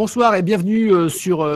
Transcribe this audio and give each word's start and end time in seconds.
bonsoir 0.00 0.34
et 0.34 0.40
bienvenue 0.40 1.10
sur 1.10 1.46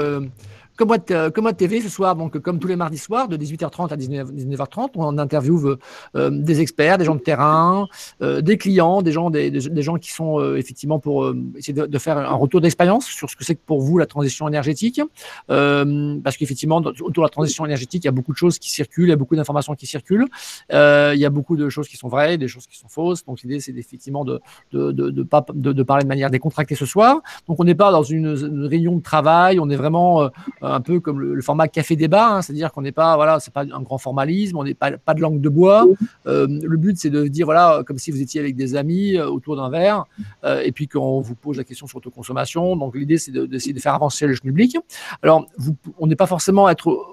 comme 0.76 0.88
moi, 0.88 1.53
TV 1.53 1.80
ce 1.80 1.88
soir, 1.88 2.16
donc 2.16 2.38
comme 2.38 2.58
tous 2.58 2.68
les 2.68 2.76
mardis 2.76 2.98
soirs, 2.98 3.28
de 3.28 3.37
18h30 3.37 3.92
à 3.92 3.96
19, 3.96 4.30
h 4.32 4.69
30 4.69 4.92
on 4.96 5.19
interviewe 5.19 5.78
euh, 6.16 6.30
des 6.30 6.60
experts, 6.60 6.98
des 6.98 7.04
gens 7.04 7.14
de 7.14 7.21
terrain, 7.21 7.87
euh, 8.22 8.40
des 8.40 8.58
clients, 8.58 9.03
des 9.03 9.13
gens, 9.13 9.31
des, 9.31 9.50
des, 9.50 9.82
gens 9.82 9.96
qui 9.96 10.10
sont 10.10 10.40
euh, 10.40 10.56
effectivement 10.56 10.99
pour 10.99 11.32
essayer 11.56 11.72
de, 11.72 11.99
faire 11.99 12.18
un 12.18 12.35
retour 12.35 12.60
d'expérience 12.60 13.06
sur 13.06 13.31
ce 13.31 13.37
que 13.37 13.45
c'est 13.45 13.54
que 13.54 13.60
pour 13.64 13.81
vous 13.81 13.99
la 13.99 14.06
transition 14.06 14.49
énergétique. 14.49 15.00
parce 15.46 16.37
qu'effectivement, 16.37 16.78
autour 16.78 17.22
de 17.22 17.22
la 17.22 17.28
transition 17.28 17.64
énergétique, 17.64 18.04
il 18.04 18.06
y 18.06 18.09
a 18.09 18.12
beaucoup 18.12 18.32
de 18.32 18.36
choses 18.36 18.59
qui 18.59 18.70
circulent, 18.70 19.06
il 19.06 19.10
y 19.10 19.12
a 19.12 19.16
beaucoup 19.16 19.36
d'informations 19.36 19.74
qui 19.74 19.86
circulent, 19.86 20.27
il 20.70 21.18
y 21.18 21.24
a 21.24 21.30
beaucoup 21.30 21.56
de 21.56 21.68
choses 21.68 21.88
qui 21.88 21.96
sont 21.96 22.09
vraies, 22.09 22.36
des 22.36 22.48
choses 22.48 22.66
qui 22.66 22.78
sont 22.78 22.88
fausses. 22.88 23.24
Donc 23.24 23.42
l'idée, 23.42 23.60
c'est 23.60 23.77
effectivement 23.77 24.24
de 24.24 24.41
de, 24.72 24.92
de, 24.92 25.10
de, 25.10 25.72
de, 25.72 25.82
parler 25.82 26.02
de 26.02 26.09
manière 26.09 26.30
décontractée 26.30 26.74
ce 26.74 26.86
soir. 26.86 27.20
Donc 27.46 27.60
on 27.60 27.64
n'est 27.64 27.74
pas 27.74 27.92
dans 27.92 28.02
une, 28.02 28.27
une, 28.27 28.66
réunion 28.66 28.96
de 28.96 29.02
travail, 29.02 29.60
on 29.60 29.70
est 29.70 29.77
vraiment 29.77 30.30
un 30.64 30.80
peu 30.80 31.00
comme 31.00 31.20
le, 31.20 31.42
format 31.42 31.68
café 31.68 31.96
débat, 31.96 32.36
hein, 32.36 32.42
c'est-à-dire 32.42 32.73
qu'on 32.73 32.82
n'est 32.82 32.92
pas, 32.92 33.16
voilà, 33.16 33.41
c'est 33.41 33.52
pas 33.52 33.62
un 33.62 33.82
grand 33.82 33.98
formalisme, 33.98 34.56
on 34.56 34.64
n'est 34.64 34.74
pas, 34.74 34.92
pas 34.92 35.14
de 35.14 35.20
langue 35.20 35.40
de 35.40 35.48
bois. 35.48 35.87
Euh, 36.27 36.46
le 36.62 36.77
but, 36.77 36.96
c'est 36.98 37.10
de 37.10 37.27
dire, 37.28 37.46
voilà, 37.46 37.82
comme 37.87 37.98
si 37.98 38.10
vous 38.10 38.20
étiez 38.20 38.40
avec 38.40 38.56
des 38.56 38.77
amis 38.77 39.16
euh, 39.16 39.28
autour 39.28 39.56
d'un 39.56 39.68
verre, 39.68 40.04
euh, 40.45 40.62
et 40.64 40.73
puis 40.73 40.88
qu'on 40.88 41.20
vous 41.20 41.34
pose 41.34 41.56
la 41.56 41.64
question 41.64 41.87
sur 41.87 41.98
l'autoconsommation. 41.98 42.77
Donc 42.77 42.96
l'idée, 42.96 43.18
c'est 43.18 43.32
d'essayer 43.32 43.73
de, 43.73 43.80
faire 43.80 43.95
avancer 43.95 44.27
le 44.27 44.34
public. 44.34 44.77
Alors, 45.23 45.46
vous, 45.59 45.77
on 45.98 46.06
n'est 46.06 46.16
pas 46.16 46.27
forcément 46.27 46.68
être 46.68 47.12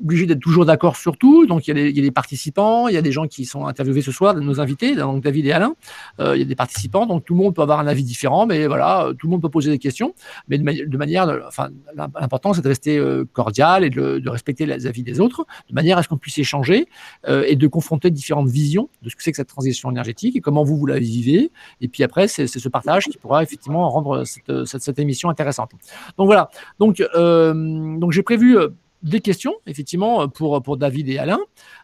obligé 0.00 0.26
d'être 0.26 0.40
toujours 0.40 0.64
d'accord 0.64 0.96
sur 0.96 1.16
tout. 1.16 1.46
Donc, 1.46 1.66
il 1.68 1.76
y, 1.76 1.98
a 1.98 2.02
des, 2.02 2.10
participants, 2.10 2.88
il 2.88 2.94
y 2.94 2.96
a 2.96 3.02
des 3.02 3.12
gens 3.12 3.26
qui 3.26 3.44
sont 3.44 3.66
interviewés 3.66 4.02
ce 4.02 4.12
soir, 4.12 4.34
nos 4.34 4.60
invités, 4.60 4.94
donc 4.94 5.22
David 5.22 5.46
et 5.46 5.52
Alain. 5.52 5.74
Euh, 6.20 6.36
il 6.36 6.40
y 6.40 6.42
a 6.42 6.46
des 6.46 6.54
participants, 6.54 7.06
donc 7.06 7.24
tout 7.24 7.34
le 7.34 7.42
monde 7.42 7.54
peut 7.54 7.62
avoir 7.62 7.78
un 7.80 7.86
avis 7.86 8.04
différent, 8.04 8.46
mais 8.46 8.66
voilà, 8.66 9.10
tout 9.18 9.26
le 9.26 9.30
monde 9.32 9.42
peut 9.42 9.48
poser 9.48 9.70
des 9.70 9.78
questions. 9.78 10.14
Mais 10.48 10.58
de, 10.58 10.96
manière, 10.96 11.28
enfin, 11.46 11.68
l'important, 11.94 12.52
c'est 12.52 12.62
de 12.62 12.68
rester 12.68 12.98
euh, 12.98 13.24
cordial 13.32 13.84
et 13.84 13.90
de, 13.90 14.28
respecter 14.28 14.66
les 14.66 14.86
avis 14.86 15.02
des 15.02 15.20
autres, 15.20 15.46
de 15.68 15.74
manière 15.74 15.98
à 15.98 16.02
ce 16.02 16.08
qu'on 16.08 16.16
puisse 16.16 16.38
échanger 16.38 16.88
euh, 17.28 17.44
et 17.46 17.56
de 17.56 17.66
confronter 17.66 18.10
différentes 18.10 18.48
visions 18.48 18.88
de 19.02 19.10
ce 19.10 19.16
que 19.16 19.22
c'est 19.22 19.30
que 19.30 19.36
cette 19.36 19.48
transition 19.48 19.90
énergétique 19.90 20.36
et 20.36 20.40
comment 20.40 20.64
vous, 20.64 20.76
vous 20.76 20.86
la 20.86 20.98
vivez. 20.98 21.50
Et 21.80 21.88
puis 21.88 22.02
après, 22.02 22.28
c'est 22.28 22.46
ce 22.46 22.68
partage 22.68 23.04
qui 23.04 23.18
pourra 23.18 23.42
effectivement 23.42 23.88
rendre 23.88 24.24
cette, 24.24 24.64
cette, 24.64 24.98
émission 24.98 25.28
intéressante. 25.28 25.72
Donc 26.18 26.26
voilà. 26.26 26.50
Donc, 26.78 27.02
donc 27.14 28.12
j'ai 28.12 28.22
prévu 28.22 28.56
des 29.04 29.20
questions, 29.20 29.54
effectivement, 29.66 30.28
pour, 30.28 30.60
pour 30.62 30.76
David 30.76 31.08
et 31.08 31.18
Alain. 31.18 31.38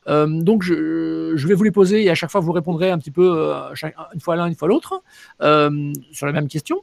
Euh, 0.09 0.27
donc, 0.27 0.63
je, 0.63 1.35
je, 1.37 1.47
vais 1.47 1.55
vous 1.55 1.63
les 1.63 1.71
poser 1.71 2.03
et 2.03 2.11
à 2.11 2.15
chaque 2.15 2.31
fois, 2.31 2.41
vous 2.41 2.53
répondrez 2.53 2.91
un 2.91 2.99
petit 2.99 3.11
peu, 3.11 3.31
euh, 3.37 3.75
une 4.15 4.21
fois 4.21 4.37
l'un, 4.37 4.47
une 4.47 4.57
fois 4.57 4.69
l'autre, 4.69 5.03
euh, 5.43 5.93
sur 6.13 6.27
les 6.27 6.33
mêmes 6.33 6.49
questions. 6.49 6.83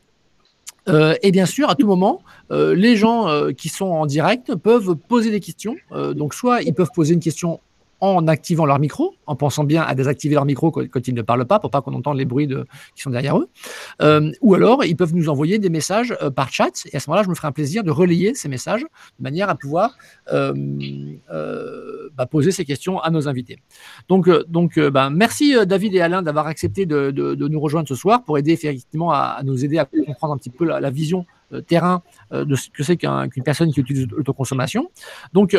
et 0.87 1.31
bien 1.31 1.45
sûr, 1.45 1.69
à 1.69 1.75
tout 1.75 1.87
moment, 1.87 2.21
les 2.49 2.95
gens 2.95 3.51
qui 3.51 3.67
sont 3.67 3.87
en 3.87 4.05
direct 4.05 4.55
peuvent 4.55 4.95
poser 4.95 5.31
des 5.31 5.41
questions. 5.41 5.75
donc, 5.91 6.33
soit 6.33 6.61
ils 6.61 6.73
peuvent 6.73 6.91
poser 6.95 7.13
une 7.13 7.19
question 7.19 7.59
en 7.99 8.27
activant 8.27 8.65
leur 8.65 8.79
micro, 8.79 9.15
en 9.25 9.35
pensant 9.35 9.63
bien 9.63 9.81
à 9.81 9.95
désactiver 9.95 10.35
leur 10.35 10.45
micro 10.45 10.71
quand, 10.71 11.07
ils 11.07 11.15
ne 11.15 11.21
parlent 11.21 11.45
pas 11.45 11.59
pour 11.59 11.71
pas 11.71 11.81
qu'on 11.81 11.93
entende 11.93 12.17
les 12.17 12.25
bruits 12.25 12.47
qui 12.95 13.01
sont 13.01 13.09
derrière 13.09 13.37
eux. 13.37 13.49
Euh, 14.01 14.31
ou 14.41 14.53
alors, 14.53 14.85
ils 14.85 14.95
peuvent 14.95 15.15
nous 15.15 15.29
envoyer 15.29 15.57
des 15.57 15.69
messages 15.69 16.15
euh, 16.21 16.29
par 16.29 16.51
chat 16.51 16.85
et 16.91 16.97
à 16.97 16.99
ce 16.99 17.09
moment-là, 17.09 17.23
je 17.23 17.29
me 17.29 17.35
ferai 17.35 17.47
un 17.47 17.51
plaisir 17.51 17.83
de 17.83 17.91
relayer 17.91 18.35
ces 18.35 18.49
messages 18.49 18.81
de 18.81 19.23
manière 19.23 19.49
à 19.49 19.55
pouvoir 19.55 19.97
euh, 20.31 20.53
bah, 22.15 22.27
poser 22.27 22.51
ces 22.51 22.65
questions 22.65 22.99
à 22.99 23.09
nos 23.09 23.27
invités. 23.27 23.57
Donc, 24.09 24.29
donc 24.47 24.79
bah, 24.79 25.09
merci 25.09 25.55
David 25.65 25.95
et 25.95 26.01
Alain 26.01 26.21
d'avoir 26.21 26.47
accepté 26.47 26.85
de, 26.85 27.11
nous 27.47 27.59
rejoindre 27.59 27.87
ce 27.87 27.95
soir 27.95 28.23
pour 28.23 28.37
aider 28.37 28.51
effectivement 28.51 29.11
à, 29.11 29.41
nous 29.43 29.65
aider 29.65 29.79
à 29.79 29.85
comprendre 29.85 30.33
un 30.33 30.37
petit 30.37 30.49
peu 30.49 30.65
la, 30.65 30.89
vision 30.89 31.25
terrain 31.67 32.01
de 32.31 32.55
ce 32.55 32.69
que 32.69 32.83
c'est 32.83 32.97
qu'une 32.97 33.43
personne 33.43 33.71
qui 33.71 33.79
utilise 33.79 34.07
l'autoconsommation. 34.07 34.89
Donc, 35.33 35.55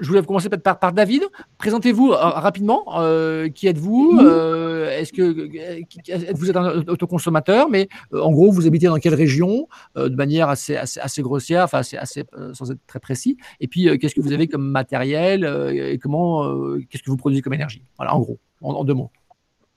je 0.00 0.08
voulais 0.08 0.22
commencer 0.22 0.48
par, 0.48 0.78
par 0.78 0.92
David. 0.92 1.22
Présentez-vous 1.58 2.12
euh, 2.12 2.16
rapidement. 2.16 2.84
Euh, 2.98 3.48
qui 3.48 3.66
êtes-vous? 3.66 4.20
Euh, 4.22 4.90
Est-ce 4.90 5.12
que 5.12 6.32
vous 6.34 6.50
êtes 6.50 6.56
un 6.56 6.84
autoconsommateur? 6.86 7.68
Mais 7.68 7.88
en 8.12 8.30
gros, 8.30 8.50
vous 8.50 8.66
habitez 8.66 8.86
dans 8.86 8.96
quelle 8.96 9.14
région? 9.14 9.68
De 9.96 10.14
manière 10.14 10.48
assez, 10.48 10.76
assez, 10.76 11.22
grossière, 11.22 11.64
enfin 11.64 11.78
assez, 11.78 11.96
assez 11.96 12.24
sans 12.52 12.70
être 12.70 12.80
très 12.86 13.00
précis. 13.00 13.36
Et 13.60 13.68
puis, 13.68 13.98
qu'est-ce 13.98 14.14
que 14.14 14.20
vous 14.20 14.32
avez 14.32 14.48
comme 14.48 14.68
matériel 14.68 15.44
et 15.72 15.98
comment 15.98 16.76
Qu'est-ce 16.88 17.02
que 17.02 17.10
vous 17.10 17.16
produisez 17.16 17.42
comme 17.42 17.54
énergie? 17.54 17.82
Voilà, 17.96 18.14
en 18.14 18.20
gros, 18.20 18.38
en, 18.62 18.84
deux 18.84 18.94
mots. 18.94 19.10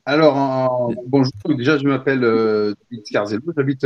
Alors, 0.05 0.91
bonjour. 1.07 1.31
Déjà, 1.49 1.77
je 1.77 1.87
m'appelle 1.87 2.23
euh, 2.23 2.73
Carzello. 3.11 3.41
J'habite 3.55 3.85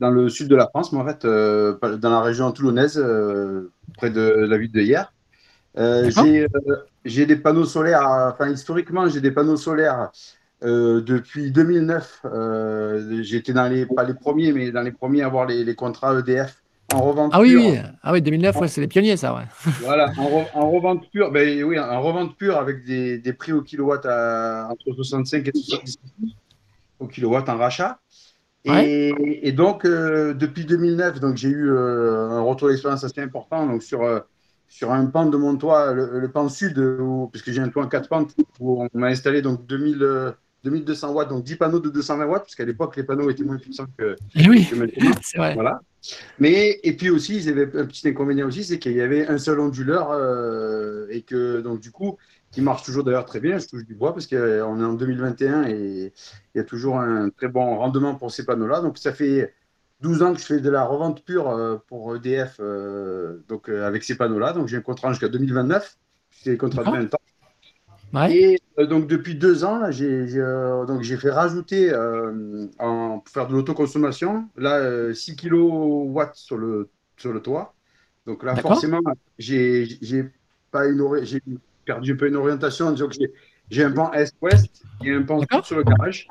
dans 0.00 0.10
le 0.10 0.28
sud 0.28 0.48
de 0.48 0.56
la 0.56 0.66
France, 0.68 0.92
mais 0.92 1.00
en 1.00 1.06
fait, 1.06 1.24
dans 1.24 2.10
la 2.10 2.20
région 2.20 2.50
toulonnaise, 2.52 3.02
près 3.96 4.10
de 4.10 4.22
la 4.22 4.58
ville 4.58 4.72
de 4.72 4.80
Hier. 4.80 5.13
Euh, 5.76 6.10
euh, 6.18 6.46
j'ai 7.04 7.26
des 7.26 7.36
panneaux 7.36 7.64
solaires, 7.64 8.06
enfin 8.32 8.50
historiquement, 8.50 9.08
j'ai 9.08 9.20
des 9.20 9.30
panneaux 9.30 9.56
solaires 9.56 10.10
euh, 10.62 11.00
depuis 11.00 11.50
2009. 11.50 12.26
J'étais 13.22 13.52
dans 13.52 13.68
les, 13.68 13.86
pas 13.86 14.04
les 14.04 14.14
premiers, 14.14 14.52
mais 14.52 14.70
dans 14.70 14.82
les 14.82 14.92
premiers 14.92 15.22
à 15.22 15.26
avoir 15.26 15.46
les, 15.46 15.74
contrats 15.74 16.18
EDF 16.18 16.62
en 16.92 17.02
revente 17.02 17.30
ah 17.34 17.40
oui, 17.40 17.56
Oui, 17.56 17.78
ah 18.02 18.12
oui, 18.12 18.22
2009, 18.22 18.56
ouais, 18.56 18.68
c'est 18.68 18.80
les 18.80 18.86
pionniers, 18.86 19.16
ça, 19.16 19.34
ouais. 19.34 19.42
voilà, 19.80 20.12
en, 20.54 20.70
revente 20.70 21.10
pure, 21.10 21.32
ben 21.32 21.64
oui, 21.64 21.78
en 21.78 22.00
revente 22.02 22.36
pure 22.36 22.56
avec 22.56 22.84
des, 22.84 23.18
des 23.18 23.32
prix 23.32 23.52
au 23.52 23.62
kilowatt 23.62 24.04
à, 24.06 24.68
entre 24.70 24.92
65 24.94 25.48
et 25.48 25.52
70 25.52 25.98
au 27.00 27.06
kilowatt 27.08 27.48
en 27.48 27.56
rachat. 27.56 27.98
Et, 28.66 29.12
et, 29.42 29.52
donc, 29.52 29.84
depuis 29.84 30.64
2009, 30.64 31.20
donc 31.20 31.36
j'ai 31.36 31.50
eu 31.50 31.70
un 31.76 32.40
retour 32.40 32.68
d'expérience 32.68 33.04
assez 33.04 33.20
important 33.20 33.66
donc 33.66 33.82
sur 33.82 34.24
sur 34.74 34.90
un 34.90 35.06
pan 35.06 35.26
de 35.26 35.36
mon 35.36 35.56
toit, 35.56 35.92
le, 35.92 36.28
pan 36.28 36.48
sud, 36.48 36.76
où, 36.78 37.28
puisque 37.30 37.52
j'ai 37.52 37.60
un 37.60 37.68
toit 37.68 37.84
en 37.84 37.86
quatre 37.86 38.08
pentes, 38.08 38.34
où 38.58 38.82
on 38.82 38.88
m'a 38.98 39.06
installé 39.06 39.40
donc 39.40 39.64
2000, 39.66 40.34
2200 40.64 41.12
watts, 41.12 41.28
donc 41.28 41.44
10 41.44 41.54
panneaux 41.54 41.78
de 41.78 41.90
220 41.90 42.26
watts, 42.26 42.42
parce 42.42 42.56
qu'à 42.56 42.64
l'époque, 42.64 42.96
les 42.96 43.04
panneaux 43.04 43.30
étaient 43.30 43.44
moins 43.44 43.58
puissants 43.58 43.86
que, 43.96 44.16
eh 44.34 44.48
oui, 44.48 44.68
c'est 45.22 45.38
vrai. 45.38 45.54
Voilà. 45.54 45.80
Mais, 46.40 46.80
et 46.82 46.96
puis 46.96 47.08
aussi, 47.08 47.36
ils 47.36 47.48
avaient 47.48 47.70
un 47.78 47.86
petit 47.86 48.08
inconvénient 48.08 48.48
aussi, 48.48 48.64
c'est 48.64 48.80
qu'il 48.80 48.94
y 48.94 49.00
avait 49.00 49.28
un 49.28 49.38
seul 49.38 49.60
onduleur, 49.60 50.10
euh, 50.10 51.06
et 51.08 51.22
que, 51.22 51.60
donc, 51.60 51.78
du 51.78 51.92
coup, 51.92 52.18
qui 52.50 52.60
marche 52.60 52.82
toujours 52.82 53.04
d'ailleurs 53.04 53.26
très 53.26 53.38
bien, 53.38 53.58
je 53.58 53.68
touche 53.68 53.84
du 53.84 53.94
bois, 53.94 54.12
parce 54.12 54.26
qu'on 54.26 54.36
est 54.36 54.60
en 54.60 54.94
2021 54.94 55.68
et 55.68 56.12
il 56.52 56.58
y 56.58 56.60
a 56.60 56.64
toujours 56.64 56.98
un 56.98 57.30
très 57.30 57.46
bon 57.46 57.76
rendement 57.76 58.16
pour 58.16 58.32
ces 58.32 58.44
panneaux-là. 58.44 58.80
Donc, 58.80 58.98
ça 58.98 59.12
fait 59.12 59.54
12 60.04 60.22
ans 60.22 60.34
que 60.34 60.40
je 60.40 60.44
fais 60.44 60.60
de 60.60 60.68
la 60.68 60.84
revente 60.84 61.24
pure 61.24 61.48
euh, 61.48 61.78
pour 61.88 62.14
EDF 62.14 62.58
euh, 62.60 63.38
donc, 63.48 63.70
euh, 63.70 63.86
avec 63.86 64.04
ces 64.04 64.16
panneaux-là. 64.16 64.52
Donc 64.52 64.68
j'ai 64.68 64.76
un 64.76 64.82
contrat 64.82 65.08
jusqu'à 65.10 65.28
2029. 65.28 65.96
C'est 66.30 66.52
un 66.52 66.56
contrat 66.56 66.84
de 66.84 66.90
20 66.90 67.14
ans. 67.14 68.28
Et 68.28 68.60
donc 68.78 69.06
depuis 69.08 69.34
deux 69.34 69.64
ans, 69.64 69.90
j'ai 69.90 70.28
j'ai 70.28 71.16
fait 71.16 71.30
rajouter 71.30 71.92
en, 72.78 73.18
pour 73.18 73.32
faire 73.32 73.48
de 73.48 73.54
l'autoconsommation 73.54 74.48
là 74.56 75.12
6 75.14 75.36
kW 75.36 76.20
sur 76.34 76.58
le, 76.58 76.90
sur 77.16 77.32
le 77.32 77.40
toit. 77.40 77.74
Donc 78.26 78.44
là, 78.44 78.54
forcément, 78.56 79.00
j'ai 79.38 79.88
perdu 80.70 82.12
un 82.12 82.16
peu 82.16 82.28
une 82.28 82.36
orientation. 82.36 82.94
J'ai 83.70 83.84
un 83.84 83.90
pan 83.90 84.12
est-ouest 84.12 84.84
et 85.02 85.12
un 85.12 85.22
pan 85.22 85.40
sur 85.62 85.76
le 85.76 85.82
garage. 85.82 86.28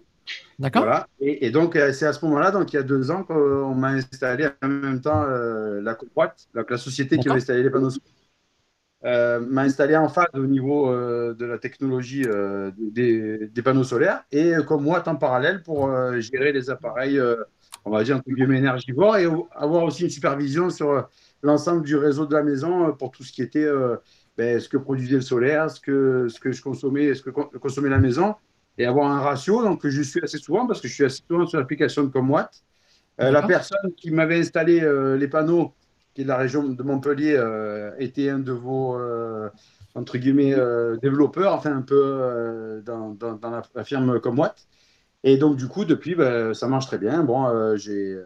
D'accord. 0.60 0.84
Voilà. 0.84 1.08
Et, 1.20 1.50
donc, 1.50 1.76
euh, 1.76 1.92
c'est 1.94 2.06
à 2.06 2.14
ce 2.14 2.24
moment-là, 2.26 2.52
donc 2.52 2.72
il 2.74 2.76
y 2.76 2.80
a 2.80 2.84
deux 2.84 3.12
ans, 3.12 3.24
qu'on 3.24 3.74
m'a 3.76 3.90
installé 3.90 4.48
en 4.62 4.68
même 4.68 5.02
temps 5.02 5.24
euh, 5.24 5.82
la 5.82 5.96
Coproite, 5.96 6.48
la 6.54 6.78
société 6.78 7.18
qui 7.18 7.28
m'a 7.28 7.36
installé 7.36 7.64
les 7.64 7.70
panneaux 7.70 7.90
solaires. 7.90 8.10
Euh, 9.06 9.42
m'a 9.42 9.64
installé 9.64 9.98
en 9.98 10.08
phase 10.08 10.30
au 10.34 10.46
niveau 10.46 10.90
de 10.96 11.46
la 11.46 11.58
technologie 11.58 12.26
des, 12.78 13.50
panneaux 13.64 13.84
solaires 13.84 14.24
et 14.32 14.53
comme 14.66 14.84
moi 14.84 15.03
en 15.06 15.16
parallèle 15.18 15.62
pour 15.62 15.91
gérer 16.22 16.53
les 16.53 16.70
appareils, 16.70 17.20
on 17.84 17.91
va 17.91 18.03
dire 18.06 18.16
entre 18.16 18.29
guillemets 18.29 18.59
énergivores 18.59 19.18
et 19.18 19.28
avoir 19.56 19.84
aussi 19.84 20.03
une 20.03 20.09
supervision 20.09 20.70
sur 20.70 21.09
l'ensemble 21.41 21.84
du 21.84 21.97
réseau 21.97 22.26
de 22.26 22.34
la 22.34 22.44
maison 22.44 22.94
pour 22.94 23.12
tout 23.12 23.24
ce 23.24 23.34
qui 23.34 23.41
était 23.41 23.68
ben, 24.38 24.58
ce 24.62 24.70
que 24.70 24.78
produisait 24.78 25.16
le 25.16 25.22
solaire, 25.22 25.70
ce 25.70 25.82
que, 25.82 26.28
ce 26.29 26.40
que 26.40 26.53
je 26.53 26.62
consommais, 26.62 27.14
ce 27.14 27.24
que 27.24 27.29
consommait 27.29 27.90
la 27.90 28.00
maison 28.00 28.36
et 28.78 28.85
avoir 28.85 29.11
un 29.11 29.20
ratio. 29.20 29.64
Donc, 29.64 29.87
je 29.87 30.02
suis 30.02 30.22
assez 30.23 30.37
souvent 30.37 30.66
parce 30.67 30.81
que 30.81 30.87
je 30.87 30.93
suis 30.93 31.05
assez 31.05 31.23
souvent 31.28 31.46
sur 31.46 31.59
l'application 31.59 32.03
de 32.03 32.09
Comwatt. 32.09 32.52
Euh, 33.22 33.31
la 33.31 33.43
personne 33.43 33.93
qui 33.96 34.11
m'avait 34.11 34.40
installé 34.40 34.81
euh, 34.81 35.17
les 35.17 35.28
panneaux, 35.28 35.73
qui 36.14 36.22
est 36.22 36.23
de 36.23 36.29
la 36.29 36.37
région 36.37 36.67
de 36.67 36.84
Montpellier, 36.84 37.35
euh, 37.37 37.91
était 37.99 38.29
un 38.29 38.40
de 38.40 38.52
vos, 38.52 38.97
entre 39.96 40.17
guillemets, 40.17 40.55
développeurs, 41.02 41.53
enfin 41.53 41.75
un 41.75 41.81
peu 41.81 42.81
dans, 42.85 43.11
dans, 43.11 43.64
la, 43.75 43.84
firme 43.84 44.20
Comwatt. 44.20 44.55
Et 45.23 45.37
donc, 45.37 45.55
du 45.55 45.67
coup, 45.67 45.85
depuis, 45.85 46.16
ben, 46.16 46.53
ça 46.53 46.67
marche 46.67 46.87
très 46.87 46.97
bien. 46.97 47.23
Bon, 47.23 47.76
j'ai 47.78 48.19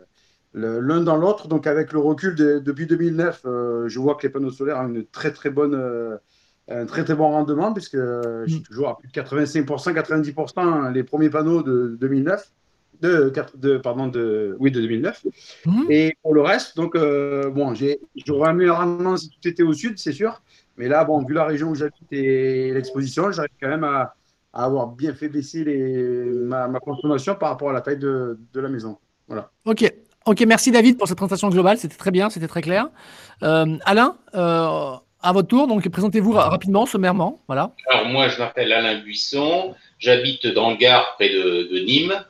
l'un 0.53 1.01
dans 1.01 1.17
l'autre. 1.17 1.47
Donc, 1.47 1.67
avec 1.67 1.91
le 1.91 1.99
recul 1.99 2.35
depuis 2.35 2.87
2009, 2.87 3.41
je 3.87 3.99
vois 3.99 4.15
que 4.15 4.23
les 4.23 4.29
panneaux 4.29 4.51
solaires 4.51 4.79
ont 4.79 4.87
une 4.87 5.05
très, 5.05 5.31
très 5.31 5.49
bonne 5.49 6.19
un 6.69 6.85
très 6.85 7.03
très 7.03 7.15
bon 7.15 7.29
rendement 7.29 7.73
puisque 7.73 7.97
je 7.97 8.45
suis 8.47 8.59
mm. 8.59 8.63
toujours 8.63 8.89
à 8.89 8.97
plus 8.97 9.07
de 9.07 9.13
85%, 9.13 9.93
90% 9.93 10.91
les 10.91 11.03
premiers 11.03 11.29
panneaux 11.29 11.63
de 11.63 11.97
2009. 11.99 12.51
de, 13.01 13.31
de, 13.55 13.77
pardon, 13.77 14.07
de, 14.07 14.55
oui, 14.59 14.71
de 14.71 14.81
2009. 14.81 15.23
Mhm. 15.65 15.85
Et 15.89 16.17
pour 16.23 16.33
le 16.33 16.41
reste, 16.41 16.75
donc, 16.75 16.95
euh, 16.95 17.49
bon, 17.51 17.73
j'aurais 17.73 18.49
un 18.49 18.53
meilleur 18.53 18.77
rendement 18.77 19.17
si 19.17 19.29
tout 19.29 19.47
était 19.47 19.63
au 19.63 19.73
sud, 19.73 19.99
c'est 19.99 20.13
sûr. 20.13 20.41
Mais 20.77 20.87
là, 20.87 21.05
bon, 21.05 21.23
vu 21.23 21.33
la 21.33 21.45
région 21.45 21.69
où 21.69 21.75
j'habite 21.75 22.11
et 22.11 22.73
l'exposition, 22.73 23.31
j'arrive 23.31 23.51
quand 23.61 23.69
même 23.69 23.83
à, 23.83 24.15
avoir 24.53 24.87
bien 24.87 25.13
fait 25.13 25.29
baisser 25.29 25.63
les, 25.63 26.23
ma, 26.25 26.67
consommation 26.79 27.35
par 27.35 27.49
rapport 27.49 27.69
à 27.69 27.73
la 27.73 27.81
taille 27.81 27.99
de, 27.99 28.39
de 28.53 28.59
la 28.59 28.69
maison. 28.69 28.97
Voilà. 29.27 29.51
Ok, 29.65 29.93
Ok, 30.27 30.43
merci 30.45 30.71
David 30.71 30.97
pour 30.97 31.07
cette 31.07 31.15
présentation 31.15 31.47
globale, 31.47 31.77
c'était 31.77 31.95
très 31.95 32.11
bien, 32.11 32.29
c'était 32.29 32.49
très 32.49 32.61
clair. 32.61 32.89
Euh, 33.43 33.77
Alain, 33.85 34.17
euh, 34.35 34.97
à 35.21 35.31
votre 35.33 35.47
tour, 35.47 35.67
donc 35.67 35.87
présentez-vous 35.89 36.33
rapidement, 36.33 36.85
sommairement. 36.85 37.39
Voilà. 37.47 37.71
Alors 37.89 38.07
moi, 38.07 38.27
je 38.29 38.37
m'appelle 38.37 38.71
Alain 38.71 38.99
Buisson, 38.99 39.75
j'habite 39.99 40.47
dans 40.47 40.71
le 40.71 40.77
Gard, 40.77 41.15
près 41.15 41.29
de, 41.29 41.79
Nîmes. 41.85 42.23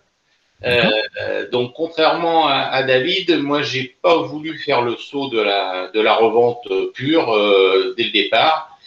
Euh, 0.65 1.47
donc 1.51 1.73
contrairement 1.75 2.47
à, 2.47 2.81
David, 2.83 3.37
moi, 3.39 3.61
j'ai 3.61 3.95
pas 4.01 4.17
voulu 4.23 4.57
faire 4.57 4.81
le 4.81 4.95
saut 4.95 5.29
de 5.29 5.39
la, 5.39 5.89
de 5.93 6.01
la 6.01 6.15
revente 6.15 6.67
pure 6.93 7.27
dès 7.95 8.05
le 8.05 8.11
départ. 8.11 8.77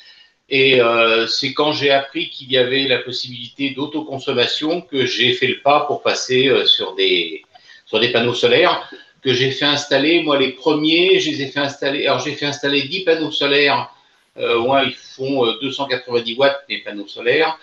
Et 0.49 0.81
c'est 1.29 1.53
quand 1.53 1.73
j'ai 1.73 1.91
appris 1.91 2.29
qu'il 2.31 2.51
y 2.51 2.59
avait 2.59 2.89
la 2.89 2.99
possibilité 2.99 3.71
d'autoconsommation 3.71 4.81
que 4.81 5.07
j'ai 5.07 5.35
fait 5.35 5.47
le 5.47 5.61
pas 5.61 5.81
pour 5.87 6.03
passer 6.03 6.51
sur 6.67 6.95
des 6.97 7.45
sur 7.87 7.99
des 7.99 8.13
panneaux 8.13 8.35
solaires 8.35 8.89
que 9.23 9.35
j'ai 9.35 9.51
fait 9.51 9.65
installer. 9.65 10.23
Moi, 10.23 10.39
les 10.39 10.51
premiers, 10.53 11.21
je 11.21 11.31
les 11.31 11.43
ai 11.43 11.47
fait 11.47 11.61
installer. 11.61 12.07
Alors, 12.07 12.21
j'ai 12.21 12.33
fait 12.33 12.47
installer 12.47 12.83
10 12.83 13.05
panneaux 13.05 13.31
solaires. 13.31 13.93
Euh, 14.37 14.61
moi, 14.61 14.85
ils 14.85 14.95
font 14.95 15.45
290 15.61 16.33
euh, 16.33 16.37
watts, 16.37 16.65
les 16.69 16.79
panneaux 16.79 17.09
solaires. 17.09 17.59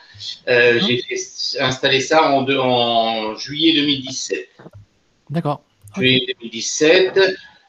Euh, 0.48 0.76
mhm. 0.76 0.82
J'ai 0.82 1.02
fait 1.02 1.60
installer 1.60 2.02
ça 2.02 2.32
en, 2.32 2.48
en 2.48 3.36
juillet 3.36 3.74
2017. 3.74 4.50
D'accord. 5.30 5.62
Juillet 5.96 6.36
2017. 6.42 7.20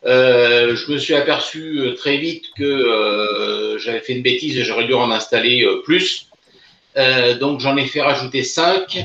je 0.04 0.92
me 0.92 0.98
suis 0.98 1.14
aperçu 1.14 1.94
très 1.96 2.18
vite 2.18 2.46
que 2.56 3.76
j'avais 3.80 4.00
fait 4.00 4.14
une 4.14 4.22
bêtise 4.22 4.58
et 4.58 4.64
j'aurais 4.64 4.86
dû 4.86 4.94
en 4.94 5.10
installer 5.10 5.66
plus. 5.84 6.28
donc, 7.40 7.60
j'en 7.60 7.76
ai 7.76 7.86
fait 7.86 8.02
rajouter 8.02 8.42
5 8.42 8.98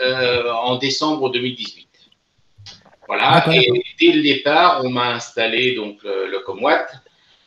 en 0.00 0.76
décembre 0.76 1.30
2018. 1.30 1.87
Voilà, 3.08 3.42
et 3.54 3.84
dès 3.98 4.12
le 4.12 4.22
départ, 4.22 4.82
on 4.84 4.90
m'a 4.90 5.14
installé 5.14 5.74
donc 5.74 5.96
le, 6.04 6.38
Comwatt 6.44 6.86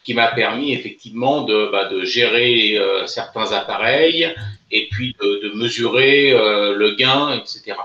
qui 0.04 0.16
m'a 0.16 0.28
permis 0.30 0.74
effectivement 0.74 1.44
de, 1.44 1.70
bah, 1.72 1.88
de 1.88 2.04
gérer 2.04 2.78
euh, 2.78 3.06
certains 3.06 3.52
appareils 3.52 4.34
et 4.72 4.88
puis 4.90 5.16
de, 5.22 5.52
mesurer 5.56 6.32
euh, 6.32 6.76
le 6.76 6.96
gain, 6.96 7.32
etc. 7.34 7.78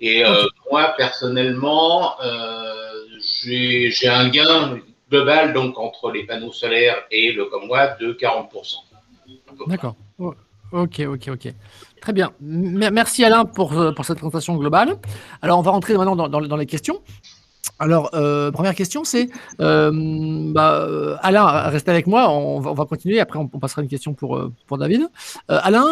Et 0.00 0.24
euh, 0.24 0.44
moi, 0.70 0.94
personnellement, 0.96 2.16
j'ai 3.20 4.08
un 4.08 4.28
gain 4.28 4.80
global 5.08 5.52
donc 5.52 5.78
entre 5.78 6.10
les 6.10 6.24
panneaux 6.24 6.52
solaires 6.52 7.04
et 7.12 7.32
le 7.32 7.44
Comwatt 7.44 8.00
de 8.00 8.12
40%. 8.12 8.78
D'accord. 9.68 9.94
Ok, 10.72 11.00
ok, 11.00 11.28
ok. 11.28 11.52
Très 12.00 12.12
bien. 12.12 12.32
Merci 12.40 13.24
Alain 13.24 13.44
pour, 13.44 13.72
euh, 13.78 13.92
pour 13.92 14.04
cette 14.04 14.18
présentation 14.18 14.56
globale. 14.56 14.96
Alors, 15.42 15.58
on 15.58 15.62
va 15.62 15.70
rentrer 15.70 15.96
maintenant 15.96 16.16
dans, 16.16 16.28
dans, 16.28 16.56
les 16.56 16.66
questions. 16.66 17.00
Alors, 17.78 18.10
euh, 18.14 18.50
première 18.52 18.74
question, 18.74 19.04
c'est 19.04 19.28
euh, 19.60 19.90
bah, 20.52 21.18
Alain, 21.22 21.44
restez 21.68 21.90
avec 21.90 22.06
moi, 22.06 22.30
on 22.30 22.60
va, 22.60 22.70
on 22.70 22.86
continuer, 22.86 23.20
après 23.20 23.38
on, 23.38 23.48
passera 23.48 23.82
une 23.82 23.88
question 23.88 24.14
pour, 24.14 24.40
pour 24.66 24.78
David. 24.78 25.08
Alain, 25.48 25.84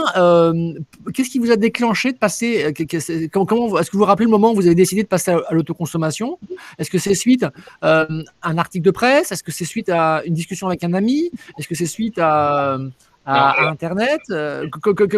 qu'est-ce 1.12 1.28
qui 1.30 1.38
vous 1.38 1.50
a 1.50 1.56
déclenché 1.56 2.12
de 2.12 2.18
passer, 2.18 2.72
est-ce 2.78 3.28
que 3.28 3.92
vous 3.92 3.98
vous 3.98 4.04
rappelez 4.04 4.24
le 4.24 4.30
moment 4.30 4.52
où 4.52 4.54
vous 4.54 4.66
avez 4.66 4.74
décidé 4.74 5.02
de 5.02 5.08
passer 5.08 5.32
à, 5.32 5.52
l'autoconsommation? 5.52 6.38
Est-ce 6.78 6.90
que 6.90 6.98
c'est 6.98 7.14
suite 7.14 7.44
à 7.82 8.06
un 8.42 8.58
article 8.58 8.84
de 8.84 8.90
presse? 8.90 9.30
Est-ce 9.32 9.42
que 9.42 9.52
c'est 9.52 9.66
suite 9.66 9.90
à 9.90 10.22
une 10.24 10.34
discussion 10.34 10.68
avec 10.68 10.84
un 10.84 10.94
ami? 10.94 11.30
Est-ce 11.58 11.68
que 11.68 11.74
c'est 11.74 11.86
suite 11.86 12.18
à 12.18 12.78
à, 13.26 13.68
Internet. 13.68 14.20
Euh, 14.30 14.68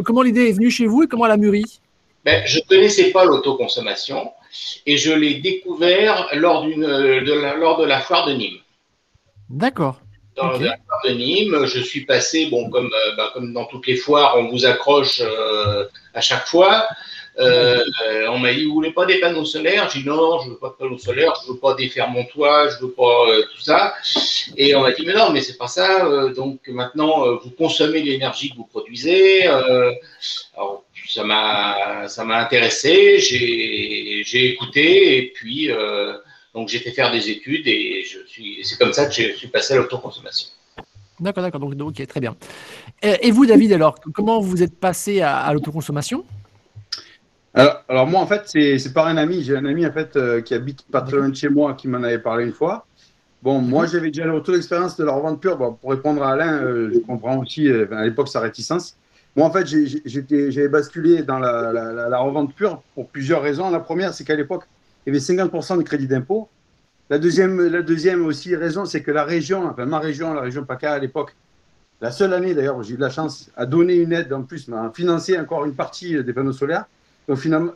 comment 0.04 0.22
l'idée 0.22 0.48
est 0.48 0.52
venue 0.52 0.70
chez 0.70 0.86
vous 0.86 1.02
et 1.02 1.06
comment 1.06 1.26
elle 1.26 1.32
a 1.32 1.36
mûri? 1.36 1.80
Ben, 2.24 2.42
Je 2.46 2.58
ne 2.58 2.64
connaissais 2.64 3.10
pas 3.10 3.24
l'autoconsommation 3.24 4.30
et 4.84 4.96
je 4.96 5.12
l'ai 5.12 5.34
découvert 5.34 6.28
lors, 6.34 6.64
de 6.64 7.40
la, 7.40 7.54
lors 7.54 7.78
de 7.78 7.84
la 7.84 8.00
foire 8.00 8.26
de 8.26 8.32
Nîmes. 8.32 8.58
D'accord. 9.48 10.00
Dans 10.36 10.50
la 10.50 10.58
foire 10.58 11.00
de 11.04 11.10
Nîmes, 11.10 11.66
je 11.66 11.80
suis 11.80 12.04
passé, 12.04 12.46
bon, 12.46 12.68
comme, 12.68 12.86
euh, 12.92 13.16
ben, 13.16 13.28
comme 13.32 13.52
dans 13.52 13.64
toutes 13.64 13.86
les 13.86 13.96
foires, 13.96 14.36
on 14.38 14.48
vous 14.48 14.66
accroche 14.66 15.20
euh, 15.20 15.86
à 16.14 16.20
chaque 16.20 16.46
fois. 16.46 16.86
Euh, 17.38 17.84
on 18.30 18.38
m'a 18.38 18.52
dit, 18.52 18.64
vous 18.64 18.74
voulez 18.74 18.92
pas 18.92 19.04
des 19.04 19.20
panneaux 19.20 19.44
solaires? 19.44 19.90
J'ai 19.92 20.00
dit, 20.00 20.08
non, 20.08 20.40
je 20.40 20.50
veux 20.50 20.56
pas 20.56 20.70
de 20.70 20.74
panneaux 20.74 20.98
solaires, 20.98 21.34
je 21.42 21.52
veux 21.52 21.58
pas 21.58 21.74
défaire 21.74 22.08
mon 22.08 22.24
toit, 22.24 22.68
je 22.70 22.78
veux 22.84 22.92
pas 22.92 23.28
euh, 23.28 23.42
tout 23.42 23.60
ça. 23.60 23.94
Et 24.56 24.74
on 24.74 24.82
m'a 24.82 24.92
dit, 24.92 25.04
mais 25.06 25.14
non, 25.14 25.30
mais 25.30 25.42
c'est 25.42 25.56
pas 25.56 25.68
ça. 25.68 26.06
Euh, 26.06 26.32
donc 26.32 26.66
maintenant, 26.68 27.36
vous 27.36 27.50
consommez 27.50 28.02
l'énergie 28.02 28.50
que 28.50 28.56
vous 28.56 28.64
produisez. 28.66 29.46
alors, 29.46 30.84
ça 31.08 31.24
m'a, 31.24 32.08
ça 32.08 32.24
m'a 32.24 32.38
intéressé. 32.38 33.18
J'ai, 33.18 34.22
j'ai 34.24 34.52
écouté 34.52 35.18
et 35.18 35.32
puis 35.34 35.70
donc 36.54 36.68
j'ai 36.68 36.78
fait 36.78 36.90
faire 36.90 37.12
des 37.12 37.28
études 37.30 37.68
et 37.68 38.02
je 38.02 38.26
suis, 38.26 38.60
c'est 38.64 38.78
comme 38.78 38.92
ça 38.92 39.06
que 39.06 39.12
je 39.12 39.32
suis 39.36 39.48
passé 39.48 39.74
à 39.74 39.76
l'autoconsommation. 39.76 40.48
D'accord, 41.20 41.42
d'accord. 41.42 41.60
Donc, 41.60 41.74
ok, 41.80 42.06
très 42.06 42.20
bien. 42.20 42.36
Et, 43.02 43.30
vous, 43.30 43.46
David, 43.46 43.72
alors, 43.72 43.94
comment 44.14 44.40
vous 44.40 44.62
êtes 44.62 44.78
passé 44.78 45.20
à 45.20 45.50
l'autoconsommation? 45.52 46.24
Alors, 47.56 48.06
moi, 48.06 48.20
en 48.20 48.26
fait, 48.26 48.42
c'est 48.46 48.92
par 48.92 49.06
un 49.06 49.16
ami. 49.16 49.42
J'ai 49.42 49.56
un 49.56 49.64
ami, 49.64 49.86
en 49.86 49.92
fait, 49.92 50.14
euh, 50.16 50.42
qui 50.42 50.52
habite 50.54 50.82
pas 50.90 51.00
très 51.00 51.16
loin 51.16 51.30
de 51.30 51.34
chez 51.34 51.48
moi, 51.48 51.74
qui 51.74 51.88
m'en 51.88 52.02
avait 52.02 52.18
parlé 52.18 52.44
une 52.44 52.52
fois. 52.52 52.86
Bon, 53.42 53.60
moi, 53.60 53.84
mhm. 53.84 53.90
j'avais 53.90 54.08
déjà 54.08 54.26
le 54.26 54.34
retour 54.34 54.54
d'expérience 54.54 54.96
de 54.96 55.04
la 55.04 55.12
revente 55.12 55.40
pure. 55.40 55.56
pour 55.56 55.90
répondre 55.90 56.22
à 56.22 56.32
Alain, 56.32 56.62
euh, 56.62 56.90
je 56.92 56.98
comprends 56.98 57.38
aussi, 57.38 57.68
euh, 57.68 57.86
à 57.92 58.04
l'époque, 58.04 58.28
sa 58.28 58.40
réticence. 58.40 58.96
Moi, 59.36 59.46
en 59.46 59.50
fait, 59.50 59.66
j'avais 59.66 60.68
basculé 60.68 61.22
dans 61.22 61.38
la, 61.38 62.18
revente 62.18 62.54
pure 62.54 62.82
pour 62.94 63.08
plusieurs 63.08 63.42
raisons. 63.42 63.70
La 63.70 63.80
première, 63.80 64.12
c'est 64.14 64.24
qu'à 64.24 64.34
l'époque, 64.34 64.64
il 65.06 65.14
y 65.14 65.16
avait 65.16 65.24
50% 65.24 65.78
de 65.78 65.82
crédit 65.82 66.06
d'impôt. 66.06 66.48
La 67.08 67.18
deuxième, 67.18 67.60
la 67.68 67.82
deuxième 67.82 68.24
aussi 68.26 68.56
raison, 68.56 68.84
c'est 68.84 69.02
que 69.02 69.10
la 69.10 69.24
région, 69.24 69.66
enfin 69.68 69.84
ma 69.84 69.98
région, 70.00 70.34
la 70.34 70.40
région 70.40 70.64
PACA 70.64 70.94
à 70.94 70.98
l'époque, 70.98 71.36
la 72.00 72.10
seule 72.10 72.32
année 72.32 72.54
d'ailleurs 72.54 72.78
où 72.78 72.82
j'ai 72.82 72.94
eu 72.94 72.96
de 72.96 73.02
la 73.02 73.10
chance, 73.10 73.50
a 73.56 73.64
donné 73.64 73.94
une 73.94 74.12
aide 74.12 74.32
en 74.32 74.42
plus, 74.42 74.66
m'a 74.68 74.90
financé 74.92 75.38
encore 75.38 75.64
une 75.66 75.74
partie 75.74 76.22
des 76.24 76.32
panneaux 76.32 76.52
solaires. 76.52 76.86
Donc 77.28 77.38
finalement, 77.38 77.72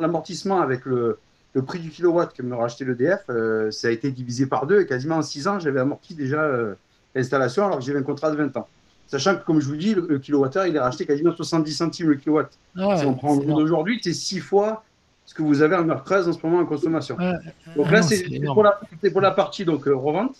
l'amortissement 0.00 0.60
avec 0.60 0.84
le, 0.84 1.18
prix 1.66 1.78
du 1.78 1.90
kilowatt 1.90 2.32
que 2.32 2.42
me 2.42 2.54
rachetait 2.54 2.84
l'EDF, 2.84 3.24
euh, 3.28 3.70
ça 3.70 3.88
a 3.88 3.90
été 3.90 4.10
divisé 4.10 4.46
par 4.46 4.66
deux 4.66 4.80
et 4.80 4.86
quasiment 4.86 5.16
en 5.16 5.22
six 5.22 5.46
ans, 5.46 5.60
j'avais 5.60 5.80
amorti 5.80 6.14
déjà 6.14 6.40
euh, 6.40 6.74
l'installation 7.14 7.66
alors 7.66 7.78
que 7.78 7.84
j'avais 7.84 7.98
un 7.98 8.04
contrat 8.04 8.30
de 8.30 8.36
20 8.36 8.56
ans. 8.56 8.66
Sachant 9.06 9.36
que, 9.36 9.44
comme 9.44 9.60
je 9.60 9.68
vous 9.68 9.76
dis, 9.76 9.94
le, 9.94 10.18
kilowattheure, 10.18 10.66
il 10.66 10.74
est 10.74 10.80
racheté 10.80 11.04
quasiment 11.04 11.34
70 11.34 11.72
centimes 11.72 12.08
le 12.08 12.14
kilowatt. 12.16 12.50
Ah 12.78 12.96
si 12.96 13.04
on 13.04 13.14
prend 13.14 13.36
d'aujourd'hui, 13.36 14.00
c'est 14.02 14.14
six 14.14 14.40
fois 14.40 14.84
ce 15.26 15.34
que 15.34 15.42
vous 15.42 15.62
avez 15.62 15.76
en 15.76 15.88
heure 15.88 16.02
13 16.02 16.28
en 16.28 16.32
ce 16.32 16.38
moment 16.42 16.58
en 16.60 16.66
consommation. 16.66 17.16
donc 17.76 17.90
là, 17.90 18.02
c'est 18.02 18.24
pour, 18.44 18.64
pour, 19.12 19.20
la 19.20 19.30
partie 19.30 19.64
donc, 19.64 19.86
euh, 19.86 19.94
revente. 19.94 20.36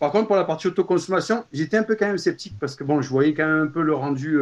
Par 0.00 0.10
contre, 0.10 0.26
pour 0.26 0.36
la 0.36 0.44
partie 0.44 0.66
autoconsommation, 0.66 1.44
j'étais 1.52 1.76
un 1.76 1.82
peu 1.82 1.94
quand 1.94 2.06
même 2.06 2.18
sceptique 2.18 2.54
parce 2.58 2.74
que 2.74 2.84
bon, 2.84 3.00
je 3.00 3.08
voyais 3.08 3.34
quand 3.34 3.46
même 3.46 3.62
un 3.62 3.66
peu 3.68 3.82
le 3.82 3.94
rendu 3.94 4.38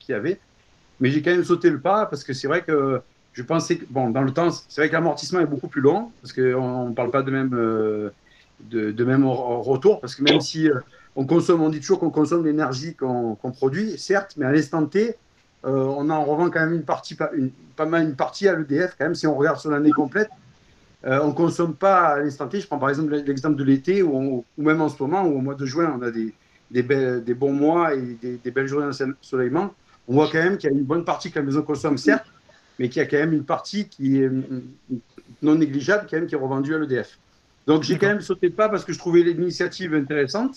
qu'il 0.00 0.12
y 0.14 0.16
avait. 0.16 0.40
Mais 1.00 1.10
j'ai 1.10 1.22
quand 1.22 1.30
même 1.30 1.44
sauté 1.44 1.70
le 1.70 1.80
pas 1.80 2.06
parce 2.06 2.24
que 2.24 2.32
c'est 2.32 2.48
vrai 2.48 2.62
que 2.62 3.00
je 3.36 3.42
pensais 3.42 3.76
que, 3.76 3.84
bon, 3.90 4.10
dans 4.10 4.22
le 4.22 4.32
temps, 4.32 4.50
c'est 4.50 4.80
vrai 4.80 4.88
que 4.88 4.94
l'amortissement 4.94 5.40
est 5.40 5.46
beaucoup 5.46 5.68
plus 5.68 5.82
long 5.82 6.10
parce 6.22 6.32
qu'on 6.32 6.88
ne 6.88 6.94
parle 6.94 7.10
pas 7.10 7.22
de 7.22 7.30
même, 7.30 7.50
euh, 7.52 8.10
de, 8.70 9.04
même 9.04 9.26
retour 9.26 10.00
parce 10.00 10.14
que 10.14 10.22
même 10.22 10.40
si 10.40 10.70
euh, 10.70 10.80
on 11.16 11.26
consomme, 11.26 11.60
on 11.60 11.68
dit 11.68 11.80
toujours 11.80 12.00
qu'on 12.00 12.10
consomme 12.10 12.46
l'énergie 12.46 12.94
qu'on 12.94 13.36
produit, 13.54 13.98
certes, 13.98 14.34
mais 14.38 14.46
à 14.46 14.52
l'instant 14.52 14.86
T, 14.86 15.16
euh, 15.66 15.70
on 15.70 16.08
en 16.08 16.24
revend 16.24 16.48
quand 16.48 16.60
même 16.60 16.72
une 16.72 16.84
partie, 16.84 17.16
une, 17.34 17.50
pas 17.76 17.84
mal 17.84 18.04
une 18.04 18.16
partie 18.16 18.48
à 18.48 18.56
l'EDF 18.56 18.96
quand 18.98 19.04
même 19.04 19.14
si 19.14 19.26
on 19.26 19.36
regarde 19.36 19.58
sur 19.58 19.70
l'année 19.70 19.90
complète. 19.90 20.30
on 21.04 21.28
ne 21.28 21.32
consomme 21.32 21.74
pas 21.74 22.06
à 22.06 22.20
l'instant 22.20 22.48
T. 22.48 22.60
Je 22.60 22.66
prends 22.66 22.78
par 22.78 22.88
exemple 22.88 23.14
l'exemple 23.14 23.56
de 23.56 23.64
l'été 23.64 24.02
ou, 24.02 24.44
ou, 24.56 24.62
même 24.62 24.80
en 24.80 24.88
ce 24.88 25.02
moment 25.02 25.24
où 25.24 25.36
au 25.36 25.42
mois 25.42 25.54
de 25.54 25.66
juin 25.66 25.94
on 25.98 26.02
a 26.02 26.10
des, 26.10 26.32
des, 26.70 26.82
des 26.82 27.34
bons 27.34 27.52
mois 27.52 27.94
et 27.94 28.00
des, 28.00 28.38
des 28.42 28.50
belles 28.50 28.66
journées 28.66 28.86
d'ensoleillement 28.86 29.74
on 30.08 30.14
voit 30.14 30.28
quand 30.30 30.42
même 30.42 30.56
qu'il 30.58 30.70
y 30.70 30.72
a 30.72 30.76
une 30.76 30.84
bonne 30.84 31.04
partie 31.04 31.30
que 31.30 31.38
la 31.38 31.44
maison 31.44 31.62
consomme, 31.62 31.98
certes, 31.98 32.26
mais 32.78 32.88
qu'il 32.88 33.00
y 33.00 33.04
a 33.04 33.08
quand 33.08 33.18
même 33.18 33.32
une 33.32 33.44
partie 33.44 33.88
qui 33.88 34.22
est 34.22 34.30
non 35.42 35.54
négligeable, 35.54 36.06
quand 36.10 36.16
même, 36.16 36.26
qui 36.26 36.34
est 36.34 36.38
revendue 36.38 36.74
à 36.74 36.78
l'EDF. 36.78 37.18
Donc 37.66 37.82
j'ai 37.82 37.98
quand 37.98 38.06
même 38.06 38.20
sauté 38.20 38.48
le 38.48 38.54
pas 38.54 38.68
parce 38.68 38.84
que 38.84 38.92
je 38.92 38.98
trouvais 38.98 39.22
l'initiative 39.22 39.94
intéressante. 39.94 40.56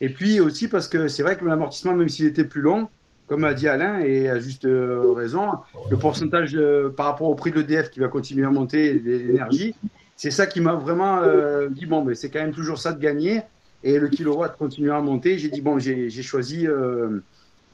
Et 0.00 0.10
puis 0.10 0.40
aussi 0.40 0.68
parce 0.68 0.88
que 0.88 1.08
c'est 1.08 1.22
vrai 1.22 1.36
que 1.36 1.44
l'amortissement, 1.44 1.94
même 1.94 2.08
s'il 2.08 2.26
était 2.26 2.44
plus 2.44 2.60
long, 2.60 2.88
comme 3.26 3.44
a 3.44 3.54
dit 3.54 3.66
Alain, 3.66 4.00
et 4.00 4.28
à 4.28 4.38
juste 4.38 4.66
euh, 4.66 5.12
raison, 5.12 5.48
le 5.90 5.96
pourcentage 5.96 6.54
euh, 6.54 6.90
par 6.90 7.06
rapport 7.06 7.28
au 7.28 7.34
prix 7.34 7.50
de 7.50 7.56
l'EDF 7.56 7.90
qui 7.90 8.00
va 8.00 8.08
continuer 8.08 8.44
à 8.44 8.50
monter, 8.50 8.92
l'énergie, 8.92 9.74
c'est 10.16 10.30
ça 10.30 10.46
qui 10.46 10.60
m'a 10.60 10.74
vraiment 10.74 11.18
euh, 11.22 11.68
dit, 11.68 11.86
bon, 11.86 12.04
mais 12.04 12.14
c'est 12.14 12.30
quand 12.30 12.40
même 12.40 12.54
toujours 12.54 12.78
ça 12.78 12.92
de 12.92 13.00
gagner. 13.00 13.42
Et 13.84 13.98
le 13.98 14.08
kilowatt 14.08 14.56
continue 14.56 14.90
à 14.90 15.00
monter. 15.00 15.38
J'ai 15.38 15.50
dit, 15.50 15.60
bon, 15.60 15.78
j'ai 15.78 16.10
choisi 16.10 16.66
euh, 16.66 17.20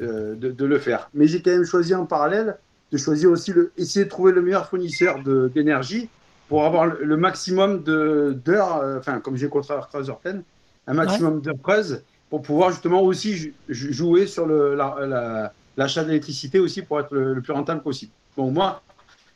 de, 0.02 0.64
le 0.64 0.78
faire. 0.78 1.08
Mais 1.14 1.26
j'ai 1.26 1.40
quand 1.42 1.50
même 1.50 1.64
choisi 1.64 1.94
en 1.94 2.06
parallèle 2.06 2.56
de 2.90 2.98
choisir 2.98 3.30
aussi 3.30 3.52
le, 3.52 3.72
essayer 3.76 4.04
de 4.04 4.10
trouver 4.10 4.32
le 4.32 4.42
meilleur 4.42 4.68
fournisseur 4.68 5.20
d'énergie 5.50 6.08
pour 6.48 6.64
avoir 6.64 6.84
le 6.84 7.16
maximum 7.16 7.82
d'heures, 7.82 8.76
euh, 8.78 8.98
enfin, 8.98 9.20
comme 9.20 9.36
j'ai 9.36 9.48
contrat 9.48 9.76
heure 9.76 9.88
creuse, 9.88 10.10
heure 10.10 10.18
pleine, 10.18 10.42
un 10.86 10.94
maximum 10.94 11.40
d'heures 11.40 11.54
creuses 11.62 12.02
pour 12.28 12.42
pouvoir 12.42 12.70
justement 12.70 13.02
aussi 13.02 13.52
jouer 13.68 14.26
sur 14.26 14.46
l'achat 14.46 16.00
la, 16.00 16.06
d'électricité 16.06 16.58
aussi 16.58 16.82
pour 16.82 17.00
être 17.00 17.14
le, 17.14 17.40
plus 17.40 17.52
rentable 17.52 17.82
possible. 17.82 18.12
Bon, 18.36 18.50
moi, 18.50 18.82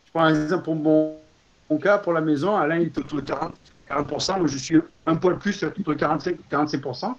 je 0.07 0.11
prends 0.13 0.25
un 0.25 0.43
exemple 0.45 0.65
pour 0.65 0.77
mon, 0.77 1.79
cas, 1.79 1.99
pour 1.99 2.13
la 2.13 2.21
maison, 2.21 2.57
Alain 2.57 2.77
il 2.77 2.87
est 2.87 2.99
autour 2.99 3.21
de 3.21 3.27
40, 3.27 3.55
40%, 3.91 4.39
moi 4.39 4.47
je 4.47 4.59
suis 4.59 4.81
un 5.07 5.17
poil 5.17 5.39
plus, 5.39 5.63
autour 5.63 5.95
de 5.95 5.99
45, 5.99 6.37
45%. 6.51 7.15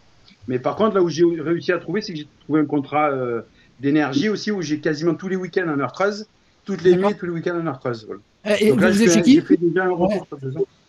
Mais 0.48 0.60
par 0.60 0.76
contre, 0.76 0.96
là 0.96 1.02
où 1.02 1.10
j'ai 1.10 1.26
réussi 1.26 1.72
à 1.72 1.78
trouver, 1.78 2.02
c'est 2.02 2.14
que 2.14 2.20
j'ai 2.20 2.28
trouvé 2.42 2.62
un 2.62 2.66
contrat 2.66 3.12
euh, 3.12 3.42
d'énergie 3.80 4.30
aussi 4.30 4.52
où 4.52 4.62
j'ai 4.62 4.80
quasiment 4.80 5.14
tous 5.14 5.28
les 5.28 5.36
week-ends 5.36 5.68
en 5.68 5.80
heure 5.80 5.92
creuse, 5.92 6.28
toutes 6.66 6.84
les 6.84 6.96
nuits, 6.96 7.16
tous 7.20 7.26
les 7.26 7.32
week-ends 7.32 7.60
en 7.60 7.68
heure 7.68 7.80
creuse. 7.80 8.06
Voilà. 8.06 8.22
Euh, 8.48 8.56
et 8.60 8.70
Donc 8.70 8.82
là, 8.82 8.90
vous 8.90 9.04
êtes 9.04 9.12
chez 9.12 9.22
qui 9.22 9.34
J'ai 9.36 9.42
fait 9.42 9.58
déjà 9.58 9.86
un 9.86 9.90
ouais. 9.92 10.22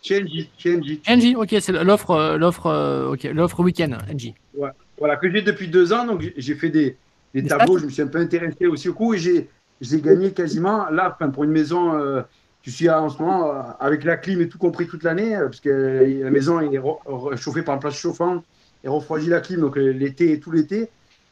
Chez 0.01 0.23
NJ. 0.23 0.49
Chez 0.57 0.77
NJ. 0.77 0.99
NJ, 1.07 1.35
ok, 1.35 1.55
c'est 1.59 1.71
l'offre, 1.83 2.11
euh, 2.11 2.37
l'offre, 2.37 3.17
l'offre 3.33 3.59
week-end, 3.59 3.97
NJ. 4.13 4.33
Ouais. 4.55 4.69
Voilà, 4.97 5.17
que 5.17 5.29
j'ai 5.29 5.41
depuis 5.41 5.67
deux 5.67 5.91
ans. 5.91 6.05
Donc 6.05 6.23
j'ai 6.37 6.55
fait 6.55 6.69
des, 6.69 6.95
des, 7.33 7.43
tableaux, 7.43 7.77
je 7.77 7.85
me 7.85 7.89
suis 7.89 8.01
un 8.01 8.07
peu 8.07 8.19
intéressé 8.19 8.67
aussi 8.67 8.87
au 8.87 8.93
coup 8.93 9.13
et 9.13 9.17
j'ai, 9.17 9.49
j'ai 9.81 9.99
gagné 9.99 10.31
quasiment 10.31 10.89
là, 10.89 11.17
pour 11.33 11.43
une 11.43 11.51
maison. 11.51 11.97
Euh, 11.97 12.21
je 12.61 12.71
suis 12.71 12.89
en 12.89 13.09
ce 13.09 13.21
moment 13.21 13.53
avec 13.79 14.03
la 14.03 14.17
clim 14.17 14.41
et 14.41 14.49
tout 14.49 14.57
compris 14.57 14.85
toute 14.85 15.03
l'année, 15.03 15.33
parce 15.39 15.61
que 15.61 16.21
la 16.21 16.29
maison 16.29 16.59
est 16.59 17.37
chauffée 17.37 17.61
par 17.61 17.75
un 17.75 17.77
place 17.77 17.95
chauffant 17.95 18.43
et 18.83 18.87
refroidit 18.87 19.27
la 19.27 19.41
clim, 19.41 19.61
donc 19.61 19.75
l'été 19.77 20.31
et 20.31 20.39
tout 20.39 20.51
l'été. 20.51 20.89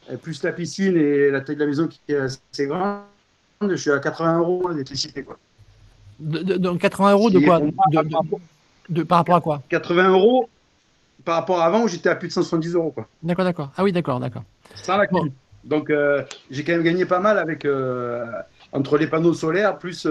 Euh, 0.09 0.17
plus 0.17 0.43
la 0.43 0.51
piscine 0.51 0.95
et 0.95 1.29
la 1.29 1.41
taille 1.41 1.55
de 1.55 1.61
la 1.61 1.67
maison 1.67 1.87
qui 1.87 1.99
est 2.07 2.15
assez 2.15 2.67
grande, 2.67 3.01
je 3.61 3.75
suis 3.75 3.91
à 3.91 3.99
80 3.99 4.39
euros 4.39 4.69
d'électricité. 4.71 5.23
Quoi. 5.23 5.37
donc 6.19 6.79
80 6.79 7.11
euros 7.11 7.29
de 7.29 7.39
quoi 7.39 7.59
de, 8.89 9.03
Par 9.03 9.17
rapport 9.19 9.35
à 9.35 9.41
quoi? 9.41 9.61
80 9.69 10.09
euros 10.09 10.49
par 11.25 11.35
rapport 11.35 11.59
à 11.59 11.65
avant 11.65 11.83
où 11.83 11.87
j'étais 11.89 12.07
à 12.07 12.15
plus 12.15 12.29
de 12.29 12.33
170 12.33 12.75
euros. 12.75 12.95
D'accord, 13.21 13.43
d'accord. 13.43 13.71
Ah 13.75 13.83
oui, 13.83 13.91
d'accord, 13.91 14.19
d'accord. 14.19 14.43
Sans 14.75 14.95
la 14.95 15.07
clim. 15.07 15.29
Donc 15.65 15.89
euh, 15.89 16.23
j'ai 16.49 16.63
quand 16.63 16.71
même 16.71 16.83
gagné 16.83 17.05
pas 17.05 17.19
mal 17.19 17.37
avec 17.37 17.65
euh, 17.65 18.25
entre 18.71 18.97
les 18.97 19.07
panneaux 19.07 19.33
solaires 19.33 19.77
plus 19.77 20.07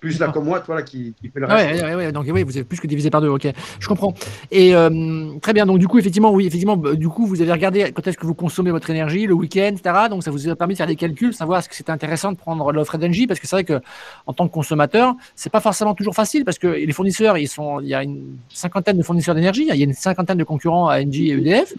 plus 0.00 0.18
la 0.18 0.28
comme 0.28 0.44
moi, 0.44 0.60
toi, 0.60 0.82
qui, 0.82 1.14
qui 1.20 1.28
fait 1.28 1.40
le 1.40 1.46
reste. 1.46 1.82
Ouais, 1.82 1.94
ouais, 1.94 2.12
donc 2.12 2.26
oui, 2.32 2.42
vous 2.42 2.56
avez 2.56 2.64
plus 2.64 2.80
que 2.80 2.86
divisé 2.86 3.10
par 3.10 3.20
deux, 3.20 3.28
ok, 3.28 3.48
je 3.80 3.88
comprends. 3.88 4.14
Et 4.50 4.74
euh, 4.74 5.38
très 5.40 5.52
bien, 5.52 5.66
donc 5.66 5.78
du 5.78 5.88
coup, 5.88 5.98
effectivement, 5.98 6.32
oui, 6.32 6.46
effectivement, 6.46 6.76
bah, 6.76 6.94
du 6.94 7.08
coup, 7.08 7.26
vous 7.26 7.42
avez 7.42 7.52
regardé 7.52 7.92
quand 7.92 8.06
est-ce 8.06 8.16
que 8.16 8.26
vous 8.26 8.34
consommez 8.34 8.70
votre 8.70 8.90
énergie, 8.90 9.26
le 9.26 9.34
week-end, 9.34 9.74
etc. 9.76 10.06
Donc 10.10 10.22
ça 10.22 10.30
vous 10.30 10.48
a 10.48 10.56
permis 10.56 10.74
de 10.74 10.78
faire 10.78 10.86
des 10.86 10.96
calculs, 10.96 11.34
savoir 11.34 11.58
est-ce 11.58 11.68
que 11.68 11.74
c'était 11.74 11.92
intéressant 11.92 12.32
de 12.32 12.36
prendre 12.36 12.72
l'offre 12.72 12.98
d'Engie, 12.98 13.26
parce 13.26 13.40
que 13.40 13.46
c'est 13.46 13.56
vrai 13.56 13.64
que 13.64 13.80
en 14.26 14.32
tant 14.32 14.46
que 14.46 14.52
consommateur, 14.52 15.14
c'est 15.34 15.50
pas 15.50 15.60
forcément 15.60 15.94
toujours 15.94 16.14
facile, 16.14 16.44
parce 16.44 16.58
que 16.58 16.68
les 16.68 16.92
fournisseurs, 16.92 17.38
ils 17.38 17.48
sont, 17.48 17.80
il 17.80 17.88
y 17.88 17.94
a 17.94 18.02
une 18.02 18.38
cinquantaine 18.48 18.98
de 18.98 19.02
fournisseurs 19.02 19.34
d'énergie, 19.34 19.66
il 19.68 19.76
y 19.76 19.82
a 19.82 19.84
une 19.84 19.94
cinquantaine 19.94 20.38
de 20.38 20.44
concurrents 20.44 20.88
à 20.88 21.00
Engie 21.00 21.30
et 21.30 21.34
EDF. 21.34 21.74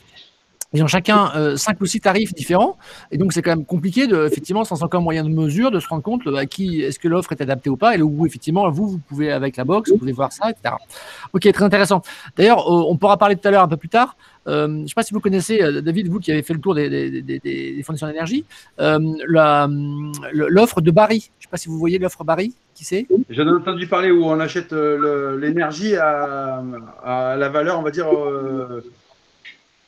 Ils 0.71 0.83
ont 0.83 0.87
chacun 0.87 1.31
euh, 1.35 1.57
cinq 1.57 1.81
ou 1.81 1.87
six 1.87 1.99
tarifs 1.99 2.31
différents, 2.35 2.77
et 3.11 3.17
donc 3.17 3.33
c'est 3.33 3.41
quand 3.41 3.49
même 3.49 3.65
compliqué, 3.65 4.05
de, 4.05 4.27
effectivement, 4.27 4.63
sans 4.63 4.83
encore 4.83 5.01
moyen 5.01 5.23
de 5.23 5.29
mesure, 5.29 5.71
de 5.71 5.79
se 5.79 5.87
rendre 5.87 6.03
compte 6.03 6.27
à 6.27 6.45
qui 6.45 6.83
est-ce 6.83 6.99
que 6.99 7.07
l'offre 7.07 7.31
est 7.31 7.41
adaptée 7.41 7.71
ou 7.71 7.77
pas, 7.77 7.97
et 7.97 8.01
où 8.03 8.27
effectivement 8.27 8.69
vous, 8.69 8.87
vous 8.87 8.99
pouvez 8.99 9.31
avec 9.31 9.57
la 9.57 9.63
box, 9.63 9.89
vous 9.89 9.97
pouvez 9.97 10.11
voir 10.11 10.31
ça, 10.31 10.51
etc. 10.51 10.75
Ok, 11.33 11.51
très 11.51 11.65
intéressant. 11.65 12.03
D'ailleurs, 12.37 12.59
euh, 12.59 12.83
on 12.87 12.97
pourra 12.97 13.17
parler 13.17 13.35
tout 13.35 13.47
à 13.47 13.51
l'heure 13.51 13.63
un 13.63 13.67
peu 13.67 13.77
plus 13.77 13.89
tard. 13.89 14.15
Euh, 14.47 14.67
je 14.67 14.73
ne 14.73 14.87
sais 14.87 14.93
pas 14.93 15.01
si 15.01 15.13
vous 15.13 15.19
connaissez, 15.19 15.59
David, 15.81 16.07
vous 16.07 16.19
qui 16.19 16.31
avez 16.31 16.43
fait 16.43 16.53
le 16.53 16.59
tour 16.59 16.75
des, 16.75 16.87
des, 16.87 17.23
des, 17.23 17.39
des 17.39 17.81
fournisseurs 17.83 18.09
d'énergie, 18.09 18.45
l'offre 18.77 20.81
de 20.81 20.91
Barry. 20.91 21.31
Je 21.39 21.43
ne 21.43 21.43
sais 21.43 21.49
pas 21.49 21.57
si 21.57 21.67
vous 21.67 21.79
voyez 21.79 21.97
l'offre 21.97 22.23
Barry, 22.23 22.53
qui 22.75 22.85
c'est? 22.85 23.07
J'en 23.31 23.47
ai 23.47 23.51
entendu 23.51 23.87
parler 23.87 24.11
où 24.11 24.23
on 24.23 24.39
achète 24.39 24.71
l'énergie 24.71 25.95
à, 25.95 26.63
à, 27.03 27.35
la 27.37 27.49
valeur, 27.49 27.79
on 27.79 27.81
va 27.81 27.91
dire 27.91 28.07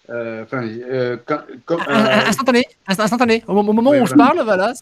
euh, 0.10 0.46
euh, 0.52 1.18
euh, 1.30 1.78
instantané, 2.28 2.64
instantané. 2.88 3.44
Au, 3.48 3.62
moment 3.62 3.92
où 3.92 3.94
on 3.94 4.06
se 4.06 4.16
parle, 4.16 4.42
voilà. 4.44 4.74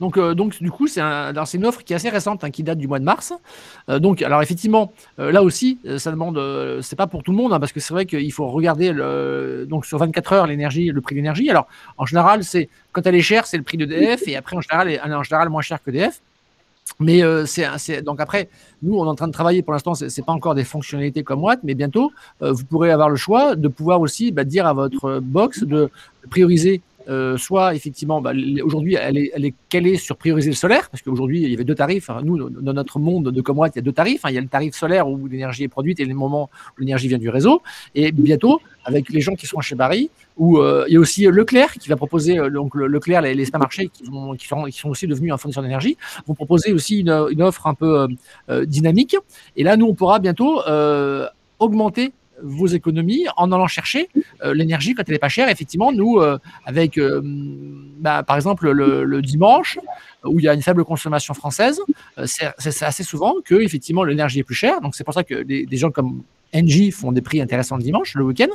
donc, 0.00 0.18
donc, 0.18 0.62
du 0.62 0.70
coup, 0.70 0.86
c'est 0.86 1.00
un, 1.00 1.32
une 1.32 1.66
offre 1.66 1.82
qui 1.82 1.92
est 1.92 1.96
assez 1.96 2.08
récente, 2.08 2.44
hein, 2.44 2.50
qui 2.50 2.62
date 2.62 2.78
du 2.78 2.86
mois 2.86 2.98
de 2.98 3.04
mars. 3.04 3.32
donc, 3.88 4.22
alors 4.22 4.40
effectivement, 4.40 4.92
là 5.18 5.42
aussi, 5.42 5.78
ça 5.98 6.10
demande, 6.10 6.40
c'est 6.80 6.96
pas 6.96 7.06
pour 7.06 7.22
tout 7.22 7.32
le 7.32 7.36
monde, 7.36 7.52
hein, 7.52 7.60
parce 7.60 7.72
que 7.72 7.80
c'est 7.80 7.92
vrai 7.92 8.06
qu'il 8.06 8.32
faut 8.32 8.48
regarder 8.48 8.92
le, 8.92 9.66
donc 9.68 9.84
sur 9.84 9.98
24 9.98 10.32
heures 10.32 10.46
l'énergie, 10.46 10.86
le 10.90 11.00
prix 11.00 11.14
de 11.14 11.18
l'énergie. 11.18 11.50
Alors, 11.50 11.66
en 11.98 12.06
général, 12.06 12.44
c'est 12.44 12.68
quand 12.92 13.06
elle 13.06 13.16
est 13.16 13.22
chère, 13.22 13.46
c'est 13.46 13.56
le 13.56 13.64
prix 13.64 13.76
d'EDF, 13.76 14.26
et 14.26 14.36
après, 14.36 14.56
en 14.56 14.60
général, 14.60 14.88
elle 14.88 15.10
est 15.10 15.14
en 15.14 15.22
général 15.22 15.48
moins 15.48 15.62
cher 15.62 15.82
que 15.82 15.90
EDF. 15.90 16.20
Mais 17.00 17.22
euh, 17.22 17.46
c'est 17.46 18.02
donc 18.02 18.20
après, 18.20 18.48
nous, 18.82 18.98
on 18.98 19.04
est 19.04 19.08
en 19.08 19.14
train 19.14 19.28
de 19.28 19.32
travailler. 19.32 19.62
Pour 19.62 19.72
l'instant, 19.72 19.94
c'est 19.94 20.24
pas 20.24 20.32
encore 20.32 20.54
des 20.54 20.64
fonctionnalités 20.64 21.22
comme 21.22 21.42
Watt, 21.42 21.60
mais 21.62 21.74
bientôt, 21.74 22.12
euh, 22.42 22.52
vous 22.52 22.64
pourrez 22.64 22.90
avoir 22.90 23.08
le 23.08 23.16
choix 23.16 23.56
de 23.56 23.68
pouvoir 23.68 24.00
aussi 24.00 24.32
bah, 24.32 24.44
dire 24.44 24.66
à 24.66 24.72
votre 24.72 25.20
box 25.20 25.64
de 25.64 25.90
prioriser 26.30 26.82
euh, 27.08 27.36
soit 27.36 27.74
effectivement, 27.74 28.20
bah, 28.20 28.32
aujourd'hui, 28.62 28.94
elle 28.94 29.16
est, 29.16 29.54
calée 29.68 29.96
sur 29.96 30.16
prioriser 30.16 30.50
le 30.50 30.56
solaire, 30.56 30.90
parce 30.90 31.02
qu'aujourd'hui, 31.02 31.42
il 31.42 31.50
y 31.50 31.54
avait 31.54 31.64
deux 31.64 31.74
tarifs. 31.74 32.10
Nous, 32.22 32.50
dans 32.50 32.72
notre 32.72 32.98
monde 32.98 33.30
de 33.30 33.40
Comwatt, 33.40 33.72
il 33.74 33.78
y 33.78 33.80
a 33.80 33.82
deux 33.82 33.92
tarifs. 33.92 34.24
Hein. 34.24 34.30
Il 34.30 34.34
y 34.34 34.38
a 34.38 34.40
le 34.40 34.48
tarif 34.48 34.74
solaire 34.74 35.08
où 35.08 35.26
l'énergie 35.26 35.64
est 35.64 35.68
produite 35.68 36.00
et 36.00 36.04
les 36.04 36.14
moments 36.14 36.50
où 36.76 36.80
l'énergie 36.80 37.08
vient 37.08 37.18
du 37.18 37.28
réseau. 37.28 37.62
Et 37.94 38.12
bientôt, 38.12 38.60
avec 38.84 39.08
les 39.10 39.20
gens 39.20 39.34
qui 39.34 39.46
sont 39.46 39.60
chez 39.60 39.74
Barry, 39.74 40.10
où 40.36 40.58
euh, 40.58 40.84
il 40.88 40.94
y 40.94 40.96
a 40.96 41.00
aussi 41.00 41.24
Leclerc 41.24 41.74
qui 41.74 41.88
va 41.88 41.96
proposer, 41.96 42.38
euh, 42.38 42.50
donc 42.50 42.74
Leclerc, 42.74 43.22
les, 43.22 43.34
les 43.34 43.44
supermarchés 43.44 43.88
qui, 43.88 44.04
sont, 44.04 44.88
aussi 44.90 45.06
devenus 45.06 45.32
un 45.32 45.38
fournisseur 45.38 45.62
d'énergie, 45.62 45.96
vont 46.26 46.34
proposer 46.34 46.72
aussi 46.72 47.00
une 47.00 47.42
offre 47.42 47.66
un 47.66 47.74
peu 47.74 48.08
dynamique. 48.66 49.16
Et 49.56 49.64
là, 49.64 49.76
nous, 49.76 49.86
on 49.86 49.94
pourra 49.94 50.18
bientôt 50.18 50.60
augmenter 51.58 52.12
vos 52.42 52.66
économies 52.66 53.26
en 53.36 53.52
allant 53.52 53.66
chercher 53.66 54.08
euh, 54.42 54.54
l'énergie 54.54 54.94
quand 54.94 55.02
elle 55.06 55.14
est 55.14 55.18
pas 55.18 55.28
chère. 55.28 55.48
Effectivement, 55.48 55.92
nous, 55.92 56.18
euh, 56.18 56.38
avec, 56.64 56.98
euh, 56.98 57.20
bah, 57.24 58.22
par 58.22 58.36
exemple, 58.36 58.70
le, 58.70 59.22
dimanche, 59.22 59.78
où 60.24 60.38
il 60.38 60.44
y 60.44 60.48
a 60.48 60.54
une 60.54 60.62
faible 60.62 60.84
consommation 60.84 61.34
française, 61.34 61.80
c'est 62.26 62.82
assez 62.82 63.02
souvent 63.04 63.34
que 63.44 63.54
effectivement 63.54 64.04
l'énergie 64.04 64.40
est 64.40 64.44
plus 64.44 64.54
chère. 64.54 64.80
Donc 64.80 64.94
c'est 64.94 65.04
pour 65.04 65.14
ça 65.14 65.24
que 65.24 65.42
des 65.42 65.76
gens 65.76 65.90
comme 65.90 66.22
NG 66.54 66.92
font 66.92 67.12
des 67.12 67.22
prix 67.22 67.40
intéressants 67.40 67.76
le 67.76 67.82
dimanche, 67.82 68.14
le 68.14 68.24
week-end. 68.24 68.48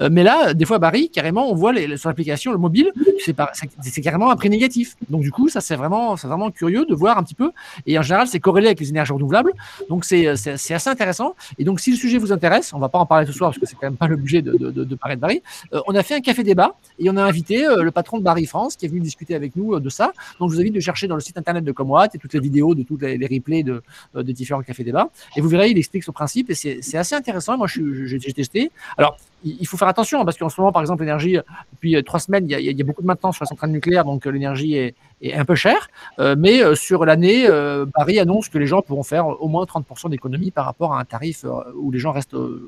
Euh, 0.00 0.08
mais 0.10 0.22
là, 0.22 0.54
des 0.54 0.64
fois, 0.64 0.78
Barry, 0.78 1.10
carrément, 1.10 1.50
on 1.50 1.54
voit 1.54 1.72
les, 1.72 1.96
sur 1.96 2.08
l'application, 2.08 2.52
le 2.52 2.58
mobile, 2.58 2.92
c'est 3.18 4.00
carrément 4.00 4.30
un 4.30 4.36
prix 4.36 4.50
négatif. 4.50 4.96
Donc, 5.10 5.22
du 5.22 5.30
coup, 5.30 5.48
ça, 5.48 5.60
c'est 5.60 5.76
vraiment, 5.76 6.14
vraiment 6.14 6.50
curieux 6.50 6.86
de 6.86 6.94
voir 6.94 7.18
un 7.18 7.22
petit 7.22 7.34
peu. 7.34 7.50
Et 7.86 7.98
en 7.98 8.02
général, 8.02 8.26
c'est 8.26 8.40
corrélé 8.40 8.68
avec 8.68 8.80
les 8.80 8.88
énergies 8.90 9.12
renouvelables. 9.12 9.52
Donc, 9.88 10.04
c'est 10.04 10.26
assez 10.26 10.88
intéressant. 10.88 11.34
Et 11.58 11.64
donc, 11.64 11.80
si 11.80 11.90
le 11.90 11.96
sujet 11.96 12.18
vous 12.18 12.32
intéresse, 12.32 12.72
on 12.72 12.78
va 12.78 12.88
pas 12.88 12.98
en 12.98 13.06
parler 13.06 13.26
ce 13.26 13.32
soir 13.32 13.50
parce 13.50 13.58
que 13.58 13.66
c'est 13.66 13.74
quand 13.74 13.86
même 13.86 13.96
pas 13.96 14.08
l'objet 14.08 14.42
de, 14.42 14.52
de, 14.52 14.70
de, 14.70 14.94
parler 14.94 15.16
de 15.16 15.20
Barry. 15.20 15.42
Euh, 15.72 15.80
on 15.86 15.94
a 15.94 16.02
fait 16.02 16.14
un 16.14 16.20
café 16.20 16.42
débat 16.42 16.74
et 16.98 17.10
on 17.10 17.16
a 17.16 17.22
invité 17.22 17.66
euh, 17.66 17.82
le 17.82 17.90
patron 17.90 18.18
de 18.18 18.22
Barry 18.22 18.46
France 18.46 18.76
qui 18.76 18.86
est 18.86 18.88
venu 18.88 19.00
discuter 19.00 19.34
avec 19.34 19.56
nous 19.56 19.78
de 19.78 19.88
ça. 19.88 20.12
Donc, 20.40 20.50
je 20.50 20.54
vous 20.54 20.60
invite 20.60 20.74
de 20.74 20.80
chercher 20.80 21.06
dans 21.08 21.14
le 21.14 21.20
site 21.20 21.36
internet 21.38 21.64
de 21.64 21.72
Comwatt 21.72 22.14
et 22.14 22.18
toutes 22.18 22.34
les 22.34 22.40
vidéos 22.40 22.74
de 22.74 22.82
toutes 22.82 23.02
les, 23.02 23.26
replays 23.26 23.62
de, 23.62 23.82
de 24.14 24.32
différents 24.32 24.62
cafés 24.62 24.84
débats. 24.84 25.10
Et 25.36 25.40
vous 25.40 25.48
verrez, 25.48 25.70
il 25.70 25.78
explique 25.78 26.04
son 26.04 26.12
principe 26.12 26.50
et 26.50 26.54
c'est 26.54 26.96
assez 26.96 27.14
intéressant 27.14 27.41
moi, 27.56 27.66
j'ai 27.66 28.32
testé. 28.32 28.70
Alors, 28.96 29.16
il 29.44 29.66
faut 29.66 29.76
faire 29.76 29.88
attention 29.88 30.20
hein, 30.20 30.24
parce 30.24 30.36
qu'en 30.36 30.48
ce 30.48 30.60
moment, 30.60 30.72
par 30.72 30.82
exemple, 30.82 31.02
l'énergie, 31.02 31.36
depuis 31.72 31.96
euh, 31.96 32.02
trois 32.02 32.20
semaines, 32.20 32.46
il 32.48 32.60
y, 32.60 32.80
a, 32.80 32.84
beaucoup 32.84 33.02
de 33.02 33.06
maintenance 33.06 33.36
sur 33.36 33.44
la 33.44 33.48
centrale 33.48 33.70
nucléaire, 33.70 34.04
donc 34.04 34.26
euh, 34.26 34.30
l'énergie 34.30 34.76
est, 34.76 34.94
un 35.34 35.44
peu 35.44 35.54
chère. 35.54 35.88
Euh, 36.18 36.34
mais 36.36 36.62
sur 36.74 37.04
l'année, 37.04 37.46
Paris 37.94 38.18
annonce 38.18 38.48
que 38.48 38.58
les 38.58 38.66
gens 38.66 38.82
pourront 38.82 39.02
faire 39.02 39.26
au 39.26 39.48
moins 39.48 39.64
30% 39.64 40.10
d'économie 40.10 40.50
par 40.50 40.64
rapport 40.64 40.94
à 40.94 41.00
un 41.00 41.04
tarif 41.04 41.44
où 41.76 41.90
les 41.90 41.98
gens 41.98 42.12
restent 42.12 42.34
au, 42.34 42.58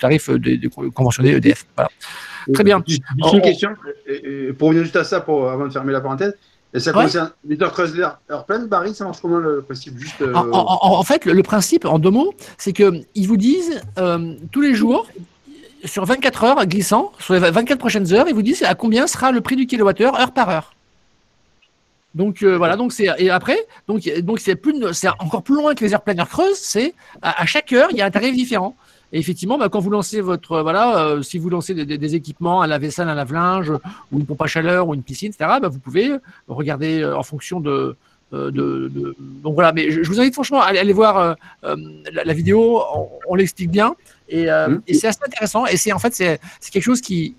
tarif 0.00 0.30
de, 0.30 0.68
conventionné 0.90 1.30
EDF. 1.32 1.66
Très 2.54 2.64
bien. 2.64 2.82
Une 3.32 3.40
question, 3.42 3.70
pour 4.58 4.68
revenir 4.68 4.84
juste 4.84 4.96
à 4.96 5.04
ça, 5.04 5.20
pour, 5.20 5.48
avant 5.50 5.66
de 5.66 5.72
fermer 5.72 5.92
la 5.92 6.00
parenthèse. 6.00 6.34
Et 6.74 6.80
ça 6.80 6.92
concerne 6.92 7.30
Peter 7.46 7.68
Kreuzler, 7.70 8.08
pleine, 8.46 8.66
Barry, 8.66 8.94
ça 8.94 9.04
marche 9.04 9.20
comment 9.20 9.36
le 9.36 9.60
principe 9.60 9.98
juste, 9.98 10.22
euh, 10.22 10.32
en, 10.34 11.02
fait, 11.02 11.26
le, 11.26 11.42
principe, 11.42 11.84
en 11.84 11.98
deux 11.98 12.10
mots, 12.10 12.34
c'est 12.56 12.72
qu'ils 12.72 13.28
vous 13.28 13.36
disent 13.36 13.82
euh, 13.98 14.34
tous 14.50 14.62
les 14.62 14.74
jours, 14.74 15.06
sur 15.84 16.04
24 16.06 16.44
heures 16.44 16.66
glissant, 16.66 17.12
sur 17.18 17.34
les 17.34 17.40
24 17.40 17.78
prochaines 17.78 18.12
heures, 18.14 18.26
ils 18.26 18.34
vous 18.34 18.42
disent 18.42 18.62
à 18.62 18.74
combien 18.74 19.06
sera 19.06 19.32
le 19.32 19.42
prix 19.42 19.56
du 19.56 19.66
kilowattheure 19.66 20.18
heure 20.18 20.32
par 20.32 20.48
heure. 20.48 20.74
Donc 22.14 22.42
euh, 22.42 22.56
voilà, 22.56 22.76
donc 22.76 22.92
c'est 22.92 23.08
et 23.18 23.30
après, 23.30 23.58
donc 23.88 24.02
donc 24.20 24.38
c'est 24.38 24.54
plus 24.54 24.74
c'est 24.92 25.08
encore 25.18 25.42
plus 25.42 25.54
loin 25.54 25.74
que 25.74 25.82
les 25.82 25.94
heures 25.94 26.02
pleines 26.02 26.20
heures 26.20 26.28
creuses, 26.28 26.58
c'est 26.58 26.94
à, 27.22 27.46
chaque 27.46 27.72
heure 27.72 27.88
il 27.90 27.96
y 27.96 28.02
a 28.02 28.06
un 28.06 28.10
tarif 28.10 28.34
différent. 28.34 28.76
Et 29.12 29.18
effectivement, 29.18 29.58
bah, 29.58 29.68
quand 29.68 29.80
vous 29.80 29.90
lancez 29.90 30.20
votre, 30.20 30.60
voilà, 30.62 31.04
euh, 31.04 31.22
si 31.22 31.38
vous 31.38 31.50
lancez 31.50 31.74
des, 31.74 32.14
équipements, 32.14 32.62
un 32.62 32.66
lave-vaisselle, 32.66 33.08
un 33.08 33.14
lave-linge, 33.14 33.72
ou 34.10 34.18
une 34.18 34.26
pompe 34.26 34.42
à 34.42 34.46
chaleur, 34.46 34.88
ou 34.88 34.94
une 34.94 35.02
piscine, 35.02 35.30
etc., 35.30 35.58
bah, 35.60 35.68
vous 35.68 35.78
pouvez 35.78 36.12
regarder 36.48 37.02
euh, 37.02 37.16
en 37.16 37.22
fonction 37.22 37.60
de, 37.60 37.96
euh, 38.32 38.50
de, 38.50 38.88
de, 38.88 39.14
donc 39.18 39.54
voilà, 39.54 39.72
mais 39.72 39.90
je, 39.90 40.00
vous 40.08 40.20
invite 40.20 40.34
franchement 40.34 40.62
à 40.62 40.66
aller, 40.66 40.92
voir 40.92 41.36
la, 41.62 42.32
vidéo, 42.32 42.82
on, 43.28 43.34
l'explique 43.34 43.70
bien 43.70 43.94
et, 44.28 44.46
mmh. 44.46 44.82
et 44.86 44.94
c'est 44.94 45.08
assez 45.08 45.20
intéressant 45.26 45.66
et 45.66 45.76
c'est 45.76 45.92
en 45.92 45.98
fait 45.98 46.14
c'est 46.14 46.38
quelque 46.70 46.82
chose 46.82 47.02
qui, 47.02 47.34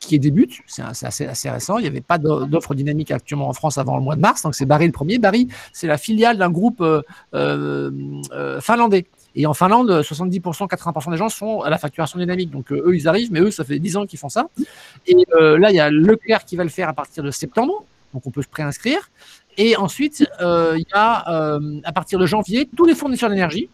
qui 0.00 0.18
débute. 0.18 0.60
C'est 0.66 0.82
assez, 0.82 1.26
assez, 1.26 1.50
récent. 1.50 1.78
Il 1.78 1.82
n'y 1.82 1.88
avait 1.88 2.00
pas 2.00 2.18
d'offre 2.18 2.74
dynamique 2.74 3.10
actuellement 3.10 3.48
en 3.48 3.52
France 3.52 3.78
avant 3.78 3.96
le 3.96 4.02
mois 4.02 4.16
de 4.16 4.20
mars. 4.20 4.42
Donc 4.42 4.54
c'est 4.54 4.66
Barry 4.66 4.86
le 4.86 4.92
premier. 4.92 5.18
Barry, 5.18 5.48
c'est 5.72 5.86
la 5.86 5.98
filiale 5.98 6.38
d'un 6.38 6.50
groupe 6.50 6.80
euh, 6.80 7.02
euh, 7.34 8.60
finlandais. 8.60 9.06
Et 9.40 9.46
en 9.46 9.54
Finlande, 9.54 10.02
70%, 10.02 10.68
80% 10.68 11.12
des 11.12 11.16
gens 11.16 11.28
sont 11.28 11.60
à 11.60 11.70
la 11.70 11.78
facturation 11.78 12.18
dynamique. 12.18 12.50
Donc 12.50 12.72
eux, 12.72 12.92
ils 12.94 13.06
arrivent, 13.06 13.30
mais 13.30 13.38
eux, 13.38 13.52
ça 13.52 13.62
fait 13.62 13.78
10 13.78 13.96
ans 13.96 14.04
qu'ils 14.04 14.18
font 14.18 14.28
ça. 14.28 14.48
Et 15.06 15.14
là, 15.38 15.70
il 15.70 15.76
y 15.76 15.80
a 15.80 15.90
Leclerc 15.90 16.44
qui 16.44 16.56
va 16.56 16.64
le 16.64 16.70
faire 16.70 16.88
à 16.88 16.92
partir 16.92 17.22
de 17.22 17.30
septembre. 17.30 17.84
Donc 18.12 18.26
on 18.26 18.32
peut 18.32 18.42
se 18.42 18.48
préinscrire. 18.48 19.10
Et 19.56 19.76
ensuite, 19.76 20.28
à 20.40 21.92
partir 21.94 22.18
de 22.18 22.26
janvier, 22.26 22.68
tous 22.76 22.84
les 22.84 22.96
fournisseurs 22.96 23.30
d'énergie, 23.30 23.68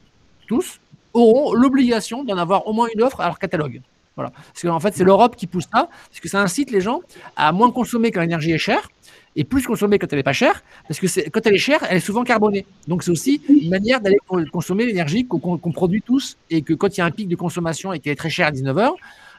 tous, 0.47 0.81
auront 1.15 1.55
l'obligation 1.55 2.25
d'en 2.25 2.37
avoir 2.37 2.67
au 2.67 2.75
moins 2.75 2.89
une 2.95 3.03
offre 3.03 3.23
à 3.23 3.27
leur 3.27 3.39
catalogue. 3.39 3.81
Voilà. 4.17 4.31
Parce 4.31 4.61
qu'en 4.61 4.81
fait, 4.81 4.95
c'est 4.95 5.05
l'Europe 5.05 5.35
qui 5.35 5.47
pousse 5.47 5.65
ça, 5.73 5.89
parce 6.11 6.21
que 6.21 6.29
ça 6.29 6.43
incite 6.43 6.71
les 6.73 6.83
gens 6.83 7.01
à 7.37 7.53
moins 7.53 7.71
consommer 7.71 8.11
quand 8.11 8.21
l'énergie 8.21 8.53
est 8.53 8.59
chère 8.59 8.91
et 9.37 9.45
plus 9.45 9.67
consommer 9.67 9.99
quand 9.99 10.07
elle 10.13 10.19
n'est 10.19 10.23
pas 10.23 10.33
chère, 10.33 10.63
parce 10.89 11.01
que 11.01 11.29
quand 11.29 11.41
elle 11.47 11.55
est 11.55 11.59
chère, 11.59 11.81
elle 11.89 11.97
est 11.97 12.01
souvent 12.01 12.25
carbonée. 12.25 12.67
Donc 12.89 13.03
c'est 13.03 13.11
aussi 13.11 13.41
une 13.49 13.71
manière 13.71 14.01
d'aller 14.01 14.19
consommer 14.53 14.87
l'énergie 14.87 15.27
qu'on 15.27 15.73
produit 15.73 16.03
tous, 16.03 16.37
et 16.51 16.63
que 16.63 16.75
quand 16.75 16.97
il 16.97 16.99
y 16.99 17.01
a 17.03 17.07
un 17.07 17.11
pic 17.11 17.29
de 17.29 17.37
consommation 17.37 17.93
et 17.93 18.01
qu'elle 18.01 18.13
est 18.13 18.17
très 18.17 18.31
chère 18.31 18.49
à 18.49 18.53
19h, 18.53 18.95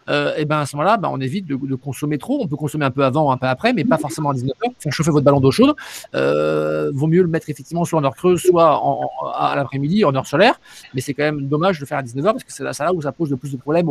euh, 0.10 0.36
et 0.38 0.46
ben 0.46 0.60
à 0.60 0.66
ce 0.66 0.76
moment-là, 0.76 0.98
ben, 0.98 1.10
on 1.12 1.20
évite 1.20 1.46
de, 1.48 1.56
de, 1.56 1.76
consommer 1.76 2.18
trop. 2.18 2.40
On 2.42 2.48
peut 2.48 2.56
consommer 2.56 2.86
un 2.86 2.92
peu 2.92 3.04
avant, 3.04 3.32
un 3.32 3.38
peu 3.38 3.48
après, 3.48 3.74
mais 3.74 3.84
pas 3.84 3.98
forcément 3.98 4.30
à 4.30 4.34
19h. 4.34 4.54
Faire 4.80 4.94
chauffer 4.94 5.12
votre 5.12 5.26
ballon 5.26 5.40
d'eau 5.40 5.52
chaude. 5.52 5.76
Euh, 6.14 6.92
vaut 6.94 7.08
mieux 7.08 7.22
le 7.22 7.28
mettre 7.28 7.50
effectivement 7.50 7.86
soit 7.86 8.00
en 8.00 8.04
heure 8.04 8.16
creuse, 8.16 8.42
soit 8.42 8.80
en, 8.84 9.10
à 9.34 9.56
l'après-midi, 9.56 10.06
en 10.06 10.14
heure 10.16 10.28
solaire. 10.28 10.60
Mais 10.94 11.02
c'est 11.02 11.14
quand 11.14 11.24
même 11.24 11.48
dommage 11.48 11.78
de 11.78 11.82
le 11.82 11.88
faire 11.88 11.98
à 11.98 12.04
19h 12.04 12.24
parce 12.24 12.44
que 12.44 12.54
c'est 12.54 12.64
là, 12.64 12.72
là, 12.78 12.94
où 12.94 13.02
ça 13.02 13.12
pose 13.12 13.32
le 13.32 13.38
plus 13.38 13.52
de 13.52 13.58
problèmes 13.58 13.90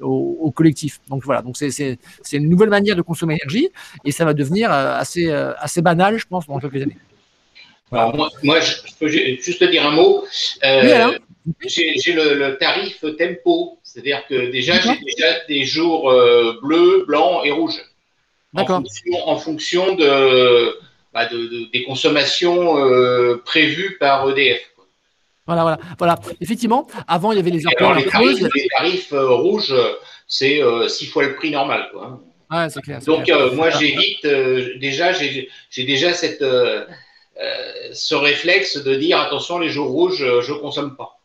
au, 0.00 0.38
au, 0.40 0.50
collectif. 0.50 1.00
Donc 1.08 1.24
voilà, 1.24 1.42
donc 1.42 1.56
c'est 1.56 1.98
une 2.32 2.48
nouvelle 2.48 2.70
manière 2.70 2.96
de 2.96 3.02
consommer 3.02 3.34
l'énergie 3.34 3.68
et 4.04 4.12
ça 4.12 4.24
va 4.24 4.34
devenir 4.34 4.72
euh, 4.72 4.96
assez, 4.96 5.28
euh, 5.28 5.52
assez 5.58 5.82
banal, 5.82 6.18
je 6.18 6.26
pense, 6.26 6.46
dans 6.46 6.58
quelques 6.58 6.82
années. 6.82 6.96
Alors 7.92 8.14
moi, 8.14 8.30
moi, 8.42 8.60
je 8.60 8.74
peux 8.98 9.08
juste 9.08 9.64
dire 9.64 9.86
un 9.86 9.90
mot. 9.90 10.24
Euh, 10.64 11.18
j'ai 11.66 12.12
le, 12.12 12.34
le, 12.34 12.56
tarif 12.58 13.04
tempo, 13.18 13.78
c'est-à-dire 13.82 14.24
que 14.28 14.50
déjà, 14.50 14.80
j'ai 14.80 14.96
déjà 15.04 15.40
des 15.48 15.64
jours 15.64 16.10
euh, 16.10 16.58
bleus, 16.62 17.04
blancs 17.06 17.44
et 17.44 17.50
rouges. 17.50 17.82
En 18.54 18.66
fonction, 18.66 19.28
en 19.28 19.36
fonction 19.36 19.94
de, 19.94 20.76
bah 21.12 21.26
de, 21.26 21.70
des 21.72 21.84
consommations 21.84 22.78
euh, 22.78 23.40
prévues 23.44 23.96
par 23.98 24.28
EDF. 24.30 24.60
Voilà, 25.50 25.62
voilà, 25.62 25.78
voilà. 25.98 26.18
Effectivement, 26.40 26.86
avant, 27.08 27.32
il 27.32 27.36
y 27.36 27.40
avait 27.40 27.50
les 27.50 27.58
les, 27.58 28.04
tarifs, 28.06 28.40
les 28.54 28.68
tarifs 28.68 29.12
euh, 29.12 29.30
rouges, 29.30 29.74
c'est 30.28 30.60
six 30.88 31.06
fois 31.06 31.24
le 31.24 31.34
prix 31.34 31.50
normal. 31.50 31.88
Quoi. 31.92 32.20
Ouais, 32.50 32.68
clair, 32.82 33.00
Donc, 33.04 33.30
moi, 33.54 33.70
j'évite, 33.70 34.26
déjà, 34.78 35.12
j'ai 35.12 35.48
déjà 35.76 36.12
cette, 36.12 36.44
ce 37.92 38.14
réflexe 38.14 38.76
de 38.76 38.94
dire 38.94 39.20
attention, 39.20 39.58
les 39.58 39.70
jours 39.70 39.88
rouges, 39.88 40.18
je 40.18 40.52
ne 40.52 40.58
consomme 40.58 40.96
pas. 40.96 41.19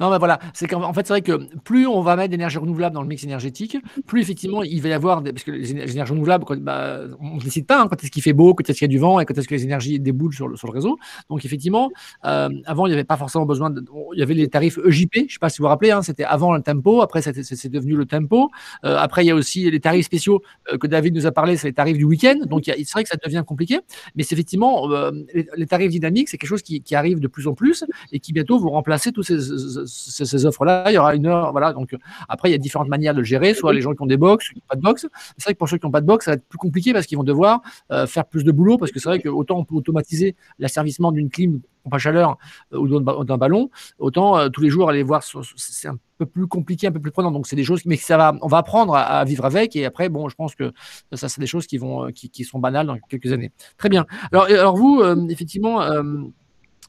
Non, 0.00 0.10
mais 0.10 0.18
voilà, 0.18 0.38
c'est 0.54 0.66
qu'en 0.66 0.92
fait, 0.92 1.06
c'est 1.06 1.12
vrai 1.12 1.22
que 1.22 1.46
plus 1.60 1.86
on 1.86 2.00
va 2.00 2.16
mettre 2.16 2.30
d'énergie 2.30 2.58
renouvelable 2.58 2.94
dans 2.94 3.02
le 3.02 3.08
mix 3.08 3.22
énergétique, 3.24 3.76
plus 4.06 4.20
effectivement 4.20 4.62
il 4.62 4.82
va 4.82 4.88
y 4.88 4.92
avoir, 4.92 5.22
parce 5.22 5.44
que 5.44 5.52
les 5.52 5.70
énergies 5.70 6.12
renouvelables, 6.12 6.44
bah, 6.60 7.00
on 7.20 7.36
ne 7.36 7.40
décide 7.40 7.66
pas 7.66 7.80
hein, 7.80 7.86
quand 7.88 8.02
est-ce 8.02 8.10
qu'il 8.10 8.22
fait 8.22 8.32
beau, 8.32 8.54
quand 8.54 8.68
est-ce 8.68 8.78
qu'il 8.78 8.86
y 8.86 8.90
a 8.90 8.94
du 8.94 8.98
vent 8.98 9.20
et 9.20 9.24
quand 9.24 9.36
est-ce 9.38 9.48
que 9.48 9.54
les 9.54 9.64
énergies 9.64 10.00
déboulent 10.00 10.34
sur 10.34 10.48
le, 10.48 10.56
réseau. 10.66 10.98
Donc 11.30 11.44
effectivement, 11.44 11.90
euh, 12.24 12.48
avant 12.66 12.86
il 12.86 12.90
n'y 12.90 12.94
avait 12.94 13.04
pas 13.04 13.16
forcément 13.16 13.46
besoin, 13.46 13.70
de, 13.70 13.84
il 14.14 14.18
y 14.18 14.22
avait 14.22 14.34
les 14.34 14.48
tarifs 14.48 14.78
EJP, 14.78 15.14
je 15.14 15.20
ne 15.20 15.28
sais 15.28 15.38
pas 15.40 15.48
si 15.48 15.58
vous 15.58 15.64
vous 15.64 15.68
rappelez, 15.68 15.92
hein, 15.92 16.02
c'était 16.02 16.24
avant 16.24 16.52
le 16.54 16.60
tempo, 16.60 17.02
après 17.02 17.22
c'est 17.22 17.68
devenu 17.68 17.94
le 17.94 18.04
tempo. 18.04 18.50
Euh, 18.84 18.96
après 18.98 19.24
il 19.24 19.28
y 19.28 19.30
a 19.30 19.34
aussi 19.34 19.70
les 19.70 19.80
tarifs 19.80 20.06
spéciaux 20.06 20.42
euh, 20.72 20.76
que 20.76 20.88
David 20.88 21.14
nous 21.14 21.26
a 21.26 21.32
parlé, 21.32 21.56
c'est 21.56 21.68
les 21.68 21.72
tarifs 21.72 21.98
du 21.98 22.04
week-end. 22.04 22.40
Donc 22.46 22.64
c'est 22.66 22.90
vrai 22.92 23.04
que 23.04 23.08
ça 23.08 23.16
devient 23.24 23.44
compliqué, 23.46 23.78
mais 24.16 24.24
c'est 24.24 24.34
effectivement 24.34 24.88
les, 25.32 25.66
tarifs 25.66 25.90
dynamiques, 25.90 26.28
c'est 26.28 26.36
quelque 26.36 26.50
chose 26.50 26.62
qui, 26.62 26.82
qui 26.82 26.94
arrive 26.94 27.20
de 27.20 27.28
plus 27.28 27.46
en 27.46 27.54
plus 27.54 27.84
et 28.12 28.18
qui 28.18 28.32
bientôt 28.32 28.58
vont 28.58 28.70
remplacer 28.70 29.12
tous 29.12 29.22
ces 29.22 29.35
ces, 29.38 30.46
offres-là. 30.46 30.90
Il 30.90 30.94
y 30.94 30.98
aura 30.98 31.14
une 31.14 31.26
heure. 31.26 31.52
Voilà. 31.52 31.72
Donc, 31.72 31.94
après, 32.28 32.48
il 32.48 32.52
y 32.52 32.54
a 32.54 32.58
différentes 32.58 32.88
manières 32.88 33.14
de 33.14 33.18
le 33.18 33.24
gérer. 33.24 33.54
Soit 33.54 33.72
les 33.72 33.80
gens 33.80 33.94
qui 33.94 34.02
ont 34.02 34.06
des 34.06 34.16
box, 34.16 34.46
ceux 34.46 34.54
qui 34.54 34.60
n'ont 34.60 34.68
pas 34.68 34.76
de 34.76 34.82
box. 34.82 35.06
C'est 35.36 35.44
vrai 35.44 35.54
que 35.54 35.58
pour 35.58 35.68
ceux 35.68 35.78
qui 35.78 35.86
n'ont 35.86 35.92
pas 35.92 36.00
de 36.00 36.06
box, 36.06 36.24
ça 36.24 36.32
va 36.32 36.34
être 36.36 36.48
plus 36.48 36.58
compliqué 36.58 36.92
parce 36.92 37.06
qu'ils 37.06 37.18
vont 37.18 37.24
devoir 37.24 37.62
euh, 37.92 38.06
faire 38.06 38.24
plus 38.24 38.44
de 38.44 38.52
boulot. 38.52 38.78
Parce 38.78 38.92
que 38.92 39.00
c'est 39.00 39.08
vrai 39.08 39.20
que 39.20 39.28
autant 39.28 39.58
on 39.58 39.64
peut 39.64 39.74
automatiser 39.74 40.36
l'asservissement 40.58 41.12
d'une 41.12 41.30
clim 41.30 41.60
pompe 41.82 41.94
à 41.94 41.98
chaleur 41.98 42.36
euh, 42.72 42.78
ou 42.78 43.24
d'un 43.24 43.36
ballon, 43.36 43.70
autant 43.98 44.38
euh, 44.38 44.48
tous 44.48 44.60
les 44.60 44.70
jours 44.70 44.88
aller 44.88 45.02
voir, 45.02 45.22
c'est 45.22 45.88
un 45.88 45.98
peu 46.18 46.26
plus 46.26 46.46
compliqué, 46.46 46.86
un 46.86 46.92
peu 46.92 47.00
plus 47.00 47.10
prenant. 47.10 47.30
Donc 47.30 47.46
c'est 47.46 47.56
des 47.56 47.64
choses, 47.64 47.84
mais 47.86 47.96
ça 47.96 48.16
va, 48.16 48.34
on 48.42 48.48
va 48.48 48.58
apprendre 48.58 48.94
à, 48.94 49.24
vivre 49.24 49.44
avec. 49.44 49.76
Et 49.76 49.84
après, 49.84 50.08
bon, 50.08 50.28
je 50.28 50.34
pense 50.34 50.54
que 50.54 50.72
ça, 51.12 51.28
c'est 51.28 51.40
des 51.40 51.46
choses 51.46 51.66
qui 51.66 51.78
vont, 51.78 52.10
qui, 52.12 52.44
sont 52.44 52.58
banales 52.58 52.86
dans 52.86 52.98
quelques 53.08 53.32
années. 53.32 53.52
Très 53.76 53.88
bien. 53.88 54.06
Alors, 54.32 54.44
alors 54.44 54.76
vous, 54.76 55.02
effectivement. 55.28 55.80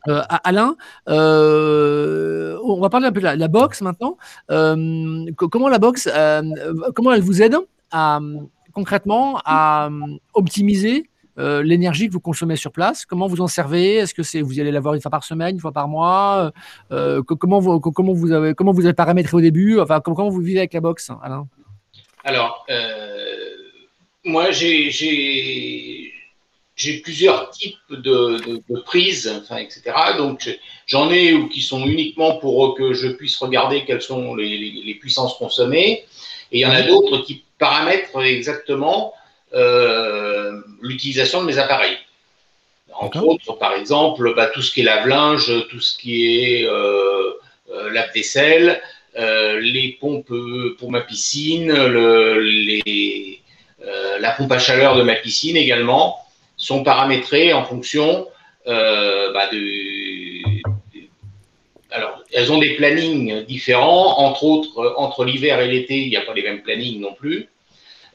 Euh, 0.08 0.22
Alain, 0.44 0.76
euh, 1.10 2.58
on 2.64 2.80
va 2.80 2.90
parler 2.90 3.08
un 3.08 3.12
peu 3.12 3.20
de 3.20 3.26
la, 3.26 3.48
boxe 3.48 3.82
maintenant. 3.82 4.18
Euh, 4.52 5.26
comment 5.36 5.70
la 5.70 5.80
boxe, 5.80 6.10
comment 6.96 7.14
elle 7.14 7.22
vous 7.22 7.42
aide 7.42 7.58
à, 7.92 8.20
concrètement 8.74 9.42
à 9.46 9.90
optimiser 10.34 11.10
l'énergie 11.38 12.08
que 12.08 12.14
vous 12.14 12.20
consommez 12.20 12.56
sur 12.56 12.72
place? 12.72 13.06
Comment 13.06 13.28
vous 13.28 13.42
en 13.42 13.48
servez? 13.48 13.96
Est-ce 13.96 14.14
que 14.14 14.24
c'est 14.24 14.42
vous 14.42 14.60
allez 14.60 14.72
l'avoir 14.72 14.94
une 14.94 15.02
fois 15.02 15.12
par 15.12 15.24
semaine, 15.24 15.56
une 15.56 15.62
fois 15.62 15.72
par 15.72 15.88
mois? 15.88 16.52
Comment 16.90 17.60
vous 17.60 17.80
comment 17.80 18.14
vous 18.14 18.32
avez 18.32 18.54
comment 18.54 18.72
vous 18.72 18.86
avez 18.86 18.94
paramétré 18.94 19.36
au 19.36 19.42
début? 19.42 19.80
Enfin 19.80 20.00
comment 20.00 20.30
vous 20.30 20.42
vivez 20.42 20.60
avec 20.60 20.74
la 20.74 20.82
boxe, 20.82 21.12
Alain? 21.22 21.48
Alors 22.24 22.66
moi 24.24 24.52
j'ai 24.52 26.14
j'ai 26.78 27.00
plusieurs 27.00 27.50
types 27.50 27.76
de, 27.90 28.38
de, 28.70 28.80
prises, 28.82 29.34
enfin, 29.42 29.58
etc. 29.58 29.82
Donc, 30.16 30.48
j'en 30.86 31.12
ai 31.12 31.36
qui 31.50 31.62
sont 31.62 31.84
uniquement 31.84 32.38
pour 32.38 32.76
que 32.76 32.94
je 32.94 33.08
puisse 33.08 33.36
regarder 33.38 33.84
quelles 33.84 34.04
sont 34.04 34.36
les, 34.36 34.58
les, 34.86 34.94
puissances 34.94 35.38
consommées. 35.40 36.06
Et 36.52 36.60
il 36.60 36.62
y 36.62 36.66
en 36.68 36.72
a 36.72 36.84
d'autres 36.84 37.18
qui 37.26 37.44
paramètrent 37.58 38.22
exactement 38.24 39.14
euh, 39.56 40.62
l'utilisation 40.82 41.42
de 41.42 41.48
mes 41.48 41.58
appareils. 41.58 41.98
Entre 42.94 43.24
autres, 43.24 43.54
par 43.54 43.74
exemple, 43.74 44.36
bah, 44.36 44.46
tout 44.46 44.62
ce 44.62 44.72
qui 44.72 44.82
est 44.82 44.84
lave-linge, 44.84 45.52
tout 45.70 45.80
ce 45.80 45.98
qui 45.98 46.44
est 46.44 46.66
euh, 46.66 47.34
euh 47.72 47.90
lave-vaisselle, 47.92 48.82
euh, 49.18 49.60
les 49.60 49.98
pompes 50.00 50.32
pour 50.78 50.92
ma 50.92 51.02
piscine, 51.02 51.74
le, 51.74 52.40
les, 52.40 53.42
la 54.20 54.32
pompe 54.32 54.52
à 54.52 54.60
chaleur 54.60 54.96
de 54.96 55.02
ma 55.02 55.16
piscine 55.16 55.58
également 55.58 56.27
sont 56.58 56.84
paramétrées 56.84 57.54
en 57.54 57.64
fonction 57.64 58.28
euh, 58.68 59.32
bah 59.32 59.48
de, 59.52 60.62
Alors, 61.92 62.22
elles 62.34 62.52
ont 62.52 62.58
des 62.58 62.76
plannings 62.76 63.46
différents, 63.46 64.20
entre 64.20 64.44
autres, 64.44 64.96
entre 64.98 65.24
l'hiver 65.24 65.62
et 65.62 65.68
l'été, 65.68 66.00
il 66.00 66.10
n'y 66.10 66.18
a 66.18 66.22
pas 66.22 66.34
les 66.34 66.44
mêmes 66.44 66.64
plannings 66.64 67.00
non 67.00 67.14
plus. 67.14 67.48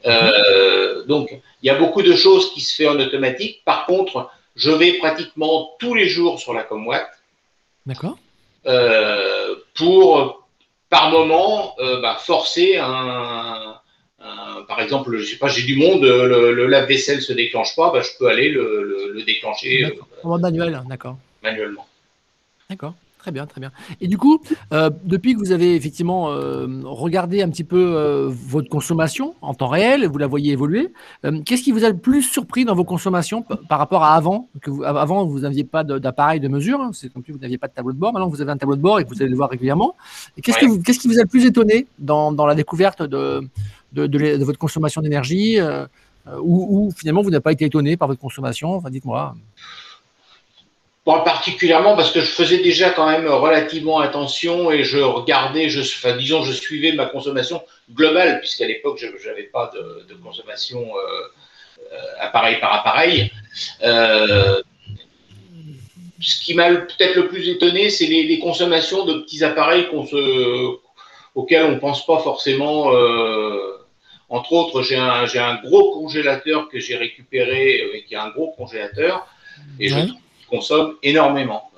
Euh, 0.05 1.05
donc, 1.05 1.31
il 1.61 1.67
y 1.67 1.69
a 1.69 1.75
beaucoup 1.75 2.01
de 2.01 2.15
choses 2.15 2.53
qui 2.53 2.61
se 2.61 2.83
font 2.83 2.91
en 2.91 2.99
automatique. 2.99 3.61
Par 3.65 3.85
contre, 3.85 4.29
je 4.55 4.71
vais 4.71 4.93
pratiquement 4.93 5.71
tous 5.79 5.95
les 5.95 6.07
jours 6.07 6.39
sur 6.39 6.53
la 6.53 6.63
Comwatt. 6.63 7.07
D'accord. 7.85 8.17
Euh, 8.65 9.55
pour, 9.73 10.47
par 10.89 11.09
moment, 11.09 11.75
euh, 11.79 12.01
bah, 12.01 12.17
forcer 12.19 12.77
un, 12.77 13.79
euh, 14.23 14.63
par 14.69 14.79
exemple, 14.79 15.17
je 15.17 15.25
sais 15.25 15.37
pas, 15.37 15.49
j'ai 15.49 15.63
du 15.63 15.75
monde, 15.75 16.03
le, 16.03 16.53
le 16.53 16.67
lave-vaisselle 16.67 17.21
se 17.21 17.33
déclenche 17.33 17.75
pas, 17.75 17.91
bah, 17.91 18.01
je 18.01 18.09
peux 18.17 18.27
aller 18.29 18.49
le, 18.49 19.11
le, 19.13 19.23
déclencher. 19.23 19.85
Euh, 19.85 19.89
en 20.23 20.39
manuel, 20.39 20.81
d'accord. 20.87 21.17
Manuellement. 21.43 21.85
D'accord. 22.69 22.93
Très 23.17 23.31
bien, 23.31 23.45
très 23.45 23.61
bien. 23.61 23.71
Et 24.01 24.07
du 24.09 24.17
coup, 24.17 24.41
euh, 24.73 24.89
depuis 25.05 25.33
que 25.33 25.39
vous 25.39 25.53
avez 25.53 25.75
effectivement 25.75 26.25
regardé 26.83 27.41
un 27.41 27.49
petit 27.49 27.63
peu 27.63 28.27
votre 28.29 28.67
consommation 28.67 29.33
en 29.41 29.53
temps 29.53 29.69
réel, 29.69 30.05
vous 30.07 30.17
la 30.17 30.27
voyez 30.27 30.51
évoluer, 30.51 30.91
qu'est-ce 31.45 31.63
qui 31.63 31.71
vous 31.71 31.85
a 31.85 31.89
le 31.89 31.97
plus 31.97 32.21
surpris 32.21 32.65
dans 32.65 32.75
vos 32.75 32.83
consommations 32.83 33.45
par 33.69 33.79
rapport 33.79 34.03
à 34.03 34.15
avant 34.15 34.49
que 34.61 34.69
vous, 34.69 34.83
Avant, 34.83 35.25
vous 35.25 35.39
n'aviez 35.39 35.63
pas 35.63 35.85
d'appareil 35.85 36.41
de, 36.41 36.49
mesure, 36.49 36.81
hein, 36.81 36.91
c'est 36.93 37.13
comme 37.13 37.23
si 37.23 37.31
vous 37.31 37.37
n'aviez 37.37 37.57
pas 37.57 37.69
de 37.69 37.73
tableau 37.73 37.93
de 37.93 37.97
bord. 37.97 38.11
Maintenant, 38.11 38.27
vous 38.27 38.41
avez 38.41 38.51
un 38.51 38.57
tableau 38.57 38.75
de 38.75 38.81
bord 38.81 38.99
et 38.99 39.05
que 39.05 39.09
vous 39.09 39.21
allez 39.21 39.31
le 39.31 39.37
voir 39.37 39.49
régulièrement. 39.49 39.95
Qu'est-ce 40.41 40.59
qui 40.99 41.07
vous 41.07 41.17
a 41.17 41.21
le 41.21 41.27
plus 41.27 41.45
étonné 41.45 41.87
dans, 41.99 42.33
dans 42.33 42.45
la 42.45 42.55
découverte 42.55 43.03
de, 43.03 43.47
de, 43.93 44.43
votre 44.43 44.59
consommation 44.59 45.01
d'énergie 45.01 45.59
euh, 45.59 45.85
euh, 46.27 46.37
ou, 46.41 46.91
finalement 46.97 47.21
vous 47.21 47.29
n'avez 47.29 47.41
pas 47.41 47.51
été 47.51 47.65
étonné 47.65 47.97
par 47.97 48.07
votre 48.07 48.19
consommation 48.19 48.75
enfin, 48.75 48.89
Dites-moi. 48.89 49.35
particulièrement 51.05 51.95
parce 51.95 52.11
que 52.11 52.21
je 52.21 52.25
faisais 52.25 52.59
déjà 52.59 52.89
quand 52.91 53.09
même 53.09 53.27
relativement 53.27 53.99
attention 53.99 54.71
et 54.71 54.83
je 54.83 54.99
regardais, 54.99 55.69
je, 55.69 55.81
disons, 56.17 56.43
je 56.43 56.53
suivais 56.53 56.93
ma 56.93 57.05
consommation 57.05 57.61
globale, 57.91 58.39
puisqu'à 58.39 58.67
l'époque, 58.67 58.99
je 58.99 59.27
n'avais 59.27 59.43
pas 59.43 59.71
de, 59.75 60.13
consommation 60.23 60.79
euh, 60.79 61.97
appareil 62.19 62.59
par 62.59 62.73
appareil. 62.73 63.31
ce 66.21 66.45
qui 66.45 66.53
m'a 66.53 66.69
peut-être 66.73 67.15
le 67.15 67.27
plus 67.27 67.49
étonné, 67.49 67.89
c'est 67.89 68.05
les, 68.05 68.39
consommations 68.39 69.05
de 69.05 69.19
petits 69.19 69.43
appareils 69.43 69.87
auxquels 71.35 71.63
on 71.65 71.71
ne 71.71 71.79
pense 71.79 72.05
pas 72.05 72.19
forcément 72.19 72.93
Entre 74.29 74.53
autres, 74.53 74.81
j'ai 74.81 74.95
un, 74.95 75.25
un, 75.25 75.61
gros 75.61 75.93
congélateur 75.93 76.69
que 76.69 76.79
j'ai 76.79 76.95
récupéré, 76.95 77.81
euh, 77.81 77.99
qui 78.07 78.13
est 78.13 78.17
un 78.17 78.29
gros 78.29 78.51
congélateur, 78.51 79.27
et 79.79 79.89
je 79.89 79.99
consomme 80.49 80.95
énormément. 81.03 81.69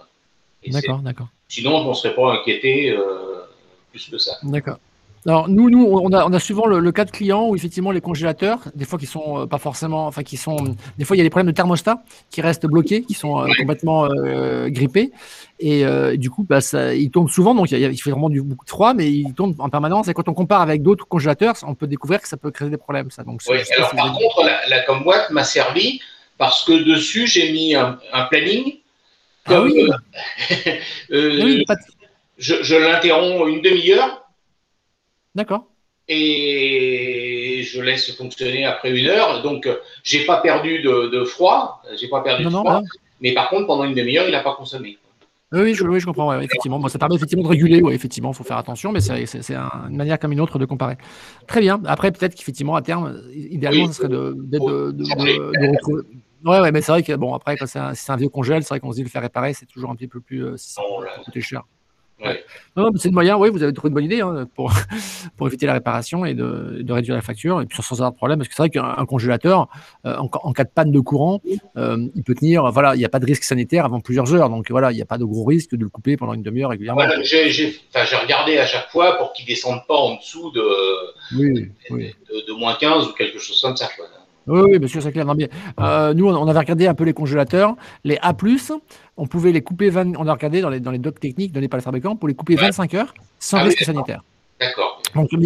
D'accord, 0.67 0.99
d'accord. 0.99 1.27
Sinon, 1.47 1.83
je 1.83 1.89
ne 1.89 1.93
serais 1.93 2.15
pas 2.15 2.33
inquiété 2.33 2.89
euh, 2.89 3.45
plus 3.91 4.09
que 4.09 4.17
ça. 4.17 4.33
D'accord. 4.43 4.79
Alors 5.27 5.49
nous, 5.49 5.71
nous, 5.71 5.83
on 5.83 6.11
a, 6.11 6.23
on 6.23 6.33
a 6.33 6.39
souvent 6.39 6.67
le, 6.67 6.91
cas 6.91 7.03
de 7.03 7.09
clients 7.09 7.47
où 7.47 7.55
effectivement 7.55 7.89
les 7.89 8.01
congélateurs, 8.01 8.59
des 8.75 8.85
fois 8.85 8.99
qui 8.99 9.07
sont 9.07 9.41
euh, 9.41 9.45
pas 9.47 9.57
forcément, 9.57 10.05
enfin 10.05 10.21
qui 10.21 10.37
sont, 10.37 10.75
des 10.99 11.05
fois 11.05 11.15
il 11.15 11.19
y 11.19 11.21
a 11.21 11.23
des 11.23 11.31
problèmes 11.31 11.47
de 11.47 11.55
thermostat 11.55 12.03
qui 12.29 12.41
restent 12.41 12.67
bloqués, 12.67 13.01
qui 13.01 13.15
sont 13.15 13.41
euh, 13.41 13.47
complètement 13.57 14.05
euh, 14.05 14.69
grippés, 14.69 15.11
et 15.59 15.83
du 16.17 16.29
coup, 16.29 16.45
bah, 16.47 16.61
ça, 16.61 16.93
ils 16.93 17.09
tombent 17.09 17.29
souvent, 17.29 17.55
donc 17.55 17.71
il, 17.71 17.79
il, 17.79 17.97
fait 17.97 18.11
vraiment 18.11 18.29
du, 18.29 18.41
beaucoup 18.41 18.65
de 18.65 18.69
froid, 18.69 18.93
mais 18.93 19.09
ils 19.09 19.33
tombent 19.33 19.55
en 19.59 19.69
permanence. 19.69 20.09
Et 20.09 20.13
quand 20.13 20.27
on 20.27 20.33
compare 20.33 20.61
avec 20.61 20.81
d'autres 20.81 21.07
congélateurs, 21.07 21.55
on 21.65 21.75
peut 21.75 21.87
découvrir 21.87 22.21
que 22.21 22.27
ça 22.27 22.35
peut 22.35 22.51
créer 22.51 22.69
des 22.69 22.77
problèmes. 22.77 23.09
Ça. 23.09 23.23
Donc, 23.23 23.39
oui, 23.49 23.59
alors 23.77 23.95
par 23.95 24.13
contre, 24.13 24.43
la, 24.43 24.59
la 24.67 24.81
Comboîte 24.81 25.31
m'a 25.31 25.45
servi 25.45 26.01
parce 26.37 26.65
que 26.65 26.83
dessus 26.83 27.25
j'ai 27.25 27.53
mis 27.53 27.73
un, 27.73 27.97
planning. 28.29 28.79
ah 29.45 29.61
oui. 29.61 29.87
je, 31.09 31.55
je 32.37 32.75
l'interromps 32.75 33.47
une 33.47 33.61
demi-heure 33.61 34.24
D'accord. 35.35 35.67
Et 36.07 37.63
je 37.63 37.81
laisse 37.81 38.11
fonctionner 38.15 38.65
après 38.65 38.91
une 38.91 39.07
heure. 39.07 39.41
Donc, 39.41 39.67
j'ai 40.03 40.25
pas 40.25 40.37
perdu 40.37 40.81
de, 40.81 41.23
froid. 41.23 41.81
J'ai 41.99 42.07
pas 42.07 42.21
perdu 42.21 42.45
de 42.45 42.49
froid. 42.49 42.81
Mais 43.21 43.33
par 43.33 43.49
contre, 43.49 43.67
pendant 43.67 43.85
une 43.85 43.95
demi-heure, 43.95 44.25
il 44.27 44.31
n'a 44.31 44.41
pas 44.41 44.55
consommé. 44.55 44.97
Oui, 45.51 45.73
je, 45.73 45.83
oui, 45.83 45.99
je 45.99 46.05
comprends. 46.05 46.37
effectivement, 46.39 46.85
ça 46.87 46.99
permet 46.99 47.15
effectivement 47.15 47.43
de 47.43 47.49
réguler. 47.49 47.81
Oui, 47.81 47.93
effectivement, 47.93 48.31
il 48.31 48.35
faut 48.35 48.43
faire 48.43 48.57
attention, 48.57 48.91
mais 48.91 48.99
c'est 48.99 49.51
une 49.51 49.95
manière 49.95 50.19
comme 50.19 50.31
une 50.31 50.41
autre 50.41 50.59
de 50.59 50.65
comparer. 50.65 50.97
Très 51.47 51.61
bien. 51.61 51.81
Après, 51.85 52.11
peut-être 52.11 52.35
qu'effectivement, 52.35 52.75
à 52.75 52.81
terme, 52.81 53.21
idéalement, 53.33 53.87
ce 53.87 53.93
serait 53.93 54.09
de, 54.09 54.35
de, 54.37 54.59
retrouver. 54.59 56.03
Ouais, 56.45 56.59
ouais, 56.59 56.71
mais 56.71 56.81
c'est 56.81 56.91
vrai 56.91 57.01
que 57.01 57.13
bon, 57.13 57.33
après, 57.33 57.57
quand 57.57 57.65
c'est 57.65 57.79
un, 57.79 58.15
vieux 58.17 58.29
congèle, 58.29 58.61
c'est 58.61 58.69
vrai 58.69 58.79
qu'on 58.79 58.91
se 58.91 58.97
dit 58.97 59.03
le 59.03 59.09
faire 59.09 59.23
réparer, 59.23 59.53
c'est 59.53 59.65
toujours 59.65 59.89
un 59.89 59.95
petit 59.95 60.07
peu 60.07 60.19
plus. 60.19 60.45
Euh, 60.45 60.53
ça 60.57 60.81
coûter 61.23 61.41
cher. 61.41 61.63
Non, 62.77 62.91
c'est 62.97 63.07
le 63.07 63.13
moyen, 63.13 63.37
oui, 63.37 63.49
vous 63.49 63.63
avez 63.63 63.71
trouvé 63.73 63.89
une 63.89 63.93
bonne 63.93 64.03
idée 64.05 64.21
hein, 64.21 64.47
pour, 64.55 64.73
pour 65.37 65.47
éviter 65.47 65.65
la 65.65 65.73
réparation 65.73 66.25
et 66.25 66.33
de, 66.33 66.79
de, 66.81 66.93
réduire 66.93 67.15
la 67.15 67.21
facture, 67.21 67.61
et 67.61 67.65
puis 67.65 67.81
sans 67.81 67.95
avoir 67.95 68.11
de 68.11 68.17
problème, 68.17 68.39
parce 68.39 68.49
que 68.49 68.55
c'est 68.55 68.61
vrai 68.61 68.69
qu'un 68.69 69.05
congélateur, 69.05 69.67
euh, 70.05 70.15
en, 70.17 70.53
cas 70.53 70.63
de 70.63 70.69
panne 70.69 70.91
de 70.91 70.99
courant, 70.99 71.41
euh, 71.77 72.07
il 72.15 72.23
peut 72.23 72.35
tenir, 72.35 72.69
voilà, 72.71 72.95
il 72.95 72.99
n'y 72.99 73.05
a 73.05 73.09
pas 73.09 73.19
de 73.19 73.25
risque 73.25 73.43
sanitaire 73.43 73.85
avant 73.85 74.01
plusieurs 74.01 74.33
heures, 74.33 74.49
donc 74.49 74.69
voilà, 74.71 74.91
il 74.91 74.95
n'y 74.95 75.01
a 75.01 75.05
pas 75.05 75.17
de 75.17 75.25
gros 75.25 75.45
risque 75.45 75.71
de 75.75 75.83
le 75.83 75.89
couper 75.89 76.17
pendant 76.17 76.33
une 76.33 76.43
demi-heure 76.43 76.71
régulièrement. 76.71 77.03
j'ai 77.23 78.17
regardé 78.21 78.57
à 78.57 78.65
chaque 78.65 78.89
fois 78.89 79.17
pour 79.17 79.33
qu'il 79.33 79.45
ne 79.45 79.49
descende 79.49 79.81
pas 79.87 79.95
en 79.95 80.15
dessous 80.15 80.51
de, 80.51 80.61
de, 81.37 82.53
moins 82.59 82.75
15 82.75 83.07
ou 83.07 83.13
quelque 83.13 83.39
chose 83.39 83.61
comme 83.61 83.77
ça. 83.77 83.89
Oui, 84.47 84.61
oui, 84.61 84.79
monsieur, 84.79 85.01
c'est 85.01 85.11
clair. 85.11 85.25
Euh, 85.79 86.13
nous, 86.13 86.27
on 86.27 86.47
avait 86.47 86.59
regardé 86.59 86.87
un 86.87 86.93
peu 86.93 87.03
les 87.03 87.13
congélateurs. 87.13 87.75
Les 88.03 88.17
A, 88.21 88.35
on 89.17 89.27
pouvait 89.27 89.51
les 89.51 89.61
couper 89.61 89.89
20, 89.89 90.17
on 90.17 90.27
a 90.27 90.33
regardé 90.33 90.61
dans 90.61 90.69
les, 90.69 90.79
dans 90.79 90.91
les 90.91 90.99
docs 90.99 91.19
techniques 91.19 91.51
donnés 91.51 91.67
par 91.67 91.79
les 91.79 91.83
fabricants 91.83 92.15
pour 92.15 92.27
les 92.27 92.35
couper 92.35 92.55
25 92.55 92.93
heures 92.93 93.13
sans 93.39 93.57
ah 93.57 93.63
risque 93.63 93.83
sanitaire. 93.83 94.23
D'accord. 94.59 95.01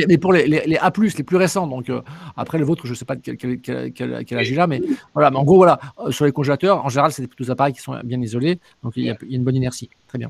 mais 0.08 0.20
pour 0.20 0.34
les, 0.34 0.46
les, 0.46 0.78
A, 0.78 0.92
les 0.96 1.24
plus 1.24 1.38
récents, 1.38 1.66
donc 1.66 1.90
euh, 1.90 2.02
après 2.38 2.60
le 2.60 2.66
vôtre, 2.66 2.86
je 2.86 2.92
ne 2.92 2.96
sais 2.96 3.06
pas 3.06 3.16
de 3.16 3.22
quel, 3.22 3.60
quel, 3.60 3.92
quel, 3.92 4.38
âge 4.38 4.50
il 4.50 4.60
a, 4.60 4.68
mais 4.68 4.82
voilà. 5.16 5.32
Mais 5.32 5.38
en 5.38 5.44
gros, 5.44 5.56
voilà, 5.56 5.80
euh, 6.00 6.12
sur 6.12 6.26
les 6.26 6.32
congélateurs, 6.32 6.86
en 6.86 6.90
général, 6.90 7.12
c'est 7.12 7.26
plutôt 7.26 7.44
des 7.44 7.50
appareils 7.50 7.74
qui 7.74 7.82
sont 7.82 8.00
bien 8.04 8.22
isolés, 8.22 8.60
donc 8.84 8.94
il 8.98 9.06
y 9.06 9.10
a, 9.10 9.18
une 9.28 9.44
bonne 9.44 9.56
inertie. 9.56 9.90
Très 10.08 10.20
bien. 10.20 10.30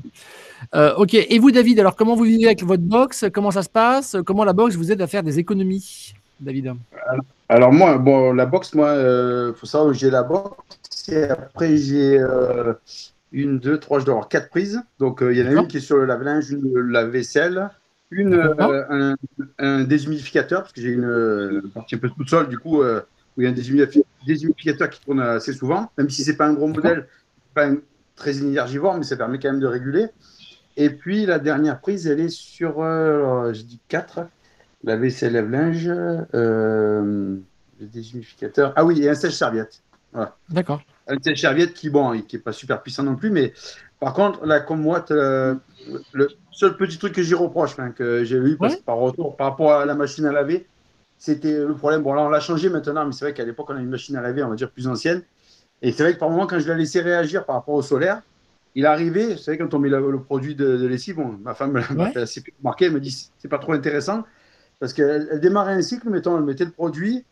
ok. 0.96 1.14
Et 1.14 1.38
vous, 1.38 1.50
David, 1.50 1.80
alors 1.80 1.96
comment 1.96 2.14
vous 2.14 2.24
vivez 2.24 2.46
avec 2.46 2.62
votre 2.62 2.82
box? 2.82 3.26
Comment 3.32 3.50
ça 3.50 3.62
se 3.62 3.68
passe? 3.68 4.16
Comment 4.24 4.44
la 4.44 4.54
box 4.54 4.76
vous 4.76 4.90
aide 4.92 5.02
à 5.02 5.06
faire 5.06 5.22
des 5.22 5.38
économies, 5.38 6.14
David? 6.40 6.74
Alors 7.50 7.72
moi, 7.72 7.98
bon, 7.98 8.32
la 8.32 8.46
box, 8.46 8.74
moi, 8.74 8.92
il 8.94 8.98
euh, 8.98 9.52
faut 9.54 9.66
savoir 9.66 9.90
que 9.90 9.98
j'ai 9.98 10.08
la 10.08 10.22
box. 10.22 11.08
Et 11.08 11.24
après, 11.24 11.76
j'ai 11.76 12.16
euh, 12.16 12.74
une, 13.32 13.58
deux, 13.58 13.80
trois, 13.80 13.98
je 13.98 14.04
dois 14.04 14.14
avoir 14.14 14.28
quatre 14.28 14.50
prises. 14.50 14.80
Donc, 15.00 15.20
euh, 15.20 15.32
il 15.34 15.40
y 15.40 15.42
en 15.42 15.46
a 15.48 15.60
une 15.60 15.66
qui 15.66 15.78
est 15.78 15.80
sur 15.80 15.96
le 15.96 16.04
lave-linge, 16.04 16.48
une 16.52 16.72
lave-vaisselle, 16.78 17.68
une, 18.12 18.54
un, 19.58 19.82
déshumidificateur, 19.82 20.60
parce 20.60 20.72
que 20.72 20.80
j'ai 20.80 20.90
une 20.90 21.60
partie 21.74 21.96
un 21.96 21.98
peu 21.98 22.08
toute 22.08 22.30
seule, 22.30 22.48
du 22.48 22.56
coup, 22.56 22.84
où 22.84 23.02
il 23.38 23.42
y 23.42 23.46
a 23.46 23.50
un 23.50 23.94
déshumidificateur 24.26 24.88
qui 24.88 25.00
tourne 25.00 25.20
assez 25.20 25.52
souvent, 25.52 25.90
même 25.98 26.08
si 26.08 26.22
c'est 26.22 26.36
pas 26.36 26.46
un 26.46 26.52
gros 26.52 26.68
modèle, 26.68 27.08
pas 27.52 27.68
très 28.14 28.38
énergivore, 28.38 28.96
mais 28.96 29.02
ça 29.02 29.16
permet 29.16 29.40
quand 29.40 29.50
même 29.50 29.60
de 29.60 29.66
réguler. 29.66 30.06
Et 30.76 30.90
puis, 30.90 31.26
la 31.26 31.40
dernière 31.40 31.80
prise, 31.80 32.06
elle 32.06 32.20
est 32.20 32.28
sur, 32.28 32.76
je 32.78 33.62
dis 33.62 33.80
quatre 33.88 34.20
la 34.84 34.96
vaisselle 34.96 35.34
lave-linge, 35.34 35.88
euh, 35.88 37.36
le 37.80 37.86
déshumidificateur. 37.86 38.72
Ah 38.76 38.84
oui, 38.84 39.02
et 39.02 39.08
un 39.08 39.14
sèche-serviette. 39.14 39.82
D'accord. 40.48 40.82
Un 41.06 41.18
sèche-serviette 41.20 41.74
qui, 41.74 41.90
bon, 41.90 42.18
qui 42.22 42.36
n'est 42.36 42.42
pas 42.42 42.52
super 42.52 42.82
puissant 42.82 43.02
non 43.02 43.16
plus, 43.16 43.30
mais 43.30 43.52
par 43.98 44.14
contre, 44.14 44.44
là, 44.46 44.60
comme 44.60 44.80
moi, 44.80 45.04
euh, 45.10 45.54
le 46.12 46.28
seul 46.50 46.76
petit 46.76 46.98
truc 46.98 47.14
que 47.14 47.22
j'y 47.22 47.34
reproche, 47.34 47.76
que 47.94 48.24
j'ai 48.24 48.36
eu 48.36 48.58
par 48.84 48.96
retour 48.96 49.36
par 49.36 49.50
rapport 49.50 49.72
à 49.72 49.84
la 49.84 49.94
machine 49.94 50.26
à 50.26 50.32
laver, 50.32 50.66
c'était 51.18 51.58
le 51.58 51.74
problème. 51.74 52.02
Bon, 52.02 52.14
là, 52.14 52.22
on 52.22 52.30
l'a 52.30 52.40
changé 52.40 52.70
maintenant, 52.70 53.04
mais 53.04 53.12
c'est 53.12 53.26
vrai 53.26 53.34
qu'à 53.34 53.44
l'époque, 53.44 53.68
on 53.70 53.76
a 53.76 53.80
une 53.80 53.90
machine 53.90 54.16
à 54.16 54.22
laver, 54.22 54.42
on 54.42 54.48
va 54.48 54.56
dire, 54.56 54.70
plus 54.70 54.88
ancienne. 54.88 55.22
Et 55.82 55.92
c'est 55.92 56.02
vrai 56.02 56.14
que 56.14 56.18
par 56.18 56.30
moment, 56.30 56.46
quand 56.46 56.58
je 56.58 56.70
l'ai 56.70 56.78
laissé 56.78 57.00
réagir 57.00 57.44
par 57.44 57.56
rapport 57.56 57.74
au 57.74 57.82
solaire, 57.82 58.22
il 58.74 58.86
arrivait, 58.86 59.34
vous 59.34 59.38
savez, 59.38 59.58
quand 59.58 59.74
on 59.74 59.78
met 59.78 59.88
le, 59.88 60.20
produit 60.20 60.54
de, 60.54 60.86
lessive, 60.86 61.16
bon, 61.16 61.38
ma 61.42 61.54
femme 61.54 61.72
m'a 61.72 62.10
fait 62.10 62.20
assez 62.20 62.42
marqué, 62.62 62.86
elle 62.86 62.92
me 62.92 63.00
dit 63.00 63.30
c'est 63.38 63.48
pas 63.48 63.58
trop 63.58 63.72
intéressant. 63.72 64.24
Parce 64.80 64.92
qu'elle 64.92 65.38
démarrait 65.40 65.74
un 65.74 65.82
cycle, 65.82 66.08
mettons, 66.08 66.36
elle 66.36 66.44
mettait 66.44 66.64
le 66.64 66.70
produit, 66.70 67.24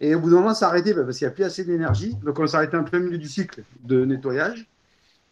et 0.00 0.14
au 0.14 0.20
bout 0.20 0.30
d'un 0.30 0.36
moment, 0.36 0.54
ça 0.54 0.68
arrêtait 0.68 0.94
bah, 0.94 1.02
parce 1.04 1.18
qu'il 1.18 1.26
n'y 1.26 1.32
a 1.32 1.34
plus 1.34 1.44
assez 1.44 1.64
d'énergie. 1.64 2.14
Donc, 2.24 2.38
on 2.38 2.46
s'arrêtait 2.46 2.76
un 2.76 2.82
peu 2.82 2.98
au 2.98 3.00
milieu 3.00 3.18
du 3.18 3.28
cycle 3.28 3.62
de 3.82 4.04
nettoyage. 4.04 4.66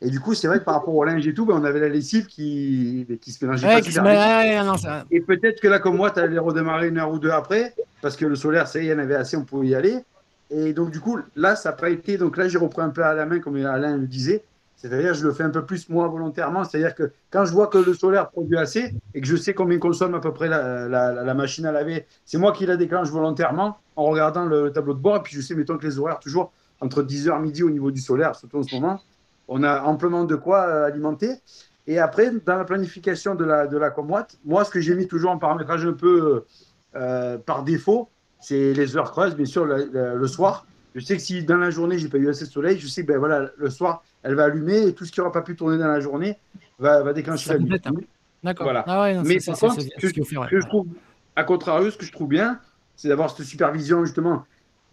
Et 0.03 0.11
du 0.11 0.21
coup, 0.21 0.35
c'est 0.35 0.47
vrai 0.47 0.59
que 0.59 0.65
par 0.65 0.75
rapport 0.75 0.95
au 0.95 1.05
linge 1.05 1.27
et 1.27 1.33
tout, 1.33 1.47
bah, 1.47 1.55
on 1.57 1.65
avait 1.65 1.81
la 1.81 1.89
lessive 1.89 2.27
qui, 2.27 3.07
qui 3.21 3.33
se 3.33 3.45
mélangeait 3.45 3.67
pas 3.67 3.83
super 3.83 4.03
Et 5.11 5.21
peut-être 5.21 5.61
que 5.61 5.69
là, 5.69 5.79
comme 5.79 5.97
moi, 5.97 6.11
tu 6.11 6.21
allais 6.21 6.39
redémarrer 6.39 6.89
une 6.89 6.99
heure 6.99 7.11
ou 7.11 7.19
deux 7.19 7.31
après, 7.31 7.75
parce 8.03 8.17
que 8.17 8.27
le 8.27 8.37
solaire, 8.37 8.69
ça 8.69 8.81
y 8.81 8.87
il 8.87 8.89
y 8.89 8.93
en 8.93 8.99
avait 8.99 9.15
assez, 9.15 9.37
on 9.37 9.45
pouvait 9.45 9.69
y 9.69 9.75
aller. 9.75 9.99
Et 10.51 10.73
donc, 10.73 10.91
du 10.91 11.01
coup, 11.01 11.19
là, 11.35 11.57
ça 11.57 11.71
n'a 11.71 11.77
pas 11.77 11.91
été. 11.91 12.19
Donc 12.19 12.37
là, 12.37 12.47
j'ai 12.49 12.59
repris 12.59 12.83
un 12.83 12.91
peu 12.91 13.03
à 13.03 13.15
la 13.15 13.27
main, 13.27 13.41
comme 13.41 13.57
Alain 13.57 13.97
le 13.97 14.07
disait. 14.07 14.45
C'est-à-dire, 14.77 15.15
je 15.15 15.27
le 15.27 15.33
fais 15.33 15.43
un 15.43 15.51
peu 15.51 15.65
plus 15.65 15.89
moi 15.89 16.07
volontairement. 16.07 16.63
C'est-à-dire 16.65 16.95
que 16.95 17.11
quand 17.31 17.47
je 17.47 17.53
vois 17.53 17.67
que 17.69 17.79
le 17.79 17.95
solaire 17.95 18.29
produit 18.29 18.59
assez 18.59 18.95
et 19.15 19.21
que 19.23 19.27
je 19.27 19.37
sais 19.37 19.55
combien 19.55 19.79
consomme 19.79 20.15
à 20.15 20.21
peu 20.21 20.33
près 20.33 20.49
la, 20.49 21.35
machine 21.35 21.65
à 21.65 21.73
laver, 21.73 22.07
c'est 22.27 22.37
moi 22.37 22.53
qui 22.53 22.67
la 22.67 22.77
déclenche 22.77 23.09
volontairement 23.09 23.79
en 23.97 24.05
regardant 24.05 24.45
le 24.45 24.71
tableau 24.71 24.93
de 24.93 25.01
bord. 25.01 25.17
Et 25.17 25.23
puis 25.23 25.35
je 25.35 25.41
sais, 25.41 25.55
mettons 25.55 25.79
que 25.79 25.87
les 25.87 25.99
horaires, 25.99 26.21
toujours 26.21 26.53
entre 26.81 27.03
10h 27.03 27.41
midi 27.41 27.63
au 27.63 27.71
niveau 27.71 27.91
du 27.91 28.01
solaire, 28.01 28.37
surtout 28.37 28.59
en 28.59 28.63
ce 28.63 28.75
moment, 28.75 29.01
on 29.49 29.63
a 29.63 29.81
amplement 29.83 30.25
de 30.25 30.37
quoi 30.37 30.67
euh, 30.67 30.87
alimenter. 30.87 31.31
Et 31.87 31.99
après, 31.99 32.31
dans 32.45 32.57
la 32.57 32.65
planification 32.65 33.35
de 33.35 33.45
la, 33.45 33.67
de 33.67 33.79
comboite, 33.91 34.37
moi, 34.45 34.65
ce 34.65 34.71
que 34.71 34.81
j'ai 34.81 34.95
mis 34.95 35.07
toujours 35.07 35.31
en 35.31 35.39
paramétrage 35.39 35.87
un 35.87 35.95
peu 35.95 36.45
euh, 36.97 37.39
par 37.39 37.63
défaut, 37.63 38.11
c'est 38.41 38.75
les 38.75 38.97
heures 38.97 39.11
creuses, 39.11 39.37
bien 39.37 39.47
sûr, 39.47 39.65
le 39.65 40.27
soir. 40.27 40.67
Je 40.97 41.05
sais 41.05 41.17
que 41.17 41.23
si 41.23 41.45
dans 41.45 41.59
la 41.59 41.69
journée, 41.69 41.99
j'ai 41.99 42.09
pas 42.09 42.17
eu 42.17 42.31
assez 42.31 42.47
de 42.47 42.51
soleil, 42.51 42.79
je 42.79 42.87
sais 42.87 43.03
que 43.03 43.09
ben, 43.09 43.19
voilà, 43.19 43.51
le 43.59 43.69
soir, 43.69 44.03
elle 44.23 44.35
va 44.35 44.45
allumer 44.45 44.89
et 44.89 44.95
tout 44.95 45.05
ce 45.05 45.13
qui 45.13 45.21
n'aura 45.21 45.31
pas 45.31 45.43
pu 45.43 45.55
tourner 45.55 45.77
dans 45.77 45.89
la 45.89 46.01
journée 46.01 46.39
va, 46.79 47.03
va 47.03 47.13
déclencher 47.13 47.51
la 47.51 47.59
nuit. 47.59 47.81
Hein. 47.85 47.93
D'accord. 48.43 48.65
Voilà. 48.65 48.83
Ah 48.87 49.23
Mais 49.23 49.37
par 49.45 49.59
contre, 49.59 49.83
ce 49.83 50.07
que, 50.07 50.61
je 50.61 50.67
trouve, 50.67 50.87
à 51.37 51.45
contrario, 51.45 51.91
ce 51.91 51.99
que 51.99 52.07
je 52.07 52.13
trouve 52.13 52.29
bien, 52.29 52.61
c'est 52.97 53.09
d'avoir 53.09 53.29
cette 53.29 53.45
supervision 53.45 54.07
justement 54.07 54.45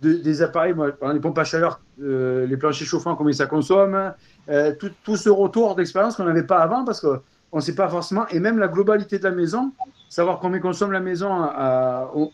des 0.01 0.41
appareils, 0.41 0.73
moi, 0.73 0.91
les 1.13 1.19
pompes 1.21 1.37
à 1.37 1.45
chaleur, 1.45 1.79
euh, 2.01 2.45
les 2.45 2.57
planchers 2.57 2.85
chauffants, 2.85 3.15
combien 3.15 3.31
ça 3.31 3.45
consomme, 3.45 4.13
euh, 4.49 4.73
tout, 4.75 5.15
ce 5.15 5.29
retour 5.29 5.75
d'expérience 5.75 6.17
qu'on 6.17 6.25
n'avait 6.25 6.43
pas 6.43 6.59
avant 6.59 6.83
parce 6.83 6.99
qu'on 6.99 7.21
ne 7.53 7.61
sait 7.61 7.75
pas 7.75 7.87
forcément, 7.87 8.27
et 8.27 8.41
même 8.41 8.57
la 8.57 8.67
globalité 8.67 9.17
de 9.17 9.23
la 9.23 9.31
maison, 9.31 9.71
savoir 10.09 10.39
combien 10.39 10.59
consomme 10.59 10.91
la 10.91 10.99
maison 10.99 11.49
euh, 11.57 12.25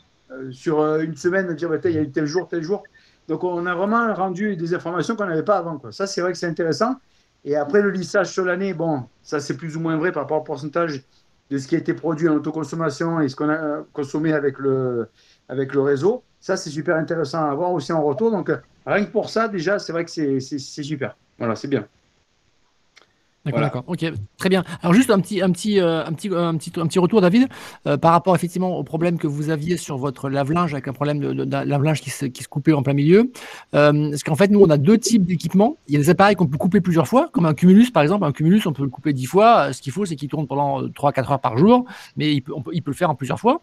sur 0.49 0.83
une 0.95 1.15
semaine, 1.15 1.53
dire 1.53 1.69
bah, 1.69 1.77
il 1.85 1.91
y 1.91 1.99
a 1.99 2.01
eu 2.01 2.09
tel 2.09 2.25
jour, 2.25 2.47
tel 2.47 2.63
jour, 2.63 2.81
donc, 3.29 3.43
on 3.43 3.63
a 3.67 3.75
vraiment 3.75 4.11
rendu 4.15 4.55
des 4.55 4.73
informations 4.73 5.15
qu'on 5.15 5.27
n'avait 5.27 5.43
pas 5.43 5.57
avant. 5.57 5.79
Ça, 5.91 6.07
c'est 6.07 6.19
vrai 6.19 6.31
que 6.31 6.37
c'est 6.37 6.47
intéressant. 6.47 6.95
Et 7.45 7.55
après, 7.55 7.79
le 7.79 7.91
lissage 7.91 8.31
sur 8.31 8.43
l'année, 8.43 8.73
bon, 8.73 9.03
ça, 9.21 9.39
c'est 9.39 9.55
plus 9.55 9.77
ou 9.77 9.79
moins 9.79 9.97
vrai 9.97 10.11
par 10.11 10.23
rapport 10.23 10.39
au 10.39 10.43
pourcentage 10.43 11.03
de 11.51 11.57
ce 11.59 11.67
qui 11.67 11.75
a 11.75 11.77
été 11.77 11.93
produit 11.93 12.27
en 12.27 12.33
autoconsommation 12.33 13.21
et 13.21 13.29
ce 13.29 13.35
qu'on 13.35 13.49
a 13.49 13.83
consommé 13.93 14.33
avec 14.33 14.57
le, 14.57 15.09
avec 15.47 15.75
le 15.75 15.81
réseau. 15.81 16.23
Ça, 16.39 16.57
c'est 16.57 16.71
super 16.71 16.95
intéressant 16.95 17.45
à 17.45 17.51
avoir 17.51 17.71
aussi 17.71 17.93
en 17.93 18.03
retour. 18.03 18.31
Donc, 18.31 18.51
rien 18.87 19.05
que 19.05 19.11
pour 19.11 19.29
ça, 19.29 19.47
déjà, 19.47 19.77
c'est 19.77 19.91
vrai 19.91 20.05
que 20.05 20.11
c'est 20.11 20.59
super. 20.59 21.15
Voilà, 21.37 21.55
c'est 21.55 21.67
bien. 21.67 21.85
D'accord, 23.45 23.61
d'accord. 23.61 23.83
Ok, 23.87 24.05
très 24.37 24.49
bien. 24.49 24.63
Alors 24.81 24.93
juste 24.93 25.09
un 25.09 25.19
petit, 25.19 25.41
un 25.41 25.49
petit, 25.51 25.79
euh, 25.79 26.05
un 26.05 26.11
petit, 26.11 26.29
un 26.33 26.57
petit, 26.57 26.73
un 26.77 26.87
petit 26.87 26.99
retour, 26.99 27.21
David, 27.21 27.47
euh, 27.87 27.95
par 27.95 28.11
rapport 28.11 28.35
effectivement 28.35 28.77
au 28.77 28.83
problème 28.83 29.17
que 29.17 29.27
vous 29.27 29.49
aviez 29.49 29.77
sur 29.77 29.97
votre 29.97 30.29
lave-linge 30.29 30.73
avec 30.73 30.89
un 30.89 30.93
problème 30.93 31.19
de, 31.19 31.43
lave-linge 31.63 32.01
qui 32.01 32.09
se, 32.09 32.25
qui 32.25 32.43
se 32.43 32.49
coupait 32.49 32.73
en 32.73 32.83
plein 32.83 32.93
milieu. 32.93 33.31
Euh, 33.75 34.09
parce 34.09 34.23
qu'en 34.23 34.35
fait, 34.35 34.49
nous, 34.49 34.59
on 34.59 34.69
a 34.69 34.77
deux 34.77 34.97
types 34.97 35.25
d'équipements. 35.25 35.77
Il 35.87 35.93
y 35.93 35.97
a 35.97 35.99
des 35.99 36.09
appareils 36.09 36.35
qu'on 36.35 36.47
peut 36.47 36.57
couper 36.57 36.81
plusieurs 36.81 37.07
fois, 37.07 37.29
comme 37.31 37.45
un 37.45 37.53
cumulus 37.53 37.91
par 37.91 38.03
exemple. 38.03 38.25
Un 38.25 38.33
cumulus, 38.33 38.65
on 38.65 38.73
peut 38.73 38.83
le 38.83 38.89
couper 38.89 39.13
dix 39.13 39.25
fois. 39.25 39.71
Ce 39.71 39.81
qu'il 39.81 39.93
faut, 39.93 40.05
c'est 40.05 40.17
qu'il 40.17 40.27
tourne 40.27 40.45
pendant 40.45 40.81
3-4 40.83 41.31
heures 41.31 41.39
par 41.39 41.57
jour, 41.57 41.85
mais 42.17 42.33
il 42.33 42.41
peut, 42.41 42.53
il 42.73 42.83
peut 42.83 42.91
le 42.91 42.97
faire 42.97 43.09
en 43.09 43.15
plusieurs 43.15 43.39
fois. 43.39 43.61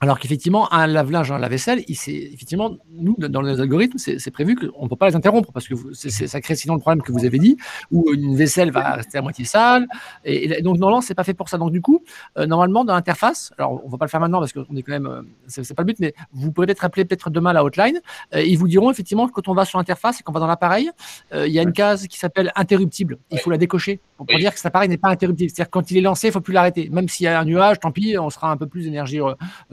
Alors 0.00 0.20
qu'effectivement, 0.20 0.72
un 0.72 0.86
lave-linge, 0.86 1.32
un 1.32 1.38
lave-vaisselle, 1.38 1.82
effectivement, 1.88 2.76
nous, 2.92 3.16
dans 3.18 3.40
les 3.40 3.60
algorithmes, 3.60 3.98
c'est 3.98 4.30
prévu 4.30 4.54
qu'on 4.54 4.84
ne 4.84 4.88
peut 4.88 4.94
pas 4.94 5.08
les 5.08 5.16
interrompre 5.16 5.50
parce 5.52 5.66
que 5.66 5.74
ça 5.92 6.40
crée 6.40 6.54
sinon 6.54 6.74
le 6.74 6.80
problème 6.80 7.02
que 7.02 7.10
vous 7.10 7.24
avez 7.24 7.38
dit, 7.38 7.56
où 7.90 8.12
une 8.12 8.36
vaisselle 8.36 8.70
va 8.70 8.94
rester 8.94 9.18
à 9.18 9.22
moitié 9.22 9.44
sale. 9.44 9.88
Et, 10.24 10.62
donc, 10.62 10.78
normalement, 10.78 11.00
c'est 11.00 11.14
pas 11.14 11.24
fait 11.24 11.34
pour 11.34 11.48
ça. 11.48 11.58
Donc, 11.58 11.72
du 11.72 11.80
coup, 11.80 12.04
euh, 12.36 12.46
normalement, 12.46 12.84
dans 12.84 12.94
l'interface, 12.94 13.52
alors 13.58 13.82
on 13.84 13.88
va 13.88 13.98
pas 13.98 14.04
le 14.04 14.10
faire 14.10 14.20
maintenant 14.20 14.38
parce 14.38 14.52
qu'on 14.52 14.76
est 14.76 14.82
quand 14.82 14.92
même, 14.92 15.06
euh, 15.06 15.22
c'est 15.48 15.74
pas 15.74 15.82
le 15.82 15.86
but, 15.86 15.98
mais 15.98 16.14
vous 16.32 16.52
pourrez 16.52 16.68
peut-être 16.68 16.84
appeler 16.84 17.04
peut-être 17.04 17.30
demain 17.30 17.52
la 17.52 17.64
hotline. 17.64 18.00
Euh, 18.34 18.42
ils 18.42 18.56
vous 18.56 18.68
diront 18.68 18.92
effectivement 18.92 19.26
que 19.26 19.32
quand 19.32 19.48
on 19.48 19.54
va 19.54 19.64
sur 19.64 19.78
l'interface 19.78 20.20
et 20.20 20.22
qu'on 20.22 20.32
va 20.32 20.40
dans 20.40 20.46
l'appareil, 20.46 20.90
il 21.34 21.52
y 21.52 21.58
a 21.58 21.62
une 21.62 21.72
case 21.72 22.06
qui 22.06 22.18
s'appelle 22.18 22.52
interruptible. 22.54 23.18
Il 23.30 23.38
faut 23.38 23.50
la 23.50 23.58
décocher 23.58 24.00
pour, 24.16 24.26
dire 24.26 24.52
que 24.52 24.58
cet 24.58 24.66
appareil 24.66 24.88
n'est 24.88 24.96
pas 24.96 25.08
interruptible. 25.08 25.50
C'est-à-dire 25.50 25.70
quand 25.70 25.90
il 25.90 25.98
est 25.98 26.02
lancé, 26.02 26.28
il 26.28 26.32
faut 26.32 26.40
plus 26.40 26.52
l'arrêter. 26.52 26.88
Même 26.90 27.08
s'il 27.08 27.24
y 27.24 27.26
a 27.26 27.38
un 27.38 27.44
nuage, 27.44 27.80
tant 27.80 27.90
pis, 27.90 28.16
on 28.18 28.30
sera 28.30 28.50
un 28.50 28.56
peu 28.56 28.66
plus 28.66 28.84
d'énergie 28.84 29.20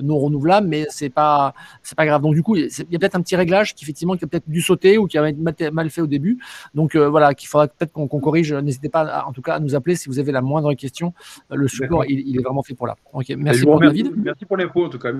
non 0.01 0.14
renouvelable, 0.19 0.67
mais 0.67 0.85
c'est 0.89 1.09
pas 1.09 1.53
c'est 1.83 1.95
pas 1.95 2.05
grave. 2.05 2.21
Donc 2.21 2.33
du 2.33 2.43
coup, 2.43 2.55
il 2.55 2.69
y 2.89 2.95
a 2.95 2.99
peut-être 2.99 3.15
un 3.15 3.21
petit 3.21 3.35
réglage 3.35 3.75
qui 3.75 3.85
effectivement 3.85 4.15
qui 4.15 4.25
a 4.25 4.27
peut-être 4.27 4.49
dû 4.49 4.61
sauter 4.61 4.97
ou 4.97 5.07
qui 5.07 5.17
a 5.17 5.29
été 5.29 5.71
mal 5.71 5.89
fait 5.89 6.01
au 6.01 6.07
début. 6.07 6.39
Donc 6.73 6.95
euh, 6.95 7.09
voilà, 7.09 7.33
qu'il 7.33 7.47
faudra 7.47 7.67
peut-être 7.67 7.91
qu'on 7.91 8.07
corrige. 8.07 8.53
N'hésitez 8.53 8.89
pas, 8.89 9.25
en 9.27 9.33
tout 9.33 9.41
cas, 9.41 9.55
à 9.55 9.59
nous 9.59 9.75
appeler 9.75 9.95
si 9.95 10.09
vous 10.09 10.19
avez 10.19 10.31
la 10.31 10.41
moindre 10.41 10.73
question. 10.73 11.13
Euh, 11.51 11.55
le 11.55 11.67
support, 11.67 12.05
il, 12.05 12.37
est 12.37 12.41
vraiment 12.41 12.63
fait 12.63 12.73
pour 12.73 12.87
là. 12.87 12.95
Ok, 13.13 13.29
merci 13.37 13.63
pour 13.63 13.79
David. 13.79 14.13
Merci 14.17 14.45
pour 14.45 14.57
l'info 14.57 14.85
en 14.85 14.89
tout 14.89 14.99
cas. 14.99 15.11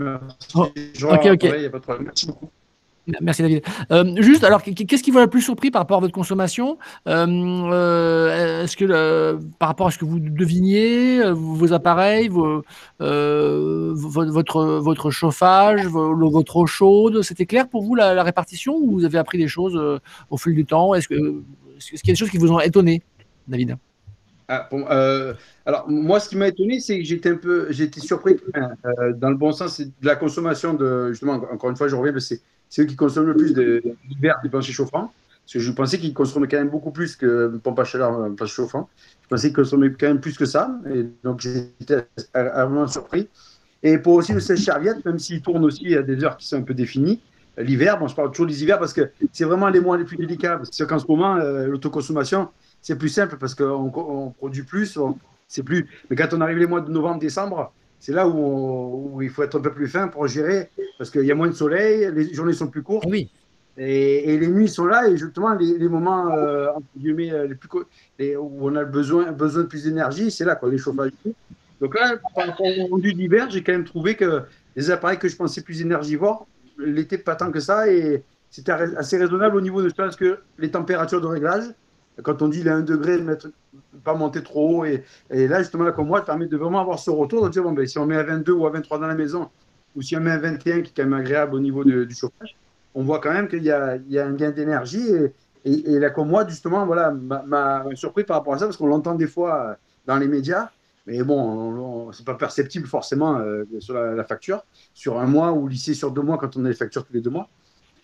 Oh, 0.55 0.65
ok, 0.65 1.27
ok. 1.33 1.43
Merci 2.03 2.27
beaucoup. 2.27 2.49
Merci 3.21 3.41
David. 3.43 3.61
Euh, 3.91 4.15
juste, 4.21 4.43
alors, 4.43 4.63
qu'est-ce 4.63 5.03
qui 5.03 5.11
vous 5.11 5.19
a 5.19 5.21
le 5.21 5.29
plus 5.29 5.41
surpris 5.41 5.69
par 5.69 5.81
rapport 5.81 5.97
à 5.97 6.01
votre 6.01 6.13
consommation? 6.13 6.77
Euh, 7.07 7.27
euh, 7.71 8.63
Est-ce 8.63 8.75
que 8.75 9.37
par 9.59 9.69
rapport 9.69 9.87
à 9.87 9.91
ce 9.91 9.97
que 9.99 10.05
vous 10.05 10.19
deviniez, 10.19 11.21
vos 11.31 11.71
appareils, 11.73 12.29
votre, 12.29 12.63
chauffage, 15.11 15.85
votre 15.85 16.55
eau 16.55 16.65
chaude, 16.65 17.21
c'était 17.21 17.45
clair 17.45 17.67
pour 17.69 17.83
vous 17.83 17.93
la, 17.95 18.23
répartition 18.23 18.75
ou 18.75 18.93
vous 18.93 19.05
avez 19.05 19.19
appris 19.19 19.37
des 19.37 19.47
choses 19.47 19.79
au 20.29 20.37
fil 20.37 20.55
du 20.55 20.65
temps? 20.65 20.95
Est-ce 20.95 21.07
qu'il 21.07 21.17
est 21.17 22.07
y 22.07 22.09
a 22.09 22.13
des 22.13 22.15
choses 22.15 22.31
qui 22.31 22.39
vous 22.39 22.51
ont 22.51 22.59
étonné, 22.59 23.03
David? 23.47 23.77
Ah, 24.47 24.69
alors 25.65 25.89
moi, 25.89 26.19
ce 26.19 26.29
qui 26.29 26.37
m'a 26.37 26.47
étonné, 26.47 26.79
c'est 26.79 26.99
que 26.99 27.05
j'étais 27.05 27.29
un 27.29 27.37
peu, 27.37 27.67
j'étais 27.71 27.99
surpris 27.99 28.37
dans 29.15 29.29
le 29.29 29.35
bon 29.35 29.51
sens, 29.51 29.81
de 29.81 29.91
la 30.01 30.15
consommation 30.15 30.73
de, 30.73 31.09
justement, 31.11 31.33
encore 31.51 31.69
une 31.69 31.75
fois, 31.75 31.87
je 31.87 31.95
reviens, 31.95 32.13
c'est 32.19 32.81
eux 32.81 32.85
qui 32.85 32.95
consomment 32.95 33.27
le 33.27 33.35
plus 33.35 33.53
d'hiver 33.53 34.39
des 34.43 34.49
planchers 34.49 34.73
chauffants. 34.73 35.11
Parce 35.45 35.53
que 35.53 35.59
je 35.59 35.71
pensais 35.71 35.99
qu'ils 35.99 36.13
consommaient 36.13 36.47
quand 36.47 36.57
même 36.57 36.69
beaucoup 36.69 36.89
plus 36.89 37.15
que 37.15 37.55
pompe 37.63 37.79
à 37.79 37.83
chaleur, 37.83 38.19
euh, 38.19 38.29
plancher 38.31 38.53
chauffant. 38.53 38.89
Je 39.23 39.27
pensais 39.27 39.47
qu'ils 39.49 39.55
consommaient 39.55 39.91
quand 39.91 40.07
même 40.07 40.19
plus 40.19 40.37
que 40.37 40.45
ça. 40.45 40.75
Et 40.91 41.05
donc, 41.23 41.39
j'étais 41.39 42.07
vraiment 42.33 42.87
surpris. 42.87 43.29
Et 43.83 43.99
pour 43.99 44.15
aussi 44.15 44.33
le 44.33 44.39
sèche-serviette, 44.39 45.05
même 45.05 45.19
s'il 45.19 45.41
tourne 45.41 45.63
aussi 45.63 45.95
à 45.95 46.01
des 46.01 46.23
heures 46.23 46.37
qui 46.37 46.47
sont 46.47 46.57
un 46.57 46.63
peu 46.63 46.73
définies, 46.73 47.21
l'hiver, 47.59 47.99
bon, 47.99 48.07
je 48.07 48.15
parle 48.15 48.31
toujours 48.31 48.47
des 48.47 48.63
hivers 48.63 48.79
parce 48.79 48.93
que 48.93 49.11
c'est 49.31 49.45
vraiment 49.45 49.69
les 49.69 49.79
mois 49.79 49.97
les 49.97 50.03
plus 50.03 50.17
délicats. 50.17 50.59
C'est 50.71 50.87
qu'en 50.87 50.97
ce 50.97 51.05
moment, 51.07 51.35
euh, 51.35 51.67
l'autoconsommation, 51.67 52.49
c'est 52.85 52.95
plus 52.95 53.09
simple 53.09 53.37
parce 53.39 53.55
qu'on 53.55 54.31
produit 54.37 54.61
plus, 54.61 54.99
c'est 55.47 55.63
plus. 55.63 55.89
Mais 56.07 56.15
quand 56.15 56.27
on 56.33 56.41
arrive 56.41 56.59
les 56.59 56.67
mois 56.67 56.81
de 56.81 56.91
novembre, 56.91 57.19
décembre, 57.19 57.73
c'est 57.99 58.13
là 58.13 58.27
où, 58.27 59.19
il 59.23 59.29
faut 59.31 59.41
être 59.41 59.57
un 59.57 59.61
peu 59.61 59.71
plus 59.71 59.87
fin 59.87 60.07
pour 60.07 60.27
gérer, 60.27 60.69
parce 60.99 61.09
qu'il 61.09 61.25
y 61.25 61.31
a 61.31 61.35
moins 61.35 61.47
de 61.47 61.53
soleil, 61.53 62.11
les 62.13 62.31
journées 62.31 62.53
sont 62.53 62.67
plus 62.67 62.83
courtes. 62.83 63.07
Oui. 63.09 63.31
Et, 63.75 64.37
les 64.37 64.47
nuits 64.47 64.69
sont 64.69 64.85
là, 64.85 65.09
et 65.09 65.17
justement, 65.17 65.55
les, 65.55 65.89
moments 65.89 66.29
euh, 66.29 66.67
euh, 67.03 67.47
les 67.47 67.55
plus, 67.55 67.69
où 68.37 68.69
on 68.69 68.75
a 68.75 68.83
besoin, 68.85 69.31
besoin 69.31 69.63
de 69.63 69.67
plus 69.67 69.85
d'énergie, 69.85 70.29
c'est 70.29 70.45
là, 70.45 70.55
quoi, 70.55 70.69
les 70.69 70.77
chauffages. 70.77 71.11
Donc 71.81 71.99
là, 71.99 72.17
par 72.35 72.45
rapport 72.45 72.67
au 72.67 72.85
rendu 72.85 73.13
d'hiver, 73.13 73.49
j'ai 73.49 73.63
quand 73.63 73.71
même 73.71 73.85
trouvé 73.85 74.13
que 74.13 74.43
les 74.75 74.91
appareils 74.91 75.17
que 75.17 75.27
je 75.27 75.35
pensais 75.35 75.61
plus 75.61 75.81
énergivores, 75.81 76.45
l'été 76.77 77.17
pas 77.17 77.35
tant 77.35 77.51
que 77.51 77.59
ça, 77.59 77.91
et 77.91 78.23
c'était 78.51 78.73
assez 78.73 79.17
raisonnable 79.17 79.55
au 79.55 79.61
niveau 79.61 79.81
de 79.81 79.89
ce 79.89 80.15
que 80.15 80.37
les 80.59 80.69
températures 80.69 81.19
de 81.19 81.25
réglage. 81.25 81.63
Quand 82.23 82.41
on 82.41 82.47
dit 82.47 82.63
les 82.63 82.69
1 82.69 82.81
degré, 82.81 83.21
mettre, 83.21 83.49
pas 84.03 84.13
monter 84.13 84.41
trop 84.43 84.83
haut. 84.83 84.85
Et, 84.85 85.03
là, 85.29 85.59
justement, 85.59 85.83
la 85.83 85.91
moi, 85.91 86.23
permet 86.23 86.47
de 86.47 86.57
vraiment 86.57 86.79
avoir 86.79 86.99
ce 86.99 87.09
retour, 87.09 87.49
de 87.49 87.61
ben, 87.75 87.87
si 87.87 87.97
on 87.97 88.05
met 88.05 88.15
à 88.15 88.23
22 88.23 88.53
ou 88.53 88.65
à 88.65 88.69
23 88.69 88.99
dans 88.99 89.07
la 89.07 89.15
maison, 89.15 89.49
ou 89.95 90.01
si 90.01 90.15
on 90.15 90.21
met 90.21 90.31
à 90.31 90.37
21, 90.37 90.81
qui 90.81 90.91
est 90.91 90.93
quand 90.95 91.03
même 91.03 91.13
agréable 91.13 91.55
au 91.55 91.59
niveau 91.59 91.83
du 91.83 92.13
chauffage, 92.13 92.55
on 92.93 93.03
voit 93.03 93.19
quand 93.19 93.33
même 93.33 93.47
qu'il 93.47 93.63
y, 93.63 93.71
a, 93.71 93.97
un 93.97 94.33
gain 94.33 94.51
d'énergie. 94.51 95.07
Et, 95.65 95.99
la 95.99 96.11
moi, 96.23 96.47
justement, 96.47 96.85
voilà, 96.85 97.11
m'a 97.11 97.83
surpris 97.95 98.23
par 98.23 98.37
rapport 98.37 98.53
à 98.53 98.59
ça, 98.59 98.65
parce 98.65 98.77
qu'on 98.77 98.87
l'entend 98.87 99.15
des 99.15 99.27
fois 99.27 99.69
euh, 99.69 99.73
dans 100.05 100.17
les 100.17 100.27
médias. 100.27 100.69
Mais 101.07 101.21
bon, 101.21 102.11
c'est 102.13 102.25
pas 102.25 102.33
perceptible 102.33 102.87
forcément 102.87 103.37
euh, 103.37 103.63
sur 103.79 103.93
la, 103.93 104.23
facture, 104.23 104.63
sur 104.93 105.19
un 105.19 105.27
mois 105.27 105.51
ou 105.51 105.67
lycée 105.67 105.93
sur 105.93 106.09
deux 106.09 106.23
mois 106.23 106.37
quand 106.39 106.57
on 106.57 106.65
a 106.65 106.69
les 106.69 106.75
factures 106.75 107.05
tous 107.05 107.13
les 107.13 107.21
deux 107.21 107.29
mois. 107.29 107.47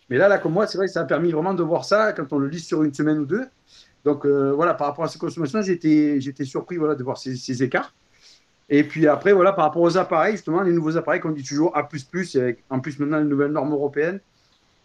Mais 0.09 0.17
là, 0.17 0.27
la 0.27 0.39
moi, 0.43 0.67
c'est 0.67 0.77
vrai 0.77 0.87
que 0.87 0.93
ça 0.93 1.01
a 1.01 1.05
permis 1.05 1.31
vraiment 1.31 1.53
de 1.53 1.63
voir 1.63 1.85
ça 1.85 2.13
quand 2.13 2.31
on 2.33 2.37
le 2.37 2.47
lit 2.47 2.59
sur 2.59 2.83
une 2.83 2.93
semaine 2.93 3.17
ou 3.17 3.25
deux. 3.25 3.45
Donc 4.03 4.25
euh, 4.25 4.51
voilà, 4.51 4.73
par 4.73 4.87
rapport 4.87 5.05
à 5.05 5.07
ces 5.07 5.19
consommations, 5.19 5.61
j'étais 5.61 6.19
surpris 6.43 6.77
voilà, 6.77 6.95
de 6.95 7.03
voir 7.03 7.17
ces, 7.17 7.63
écarts. 7.63 7.93
Et 8.69 8.83
puis 8.83 9.07
après, 9.07 9.33
voilà, 9.33 9.51
par 9.51 9.65
rapport 9.65 9.81
aux 9.81 9.97
appareils, 9.97 10.33
justement, 10.33 10.61
les 10.61 10.71
nouveaux 10.71 10.97
appareils 10.97 11.19
qu'on 11.19 11.31
dit 11.31 11.43
toujours 11.43 11.75
A, 11.75 11.87
avec 12.35 12.63
en 12.69 12.79
plus 12.79 12.97
maintenant 12.99 13.19
une 13.19 13.29
nouvelle 13.29 13.51
norme 13.51 13.73
européenne. 13.73 14.19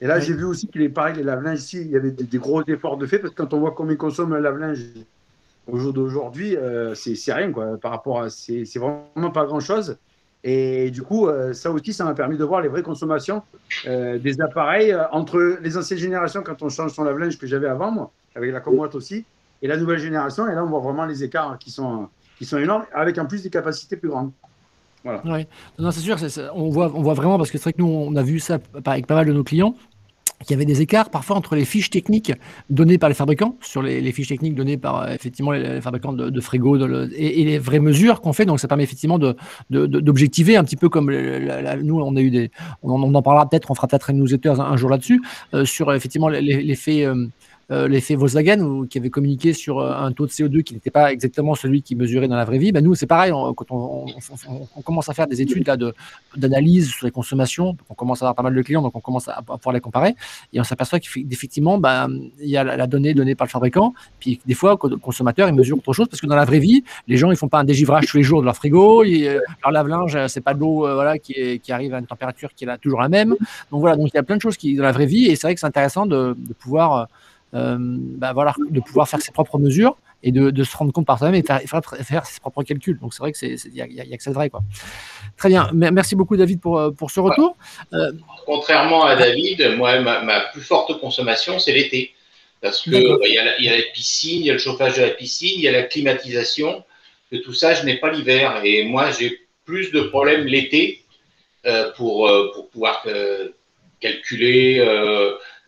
Et 0.01 0.07
là, 0.07 0.21
j'ai 0.21 0.35
vu 0.35 0.45
aussi 0.45 0.69
que 0.69 0.79
les, 0.79 0.91
pareil, 0.91 1.17
les 1.17 1.23
lave-linges 1.23 1.61
ici, 1.61 1.81
il 1.81 1.91
y 1.91 1.97
avait 1.97 2.11
des, 2.11 2.39
gros 2.39 2.63
efforts 2.65 2.99
de 2.99 3.07
fait, 3.07 3.19
parce 3.19 3.33
que 3.33 3.43
quand 3.43 3.55
on 3.55 3.61
voit 3.61 3.71
combien 3.71 3.95
ils 3.95 3.99
consomment 3.99 4.35
un 4.35 4.41
lave-linge 4.41 4.81
au 5.67 5.79
jour 5.79 5.93
d'aujourd'hui, 5.95 6.57
euh, 6.57 6.95
c'est 6.95 7.33
rien, 7.33 7.51
quoi, 7.51 7.79
par 7.79 7.93
rapport 7.93 8.21
à. 8.21 8.29
C'est 8.29 8.65
vraiment 8.77 9.31
pas 9.33 9.47
grand-chose. 9.47 9.97
Et 10.45 10.91
du 10.91 11.03
coup, 11.03 11.27
euh, 11.27 11.55
ça 11.55 11.71
aussi, 11.71 11.93
ça 11.95 12.05
m'a 12.05 12.15
permis 12.15 12.37
de 12.37 12.45
voir 12.45 12.61
les 12.61 12.69
vraies 12.69 12.83
consommations 12.83 13.43
des 13.85 14.41
appareils 14.41 14.95
entre 15.13 15.59
les 15.63 15.77
anciennes 15.79 15.99
générations, 15.99 16.43
quand 16.43 16.63
on 16.63 16.69
change 16.69 16.93
son 16.93 17.05
lave-linge 17.05 17.39
que 17.39 17.47
j'avais 17.47 17.69
avant, 17.69 17.91
moi, 17.91 18.13
avec 18.37 18.53
la 18.53 18.61
Comwatt 18.61 18.95
aussi, 18.95 19.25
et 19.63 19.67
la 19.67 19.77
nouvelle 19.77 19.99
génération. 19.99 20.49
Et 20.49 20.55
là, 20.55 20.65
on 20.65 20.69
voit 20.69 20.81
vraiment 20.81 21.07
les 21.07 21.25
écarts 21.25 21.59
qui 21.59 21.71
sont, 21.71 22.09
qui 22.39 22.45
sont 22.45 22.59
énormes, 22.59 22.85
avec 22.95 23.19
en 23.19 23.27
plus 23.27 23.43
des 23.43 23.51
capacités 23.51 23.97
plus 23.97 24.09
grandes. 24.09 24.31
Voilà. 25.05 25.45
Non, 25.79 25.91
c'est 25.91 26.01
sûr, 26.01 26.17
on, 26.55 26.69
voit, 26.69 26.93
on 26.95 27.03
voit 27.03 27.15
vraiment, 27.15 27.39
parce 27.39 27.51
que 27.51 27.59
c'est 27.59 27.65
vrai 27.65 27.73
que 27.73 27.83
nous, 27.83 27.89
on 27.89 28.15
a 28.17 28.23
vu 28.23 28.41
ça 28.41 28.59
avec 28.85 29.07
pas 29.07 29.15
mal 29.15 29.27
de 29.27 29.33
nos 29.33 29.45
clients, 29.45 29.75
qu'il 30.41 30.51
y 30.51 30.55
avait 30.55 30.67
des 30.67 30.83
écarts 30.83 31.11
parfois 31.11 31.37
entre 31.37 31.57
les 31.57 31.65
fiches 31.65 31.91
techniques 31.91 32.33
données 32.69 32.99
par 32.99 33.09
les 33.09 33.15
fabricants, 33.15 33.57
sur 33.63 33.83
les, 33.83 34.13
fiches 34.13 34.29
techniques 34.29 34.55
données 34.55 34.77
par 34.77 35.03
euh, 35.03 35.09
effectivement 35.15 35.53
les, 35.53 35.81
fabricants 35.81 36.13
de, 36.13 36.29
de 36.29 36.41
frigo 36.41 36.77
et, 36.77 37.45
les 37.45 37.59
vraies 37.59 37.81
mesures 37.81 38.21
qu'on 38.21 38.33
fait. 38.33 38.45
Donc 38.45 38.61
ça 38.61 38.69
permet 38.69 38.85
effectivement 38.85 39.19
d'objectiver 39.71 40.55
de, 40.55 40.59
un 40.59 40.65
petit 40.65 40.77
peu 40.77 40.89
comme 40.89 41.11
nous 41.11 42.01
on 42.01 42.17
a 42.17 42.21
eu 42.21 42.31
des, 42.31 42.51
on, 42.83 43.15
en 43.15 43.23
parlera 43.23 43.49
peut-être, 43.49 43.71
on 43.71 43.75
fera 43.75 43.87
peut-être 43.87 44.11
une 44.11 44.19
newsletter 44.19 44.51
un, 44.51 44.61
un 44.61 44.77
jour 44.77 44.91
là-dessus 44.91 45.23
euh, 45.55 45.65
sur 45.65 45.93
effectivement 45.95 46.29
l'effet 46.29 47.05
euh, 47.05 47.27
euh, 47.73 47.89
l'effet 47.89 48.15
Volkswagen 48.15 48.87
qui 48.87 48.99
avait 48.99 49.11
communiqué 49.11 49.53
sur 49.53 49.81
euh, 49.81 49.93
un 49.93 50.13
taux 50.13 50.27
de 50.27 50.31
CO2 50.31 50.63
qui 50.63 50.73
n'était 50.75 50.93
pas 50.93 51.13
exactement 51.13 51.57
celui 51.57 51.83
qui 51.83 51.97
mesurait 51.97 52.29
dans 52.29 52.37
la 52.37 52.45
vraie 52.45 52.59
vie. 52.59 52.71
Ben 52.71 52.85
nous, 52.85 52.95
c'est 52.95 53.09
pareil, 53.09 53.33
quand 53.57 53.67
on, 53.71 54.07
commence 54.85 55.09
à 55.09 55.15
faire 55.15 55.27
des 55.27 55.43
études 55.43 55.69
d'analyse 56.37 56.91
sur 56.91 57.07
les 57.07 57.11
consommations, 57.11 57.77
on 57.91 57.95
commence 57.95 58.23
à 58.23 58.27
avoir 58.27 58.37
pas 58.37 58.45
mal 58.45 58.55
de 58.55 58.63
clients, 58.63 58.83
donc 58.83 58.95
on 58.95 59.01
commence 59.01 59.27
à, 59.27 59.43
pouvoir 59.43 59.73
les 59.73 59.81
comparer, 59.81 60.15
et 60.53 60.61
on 60.61 60.65
s'aperçoit 60.65 61.01
qu'effectivement, 61.01 61.79
ben, 61.79 62.09
il 62.41 62.49
y 62.49 62.57
a 62.57 62.63
la, 62.63 62.87
donnée 62.87 63.15
donnée 63.15 63.35
par 63.35 63.49
le 63.49 63.51
fabricant, 63.51 63.95
puis 64.21 64.41
des 64.47 64.55
fois, 64.55 64.79
le 64.85 64.97
consommateur, 64.97 65.49
il 65.49 65.55
mesure 65.55 65.79
autre 65.79 65.93
chose, 65.93 66.07
parce 66.09 66.21
que 66.21 66.27
dans 66.27 66.37
la 66.37 66.45
vraie 66.45 66.61
vie, 66.61 66.85
les 67.09 67.17
gens, 67.17 67.33
ils 67.33 67.37
font 67.37 67.49
pas 67.49 67.59
un 67.59 67.65
dégivrage 67.65 68.07
tous 68.07 68.17
les 68.17 68.23
jours 68.23 68.43
de 68.43 68.47
leur 68.47 68.55
frigo, 68.55 69.03
euh, 69.03 69.41
leur 69.65 69.73
lave-linge, 69.73 70.17
c'est 70.29 70.41
pas 70.41 70.55
de 70.55 70.61
l'eau 70.61 70.87
voilà, 70.95 71.19
qui, 71.19 71.59
qui, 71.59 71.73
arrive 71.73 71.95
à 71.95 71.99
une 71.99 72.07
température 72.07 72.55
qui 72.55 72.63
est 72.63 72.69
là, 72.69 72.79
toujours 72.79 73.01
la 73.01 73.09
même. 73.09 73.31
Donc 73.73 73.81
voilà, 73.81 73.97
donc 73.97 74.11
il 74.13 74.15
y 74.15 74.21
a 74.21 74.23
plein 74.23 74.37
de 74.37 74.43
choses 74.43 74.57
qui 74.57 74.77
dans 74.77 74.85
la 74.85 74.93
vraie 74.93 75.07
vie, 75.07 75.27
et 75.27 75.35
c'est 75.35 75.49
vrai 75.49 75.55
que 75.55 75.61
c'est 75.61 75.67
intéressant 75.67 76.07
de, 76.07 76.37
de 76.39 76.53
pouvoir 76.55 77.09
bah, 77.53 78.33
voilà, 78.33 78.55
de 78.71 78.81
pouvoir 78.81 79.09
faire 79.09 79.21
ses 79.21 79.33
propres 79.33 79.59
mesures 79.59 79.97
et 80.23 80.33
de, 80.33 80.65
se 80.65 80.77
rendre 80.77 80.93
compte 80.93 81.07
par 81.07 81.19
soi-même 81.19 81.41
et 81.41 81.47
faire, 81.47 81.83
faire, 82.03 82.27
ses 82.27 82.41
propres 82.41 82.63
calculs. 82.63 82.99
Donc 82.99 83.15
c'est 83.15 83.21
vrai 83.21 83.33
que 83.33 83.39
c'est 83.39 83.57
il 83.67 83.75
y, 83.75 83.81
a, 83.81 84.17
que 84.17 84.23
ça 84.23 84.31
de 84.31 84.35
vrai 84.35 84.51
quoi. 84.51 84.63
Très 85.37 85.49
bien, 85.49 85.71
merci 85.73 86.17
beaucoup 86.17 86.37
David 86.37 86.61
pour, 86.61 86.79
euh, 86.79 86.91
pour 86.91 87.11
ce 87.11 87.21
retour. 87.21 87.57
Euh, 87.93 88.13
Contrairement 88.45 89.05
à 89.05 89.17
David, 89.17 89.77
moi 89.77 90.01
ma, 90.01 90.41
plus 90.53 90.63
forte 90.63 90.99
consommation 91.01 91.59
c'est 91.59 91.73
l'été 91.73 92.13
parce 92.61 92.83
que 92.83 92.91
il 92.91 93.35
y, 93.35 93.39
a 93.39 93.45
la, 93.45 93.59
il 93.59 93.65
y, 93.67 93.69
a 93.69 93.77
la, 93.77 93.83
piscine, 93.95 94.41
il 94.41 94.47
y 94.47 94.51
a 94.51 94.55
le 94.55 94.59
chauffage 94.59 94.97
de 94.97 95.03
la 95.03 95.11
piscine, 95.11 95.53
il 95.57 95.63
y 95.63 95.69
a 95.69 95.73
la 95.73 95.83
climatisation. 95.83 96.83
Que 97.31 97.37
tout 97.37 97.53
ça, 97.53 97.75
je 97.75 97.85
n'ai 97.85 97.97
pas 97.97 98.11
l'hiver 98.11 98.61
et 98.65 98.85
moi 98.85 99.11
j'ai 99.11 99.41
plus 99.65 99.91
de 99.93 100.01
problèmes 100.01 100.47
l'été 100.47 101.03
pour, 101.97 102.31
pour 102.55 102.69
pouvoir 102.71 103.05
calculer 104.01 104.81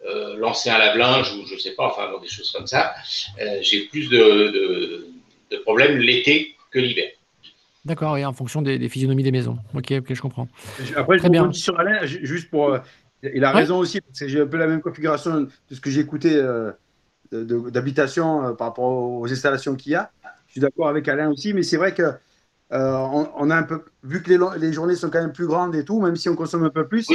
euh, 0.07 0.37
lancer 0.37 0.71
un 0.71 0.79
lave-linge 0.79 1.33
ou 1.35 1.45
je 1.45 1.59
sais 1.59 1.73
pas, 1.73 1.87
enfin 1.87 2.09
des 2.23 2.29
choses 2.29 2.53
comme 2.53 2.69
ça, 2.69 2.95
euh, 3.41 3.59
j'ai 3.63 3.87
plus 3.87 4.09
de, 4.09 5.05
de, 5.51 5.57
problèmes 5.65 5.99
l'été 5.99 6.55
que 6.71 6.79
l'hiver. 6.79 7.11
D'accord, 7.85 8.17
et 8.17 8.25
en 8.25 8.33
fonction 8.33 8.63
des, 8.63 8.89
physionomies 8.89 9.25
des 9.25 9.33
maisons. 9.33 9.59
Ok, 9.75 9.93
ok, 9.99 10.15
je 10.15 10.21
comprends. 10.21 10.47
Après, 10.95 11.19
Très 11.19 11.27
je 11.27 11.33
bien. 11.33 11.53
sur 11.53 11.79
Alain, 11.81 12.07
juste 12.07 12.49
pour. 12.49 12.75
Euh, 12.75 12.79
il 13.23 13.45
a 13.45 13.51
raison 13.51 13.79
aussi, 13.79 14.01
parce 14.01 14.21
que 14.21 14.29
j'ai 14.29 14.41
un 14.41 14.47
peu 14.47 14.57
la 14.57 14.69
même 14.69 14.81
configuration 14.81 15.41
de 15.41 15.75
ce 15.75 15.81
que 15.81 15.91
j'ai 15.91 16.01
écouté 16.01 16.41
d'habitation 17.33 18.55
par 18.55 18.69
rapport 18.69 18.85
aux 18.85 19.31
installations 19.31 19.75
qu'il 19.75 19.93
y 19.93 19.95
a. 19.97 20.13
Je 20.47 20.53
suis 20.53 20.61
d'accord 20.61 20.89
avec 20.89 21.09
Alain 21.09 21.29
aussi, 21.29 21.53
mais 21.53 21.65
c'est 21.65 21.77
vrai 21.77 21.93
que 21.93 22.13
on, 22.71 23.51
a 23.51 23.57
un 23.57 23.65
peu, 23.65 23.83
vu 24.05 24.23
que 24.23 24.31
les, 24.59 24.73
journées 24.73 24.95
sont 24.95 25.11
quand 25.11 25.21
même 25.21 25.33
plus 25.33 25.49
grandes 25.49 25.75
et 25.75 25.85
tout, 25.85 26.01
même 26.01 26.15
si 26.15 26.29
on 26.29 26.37
consomme 26.37 26.63
un 26.63 26.71
peu 26.71 26.87
plus, 26.87 27.09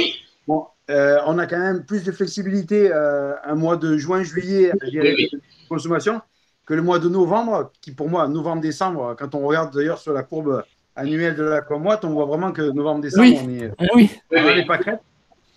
bon, 0.46 0.66
on 0.88 1.38
a 1.38 1.46
quand 1.46 1.58
même 1.58 1.84
plus 1.84 2.04
de 2.04 2.12
flexibilité 2.12 2.92
un 2.92 3.54
mois 3.54 3.76
de 3.76 3.96
juin, 3.96 4.22
juillet, 4.22 4.72
de 4.72 5.40
consommation, 5.68 6.20
que 6.66 6.74
le 6.74 6.82
mois 6.82 6.98
de 6.98 7.08
novembre, 7.08 7.72
qui 7.80 7.92
pour 7.92 8.08
moi, 8.08 8.28
novembre-décembre, 8.28 9.16
quand 9.18 9.34
on 9.34 9.46
regarde 9.46 9.74
d'ailleurs 9.74 9.98
sur 9.98 10.12
la 10.12 10.22
courbe 10.22 10.64
annuelle 10.96 11.36
de 11.36 11.42
la 11.42 11.60
Commoite, 11.60 12.04
on 12.04 12.10
voit 12.10 12.26
vraiment 12.26 12.52
que 12.52 12.62
novembre-décembre, 12.62 13.40
on 13.44 13.50
est, 13.50 13.70
ah 13.78 13.84
oui. 13.94 14.10
on 14.30 14.36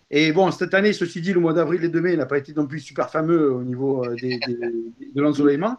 Et 0.10 0.32
bon, 0.32 0.52
cette 0.52 0.74
année, 0.74 0.94
ceci 0.94 1.22
dit, 1.22 1.34
le 1.34 1.40
mois 1.40 1.54
d'avril 1.54 1.84
et 1.84 1.90
de 1.90 2.00
mai 2.00 2.16
n'a 2.16 2.26
pas 2.26 2.38
été 2.38 2.54
non 2.54 2.66
plus 2.66 2.80
super 2.80 3.10
fameux 3.10 3.52
au 3.52 3.64
niveau 3.64 4.06
euh, 4.06 4.16
des, 4.16 4.40
de 4.40 5.22
l'ensoleillement. 5.22 5.78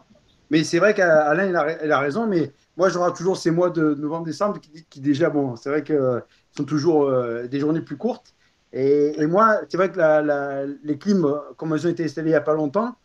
Mais 0.51 0.63
c'est 0.63 0.79
vrai 0.79 0.93
qu'Alain, 0.93 1.47
il 1.47 1.55
a, 1.55 1.83
il 1.83 1.91
a, 1.91 1.99
raison, 1.99 2.27
mais 2.27 2.51
moi, 2.77 2.89
j'aurai 2.89 3.11
toujours 3.13 3.37
ces 3.37 3.51
mois 3.51 3.69
de 3.69 3.95
novembre-décembre 3.95 4.59
qui, 4.59 4.85
qui, 4.89 4.99
déjà, 4.99 5.29
bon, 5.29 5.55
c'est 5.55 5.69
vrai 5.69 5.83
que 5.83 6.21
sont 6.55 6.63
toujours 6.63 7.03
euh, 7.03 7.47
des 7.47 7.59
journées 7.59 7.81
plus 7.81 7.97
courtes. 7.97 8.33
Et, 8.71 9.25
moi, 9.25 9.61
c'est 9.67 9.77
vrai 9.77 9.91
que 9.91 9.97
la, 9.97 10.65
les 10.83 10.97
clims, 10.97 11.27
comme 11.57 11.73
elles 11.73 11.87
ont 11.87 11.89
été 11.89 12.03
installées 12.03 12.29
il 12.29 12.33
n'y 12.33 12.37
a 12.37 12.41
pas 12.41 12.53
longtemps, 12.53 12.95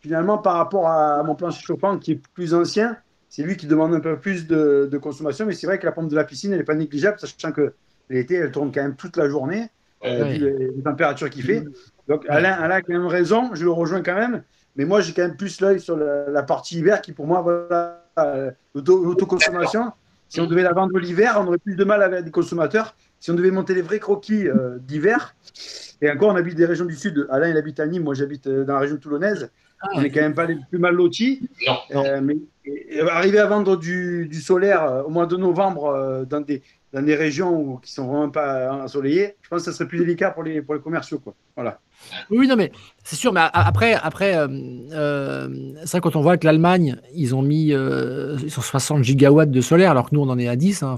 finalement, 0.00 0.38
par 0.38 0.54
rapport 0.54 0.88
à 0.88 1.22
mon 1.22 1.34
plancher 1.34 1.62
chauffant 1.62 1.98
qui 1.98 2.12
est 2.12 2.20
plus 2.34 2.54
ancien, 2.54 2.96
c'est 3.28 3.42
lui 3.42 3.56
qui 3.56 3.66
demande 3.66 3.94
un 3.94 4.00
peu 4.00 4.18
plus 4.18 4.46
de, 4.46 4.98
consommation. 5.00 5.46
Mais 5.46 5.54
c'est 5.54 5.66
vrai 5.66 5.78
que 5.78 5.86
la 5.86 5.92
pompe 5.92 6.08
de 6.08 6.16
la 6.16 6.24
piscine, 6.24 6.52
elle 6.52 6.58
n'est 6.58 6.64
pas 6.64 6.74
négligeable, 6.74 7.18
sachant 7.18 7.52
que 7.52 7.74
l'été, 8.08 8.34
elle 8.34 8.50
tourne 8.50 8.72
quand 8.72 8.82
même 8.82 8.96
toute 8.96 9.16
la 9.16 9.28
journée, 9.28 9.68
euh, 10.04 10.24
vu 10.24 10.38
les, 10.38 10.82
températures 10.82 11.30
qu'il 11.30 11.44
fait. 11.44 11.64
Donc 12.08 12.24
Alain, 12.28 12.52
Alain, 12.52 12.76
a 12.76 12.82
quand 12.82 12.92
même 12.92 13.06
raison, 13.06 13.54
je 13.54 13.64
le 13.64 13.70
rejoins 13.70 14.02
quand 14.02 14.14
même. 14.14 14.42
Mais 14.76 14.84
moi, 14.84 15.00
j'ai 15.00 15.12
quand 15.12 15.22
même 15.22 15.36
plus 15.36 15.60
l'œil 15.60 15.80
sur 15.80 15.96
la, 15.96 16.42
partie 16.42 16.78
hiver 16.78 17.02
qui, 17.02 17.12
pour 17.12 17.26
moi, 17.26 17.42
voilà, 17.42 18.02
euh, 18.18 18.50
l'autoconsommation. 18.74 19.92
Si 20.30 20.40
on 20.40 20.46
devait 20.46 20.62
la 20.62 20.72
vendre 20.72 20.98
l'hiver, 20.98 21.36
on 21.38 21.46
aurait 21.46 21.58
plus 21.58 21.76
de 21.76 21.84
mal 21.84 22.02
avec 22.02 22.24
des 22.24 22.30
consommateurs. 22.30 22.96
Si 23.18 23.30
on 23.30 23.34
devait 23.34 23.50
monter 23.50 23.74
les 23.74 23.82
vrais 23.82 23.98
croquis 23.98 24.48
euh, 24.48 24.78
d'hiver, 24.78 25.34
et 26.00 26.10
encore, 26.10 26.32
on 26.32 26.36
habite 26.36 26.54
des 26.54 26.64
régions 26.64 26.86
du 26.86 26.96
sud. 26.96 27.26
Alain, 27.30 27.48
il 27.48 27.56
habite 27.58 27.78
à 27.78 27.86
Nîmes, 27.86 28.04
moi 28.04 28.14
j'habite 28.14 28.48
dans 28.48 28.72
la 28.74 28.80
région 28.80 28.96
toulonnaise. 28.96 29.50
Ah. 29.82 29.88
on 29.94 30.02
n'est 30.02 30.10
quand 30.10 30.20
même 30.20 30.34
pas 30.34 30.46
les 30.46 30.56
plus 30.68 30.78
mal 30.78 30.94
lotis. 30.94 31.48
Euh, 31.94 32.20
mais 32.20 32.36
arriver 33.08 33.38
à 33.38 33.46
vendre 33.46 33.76
du, 33.76 34.28
solaire 34.34 34.84
euh, 34.84 35.02
au 35.04 35.08
mois 35.08 35.26
de 35.26 35.36
novembre 35.36 35.86
euh, 35.86 36.24
dans, 36.24 36.40
des, 36.40 36.62
dans 36.92 37.02
des 37.02 37.14
régions 37.14 37.76
qui 37.76 37.92
sont 37.92 38.06
vraiment 38.06 38.30
pas 38.30 38.72
ensoleillées, 38.72 39.36
je 39.40 39.48
pense 39.48 39.64
que 39.64 39.70
ça 39.70 39.76
serait 39.76 39.88
plus 39.88 39.98
délicat 39.98 40.32
pour 40.32 40.42
les, 40.42 40.60
pour 40.60 40.74
les 40.74 40.80
commerciaux. 40.80 41.18
Quoi. 41.18 41.34
Voilà. 41.56 41.80
Oui, 42.30 42.46
non, 42.46 42.56
mais 42.56 42.72
c'est 43.04 43.16
sûr. 43.16 43.32
Mais 43.32 43.40
après, 43.52 43.94
après 43.94 44.34
ça, 45.84 46.00
quand 46.00 46.16
on 46.16 46.20
voit 46.20 46.36
que 46.36 46.46
l'Allemagne, 46.46 46.96
ils 47.14 47.34
ont 47.34 47.42
mis 47.42 47.68
ils 47.68 48.50
60 48.50 49.04
gigawatts 49.04 49.50
de 49.50 49.60
solaire, 49.60 49.90
alors 49.90 50.10
que 50.10 50.14
nous, 50.14 50.22
on 50.22 50.28
en 50.28 50.38
est 50.38 50.48
à 50.48 50.56
10. 50.56 50.82
Hein, 50.82 50.96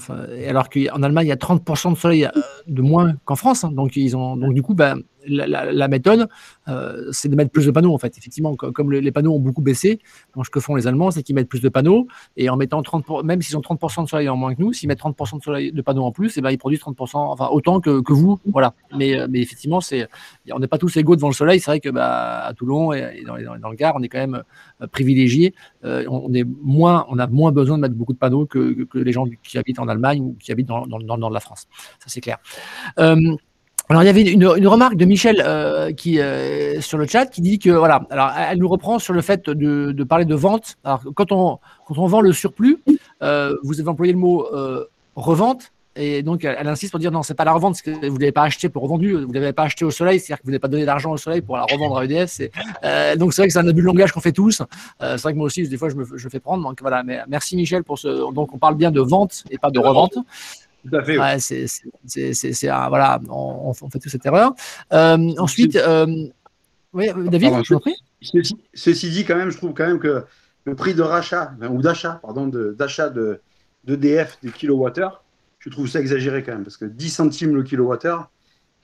alors 0.49 0.69
qu'en 0.69 1.03
Allemagne, 1.03 1.27
il 1.27 1.31
y 1.31 1.33
a 1.33 1.37
30% 1.37 1.93
de 1.93 1.99
soleil 1.99 2.29
de 2.67 2.83
moins 2.83 3.15
qu'en 3.25 3.37
France. 3.37 3.65
Hein, 3.65 3.73
donc, 3.73 3.97
ils 3.97 4.17
ont, 4.17 4.37
donc, 4.37 4.55
du 4.55 4.63
coup, 4.63 4.75
ben, 4.75 4.99
la, 5.27 5.89
méthode, 5.89 6.29
euh, 6.69 7.09
c'est 7.13 7.29
de 7.29 7.37
mettre 7.37 7.51
plus 7.51 7.67
de 7.67 7.71
panneaux 7.71 7.95
en 7.95 7.99
fait. 7.99 8.17
Effectivement, 8.19 8.55
comme, 8.57 8.93
les 8.93 9.13
panneaux 9.13 9.35
ont 9.35 9.41
beaucoup 9.41 9.63
baissé, 9.63 10.01
ce 10.43 10.51
que 10.51 10.61
font 10.61 10.75
les 10.75 10.87
Allemands, 10.87 11.11
c'est 11.11 11.23
qu'ils 11.23 11.35
mettent 11.35 11.49
plus 11.49 11.61
de 11.61 11.69
panneaux 11.69 12.07
et 12.37 12.49
en 12.51 12.57
mettant 12.57 12.83
30, 12.83 13.25
même 13.25 13.43
s'ils 13.43 13.57
ont 13.57 13.61
30% 13.61 14.05
de 14.05 14.09
soleil 14.09 14.29
en 14.29 14.37
moins 14.37 14.55
que 14.55 14.61
nous, 14.61 14.73
s'ils 14.73 14.89
mettent 14.89 15.01
30% 15.01 15.69
de, 15.69 15.71
de 15.71 15.83
panneaux 15.83 16.05
en 16.05 16.13
plus, 16.13 16.37
et 16.37 16.41
eh 16.41 16.43
ben 16.43 16.51
ils 16.51 16.59
produisent 16.59 16.81
30%, 16.81 17.17
enfin 17.17 17.49
autant 17.51 17.81
que, 17.81 18.13
vous, 18.13 18.41
voilà. 18.47 18.75
Mais, 18.97 19.19
euh, 19.19 19.27
mais 19.29 19.41
effectivement, 19.41 19.81
c'est, 19.81 20.09
on 20.53 20.59
n'est 20.59 20.67
pas 20.67 20.79
tous 20.79 20.92
égaux 20.97 21.17
devant 21.17 21.29
le 21.29 21.35
soleil. 21.35 21.61
C'est 21.61 21.71
vrai 21.71 21.81
que 21.81 21.89
bah, 21.89 22.45
à 22.45 22.55
Toulon 22.55 22.93
et, 22.93 23.23
dans, 23.27 23.37
le 23.37 23.77
Gard, 23.77 23.95
on 23.97 24.03
est 24.03 24.09
quand 24.09 24.19
même 24.19 24.43
euh, 24.81 24.87
privilégié. 24.87 25.55
moins, 26.63 27.07
on 27.09 27.19
a 27.19 27.27
moins 27.27 27.53
besoin 27.53 27.77
de 27.77 27.83
mettre 27.83 27.95
beaucoup 27.95 28.13
de 28.13 28.19
panneaux 28.19 28.47
que, 28.47 28.87
les 28.95 29.13
gens 29.13 29.27
qui 29.43 29.59
habitent 29.59 29.79
en 29.79 29.89
Allemagne 29.89 30.21
ou 30.21 30.37
qui 30.41 30.53
habitent 30.53 30.69
dans, 30.69 30.85
le 30.85 31.05
nord 31.05 31.29
de 31.29 31.35
la 31.35 31.41
France. 31.41 31.67
Ça 31.99 32.07
c'est 32.07 32.21
clair. 32.21 32.39
Alors 33.89 34.03
il 34.03 34.07
y 34.07 34.09
avait 34.09 34.23
une, 34.23 34.47
remarque 34.47 34.97
de 34.97 35.05
Michel 35.05 35.43
euh, 35.45 35.93
qui 35.93 36.21
euh, 36.21 36.81
sur 36.81 36.99
le 36.99 37.07
chat 37.07 37.27
qui 37.27 37.41
dit 37.43 37.59
que 37.59 37.69
voilà, 37.69 38.07
alors 38.11 38.31
elle 38.35 38.59
nous 38.59 38.69
reprend 38.69 38.99
sur 38.99 39.13
le 39.13 39.21
fait 39.21 39.51
de, 39.51 40.05
parler 40.05 40.25
de 40.25 40.35
vente. 40.35 40.77
Alors 40.85 41.03
quand 41.15 41.33
on 41.33 41.59
quand 41.87 41.99
on 41.99 42.07
vend 42.07 42.21
le 42.21 42.33
surplus, 42.33 42.79
euh, 43.23 43.57
vous 43.63 43.81
avez 43.81 43.89
employé 43.91 44.13
le 44.13 44.19
mot 44.19 44.47
revente 45.17 45.73
et 45.97 46.23
donc 46.23 46.45
elle, 46.45 46.67
insiste 46.69 46.91
pour 46.91 47.01
dire 47.01 47.11
non 47.11 47.23
c'est 47.23 47.35
pas 47.35 47.45
la 47.45 47.53
revente, 47.53 47.81
que 47.83 48.07
vous 48.09 48.19
l'avez 48.19 48.33
pas 48.33 48.45
acheté 48.45 48.69
pour 48.69 48.83
revendu, 48.83 49.15
vous 49.15 49.33
l'avez 49.33 49.53
pas 49.53 49.65
acheté 49.65 49.85
au 49.85 49.91
soleil, 49.91 50.21
c'est-à-dire 50.21 50.41
que 50.41 50.45
vous 50.45 50.51
n'avez 50.51 50.61
pas 50.61 50.69
donné 50.69 50.85
d'argent 50.85 51.13
au 51.13 51.17
soleil 51.17 51.41
pour 51.41 51.57
la 51.57 51.65
revendre 51.65 51.99
à 51.99 52.05
EDF. 52.05 52.41
donc 53.19 53.33
c'est 53.33 53.43
vrai 53.43 53.49
que 53.49 53.53
c'est 53.53 53.59
un 53.59 53.69
abus 53.69 53.83
de 53.83 53.87
langage 53.87 54.13
qu'on 54.13 54.21
fait 54.21 54.33
tous. 54.33 54.63
c'est 55.01 55.21
vrai 55.21 55.33
que 55.33 55.39
moi 55.39 55.47
aussi 55.47 55.69
des 55.69 55.77
fois 55.77 55.89
je 55.89 55.97
me 55.97 56.05
je 56.17 56.29
fais 56.29 56.41
prendre. 56.41 56.63
Donc 56.63 56.81
voilà, 56.81 57.03
mais 57.03 57.21
merci 57.29 57.57
Michel 57.57 57.85
pour 57.85 57.99
ce. 57.99 58.33
Donc 58.33 58.55
on 58.55 58.59
parle 58.59 58.77
bien 58.77 58.91
de 58.91 59.01
vente 59.01 59.45
et 59.51 59.59
pas 59.59 59.71
de 59.71 59.79
revente. 59.79 60.17
Tout 60.89 60.97
à 60.97 61.03
fait. 61.03 61.19
Ouais, 61.19 61.39
c'est, 61.39 61.67
voilà, 62.67 63.21
on, 63.29 63.73
fait 63.73 63.99
toute 63.99 64.11
cette 64.11 64.27
erreur. 64.27 64.53
Euh, 64.93 65.35
ensuite, 65.39 65.77
euh, 65.77 66.07
oui, 66.93 67.09
David, 67.27 67.65
je 67.65 67.75
vous 67.75 67.81
prie. 67.81 67.95
Ceci, 68.75 69.11
dit, 69.11 69.25
quand 69.25 69.37
même, 69.37 69.51
je 69.51 69.57
trouve 69.57 69.75
quand 69.75 69.87
même 69.87 69.99
que 69.99 70.25
le 70.65 70.75
prix 70.75 70.95
de 70.95 71.03
rachat, 71.03 71.55
ou 71.71 71.83
d'achat, 71.83 72.21
pardon, 72.23 72.47
d'achat 72.47 73.11
de, 73.11 73.41
d'EDF 73.85 74.39
du 74.43 74.53
kilowattheure, 74.53 75.23
je 75.63 75.71
trouve 75.71 75.89
ça 75.89 76.01
exagéré 76.01 76.43
quand 76.43 76.53
même, 76.53 76.65
parce 76.65 76.77
que 76.77 76.85
10 76.85 77.11
centimes 77.11 77.55
le 77.55 77.63
kilowattheure, 77.63 78.31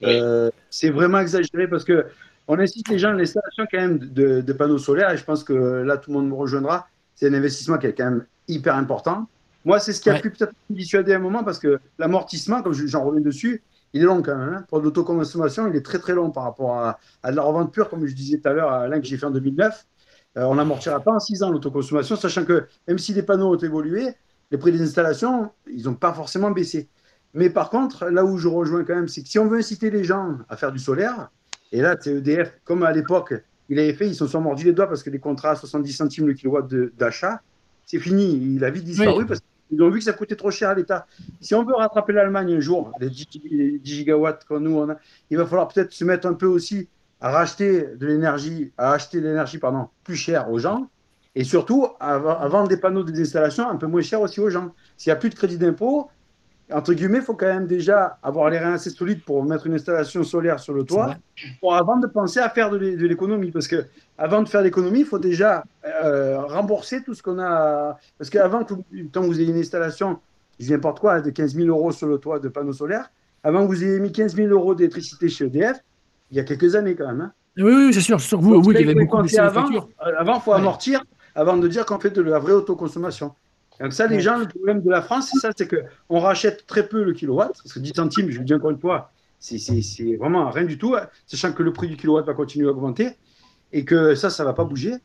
euh, 0.03 0.49
c'est 0.69 0.89
vraiment 0.89 1.19
exagéré 1.19 1.67
parce 1.67 1.83
que 1.83 2.05
on 2.47 2.57
incite 2.57 2.87
les 2.87 2.97
gens 2.97 3.09
à 3.09 3.13
l'installation 3.13 3.65
quand 3.69 3.77
même 3.77 3.99
de, 3.99 4.41
de, 4.41 4.53
panneaux 4.53 4.77
solaires, 4.77 5.11
et 5.11 5.17
je 5.17 5.23
pense 5.23 5.43
que 5.43 5.53
là, 5.53 5.97
tout 5.97 6.09
le 6.09 6.17
monde 6.17 6.29
me 6.29 6.33
rejoindra. 6.33 6.87
C'est 7.15 7.27
un 7.27 7.33
investissement 7.33 7.77
qui 7.77 7.87
est 7.87 7.93
quand 7.93 8.09
même 8.09 8.25
hyper 8.47 8.75
important. 8.75 9.27
Moi, 9.65 9.79
c'est 9.79 9.93
ce 9.93 10.01
qui 10.01 10.09
a 10.09 10.17
pu 10.19 10.31
peut-être 10.31 10.53
me 10.69 10.75
dissuader 10.75 11.13
à 11.13 11.17
un 11.17 11.19
moment 11.19 11.43
parce 11.43 11.59
que 11.59 11.79
l'amortissement, 11.99 12.63
comme 12.63 12.73
j'en 12.73 13.03
reviens 13.03 13.21
dessus, 13.21 13.61
il 13.93 14.01
est 14.01 14.05
long 14.05 14.21
quand 14.21 14.35
même. 14.35 14.53
Hein. 14.53 14.65
Pour 14.69 14.79
l'autoconsommation, 14.79 15.67
il 15.67 15.75
est 15.75 15.85
très 15.85 15.99
très 15.99 16.13
long 16.13 16.31
par 16.31 16.43
rapport 16.43 16.75
à, 16.75 16.99
à, 17.23 17.31
la 17.31 17.41
revente 17.41 17.73
pure, 17.73 17.89
comme 17.89 18.05
je 18.07 18.15
disais 18.15 18.37
tout 18.37 18.47
à 18.47 18.53
l'heure 18.53 18.71
à 18.71 18.87
l'un 18.87 18.99
que 18.99 19.05
j'ai 19.05 19.17
fait 19.17 19.25
en 19.25 19.31
2009. 19.31 19.85
Euh, 20.37 20.43
on 20.43 20.55
n'amortira 20.55 20.99
pas 21.01 21.11
en 21.11 21.19
6 21.19 21.43
ans 21.43 21.51
l'autoconsommation, 21.51 22.15
sachant 22.15 22.45
que 22.45 22.67
même 22.87 22.97
si 22.97 23.13
les 23.13 23.23
panneaux 23.23 23.53
ont 23.53 23.57
évolué, 23.57 24.15
les 24.51 24.57
prix 24.57 24.71
des 24.71 24.81
installations, 24.81 25.51
ils 25.71 25.83
n'ont 25.85 25.95
pas 25.95 26.13
forcément 26.13 26.51
baissé. 26.51 26.87
Mais 27.33 27.49
par 27.49 27.69
contre, 27.69 28.05
là 28.05 28.25
où 28.25 28.37
je 28.37 28.47
rejoins 28.47 28.83
quand 28.83 28.95
même, 28.95 29.07
c'est 29.07 29.21
que 29.21 29.29
si 29.29 29.37
on 29.39 29.47
veut 29.47 29.59
inciter 29.59 29.91
les 29.91 30.03
gens 30.03 30.37
à 30.49 30.57
faire 30.57 30.71
du 30.71 30.79
solaire, 30.79 31.29
et 31.71 31.81
là, 31.81 31.95
c'est 31.99 32.15
EDF, 32.15 32.59
comme 32.63 32.83
à 32.83 32.91
l'époque, 32.91 33.33
il 33.69 33.77
avait 33.77 33.93
fait, 33.93 34.07
ils 34.07 34.15
se 34.15 34.25
sont 34.25 34.41
mordus 34.41 34.65
les 34.65 34.73
doigts 34.73 34.87
parce 34.87 35.03
que 35.03 35.11
les 35.11 35.19
contrats 35.19 35.51
à 35.51 35.55
70 35.55 35.93
centimes 35.93 36.27
le 36.27 36.33
kilowatt 36.33 36.67
d'achat, 36.97 37.41
c'est 37.85 37.99
fini. 37.99 38.55
Il 38.55 38.63
a 38.63 38.71
vite 38.71 38.83
disparu 38.83 39.27
parce 39.27 39.41
qu'ils 39.69 39.81
ont 39.83 39.89
vu 39.91 39.99
que 39.99 40.05
ça 40.05 40.13
coûtait 40.13 40.35
trop 40.35 40.49
cher 40.49 40.69
à 40.69 40.73
l'État. 40.73 41.05
Si 41.39 41.53
on 41.53 41.63
veut 41.63 41.75
rattraper 41.75 42.13
l'Allemagne 42.13 42.55
un 42.55 42.59
jour, 42.59 42.91
les 42.99 43.09
10, 43.09 43.27
gigawatts 43.83 44.45
que 44.45 44.55
nous 44.55 44.75
on 44.75 44.89
a, 44.89 44.97
il 45.29 45.37
va 45.37 45.45
falloir 45.45 45.67
peut-être 45.67 45.91
se 45.91 46.03
mettre 46.03 46.27
un 46.27 46.33
peu 46.33 46.47
aussi 46.47 46.87
à 47.21 47.29
racheter 47.29 47.95
de 47.95 48.07
l'énergie, 48.07 48.71
à 48.77 48.93
acheter 48.93 49.21
de 49.21 49.27
l'énergie 49.27 49.59
pardon, 49.59 49.89
plus 50.03 50.15
cher 50.15 50.49
aux 50.49 50.57
gens, 50.57 50.89
et 51.35 51.43
surtout 51.43 51.87
à, 51.99 52.15
à 52.15 52.47
vendre 52.47 52.67
des 52.67 52.77
panneaux 52.77 53.03
de 53.03 53.11
désinstallation 53.11 53.69
un 53.69 53.75
peu 53.75 53.87
moins 53.87 54.01
cher 54.01 54.21
aussi 54.21 54.39
aux 54.39 54.49
gens. 54.49 54.73
S'il 54.97 55.11
n'y 55.11 55.13
a 55.13 55.17
plus 55.17 55.29
de 55.29 55.35
crédit 55.35 55.57
d'impôt, 55.57 56.09
entre 56.71 56.93
guillemets, 56.93 57.17
il 57.19 57.23
faut 57.23 57.33
quand 57.33 57.47
même 57.47 57.65
déjà 57.65 58.19
avoir 58.21 58.49
les 58.49 58.59
reins 58.59 58.73
assez 58.73 58.91
solides 58.91 59.23
pour 59.23 59.43
mettre 59.43 59.65
une 59.65 59.73
installation 59.73 60.23
solaire 60.23 60.59
sur 60.59 60.73
le 60.73 60.83
toit, 60.83 61.15
pour 61.59 61.75
avant 61.75 61.97
de 61.97 62.05
penser 62.05 62.39
à 62.39 62.49
faire 62.49 62.69
de 62.69 62.77
l'économie. 62.77 63.51
Parce 63.51 63.67
que 63.67 63.85
avant 64.17 64.43
de 64.43 64.49
faire 64.49 64.61
l'économie, 64.61 64.99
il 64.99 65.05
faut 65.05 65.19
déjà 65.19 65.63
euh, 65.85 66.39
rembourser 66.41 67.03
tout 67.03 67.15
ce 67.15 67.23
qu'on 67.23 67.39
a. 67.39 67.97
Parce 68.17 68.29
qu'avant, 68.29 68.63
tant 68.63 68.75
que 69.21 69.25
vous 69.25 69.41
ayez 69.41 69.49
une 69.49 69.59
installation, 69.59 70.19
je 70.59 70.65
dis 70.65 70.71
n'importe 70.71 70.99
quoi, 70.99 71.21
de 71.21 71.31
15 71.31 71.55
000 71.55 71.67
euros 71.67 71.91
sur 71.91 72.07
le 72.07 72.19
toit 72.19 72.39
de 72.39 72.49
panneaux 72.49 72.73
solaires, 72.73 73.09
avant 73.43 73.63
que 73.63 73.67
vous 73.67 73.83
ayez 73.83 73.99
mis 73.99 74.11
15 74.11 74.35
000 74.35 74.49
euros 74.49 74.75
d'électricité 74.75 75.27
chez 75.27 75.45
EDF, 75.45 75.77
il 76.29 76.37
y 76.37 76.39
a 76.39 76.43
quelques 76.43 76.75
années 76.75 76.95
quand 76.95 77.07
même. 77.07 77.21
Hein. 77.21 77.31
Oui, 77.57 77.73
oui, 77.73 77.93
c'est 77.93 78.01
sûr, 78.01 78.21
sûr. 78.21 78.39
Vous, 78.39 78.57
oui, 78.57 78.75
il 78.75 78.81
y 78.81 78.83
avait 78.83 78.93
beaucoup 78.93 79.21
de 79.23 79.39
avant, 79.39 79.67
avant, 79.97 80.35
il 80.35 80.41
faut 80.41 80.53
amortir 80.53 81.03
avant 81.39 81.57
de 81.57 81.67
dire 81.67 81.85
qu'on 81.85 81.99
fait 81.99 82.09
de 82.09 82.21
la 82.21 82.37
vraie 82.37 82.53
autoconsommation. 82.53 83.33
Donc 83.79 83.93
ça, 83.93 84.07
les 84.07 84.19
gens, 84.19 84.37
le 84.37 84.47
problème 84.47 84.81
de 84.81 84.89
la 84.89 85.01
France, 85.01 85.29
c'est 85.31 85.39
ça, 85.39 85.51
c'est 85.55 85.69
qu'on 85.69 86.19
rachète 86.19 86.67
très 86.67 86.87
peu 86.87 87.01
le 87.01 87.13
kilowatt, 87.13 87.53
parce 87.53 87.73
que 87.73 87.79
10 87.79 87.93
centimes, 87.95 88.29
je 88.29 88.37
vous 88.39 88.43
dis 88.43 88.53
encore 88.53 88.71
une 88.71 88.79
fois, 88.79 89.11
c'est 89.39 90.17
vraiment 90.17 90.49
rien 90.49 90.65
du 90.65 90.77
tout, 90.77 90.95
sachant 91.27 91.53
que 91.53 91.63
le 91.63 91.71
prix 91.71 91.87
du 91.87 91.95
kilowatt 91.95 92.25
va 92.25 92.33
continuer 92.33 92.67
à 92.67 92.71
augmenter, 92.71 93.11
et 93.71 93.85
que 93.85 94.15
ça, 94.15 94.29
ça 94.29 94.43
ne 94.43 94.49
va 94.49 94.53
pas 94.53 94.65
bouger. 94.65 94.95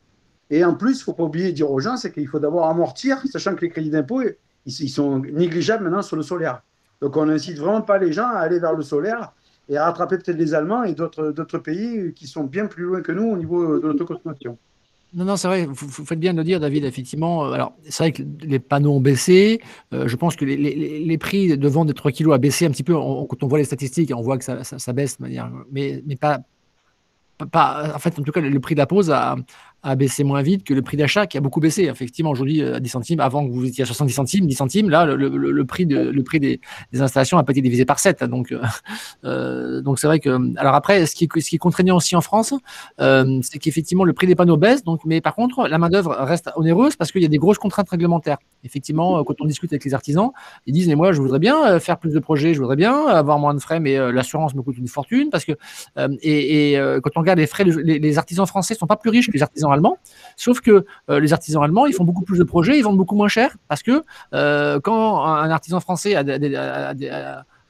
Et 0.50 0.64
en 0.64 0.74
plus, 0.74 0.96
il 0.96 0.98
ne 0.98 1.04
faut 1.04 1.12
pas 1.12 1.22
oublier 1.22 1.50
de 1.50 1.54
dire 1.54 1.70
aux 1.70 1.78
gens, 1.78 1.96
c'est 1.96 2.12
qu'il 2.12 2.26
faut 2.26 2.40
d'abord 2.40 2.66
amortir, 2.66 3.22
sachant 3.30 3.54
que 3.54 3.60
les 3.60 3.68
crédits 3.68 3.90
d'impôt, 3.90 4.22
ils, 4.66 4.88
sont 4.88 5.20
négligeables 5.20 5.84
maintenant 5.84 6.02
sur 6.02 6.16
le 6.16 6.22
solaire. 6.22 6.62
Donc 7.00 7.16
on 7.16 7.26
n'incite 7.26 7.58
vraiment 7.58 7.82
pas 7.82 7.98
les 7.98 8.12
gens 8.12 8.28
à 8.28 8.38
aller 8.38 8.58
vers 8.58 8.74
le 8.74 8.82
solaire 8.82 9.32
et 9.68 9.76
à 9.76 9.84
rattraper 9.84 10.18
peut-être 10.18 10.36
les 10.36 10.52
Allemands 10.52 10.82
et 10.82 10.94
d'autres 10.94 11.58
pays 11.58 12.12
qui 12.12 12.26
sont 12.26 12.44
bien 12.44 12.66
plus 12.66 12.84
loin 12.84 13.02
que 13.02 13.12
nous 13.12 13.30
au 13.30 13.36
niveau 13.36 13.78
de 13.78 13.86
l'autoconsommation. 13.86 14.58
Non, 15.14 15.24
non, 15.24 15.36
c'est 15.36 15.46
vrai, 15.46 15.64
vous, 15.64 16.04
faites 16.04 16.18
bien 16.18 16.32
de 16.32 16.38
le 16.38 16.44
dire, 16.44 16.58
David, 16.58 16.84
effectivement. 16.84 17.44
Euh, 17.46 17.52
alors, 17.52 17.76
c'est 17.84 18.02
vrai 18.02 18.12
que 18.12 18.22
les 18.40 18.58
panneaux 18.58 18.94
ont 18.94 19.00
baissé. 19.00 19.60
Euh, 19.92 20.08
je 20.08 20.16
pense 20.16 20.34
que 20.34 20.44
les, 20.44 21.18
prix 21.18 21.56
de 21.56 21.68
vente 21.68 21.86
de 21.86 21.92
3 21.92 22.10
kg 22.10 22.32
a 22.32 22.38
baissé 22.38 22.66
un 22.66 22.70
petit 22.70 22.82
peu. 22.82 22.94
quand 22.94 23.42
on 23.42 23.46
voit 23.46 23.58
les 23.58 23.64
statistiques, 23.64 24.12
on 24.14 24.22
voit 24.22 24.38
que 24.38 24.44
ça, 24.44 24.92
baisse 24.92 25.18
de 25.18 25.22
manière. 25.22 25.52
Mais, 25.70 26.02
pas, 26.20 26.40
En 27.38 27.98
fait, 28.00 28.18
en 28.18 28.22
tout 28.22 28.32
cas, 28.32 28.40
le 28.40 28.60
prix 28.60 28.74
de 28.74 28.80
la 28.80 28.86
pause 28.86 29.10
a, 29.10 29.36
a 29.84 29.96
baissé 29.96 30.24
moins 30.24 30.40
vite 30.40 30.64
que 30.64 30.72
le 30.72 30.80
prix 30.80 30.96
d'achat 30.96 31.26
qui 31.26 31.36
a 31.36 31.40
beaucoup 31.40 31.60
baissé. 31.60 31.84
Effectivement, 31.84 32.30
aujourd'hui, 32.30 32.62
à 32.62 32.80
10 32.80 32.88
centimes, 32.88 33.20
avant 33.20 33.46
que 33.46 33.52
vous 33.52 33.66
étiez 33.66 33.84
à 33.84 33.86
70 33.86 34.12
centimes, 34.14 34.46
10 34.46 34.54
centimes, 34.54 34.90
là, 34.90 35.04
le, 35.04 35.64
prix, 35.66 35.84
de, 35.84 35.98
le 35.98 36.22
prix 36.22 36.40
des, 36.40 36.60
installations 36.98 37.36
a 37.36 37.44
pas 37.44 37.52
été 37.52 37.60
divisé 37.60 37.84
par 37.84 37.98
7. 37.98 38.24
Donc, 38.24 38.52
donc 39.22 39.98
c'est 39.98 40.06
vrai 40.06 40.20
que. 40.20 40.58
Alors 40.58 40.74
après, 40.74 41.04
ce 41.04 41.14
qui 41.14 41.24
est, 41.24 41.40
ce 41.40 41.48
qui 41.50 41.56
est 41.56 41.58
contraignant 41.58 41.96
aussi 41.96 42.16
en 42.16 42.22
France, 42.22 42.54
c'est 42.98 43.58
qu'effectivement, 43.60 44.04
le 44.04 44.14
prix 44.14 44.26
des 44.26 44.34
panneaux 44.34 44.56
baisse. 44.56 44.84
Donc, 44.84 45.02
mais 45.04 45.20
par 45.20 45.34
contre, 45.34 45.68
la 45.68 45.76
main-d'œuvre 45.76 46.16
reste 46.18 46.50
onéreuse 46.56 46.96
parce 46.96 47.12
qu'il 47.12 47.22
y 47.22 47.26
a 47.26 47.28
des 47.28 47.38
grosses 47.38 47.58
contraintes 47.58 47.90
réglementaires. 47.90 48.38
Effectivement, 48.64 49.22
quand 49.22 49.34
on 49.40 49.44
discute 49.44 49.70
avec 49.72 49.84
les 49.84 49.92
artisans, 49.92 50.30
ils 50.64 50.72
disent 50.72 50.88
Mais 50.88 50.94
moi, 50.94 51.12
je 51.12 51.20
voudrais 51.20 51.38
bien 51.38 51.78
faire 51.78 51.98
plus 51.98 52.14
de 52.14 52.18
projets, 52.20 52.54
je 52.54 52.60
voudrais 52.60 52.76
bien 52.76 53.06
avoir 53.06 53.38
moins 53.38 53.52
de 53.52 53.60
frais, 53.60 53.80
mais 53.80 53.98
l'assurance 54.12 54.54
me 54.54 54.62
coûte 54.62 54.78
une 54.78 54.88
fortune 54.88 55.28
parce 55.28 55.44
que. 55.44 55.52
et, 56.22 56.72
et 56.72 56.98
quand 57.02 57.10
on 57.16 57.20
regarde 57.20 57.38
les 57.38 57.46
frais, 57.46 57.64
les, 57.64 58.14
artisans 58.18 58.46
français 58.46 58.74
sont 58.74 58.86
pas 58.86 58.96
plus 58.96 59.10
riches 59.10 59.26
que 59.26 59.32
les 59.32 59.42
artisans 59.42 59.73
allemands, 59.74 59.98
sauf 60.36 60.60
que 60.60 60.84
euh, 61.10 61.20
les 61.20 61.32
artisans 61.32 61.62
allemands, 61.62 61.86
ils 61.86 61.92
font 61.92 62.04
beaucoup 62.04 62.24
plus 62.24 62.38
de 62.38 62.44
projets, 62.44 62.78
ils 62.78 62.82
vendent 62.82 62.96
beaucoup 62.96 63.16
moins 63.16 63.28
cher, 63.28 63.56
parce 63.68 63.82
que 63.82 64.04
euh, 64.32 64.80
quand 64.80 65.24
un 65.24 65.50
artisan 65.50 65.80
français 65.80 66.16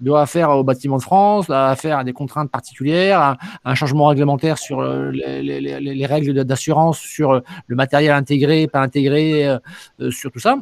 doit 0.01 0.27
faire 0.27 0.51
au 0.51 0.65
bâtiment 0.65 0.99
de 0.99 1.03
France, 1.03 1.49
a 1.51 1.75
faire 1.77 1.99
à 1.99 2.05
des 2.05 2.13
contraintes 2.13 2.51
particulières, 2.51 3.37
un, 3.65 3.75
changement 3.75 4.07
réglementaire 4.07 4.59
sur 4.59 4.81
euh, 4.81 5.11
les, 5.11 6.07
règles 6.07 6.45
d'assurance, 6.45 6.99
sur 6.99 7.43
le 7.67 7.77
matériel 7.77 8.13
intégré, 8.13 8.67
pas 8.67 8.81
intégré, 8.81 9.57
sur 10.11 10.31
tout 10.31 10.41
ça 10.41 10.57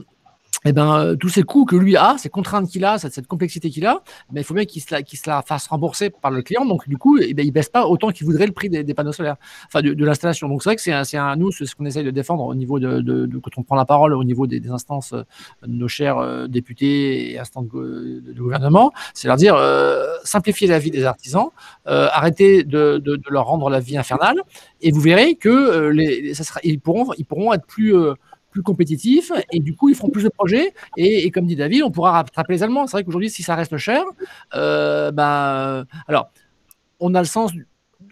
eh 0.65 0.73
ben, 0.73 1.01
euh, 1.01 1.17
tous 1.17 1.29
ces 1.29 1.43
coûts 1.43 1.65
que 1.65 1.75
lui 1.75 1.97
a, 1.97 2.17
ces 2.19 2.29
contraintes 2.29 2.69
qu'il 2.69 2.85
a, 2.85 2.99
cette, 2.99 3.27
complexité 3.27 3.71
qu'il 3.71 3.87
a, 3.87 4.03
ben, 4.31 4.41
il 4.41 4.45
faut 4.45 4.55
bien 4.55 4.65
qu'il 4.65 4.81
se, 4.81 4.95
la, 4.95 5.01
se 5.05 5.29
la 5.29 5.43
fasse 5.43 5.67
rembourser 5.67 6.11
par 6.11 6.31
le 6.31 6.43
client. 6.43 6.65
Donc, 6.65 6.89
du 6.89 6.97
coup, 6.97 7.19
eh 7.19 7.35
ben, 7.35 7.45
il 7.45 7.51
baisse 7.51 7.69
pas 7.69 7.87
autant 7.87 8.11
qu'il 8.11 8.27
voudrait 8.27 8.47
le 8.47 8.53
prix 8.53 8.69
des, 8.69 8.95
panneaux 8.95 9.13
solaires, 9.13 9.37
enfin, 9.67 9.83
de, 9.83 10.05
l'installation. 10.05 10.49
Donc, 10.49 10.63
c'est 10.63 10.69
vrai 10.69 10.77
que 10.77 10.83
c'est 10.83 11.17
un, 11.17 11.37
nous, 11.37 11.51
ce 11.51 11.75
qu'on 11.75 11.85
essaye 11.85 12.05
de 12.05 12.11
défendre 12.11 12.45
au 12.45 12.55
niveau 12.55 12.79
de, 12.79 13.01
de, 13.01 13.39
quand 13.39 13.51
on 13.57 13.63
prend 13.63 13.77
la 13.77 13.85
parole 13.85 14.15
au 14.15 14.25
niveau 14.25 14.47
des, 14.47 14.63
instances 14.71 15.13
euh, 15.13 15.25
de 15.67 15.73
nos 15.73 15.89
chers 15.89 16.19
euh, 16.19 16.47
députés 16.47 17.33
et 17.33 17.39
instances 17.39 17.67
de, 17.67 18.33
gouvernement, 18.37 18.93
c'est 19.15 19.29
leur 19.29 19.37
dire 19.37 19.57
simplifier 20.25 20.67
la 20.67 20.79
vie 20.79 20.91
des 20.91 21.05
artisans, 21.05 21.51
arrêter 21.85 22.65
de, 22.65 23.03
leur 23.31 23.47
rendre 23.47 23.71
la 23.71 23.81
vie 23.81 23.97
infernale, 23.97 24.43
et 24.81 24.91
vous 24.91 25.01
verrez 25.01 25.37
que 25.37 25.89
les, 25.89 26.35
ça 26.35 26.45
sera, 26.45 26.61
ils, 26.65 26.81
pourront, 26.81 27.13
ils 27.19 27.25
pourront 27.25 27.53
être 27.53 27.67
plus 27.67 27.95
plus 28.53 28.63
compétitifs 28.63 29.33
et 29.51 29.59
du 29.59 29.75
coup 29.75 29.89
ils 29.89 29.97
feront 29.97 30.11
plus 30.11 30.23
de 30.23 30.29
projets. 30.29 30.73
Et, 30.97 31.31
comme 31.33 31.47
dit 31.47 31.57
David 31.57 31.83
on 31.83 31.91
pourra 31.91 32.13
rattraper 32.13 32.53
les 32.53 32.63
Allemands. 32.63 32.87
C'est 32.87 32.93
vrai 32.93 33.05
qu'aujourd'hui 33.05 33.31
si 33.31 33.43
ça 33.43 33.57
reste 33.57 33.77
cher 33.79 34.05
euh, 34.55 35.11
bah, 35.11 35.85
alors 36.07 36.31
on 37.01 37.15
a 37.15 37.21
le 37.21 37.27
sens 37.27 37.53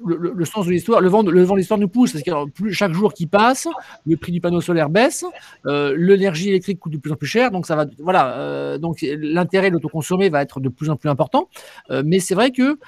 le, 0.05 0.45
sens 0.45 0.67
de 0.67 0.71
l'histoire, 0.71 1.01
le 1.01 1.09
vent, 1.09 1.23
le 1.23 1.43
vent 1.43 1.55
de 1.55 1.59
l'histoire 1.59 1.79
nous 1.79 1.89
pousse, 1.89 2.13
parce 2.13 2.25
que 2.25 2.71
chaque 2.71 2.93
jour 2.93 3.13
qui 3.13 3.27
passe, 3.27 3.69
le 4.07 4.17
prix 4.17 4.33
du 4.33 4.41
panneau 4.41 4.61
solaire 4.61 4.89
baisse, 4.89 5.25
euh, 5.67 5.95
l'énergie 5.97 6.49
électrique 6.49 6.79
coûte 6.79 6.93
de 6.93 6.99
plus 6.99 7.13
en 7.13 7.17
plus 7.17 7.27
cher, 7.27 7.51
donc 7.51 7.67
ça 7.67 7.77
va, 7.77 7.87
voilà, 7.99 8.37
euh, 8.39 8.79
donc 8.79 8.99
l'intérêt 9.03 9.71
de 9.71 9.75
l'autoconsommer 9.75 10.29
va 10.29 10.43
être 10.43 10.61
de 10.61 10.69
plus 10.69 10.91
en 10.91 10.97
plus 10.97 11.09
important. 11.09 11.49
Euh, 11.91 12.03
mais 12.05 12.21
c'est 12.21 12.35
vrai 12.35 12.51
que 12.51 12.79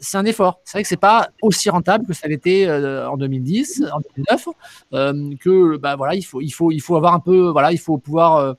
c'est 0.00 0.18
un 0.18 0.24
effort. 0.24 0.60
C'est 0.64 0.78
vrai 0.78 0.82
que 0.82 0.88
c'est 0.88 0.96
pas 0.96 1.28
aussi 1.42 1.70
rentable 1.70 2.06
que 2.06 2.12
ça 2.12 2.28
l'était 2.28 2.70
en 2.70 3.16
2010, 3.16 3.84
en 3.92 4.00
2009, 4.16 5.38
que 5.38 5.76
bah 5.78 5.96
voilà, 5.96 6.14
il 6.14 6.22
faut, 6.22 6.40
il 6.40 6.50
faut, 6.50 6.70
il 6.70 6.80
faut 6.80 6.96
avoir 6.96 7.14
un 7.14 7.20
peu, 7.20 7.50
voilà, 7.50 7.72
il 7.72 7.78
faut 7.78 7.98
pouvoir 7.98 8.56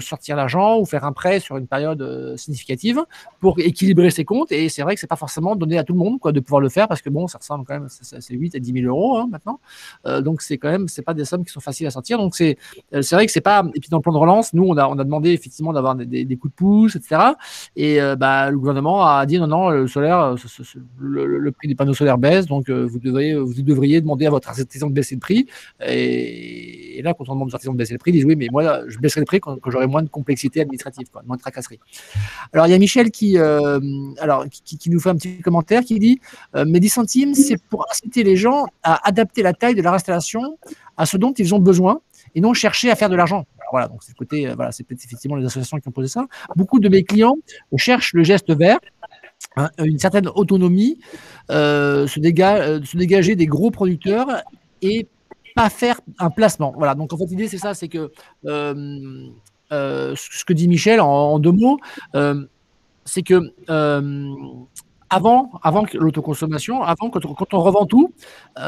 sortir 0.00 0.36
l'argent 0.36 0.78
ou 0.78 0.84
faire 0.84 1.04
un 1.04 1.12
prêt 1.12 1.40
sur 1.40 1.56
une 1.56 1.66
période 1.66 2.02
euh, 2.02 2.36
significative 2.36 3.02
pour 3.40 3.58
équilibrer 3.58 4.10
ses 4.10 4.24
comptes. 4.24 4.52
Et 4.52 4.68
c'est 4.68 4.82
vrai 4.82 4.94
que 4.94 5.00
c'est 5.00 5.06
pas 5.06 5.16
forcément 5.16 5.56
donné 5.56 5.78
à 5.78 5.84
tout 5.84 5.92
le 5.92 5.98
monde 5.98 6.18
quoi, 6.20 6.32
de 6.32 6.40
pouvoir 6.40 6.60
le 6.60 6.68
faire 6.68 6.88
parce 6.88 7.02
que 7.02 7.10
bon, 7.10 7.26
ça 7.26 7.38
ressemble 7.38 7.64
quand 7.64 7.74
même, 7.74 7.88
c'est 7.88 8.34
8 8.34 8.54
à 8.54 8.58
10 8.58 8.72
000 8.82 8.86
euros 8.86 9.16
hein, 9.18 9.28
maintenant. 9.30 9.60
Euh, 10.06 10.20
donc 10.20 10.42
c'est 10.42 10.58
quand 10.58 10.70
même, 10.70 10.88
c'est 10.88 11.02
pas 11.02 11.14
des 11.14 11.24
sommes 11.24 11.44
qui 11.44 11.52
sont 11.52 11.60
faciles 11.60 11.86
à 11.86 11.90
sortir. 11.90 12.18
Donc 12.18 12.34
c'est, 12.34 12.58
c'est 12.92 13.14
vrai 13.14 13.26
que 13.26 13.32
c'est 13.32 13.40
pas. 13.40 13.64
Et 13.74 13.80
puis 13.80 13.88
dans 13.90 13.98
le 13.98 14.02
plan 14.02 14.12
de 14.12 14.18
relance, 14.18 14.52
nous 14.52 14.64
on 14.64 14.76
a, 14.76 14.86
on 14.86 14.98
a 14.98 15.04
demandé 15.04 15.30
effectivement 15.30 15.72
d'avoir 15.72 15.94
des, 15.94 16.24
des, 16.24 16.36
coups 16.36 16.52
de 16.52 16.56
pouce, 16.56 16.96
etc. 16.96 17.32
Et 17.76 17.98
bah, 18.18 18.50
le 18.50 18.58
gouvernement 18.58 19.06
a 19.06 19.24
dit 19.26 19.38
non, 19.38 19.46
non, 19.46 19.70
le 19.70 19.86
solaire, 19.86 20.36
le, 20.98 21.52
prix 21.52 21.68
des 21.68 21.74
panneaux 21.74 21.94
solaires 21.94 22.18
baisse, 22.18 22.46
donc 22.46 22.70
vous 22.70 22.98
devriez, 22.98 23.34
vous 23.34 23.62
devriez 23.62 24.00
demander 24.00 24.26
à 24.26 24.30
votre 24.30 24.48
artisan 24.48 24.88
de 24.88 24.92
baisser 24.92 25.14
le 25.14 25.20
prix. 25.20 25.46
Et, 25.86 27.00
là, 27.02 27.14
quand 27.14 27.28
on 27.28 27.34
demande 27.34 27.48
aux 27.48 27.54
artisans 27.54 27.74
de 27.74 27.78
baisser 27.78 27.94
le 27.94 27.98
prix, 27.98 28.10
ils 28.10 28.14
disent 28.14 28.24
oui, 28.24 28.36
mais 28.36 28.48
moi 28.50 28.82
je 28.88 28.98
baisserai 28.98 29.20
le 29.20 29.26
prix 29.26 29.40
quand 29.40 29.58
j'aurai 29.70 29.86
moins 29.86 30.02
de 30.02 30.08
complexité 30.08 30.60
administrative, 30.60 31.06
moins 31.26 31.36
de 31.36 31.40
tracasserie. 31.40 31.80
Alors, 32.52 32.66
il 32.66 32.70
y 32.70 32.74
a 32.74 32.78
Michel 32.78 33.10
qui, 33.10 33.38
euh, 33.38 33.80
alors, 34.18 34.46
qui, 34.48 34.90
nous 34.90 35.00
fait 35.00 35.10
un 35.10 35.16
petit 35.16 35.40
commentaire 35.40 35.82
qui 35.82 35.98
dit 35.98 36.20
euh, 36.56 36.64
Mais 36.66 36.80
10 36.80 36.88
centimes, 36.88 37.34
c'est 37.34 37.56
pour 37.56 37.86
inciter 37.90 38.22
les 38.22 38.36
gens 38.36 38.66
à 38.82 39.06
adapter 39.08 39.42
la 39.42 39.52
taille 39.52 39.74
de 39.74 39.82
leur 39.82 39.94
installation 39.94 40.58
à 40.96 41.06
ce 41.06 41.16
dont 41.16 41.32
ils 41.32 41.54
ont 41.54 41.58
besoin 41.58 42.00
et 42.34 42.40
non 42.40 42.54
chercher 42.54 42.90
à 42.90 42.96
faire 42.96 43.08
de 43.08 43.16
l'argent. 43.16 43.46
Voilà, 43.72 43.86
donc 43.86 44.02
c'est 44.02 44.14
côté, 44.14 44.48
euh, 44.48 44.54
voilà, 44.54 44.72
c'est 44.72 44.84
peut-être 44.84 45.04
effectivement 45.04 45.36
les 45.36 45.46
associations 45.46 45.78
qui 45.78 45.88
ont 45.88 45.92
posé 45.92 46.08
ça. 46.08 46.26
Beaucoup 46.56 46.80
de 46.80 46.88
mes 46.88 47.04
clients 47.04 47.36
cherchent 47.76 48.14
le 48.14 48.24
geste 48.24 48.52
vert, 48.52 48.78
hein, 49.56 49.70
une 49.78 49.98
certaine 49.98 50.28
autonomie, 50.28 50.98
se, 51.48 52.06
se 52.08 52.96
dégager 52.96 53.36
des 53.36 53.46
gros 53.46 53.70
producteurs 53.70 54.26
et 54.82 55.06
pas 55.54 55.70
faire 55.70 56.00
un 56.18 56.30
placement. 56.30 56.72
Voilà, 56.76 56.94
donc 56.94 57.12
en 57.12 57.16
fait, 57.16 57.26
l'idée, 57.26 57.48
c'est 57.48 57.58
ça, 57.58 57.74
c'est 57.74 57.88
que 57.88 58.10
euh, 58.46 59.28
ce 59.70 60.44
que 60.44 60.52
dit 60.52 60.68
Michel 60.68 61.00
en, 61.00 61.38
deux 61.38 61.52
mots, 61.52 61.78
euh, 62.14 62.44
c'est 63.04 63.22
que 63.22 63.40
euh, 63.68 64.34
avant, 65.08 65.50
avant 65.62 65.84
l'autoconsommation, 65.94 66.82
avant 66.82 67.10
quand 67.10 67.24
on, 67.52 67.60
revend 67.60 67.86
tout, 67.86 68.14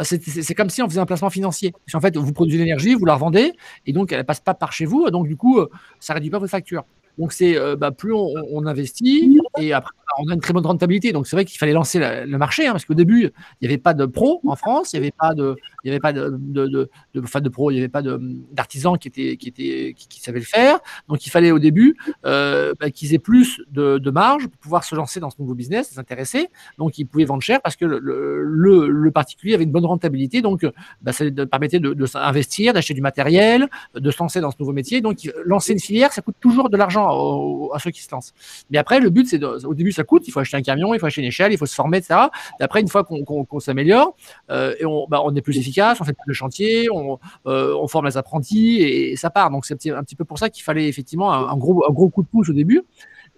c'est 0.03 0.55
comme 0.55 0.71
si 0.71 0.83
on 0.83 0.89
faisait 0.89 1.01
un 1.01 1.07
placement 1.07 1.31
financier. 1.31 1.73
En 1.95 2.01
fait, 2.01 2.17
vous 2.17 2.33
produisez 2.33 2.59
l'énergie, 2.59 2.95
vous 2.95 3.05
la 3.05 3.15
revendez, 3.15 3.53
et 3.87 3.93
donc 3.93 4.13
elle 4.13 4.19
ne 4.19 4.25
passe 4.25 4.41
pas 4.41 4.55
par 4.55 4.73
chez 4.73 4.85
vous, 4.85 5.09
donc 5.11 5.29
du 5.29 5.37
coup, 5.37 5.61
ça 6.01 6.15
réduit 6.15 6.31
pas 6.31 6.39
votre 6.39 6.51
facture. 6.51 6.85
Donc 7.19 7.33
c'est 7.33 7.57
bah, 7.77 7.91
plus 7.91 8.13
on, 8.15 8.67
investit 8.67 9.39
et 9.59 9.73
après 9.73 9.93
on 10.19 10.29
a 10.31 10.35
une 10.35 10.41
très 10.41 10.53
bonne 10.53 10.67
rentabilité. 10.67 11.13
Donc 11.13 11.27
c'est 11.27 11.37
vrai 11.37 11.45
qu'il 11.45 11.59
fallait 11.59 11.73
lancer 11.75 11.99
le 12.01 12.39
marché 12.39 12.67
hein, 12.67 12.73
parce 12.73 12.87
qu'au 12.87 12.95
début 12.95 13.31
il 13.61 13.69
n'y 13.69 13.69
avait 13.69 13.79
pas 13.79 13.95
de 13.95 14.07
pros 14.07 14.41
en 14.47 14.57
France, 14.57 14.93
il 14.93 15.01
n'y 15.01 15.05
avait 15.07 15.15
pas 15.17 15.35
de, 15.35 15.57
il 15.85 15.89
y 15.89 15.91
avait 15.91 16.01
pas 16.01 16.13
de, 16.13 16.31
de, 16.39 16.67
de, 16.67 16.91
de, 17.15 17.49
pros, 17.49 17.71
il 17.71 17.75
n'y 17.75 17.81
avait 17.81 17.89
pas 17.89 18.03
d'artisans 18.03 18.99
qui 18.99 19.09
étaient 19.09 19.37
qui 19.37 19.49
étaient 19.49 19.95
qui, 19.97 20.21
savaient 20.21 20.39
le 20.39 20.45
faire. 20.45 20.79
Donc 21.09 21.27
il 21.27 21.31
fallait 21.31 21.51
au 21.51 21.59
début 21.59 21.97
euh, 22.25 22.75
bah, 22.79 22.91
qu'ils 22.91 23.15
aient 23.15 23.19
plus 23.19 23.61
de, 23.71 24.11
marge 24.11 24.47
pour 24.47 24.59
pouvoir 24.59 24.85
se 24.85 24.95
lancer 24.95 25.21
dans 25.21 25.31
ce 25.31 25.37
nouveau 25.39 25.55
business, 25.55 25.91
s'intéresser. 25.91 26.49
Donc 26.79 26.99
ils 26.99 27.05
pouvaient 27.05 27.25
vendre 27.25 27.43
cher 27.43 27.61
parce 27.63 27.77
que 27.77 27.85
le, 27.85 29.11
particulier 29.13 29.55
avait 29.55 29.65
une 29.65 29.73
bonne 29.73 29.87
rentabilité. 29.87 30.43
Donc 30.43 30.67
bah, 31.03 31.13
ça 31.13 31.25
permettait 31.51 31.81
de, 31.81 31.95
de 31.95 32.73
d'acheter 32.73 32.95
du 32.95 33.01
matériel, 33.01 33.69
de 33.95 34.11
se 34.11 34.19
lancer 34.19 34.41
dans 34.41 34.51
ce 34.51 34.57
nouveau 34.59 34.73
métier. 34.73 35.01
Donc 35.01 35.19
lancer 35.45 35.73
une 35.73 35.81
filière, 35.81 36.13
ça 36.13 36.23
coûte 36.23 36.37
toujours 36.41 36.71
de 36.71 36.77
l'argent 36.77 37.71
à 37.73 37.79
ceux 37.79 37.91
qui 37.91 38.03
se 38.03 38.11
lancent. 38.11 38.33
Mais 38.71 38.79
après, 38.79 39.01
le 39.01 39.11
but, 39.11 39.27
c'est 39.27 39.43
au 39.45 39.75
début, 39.75 39.93
ça 39.93 40.05
coûte. 40.05 40.27
Il 40.27 40.31
faut 40.31 40.41
acheter 40.41 40.57
un 40.57 40.63
camion, 40.63 40.95
il 40.95 41.01
faut 41.01 41.07
acheter 41.07 41.23
une 41.23 41.29
échelle, 41.29 41.53
il 41.53 41.59
faut 41.59 41.67
se 41.67 41.75
former, 41.75 41.99
etc. 41.99 42.21
Et 42.61 42.63
après, 42.63 42.81
une 42.81 42.89
fois 42.89 43.05
qu'on 43.05 43.61
s'améliore, 43.61 44.17
euh, 44.51 44.75
et 44.79 44.87
on, 44.87 45.07
bah, 45.09 45.21
on, 45.25 45.35
est 45.35 45.41
plus 45.41 45.59
efficace, 45.59 45.72
on 45.81 46.05
fait 46.05 46.13
plus 46.13 46.29
de 46.29 46.33
chantier, 46.33 46.89
on, 46.91 47.19
euh, 47.47 47.87
forme 47.87 48.07
les 48.07 48.17
apprentis 48.17 48.81
et, 48.81 49.17
ça 49.17 49.31
part. 49.31 49.51
Donc, 49.51 49.67
c'est 49.67 49.75
un, 49.91 50.03
petit 50.03 50.17
peu 50.17 50.25
pour 50.25 50.39
ça 50.39 50.49
qu'il 50.51 50.63
fallait 50.63 50.89
effectivement 50.89 51.33
un, 51.33 51.57
gros, 51.57 52.09
coup 52.11 52.23
de 52.23 52.29
pouce 52.29 52.49
au 52.49 52.53
début. 52.53 52.83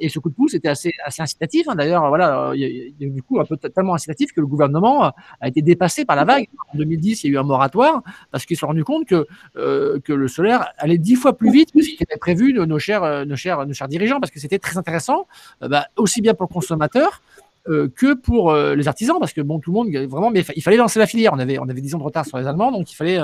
Et 0.00 0.08
ce 0.08 0.18
coup 0.18 0.28
de 0.28 0.34
pouce 0.34 0.54
était 0.54 0.68
assez, 0.68 0.92
assez 1.04 1.22
incitatif. 1.22 1.68
Hein. 1.68 1.76
D'ailleurs, 1.76 2.08
voilà, 2.08 2.50
il 2.54 2.94
y, 2.98 3.06
a, 3.06 3.08
du 3.08 3.22
coup 3.22 3.38
un 3.38 3.44
peu 3.44 3.56
tellement 3.56 3.94
incitatif 3.94 4.32
que 4.32 4.40
le 4.40 4.46
gouvernement 4.46 5.12
a 5.40 5.48
été 5.48 5.62
dépassé 5.62 6.04
par 6.04 6.16
la 6.16 6.24
vague. 6.24 6.48
En 6.72 6.78
2010, 6.78 7.22
il 7.22 7.26
y 7.28 7.30
a 7.30 7.34
eu 7.34 7.38
un 7.38 7.44
moratoire 7.44 8.02
parce 8.32 8.44
qu'ils 8.44 8.56
se 8.56 8.60
sont 8.60 8.66
rendus 8.66 8.82
compte 8.82 9.06
que, 9.06 9.26
euh, 9.56 10.00
le 10.06 10.28
solaire 10.28 10.72
allait 10.78 10.98
dix 10.98 11.14
fois 11.14 11.36
plus 11.36 11.52
vite 11.52 11.70
que 11.72 11.80
ce 11.80 11.90
était 11.90 12.16
prévu 12.16 12.52
de 12.52 12.64
nos 12.64 12.78
chers, 12.78 13.24
nos 13.26 13.36
chers, 13.36 13.66
nos 13.66 13.72
chers 13.72 13.88
dirigeants 13.88 14.20
parce 14.20 14.32
que 14.32 14.40
c'était 14.40 14.58
très 14.58 14.78
intéressant, 14.78 15.26
euh, 15.62 15.68
bah, 15.68 15.86
aussi 15.96 16.20
bien 16.20 16.34
pour 16.34 16.46
le 16.48 16.52
consommateur 16.52 17.22
euh, 17.66 17.88
que 17.88 18.12
pour 18.12 18.50
euh, 18.50 18.74
les 18.74 18.88
artisans, 18.88 19.16
parce 19.18 19.32
que 19.32 19.40
bon, 19.40 19.58
tout 19.58 19.70
le 19.70 19.74
monde, 19.74 19.88
vraiment, 20.10 20.30
mais 20.30 20.44
il 20.54 20.62
fallait 20.62 20.76
lancer 20.76 20.98
la 20.98 21.06
filière. 21.06 21.32
On 21.32 21.38
avait, 21.38 21.58
on 21.58 21.66
avait 21.66 21.80
10 21.80 21.94
ans 21.94 21.98
de 21.98 22.02
retard 22.02 22.26
sur 22.26 22.36
les 22.36 22.46
Allemands, 22.46 22.70
donc 22.70 22.92
il 22.92 22.94
fallait 22.94 23.18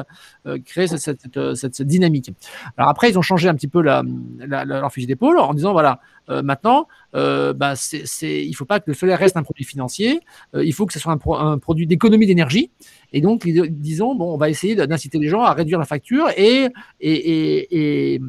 euh, 0.47 0.59
créer 0.65 0.87
cette, 0.87 1.21
cette, 1.21 1.55
cette, 1.55 1.83
dynamique. 1.83 2.33
Alors 2.79 2.89
après, 2.89 3.11
ils 3.11 3.19
ont 3.19 3.23
changé 3.23 3.51
un 3.51 3.55
petit 3.55 3.69
peu 3.69 3.83
la, 3.83 4.03
leur 4.43 4.91
fusil 4.91 5.07
d'épaule 5.07 5.39
en 5.39 5.53
disant 5.53 5.73
voilà, 5.73 6.01
maintenant, 6.29 6.89
bah, 7.13 7.75
c'est, 7.77 8.07
c'est, 8.07 8.43
il 8.43 8.51
ne 8.51 8.55
faut 8.55 8.65
pas 8.65 8.81
que 8.81 8.85
le 8.87 8.95
solaire 8.95 9.19
reste 9.19 9.37
un 9.37 9.43
produit 9.43 9.65
financier, 9.65 10.21
il 10.55 10.73
faut 10.73 10.87
que 10.87 10.95
ce 10.95 10.99
soit 10.99 11.13
un, 11.13 11.53
un 11.53 11.59
produit 11.59 11.87
d'économie 11.87 12.27
d'énergie. 12.27 12.71
Et 13.13 13.21
donc, 13.21 13.47
disons, 13.47 14.15
bon, 14.15 14.33
on 14.33 14.39
va 14.39 14.49
essayer 14.49 14.75
d'inciter 14.75 15.19
les 15.19 15.29
gens 15.29 15.43
à 15.43 15.53
réduire 15.53 15.79
la 15.79 15.85
facture 15.85 16.31
et, 16.37 16.69
et, 17.01 17.13
et, 17.13 18.15
et 18.15 18.21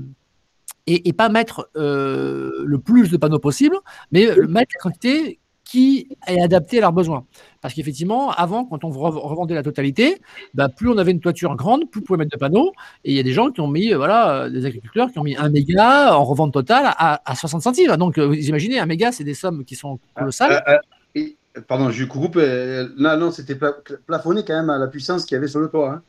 et, 0.87 1.13
pas 1.13 1.29
mettre 1.29 1.69
le 1.75 2.77
plus 2.83 3.11
de 3.11 3.17
panneaux 3.17 3.39
possible, 3.39 3.77
mais 4.11 4.25
mettre 4.47 4.73
la 4.75 4.81
quantité 4.81 5.39
qui 5.71 6.09
est 6.27 6.41
adapté 6.41 6.79
à 6.79 6.81
leurs 6.81 6.91
besoins. 6.91 7.25
Parce 7.61 7.73
qu'effectivement, 7.73 8.31
avant, 8.31 8.65
quand 8.65 8.83
on 8.83 8.89
revendait 8.89 9.55
la 9.55 9.63
totalité, 9.63 10.21
bah, 10.53 10.67
plus 10.67 10.89
on 10.89 10.97
avait 10.97 11.11
une 11.11 11.21
toiture 11.21 11.55
grande, 11.55 11.89
plus 11.89 12.01
on 12.01 12.03
pouvait 12.03 12.17
mettre 12.17 12.31
de 12.31 12.37
panneaux. 12.37 12.73
Et 13.05 13.11
il 13.11 13.15
y 13.15 13.19
a 13.21 13.23
des 13.23 13.31
gens 13.31 13.51
qui 13.51 13.61
ont 13.61 13.69
mis, 13.69 13.93
euh, 13.93 13.97
voilà, 13.97 14.33
euh, 14.33 14.49
des 14.49 14.65
agriculteurs 14.65 15.09
qui 15.13 15.19
ont 15.19 15.23
mis 15.23 15.37
un 15.37 15.49
méga 15.49 16.13
en 16.13 16.25
revente 16.25 16.51
totale 16.51 16.93
à, 16.97 17.35
60 17.35 17.61
centimes. 17.61 17.95
Donc, 17.95 18.17
euh, 18.17 18.27
vous 18.27 18.33
imaginez, 18.33 18.79
un 18.79 18.85
méga, 18.85 19.13
c'est 19.13 19.23
des 19.23 19.33
sommes 19.33 19.63
qui 19.63 19.75
sont 19.75 19.97
colossales. 20.13 20.61
pardon, 21.69 21.89
je 21.89 22.03
coupe. 22.03 22.35
non, 22.35 23.15
non, 23.17 23.31
c'était 23.31 23.57
plafonné 24.05 24.43
quand 24.45 24.59
même 24.59 24.69
à 24.69 24.77
la 24.77 24.87
puissance 24.87 25.23
qu'il 25.23 25.35
y 25.35 25.37
avait 25.37 25.47
sur 25.47 25.61
le 25.61 25.69
toit. 25.69 25.89
Hein. 25.89 26.01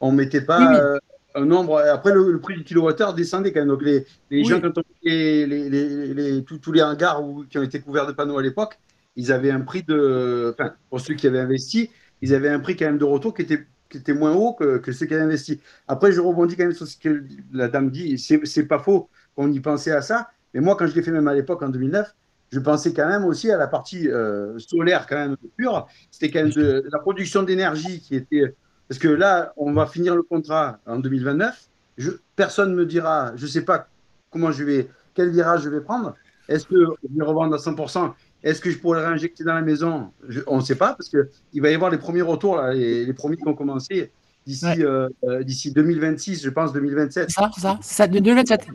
on 0.00 0.12
ne 0.12 0.18
mettait 0.18 0.42
pas 0.42 0.98
un 1.34 1.44
nombre. 1.44 1.78
Après, 1.78 2.12
le, 2.12 2.40
prix 2.40 2.56
du 2.56 2.64
kilowattheure 2.64 3.14
descendait 3.14 3.52
quand 3.52 3.60
même. 3.60 3.68
Donc, 3.68 3.82
les, 3.82 4.06
les 4.30 4.44
gens, 4.44 4.60
quand 4.60 4.78
on 4.78 4.82
les, 5.02 6.44
tous, 6.44 6.72
les 6.72 6.82
hangars 6.82 7.22
qui 7.50 7.58
ont 7.58 7.62
été 7.62 7.80
couverts 7.80 8.06
de 8.06 8.12
panneaux 8.12 8.38
à 8.38 8.42
l'époque, 8.42 8.78
ils 9.16 9.32
avaient 9.32 9.50
un 9.50 9.60
prix 9.60 9.82
de. 9.82 10.54
Enfin, 10.54 10.74
pour 10.90 11.00
ceux 11.00 11.14
qui 11.14 11.26
avaient 11.26 11.40
investi, 11.40 11.90
ils 12.20 12.34
avaient 12.34 12.48
un 12.48 12.60
prix 12.60 12.76
quand 12.76 12.86
même 12.86 12.98
de 12.98 13.04
retour 13.04 13.34
qui 13.34 13.42
était, 13.42 13.66
qui 13.90 13.98
était 13.98 14.14
moins 14.14 14.32
haut 14.32 14.54
que, 14.54 14.78
que 14.78 14.92
ceux 14.92 15.06
qui 15.06 15.14
avaient 15.14 15.24
investi. 15.24 15.60
Après, 15.88 16.12
je 16.12 16.20
rebondis 16.20 16.56
quand 16.56 16.64
même 16.64 16.72
sur 16.72 16.86
ce 16.86 16.96
que 16.96 17.24
la 17.52 17.68
dame 17.68 17.90
dit. 17.90 18.18
C'est 18.18 18.66
pas 18.66 18.78
faux 18.78 19.08
qu'on 19.34 19.50
y 19.50 19.60
pensait 19.60 19.92
à 19.92 20.02
ça. 20.02 20.28
Mais 20.54 20.60
moi, 20.60 20.76
quand 20.76 20.86
je 20.86 20.94
l'ai 20.94 21.02
fait 21.02 21.10
même 21.10 21.28
à 21.28 21.34
l'époque, 21.34 21.62
en 21.62 21.68
2009, 21.68 22.14
je 22.52 22.60
pensais 22.60 22.92
quand 22.92 23.08
même 23.08 23.24
aussi 23.24 23.50
à 23.50 23.56
la 23.56 23.66
partie 23.66 24.08
euh, 24.08 24.58
solaire 24.58 25.06
quand 25.08 25.16
même 25.16 25.36
pure. 25.56 25.88
C'était 26.10 26.30
quand 26.30 26.44
même 26.44 26.52
de, 26.52 26.84
la 26.92 26.98
production 26.98 27.42
d'énergie 27.42 28.00
qui 28.00 28.14
était 28.14 28.54
parce 28.92 28.98
que 28.98 29.08
là, 29.08 29.54
on 29.56 29.72
va 29.72 29.86
finir 29.86 30.14
le 30.14 30.22
contrat 30.22 30.78
en 30.84 30.98
2029. 30.98 31.66
Je, 31.96 32.10
personne 32.36 32.72
ne 32.72 32.76
me 32.76 32.84
dira, 32.84 33.32
je 33.36 33.46
ne 33.46 33.50
sais 33.50 33.62
pas 33.62 33.88
comment 34.28 34.52
je 34.52 34.64
vais, 34.64 34.90
quel 35.14 35.30
virage 35.30 35.62
je 35.62 35.70
vais 35.70 35.80
prendre. 35.80 36.14
Est-ce 36.46 36.66
que 36.66 36.74
je 37.02 37.18
vais 37.18 37.24
revendre 37.24 37.54
à 37.54 37.56
100% 37.56 38.12
Est-ce 38.42 38.60
que 38.60 38.70
je 38.70 38.76
pourrais 38.76 39.00
le 39.00 39.06
réinjecter 39.06 39.44
dans 39.44 39.54
la 39.54 39.62
maison? 39.62 40.12
On 40.46 40.58
ne 40.58 40.62
sait 40.62 40.74
pas, 40.74 40.92
parce 40.92 41.08
qu'il 41.08 41.62
va 41.62 41.70
y 41.70 41.74
avoir 41.74 41.90
les 41.90 41.96
premiers 41.96 42.20
retours, 42.20 42.56
là, 42.56 42.74
les, 42.74 43.10
premiers 43.14 43.38
qui 43.38 43.44
vont 43.44 43.54
commencer 43.54 44.10
d'ici 44.44 44.84
euh, 44.84 45.08
euh, 45.24 45.42
d'ici 45.42 45.72
2026, 45.72 46.44
je 46.44 46.50
pense 46.50 46.74
2027. 46.74 47.30
C'est 47.30 47.40
ça, 47.40 47.50
c'est 47.54 47.62
ça, 47.62 47.78
ça 47.80 48.06
2027. 48.06 48.66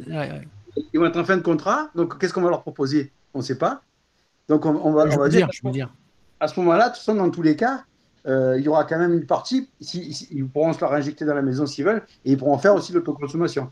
Ils 0.93 0.99
vont 0.99 1.05
être 1.05 1.19
en 1.19 1.25
fin 1.25 1.37
de 1.37 1.43
contrat, 1.43 1.91
donc 1.93 2.19
qu'est-ce 2.19 2.33
qu'on 2.33 2.41
va 2.41 2.49
leur 2.49 2.63
proposer? 2.63 3.11
On 3.35 3.39
ne 3.39 3.43
sait 3.43 3.59
pas. 3.59 3.83
Donc 4.49 4.65
on, 4.65 4.93
va, 4.93 5.05
on 5.11 5.17
va 5.19 5.29
dire, 5.29 5.47
je 5.51 5.69
dire. 5.69 5.93
À 6.39 6.47
ce 6.47 6.59
moment-là, 6.59 6.89
de 6.89 6.95
toute 6.95 7.03
façon, 7.03 7.13
dans 7.13 7.29
tous 7.29 7.43
les 7.43 7.55
cas, 7.55 7.83
euh, 7.83 7.83
il 8.27 8.61
y 8.61 8.67
aura 8.67 8.83
quand 8.83 8.99
même 8.99 9.13
une 9.13 9.25
partie, 9.25 9.69
ils 9.93 10.45
pourront 10.47 10.73
se 10.73 10.81
la 10.81 10.87
réinjecter 10.87 11.25
dans 11.25 11.33
la 11.33 11.41
maison 11.41 11.65
s'ils 11.65 11.85
veulent, 11.85 12.03
et 12.25 12.31
ils 12.31 12.37
pourront 12.37 12.57
faire 12.57 12.75
aussi 12.75 12.91
l'autoconsommation. 12.91 13.69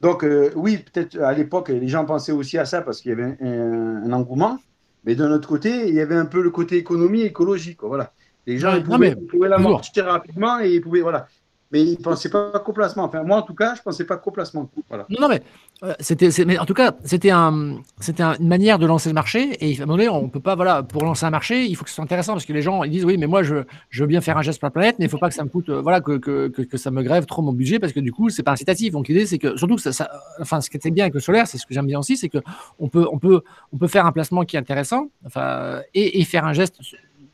Donc 0.00 0.22
euh, 0.22 0.50
oui, 0.54 0.78
peut-être 0.78 1.18
à 1.20 1.32
l'époque, 1.32 1.70
les 1.70 1.88
gens 1.88 2.04
pensaient 2.04 2.32
aussi 2.32 2.58
à 2.58 2.66
ça 2.66 2.82
parce 2.82 3.00
qu'il 3.00 3.10
y 3.10 3.14
avait 3.14 3.38
un, 3.40 4.12
engouement, 4.12 4.58
mais 5.04 5.14
d'un 5.14 5.30
autre 5.30 5.48
côté, 5.48 5.88
il 5.88 5.94
y 5.94 6.00
avait 6.00 6.16
un 6.16 6.26
peu 6.26 6.42
le 6.42 6.50
côté 6.50 6.76
économie 6.76 7.22
écologique. 7.22 7.78
Voilà. 7.82 8.12
Les 8.46 8.58
gens 8.58 8.80
pouvaient, 8.82 9.16
pouvaient 9.16 9.48
l'amortir 9.48 10.04
rapidement 10.04 10.60
et 10.60 10.74
ils 10.74 10.80
pouvaient, 10.82 11.00
voilà 11.00 11.26
mais 11.74 11.82
il 11.82 11.90
ne 11.98 12.04
pensait 12.04 12.28
pas 12.28 12.52
qu'au 12.64 12.72
placement. 12.72 13.02
Enfin, 13.02 13.24
moi, 13.24 13.38
en 13.38 13.42
tout 13.42 13.54
cas, 13.54 13.74
je 13.74 13.80
ne 13.80 13.82
pensais 13.82 14.04
pas 14.04 14.16
qu'au 14.16 14.30
placement. 14.30 14.70
Non, 15.10 15.28
mais, 15.28 15.42
euh, 15.82 15.92
c'était, 15.98 16.30
en 16.56 16.64
tout 16.66 16.72
cas, 16.72 16.94
c'était, 17.04 17.30
un, 17.30 17.78
c'était 17.98 18.22
une 18.22 18.46
manière 18.46 18.78
de 18.78 18.86
lancer 18.86 19.08
le 19.08 19.14
marché. 19.14 19.56
Et 19.58 19.76
à 19.76 19.82
un 19.82 19.86
moment 19.86 19.96
donné, 19.96 20.08
on 20.08 20.28
peut 20.28 20.38
pas, 20.38 20.54
voilà, 20.54 20.84
pour 20.84 21.04
lancer 21.04 21.26
un 21.26 21.30
marché, 21.30 21.64
il 21.64 21.74
faut 21.74 21.82
que 21.82 21.90
ce 21.90 21.96
soit 21.96 22.04
intéressant 22.04 22.34
parce 22.34 22.46
que 22.46 22.52
les 22.52 22.62
gens 22.62 22.84
ils 22.84 22.92
disent 22.92 23.04
oui, 23.04 23.18
mais 23.18 23.26
moi, 23.26 23.42
je, 23.42 23.56
veux 23.98 24.06
bien 24.06 24.20
faire 24.20 24.38
un 24.38 24.42
geste 24.42 24.60
pour 24.60 24.68
la 24.68 24.70
planète, 24.70 25.00
mais 25.00 25.06
il 25.06 25.08
ne 25.08 25.10
faut 25.10 25.18
pas 25.18 25.28
que 25.28 25.34
ça 25.34 25.42
me 25.42 25.48
coûte, 25.48 25.68
euh, 25.68 25.80
voilà, 25.80 26.00
que, 26.00 26.18
que, 26.18 26.46
que, 26.46 26.76
ça 26.76 26.92
me 26.92 27.02
grève 27.02 27.26
trop 27.26 27.42
mon 27.42 27.52
budget 27.52 27.80
parce 27.80 27.92
que 27.92 27.98
du 27.98 28.12
coup, 28.12 28.30
c'est 28.30 28.44
pas 28.44 28.52
incitatif. 28.52 28.92
Donc, 28.92 29.08
l'idée, 29.08 29.26
c'est 29.26 29.38
que, 29.38 29.56
surtout 29.56 29.76
ça, 29.78 30.08
enfin, 30.40 30.60
ce 30.60 30.70
qui 30.70 30.76
était 30.76 30.92
bien 30.92 31.06
avec 31.06 31.14
le 31.14 31.20
solaire, 31.20 31.48
c'est 31.48 31.58
ce 31.58 31.66
que 31.66 31.74
j'aime 31.74 31.86
bien 31.86 31.98
aussi, 31.98 32.16
c'est 32.16 32.28
qu'on 32.28 32.88
peut, 32.88 33.08
on 33.10 33.18
peut, 33.18 33.42
on 33.72 33.78
peut 33.78 33.88
faire 33.88 34.06
un 34.06 34.12
placement 34.12 34.44
qui 34.44 34.54
est 34.54 34.60
intéressant 34.60 35.08
enfin, 35.26 35.80
et 35.92 36.22
faire 36.24 36.44
un 36.44 36.52
geste 36.52 36.78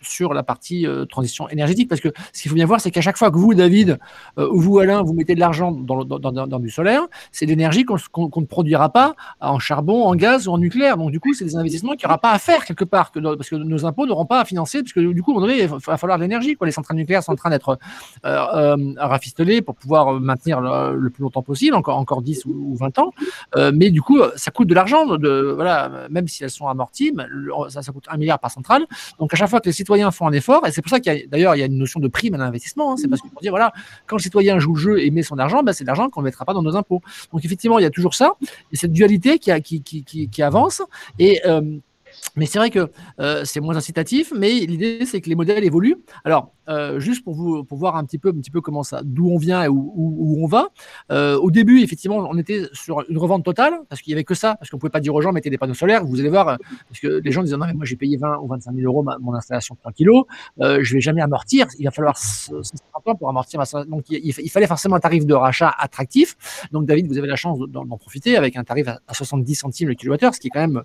sur 0.03 0.35
la 0.35 0.43
partie 0.43 0.87
euh, 0.87 1.05
transition 1.05 1.49
énergétique. 1.49 1.89
Parce 1.89 2.01
que 2.01 2.09
ce 2.33 2.43
qu'il 2.43 2.49
faut 2.49 2.55
bien 2.55 2.67
voir, 2.67 2.81
c'est 2.81 2.91
qu'à 2.91 3.01
chaque 3.01 3.17
fois 3.17 3.31
que 3.31 3.37
vous, 3.37 3.55
David, 3.55 3.99
euh, 4.39 4.49
ou 4.51 4.61
vous, 4.61 4.79
Alain, 4.79 5.03
vous 5.03 5.13
mettez 5.13 5.35
de 5.35 5.41
l'argent 5.41 5.73
dans, 5.73 6.05
dans, 6.05 6.59
du 6.59 6.71
solaire, 6.71 7.03
c'est 7.33 7.47
de 7.47 7.51
l'énergie 7.51 7.85
qu'on 7.85 7.97
ne 8.41 8.47
produira 8.47 8.91
pas 8.91 9.15
en 9.41 9.59
charbon, 9.59 10.05
en 10.05 10.15
gaz 10.15 10.49
ou 10.49 10.53
en 10.53 10.59
nucléaire. 10.59 10.97
Donc, 10.97 11.11
du 11.11 11.21
coup, 11.21 11.35
c'est 11.35 11.45
des 11.45 11.57
investissements 11.57 11.93
qu'il 11.93 12.07
n'y 12.07 12.11
aura 12.11 12.19
pas 12.19 12.33
à 12.33 12.39
faire 12.39 12.65
quelque 12.65 12.85
part, 12.85 13.13
que, 13.13 13.19
parce 13.19 13.49
que 13.49 13.57
nos 13.57 13.85
impôts 13.85 14.07
n'auront 14.07 14.27
pas 14.27 14.41
à 14.41 14.45
financer, 14.45 14.83
parce 14.83 14.93
que 14.93 15.01
du 15.13 15.23
coup, 15.23 15.41
il 15.49 15.67
va 15.67 15.97
falloir 15.97 16.19
de 16.19 16.23
l'énergie. 16.23 16.57
Les 16.63 16.73
centrales 16.73 16.97
nucléaires 16.97 17.23
sont 17.23 17.33
en 17.33 17.37
train 17.37 17.51
d'être 17.51 17.79
euh, 18.25 18.95
rafistolées 18.99 19.63
pour 19.63 19.75
pouvoir 19.75 20.21
maintenir 20.21 20.61
le, 20.61 21.11
plus 21.11 21.23
longtemps 21.23 21.43
possible, 21.43 21.75
encore, 21.75 21.97
encore 21.97 22.23
10 22.23 22.45
ou, 22.47 22.77
20 22.77 22.99
ans. 22.99 23.13
mais 23.73 23.91
du 23.91 24.03
coup, 24.03 24.19
ça 24.37 24.51
coûte 24.51 24.69
de 24.69 24.75
l'argent, 24.75 25.07
voilà, 25.07 26.09
même 26.11 26.29
si 26.29 26.45
elles 26.45 26.51
sont 26.51 26.69
amorties, 26.69 27.13
ça, 27.69 27.93
coûte 27.93 28.07
un 28.09 28.17
milliard 28.17 28.39
par 28.39 28.51
centrale. 28.51 28.87
Donc, 29.19 29.33
à 29.35 29.37
chaque 29.37 29.51
fois 29.51 29.61
que 29.61 29.67
les 29.67 29.73
citoyens 29.91 30.11
font 30.13 30.29
un 30.29 30.33
effort, 30.33 30.67
et 30.67 30.73
c'est 30.73 30.83
pour 30.83 30.91
ça 30.91 31.01
qu'il 31.01 31.13
y 31.13 31.17
a 31.17 31.27
d'ailleurs 31.27 31.57
il 31.57 31.59
y 31.59 31.63
a 31.63 31.67
une 31.67 31.79
notion 31.79 31.99
de 31.99 32.07
prime 32.07 32.35
à 32.35 32.39
l'investissement. 32.39 32.93
Hein. 32.93 32.97
c'est 32.97 33.09
parce 33.09 33.21
que 33.21 33.29
pour 33.29 33.41
dire 33.41 33.51
voilà, 33.51 33.73
quand 34.07 34.17
le 34.17 34.23
citoyen 34.23 34.59
joue 34.59 34.75
le 34.75 34.81
jeu 34.81 35.03
et 35.03 35.11
met 35.11 35.23
son 35.23 35.39
argent, 35.39 35.63
bah, 35.63 35.73
c'est 35.73 35.85
de 35.85 35.87
l'argent 35.89 36.09
qu'on 36.09 36.21
ne 36.21 36.27
mettra 36.27 36.45
pas 36.45 36.55
dans 36.55 36.63
nos 36.63 36.77
impôts. 36.77 37.03
Donc 37.33 37.45
effectivement, 37.45 37.79
il 37.79 37.83
y 37.83 37.87
a 37.87 37.91
toujours 37.91 38.15
ça, 38.15 38.35
et 38.73 38.77
cette 38.77 38.93
dualité 38.93 39.39
qui, 39.39 40.43
avance. 40.43 40.83
Et 41.19 41.41
euh, 41.45 41.61
mais 42.37 42.47
c'est 42.47 42.59
vrai 42.59 42.71
que 42.71 42.91
euh, 43.19 43.45
c'est 43.45 43.61
moins 43.61 43.77
incitatif, 43.77 44.33
mais 44.37 44.53
l'idée 44.53 45.05
c'est 45.07 45.21
que 45.21 45.29
les 45.29 45.35
modèles 45.35 45.65
évoluent. 45.65 45.97
Alors, 46.25 46.53
euh, 46.71 47.01
juste 47.01 47.25
pour 47.25 47.35
vous 47.35 47.67
voir 47.71 47.97
un 47.97 48.05
petit 48.05 48.19
peu, 48.19 48.33
comment 48.61 48.83
ça, 48.83 49.03
d'où 49.05 49.29
on 49.29 49.39
vient 49.39 49.63
et 49.65 49.69
où, 49.69 50.37
on 50.41 50.47
va. 50.47 50.69
Euh, 51.11 51.37
au 51.37 51.51
début, 51.51 51.81
effectivement, 51.83 52.19
on 52.19 52.39
était 52.39 52.67
sur 52.73 53.05
une 53.09 53.19
revente 53.19 53.45
totale 53.45 53.75
parce 53.89 54.01
qu'il 54.01 54.13
y 54.13 54.15
avait 54.15 54.25
que 54.25 54.35
ça, 54.35 54.55
parce 54.55 54.71
qu'on 54.71 54.79
pouvait 54.79 54.91
pas 54.91 55.01
dire 55.01 55.15
aux 55.15 55.21
gens 55.21 55.33
mettez 55.33 55.51
des 55.51 55.59
panneaux 55.59 55.75
solaires. 55.75 56.05
Vous 56.05 56.21
allez 56.21 56.29
voir, 56.29 56.59
parce 56.89 57.01
que 57.01 57.21
les 57.23 57.33
gens 57.33 57.43
disaient 57.43 57.57
non 57.57 57.67
mais 57.67 57.75
moi 57.75 57.85
j'ai 57.85 57.97
payé 57.97 58.17
20 58.17 58.39
ou 58.39 58.47
25 58.47 58.75
000 58.75 58.87
euros 58.87 59.05
mon 59.21 59.35
installation 59.35 59.75
pour 59.75 59.89
un 59.89 59.93
kilo, 59.93 60.27
euh, 60.61 60.81
je 60.83 60.95
vais 60.95 61.01
jamais 61.01 61.23
amortir. 61.23 61.67
Il 61.79 61.85
va 61.85 61.91
falloir 61.91 62.17
50 62.17 62.63
ans 63.07 63.15
pour 63.17 63.29
amortir 63.29 63.61
ma. 63.61 63.85
Donc 63.85 64.05
il, 64.11 64.21
il, 64.25 64.51
fallait 64.51 64.67
forcément 64.67 64.97
un 64.97 65.01
tarif 65.01 65.27
de 65.27 65.35
rachat 65.35 65.75
attractif. 65.77 66.37
Donc 66.73 66.87
David, 66.87 67.09
vous 67.09 67.19
avez 67.19 67.29
la 67.29 67.37
chance 67.37 67.59
d'en 67.59 67.87
profiter 67.97 68.37
avec 68.37 68.57
un 68.57 68.65
tarif 68.65 68.87
à, 68.89 69.01
70 69.13 69.55
centimes 69.55 69.89
le 69.89 69.95
kilowattheure, 69.95 70.35
ce 70.35 70.41
qui 70.41 70.49
est 70.49 70.51
quand 70.51 70.61
même 70.61 70.83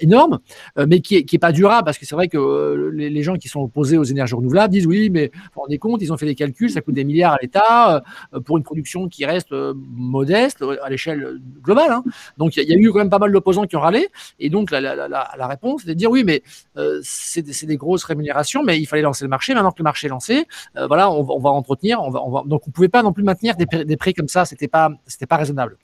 énorme, 0.00 0.38
mais 0.86 1.00
qui 1.00 1.16
est, 1.16 1.24
qui 1.24 1.36
est 1.36 1.40
pas 1.40 1.52
durable 1.52 1.84
parce 1.84 1.98
que 1.98 2.06
c'est 2.06 2.14
vrai 2.14 2.28
que 2.28 2.90
les, 2.94 3.10
les 3.10 3.22
gens 3.22 3.36
qui 3.36 3.48
sont 3.48 3.60
opposés 3.60 3.98
aux 3.98 4.04
énergies 4.04 4.34
renouvelables 4.34 4.72
disent 4.72 4.86
oui 4.86 5.10
mais 5.10 5.23
vous 5.54 5.60
rendez 5.62 5.78
compte, 5.78 6.02
ils 6.02 6.12
ont 6.12 6.16
fait 6.16 6.26
des 6.26 6.34
calculs, 6.34 6.70
ça 6.70 6.80
coûte 6.80 6.94
des 6.94 7.04
milliards 7.04 7.34
à 7.34 7.38
l'État 7.40 8.04
euh, 8.34 8.40
pour 8.40 8.56
une 8.56 8.62
production 8.62 9.08
qui 9.08 9.24
reste 9.24 9.52
euh, 9.52 9.74
modeste 9.76 10.62
euh, 10.62 10.76
à 10.82 10.90
l'échelle 10.90 11.40
globale. 11.62 11.90
Hein. 11.90 12.04
Donc 12.38 12.56
il 12.56 12.68
y, 12.68 12.72
a 12.72 12.76
eu 12.76 12.90
quand 12.90 12.98
même 12.98 13.10
pas 13.10 13.18
mal 13.18 13.32
d'opposants 13.32 13.64
qui 13.66 13.76
ont 13.76 13.80
râlé. 13.80 14.08
Et 14.38 14.50
donc 14.50 14.70
la, 14.70 15.46
réponse, 15.46 15.82
c'est 15.82 15.88
de 15.88 15.94
dire 15.94 16.10
oui, 16.10 16.24
mais 16.24 16.42
c'est 17.02 17.42
des, 17.42 17.76
grosses 17.76 18.04
rémunérations, 18.04 18.62
mais 18.62 18.78
il 18.78 18.86
fallait 18.86 19.02
lancer 19.02 19.24
le 19.24 19.28
marché. 19.28 19.54
Maintenant 19.54 19.70
que 19.70 19.78
le 19.78 19.84
marché 19.84 20.06
est 20.06 20.10
lancé, 20.10 20.46
voilà, 20.74 21.10
on, 21.10 21.38
va 21.38 21.50
entretenir. 21.50 22.00
On 22.02 22.10
va, 22.10 22.22
on 22.22 22.30
va, 22.30 22.42
donc 22.46 22.66
on 22.68 22.70
pouvait 22.70 22.88
pas 22.88 23.02
non 23.02 23.12
plus 23.12 23.24
maintenir 23.24 23.56
des, 23.56 23.84
des 23.84 23.96
prix 23.96 24.14
comme 24.14 24.28
ça. 24.28 24.44
C'était 24.44 24.68
pas, 24.68 24.90
pas 25.28 25.36
raisonnable. 25.36 25.76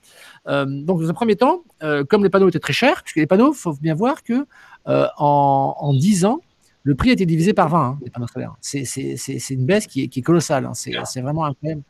donc 0.45 1.01
dans 1.01 1.09
un 1.09 1.13
premier 1.13 1.35
temps, 1.35 1.63
comme 2.09 2.23
les 2.23 2.29
panneaux 2.29 2.49
étaient 2.49 2.59
très 2.59 2.73
chers, 2.73 3.03
puisque 3.03 3.17
les 3.17 3.27
panneaux, 3.27 3.53
faut 3.53 3.73
bien 3.73 3.95
voir 3.95 4.23
que 4.23 4.45
en, 4.85 5.75
en 5.77 5.93
10 5.93 6.25
ans, 6.25 6.41
le 6.83 6.95
prix 6.95 7.09
a 7.09 7.13
été 7.13 7.25
divisé 7.25 7.53
par 7.53 7.69
20 7.69 7.99
hein, 8.15 8.53
C'est 8.61 9.49
une 9.49 9.65
baisse 9.65 9.87
qui 9.87 10.03
est, 10.03 10.21
colossale. 10.21 10.65
Hein. 10.65 10.73
C'est 10.73 11.21
vraiment 11.21 11.45
incroyable. 11.45 11.83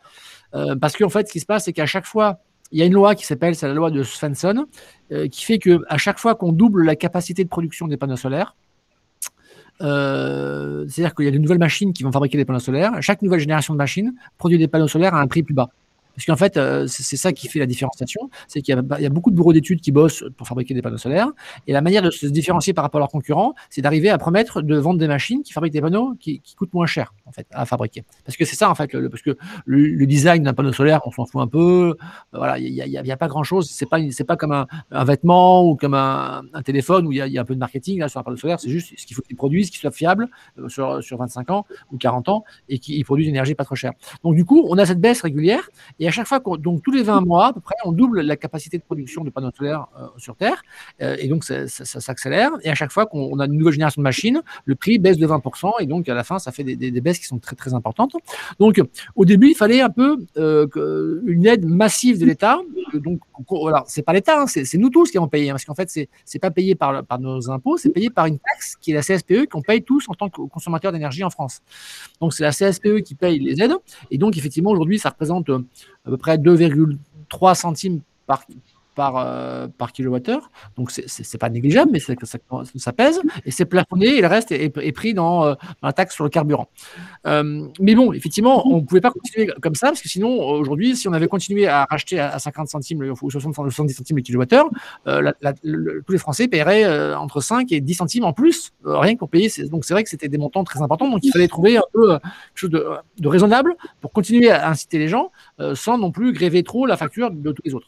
Euh, 0.53 0.75
parce 0.75 0.97
qu'en 0.97 1.09
fait, 1.09 1.27
ce 1.27 1.31
qui 1.31 1.39
se 1.39 1.45
passe, 1.45 1.65
c'est 1.65 1.73
qu'à 1.73 1.85
chaque 1.85 2.05
fois, 2.05 2.39
il 2.71 2.79
y 2.79 2.81
a 2.81 2.85
une 2.85 2.93
loi 2.93 3.15
qui 3.15 3.25
s'appelle, 3.25 3.55
c'est 3.55 3.67
la 3.67 3.73
loi 3.73 3.91
de 3.91 4.03
Svensson, 4.03 4.65
euh, 5.11 5.27
qui 5.27 5.45
fait 5.45 5.59
qu'à 5.59 5.97
chaque 5.97 6.19
fois 6.19 6.35
qu'on 6.35 6.51
double 6.51 6.83
la 6.83 6.95
capacité 6.95 7.43
de 7.43 7.49
production 7.49 7.87
des 7.87 7.97
panneaux 7.97 8.17
solaires, 8.17 8.55
euh, 9.81 10.85
c'est-à-dire 10.87 11.15
qu'il 11.15 11.25
y 11.25 11.27
a 11.27 11.31
de 11.31 11.37
nouvelles 11.37 11.57
machines 11.57 11.93
qui 11.93 12.03
vont 12.03 12.11
fabriquer 12.11 12.37
des 12.37 12.45
panneaux 12.45 12.59
solaires, 12.59 12.91
chaque 13.01 13.21
nouvelle 13.21 13.39
génération 13.39 13.73
de 13.73 13.77
machines 13.77 14.13
produit 14.37 14.57
des 14.57 14.67
panneaux 14.67 14.87
solaires 14.87 15.15
à 15.15 15.21
un 15.21 15.27
prix 15.27 15.43
plus 15.43 15.53
bas. 15.53 15.69
Parce 16.15 16.25
qu'en 16.25 16.35
fait, 16.35 16.57
euh, 16.57 16.87
c'est 16.87 17.17
ça 17.17 17.33
qui 17.33 17.47
fait 17.47 17.59
la 17.59 17.65
différenciation, 17.65 18.29
c'est 18.47 18.61
qu'il 18.61 18.75
y, 18.75 19.05
a 19.05 19.09
beaucoup 19.09 19.31
de 19.31 19.35
bureaux 19.35 19.53
d'études 19.53 19.81
qui 19.81 19.91
bossent 19.91 20.23
pour 20.37 20.47
fabriquer 20.47 20.73
des 20.73 20.81
panneaux 20.81 20.97
solaires, 20.97 21.29
et 21.67 21.73
la 21.73 21.81
manière 21.81 22.01
de 22.01 22.11
se 22.11 22.27
différencier 22.27 22.73
par 22.73 22.83
rapport 22.83 22.99
à 22.99 23.03
leurs 23.03 23.09
concurrents, 23.09 23.53
c'est 23.69 23.81
d'arriver 23.81 24.09
à 24.09 24.17
promettre 24.17 24.61
de 24.61 24.77
vendre 24.77 24.99
des 24.99 25.07
machines 25.07 25.43
qui 25.43 25.53
fabriquent 25.53 25.73
des 25.73 25.81
panneaux 25.81 26.15
qui, 26.19 26.41
coûtent 26.57 26.73
moins 26.73 26.85
cher 26.85 27.13
en 27.25 27.31
fait 27.31 27.47
à 27.51 27.65
fabriquer. 27.65 28.03
Parce 28.25 28.37
que 28.37 28.45
c'est 28.45 28.55
ça 28.55 28.69
en 28.69 28.75
fait, 28.75 28.93
le, 28.93 29.09
parce 29.09 29.23
que 29.23 29.37
le, 29.65 30.05
design 30.05 30.43
d'un 30.43 30.53
panneau 30.53 30.73
solaire, 30.73 31.01
on 31.05 31.11
s'en 31.11 31.25
fout 31.25 31.41
un 31.41 31.47
peu. 31.47 31.95
Euh, 31.97 32.37
voilà, 32.37 32.59
il 32.59 32.73
n'y 32.73 33.11
a, 33.11 33.17
pas 33.17 33.27
grand 33.27 33.43
chose. 33.43 33.69
C'est 33.69 33.87
pas 33.87 33.99
c'est 34.11 34.23
pas 34.23 34.35
comme 34.35 34.51
un, 34.51 34.67
vêtement 35.05 35.65
ou 35.67 35.75
comme 35.75 35.93
un, 35.93 36.43
téléphone 36.65 37.07
où 37.07 37.11
il 37.11 37.17
y, 37.17 37.37
a 37.37 37.41
un 37.41 37.45
peu 37.45 37.55
de 37.55 37.59
marketing 37.59 37.99
là 37.99 38.09
sur 38.09 38.19
un 38.19 38.23
panneau 38.23 38.37
solaire. 38.37 38.59
C'est 38.59 38.69
juste 38.69 38.93
ce 38.97 39.05
qu'il 39.05 39.15
faut 39.15 39.21
qu'ils 39.21 39.35
produisent, 39.35 39.69
qu'ils 39.69 39.79
soient 39.79 39.91
fiables 39.91 40.27
euh, 40.59 40.67
sur, 40.69 41.01
sur 41.03 41.17
25 41.17 41.49
ans 41.51 41.65
ou 41.91 41.97
40 41.97 42.29
ans 42.29 42.43
et 42.69 42.79
qu'ils 42.79 43.03
produisent 43.05 43.27
une 43.27 43.35
énergie 43.35 43.55
pas 43.55 43.65
trop 43.65 43.75
chère. 43.75 43.93
Donc 44.23 44.35
du 44.35 44.45
coup, 44.45 44.65
on 44.67 44.77
a 44.77 44.85
cette 44.85 44.99
baisse 44.99 45.21
régulière 45.21 45.69
et 46.01 46.07
à 46.07 46.11
chaque 46.11 46.27
fois, 46.27 46.41
donc 46.57 46.81
tous 46.81 46.89
les 46.89 47.03
20 47.03 47.21
mois 47.21 47.49
à 47.49 47.53
peu 47.53 47.59
près, 47.61 47.75
on 47.85 47.91
double 47.91 48.21
la 48.21 48.35
capacité 48.35 48.79
de 48.79 48.83
production 48.83 49.23
de 49.23 49.29
panneaux 49.29 49.51
solaires 49.55 49.85
euh, 49.99 50.07
sur 50.17 50.35
Terre, 50.35 50.63
euh, 50.99 51.15
et 51.19 51.27
donc 51.27 51.43
ça, 51.43 51.67
s'accélère. 51.67 52.49
Et 52.63 52.71
à 52.71 52.75
chaque 52.75 52.91
fois 52.91 53.05
qu'on 53.05 53.39
a 53.39 53.45
une 53.45 53.53
nouvelle 53.53 53.73
génération 53.73 54.01
de 54.01 54.03
machines, 54.03 54.41
le 54.65 54.73
prix 54.73 54.97
baisse 54.97 55.17
de 55.17 55.27
20%, 55.27 55.73
et 55.79 55.85
donc 55.85 56.09
à 56.09 56.15
la 56.15 56.23
fin, 56.23 56.39
ça 56.39 56.51
fait 56.51 56.63
des, 56.63 57.01
baisses 57.01 57.19
qui 57.19 57.25
sont 57.25 57.37
très 57.37 57.55
très 57.55 57.75
importantes. 57.75 58.15
Donc 58.59 58.81
au 59.15 59.25
début, 59.25 59.49
il 59.49 59.55
fallait 59.55 59.81
un 59.81 59.91
peu 59.91 60.17
euh, 60.37 61.21
une 61.27 61.45
aide 61.45 61.65
massive 61.65 62.19
de 62.19 62.25
l'État. 62.25 62.57
Donc 62.95 63.19
voilà, 63.47 63.83
c'est 63.85 64.01
pas 64.01 64.13
l'État, 64.13 64.41
hein, 64.41 64.47
c'est 64.47 64.77
nous 64.79 64.89
tous 64.89 65.11
qui 65.11 65.19
avons 65.19 65.27
payé, 65.27 65.51
hein, 65.51 65.53
parce 65.53 65.65
qu'en 65.65 65.75
fait, 65.75 65.87
c'est 66.25 66.39
pas 66.39 66.49
payé 66.49 66.73
par, 66.73 67.05
par 67.05 67.19
nos 67.19 67.51
impôts, 67.51 67.77
c'est 67.77 67.89
payé 67.89 68.09
par 68.09 68.25
une 68.25 68.39
taxe 68.39 68.75
qui 68.75 68.91
est 68.91 68.95
la 68.95 69.01
CSPE 69.01 69.49
qu'on 69.51 69.61
paye 69.61 69.83
tous 69.83 70.09
en 70.09 70.15
tant 70.15 70.29
que 70.29 70.41
consommateurs 70.41 70.91
d'énergie 70.91 71.23
en 71.23 71.29
France. 71.29 71.61
Donc 72.19 72.33
c'est 72.33 72.43
la 72.43 72.51
CSPE 72.51 73.01
qui 73.03 73.13
paye 73.13 73.37
les 73.37 73.61
aides, 73.61 73.75
et 74.09 74.17
donc 74.17 74.35
effectivement 74.35 74.71
aujourd'hui, 74.71 74.97
ça 74.97 75.09
représente 75.09 75.45
à 76.05 76.09
peu 76.09 76.17
près 76.17 76.37
2,3 76.37 77.55
centimes 77.55 78.01
par, 78.25 78.45
par, 78.95 79.17
euh, 79.17 79.67
par 79.77 79.91
kilowattheure. 79.91 80.51
Donc, 80.77 80.91
c'est 80.91 81.05
n'est 81.07 81.37
pas 81.39 81.49
négligeable, 81.49 81.91
mais 81.91 81.99
ça, 81.99 82.13
ça, 82.75 82.93
pèse. 82.93 83.21
Et 83.45 83.51
c'est 83.51 83.65
plafonné 83.65 84.17
et 84.17 84.21
le 84.21 84.27
reste 84.27 84.51
est, 84.51 84.91
pris 84.91 85.13
dans, 85.13 85.45
euh, 85.45 85.53
dans, 85.81 85.87
la 85.87 85.93
taxe 85.93 86.15
sur 86.15 86.23
le 86.23 86.29
carburant. 86.29 86.69
Euh, 87.27 87.67
mais 87.79 87.95
bon, 87.95 88.13
effectivement, 88.13 88.67
on 88.67 88.77
ne 88.77 88.81
pouvait 88.81 89.01
pas 89.01 89.11
continuer 89.11 89.51
comme 89.61 89.75
ça, 89.75 89.87
parce 89.87 90.01
que 90.01 90.09
sinon, 90.09 90.39
aujourd'hui, 90.39 90.95
si 90.95 91.07
on 91.07 91.13
avait 91.13 91.27
continué 91.27 91.67
à 91.67 91.85
racheter 91.89 92.19
à, 92.19 92.37
50 92.37 92.67
centimes 92.67 93.01
ou 93.21 93.29
60, 93.29 93.55
70 93.55 93.93
centimes 93.93 94.17
le 94.17 94.23
kilowattheure, 94.23 94.69
tous 95.05 96.11
les 96.11 96.17
Français 96.17 96.47
paieraient 96.47 97.15
entre 97.15 97.41
5 97.41 97.71
et 97.71 97.81
10 97.81 97.93
centimes 97.93 98.25
en 98.25 98.33
plus, 98.33 98.73
rien 98.83 99.13
que 99.13 99.19
pour 99.19 99.29
payer. 99.29 99.49
Donc, 99.69 99.85
c'est 99.85 99.93
vrai 99.93 100.03
que 100.03 100.09
c'était 100.09 100.29
des 100.29 100.37
montants 100.37 100.63
très 100.63 100.81
importants. 100.81 101.09
Donc, 101.09 101.21
il 101.23 101.31
fallait 101.31 101.47
trouver 101.47 101.77
un 101.77 101.83
peu 101.93 102.09
quelque 102.09 102.21
chose 102.55 102.69
de, 102.69 102.85
de, 103.19 103.27
raisonnable 103.27 103.75
pour 104.01 104.11
continuer 104.11 104.51
à 104.51 104.69
inciter 104.69 104.97
les 104.97 105.07
gens 105.07 105.31
sans 105.75 105.97
non 105.97 106.11
plus 106.11 106.33
gréver 106.33 106.63
trop 106.63 106.85
la 106.85 106.97
facture 106.97 107.31
de 107.31 107.51
tous 107.51 107.61
les 107.63 107.73
autres. 107.73 107.87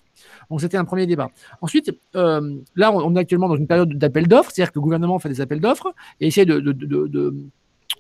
Donc 0.53 0.61
c'était 0.61 0.77
un 0.77 0.85
premier 0.85 1.07
débat. 1.07 1.31
Ensuite, 1.61 1.97
euh, 2.15 2.57
là, 2.75 2.91
on 2.91 3.15
est 3.15 3.19
actuellement 3.19 3.49
dans 3.49 3.55
une 3.55 3.65
période 3.65 3.91
d'appel 3.97 4.27
d'offres, 4.27 4.51
c'est-à-dire 4.53 4.71
que 4.71 4.77
le 4.77 4.83
gouvernement 4.83 5.17
fait 5.17 5.27
des 5.27 5.41
appels 5.41 5.59
d'offres 5.59 5.95
et 6.21 6.27
essaie 6.27 6.45
de, 6.45 6.61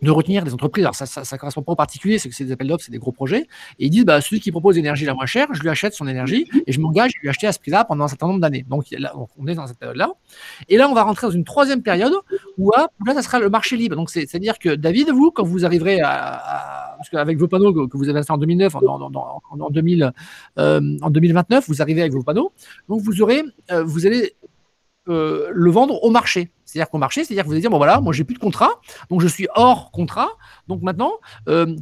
retenir 0.03 0.43
des 0.43 0.53
entreprises. 0.53 0.83
Alors, 0.83 0.93
ça, 0.93 1.07
ça, 1.07 1.37
correspond 1.39 1.63
pas 1.63 1.71
aux 1.71 1.75
particuliers, 1.75 2.19
c'est 2.19 2.29
que 2.29 2.35
ces 2.35 2.51
appels 2.51 2.67
d'offres, 2.67 2.83
c'est 2.85 2.91
des 2.91 2.99
gros 2.99 3.11
projets. 3.11 3.47
Et 3.79 3.87
ils 3.87 3.89
disent, 3.89 4.05
bah, 4.05 4.21
celui 4.21 4.39
qui 4.39 4.51
propose 4.51 4.75
l'énergie 4.75 5.03
la 5.03 5.15
moins 5.15 5.25
chère, 5.25 5.47
je 5.51 5.61
lui 5.61 5.69
achète 5.69 5.95
son 5.95 6.07
énergie 6.07 6.47
et 6.67 6.71
je 6.71 6.79
m'engage 6.79 7.09
à 7.17 7.21
lui 7.23 7.29
acheter 7.29 7.47
à 7.47 7.53
ce 7.53 7.57
prix-là 7.57 7.85
pendant 7.85 8.03
un 8.03 8.07
certain 8.07 8.27
nombre 8.27 8.41
d'années. 8.41 8.63
Donc, 8.69 8.85
là, 8.91 9.15
on 9.39 9.47
est 9.47 9.55
dans 9.55 9.65
cette 9.65 9.79
période-là. 9.79 10.11
Et 10.69 10.77
là, 10.77 10.87
on 10.87 10.93
va 10.93 11.01
rentrer 11.01 11.25
dans 11.25 11.33
une 11.33 11.45
troisième 11.45 11.81
période 11.81 12.13
où 12.59 12.71
là, 12.77 13.13
ça 13.15 13.23
sera 13.23 13.39
le 13.39 13.49
marché 13.49 13.77
libre. 13.77 13.95
Donc, 13.95 14.11
c'est-à-dire 14.11 14.59
que 14.59 14.75
David, 14.75 15.09
vous, 15.09 15.31
quand 15.31 15.43
vous 15.43 15.65
arriverez 15.65 16.01
à, 16.01 16.92
parce 17.03 17.09
qu'avec 17.09 17.37
vos 17.37 17.49
panneaux 17.49 17.87
que, 17.87 17.97
vous 17.97 18.07
avez 18.07 18.19
installés 18.19 18.37
en 18.37 18.39
2009, 18.39 18.75
en, 18.75 19.01
en, 19.01 19.41
en, 19.59 19.69
2000, 19.69 20.13
euh, 20.57 20.79
2029, 21.09 21.67
vous 21.67 21.81
arrivez 21.81 22.01
avec 22.01 22.13
vos 22.13 22.23
panneaux. 22.23 22.53
Donc, 22.87 23.01
vous 23.01 23.21
aurez, 23.21 23.43
euh, 23.71 23.83
vous 23.83 24.05
allez 24.05 24.33
euh, 25.09 25.49
le 25.51 25.69
vendre 25.69 26.01
au 26.01 26.09
marché. 26.11 26.51
C'est-à-dire 26.63 26.89
qu'au 26.89 26.97
marché, 26.97 27.25
c'est-à-dire 27.25 27.43
que 27.43 27.47
vous 27.49 27.53
allez 27.53 27.61
dire, 27.61 27.69
bon 27.69 27.77
voilà, 27.77 27.99
moi 27.99 28.13
j'ai 28.13 28.23
plus 28.23 28.33
de 28.33 28.39
contrat, 28.39 28.71
donc 29.09 29.21
je 29.21 29.27
suis 29.27 29.47
hors 29.53 29.91
contrat, 29.91 30.29
donc 30.67 30.81
maintenant, 30.81 31.11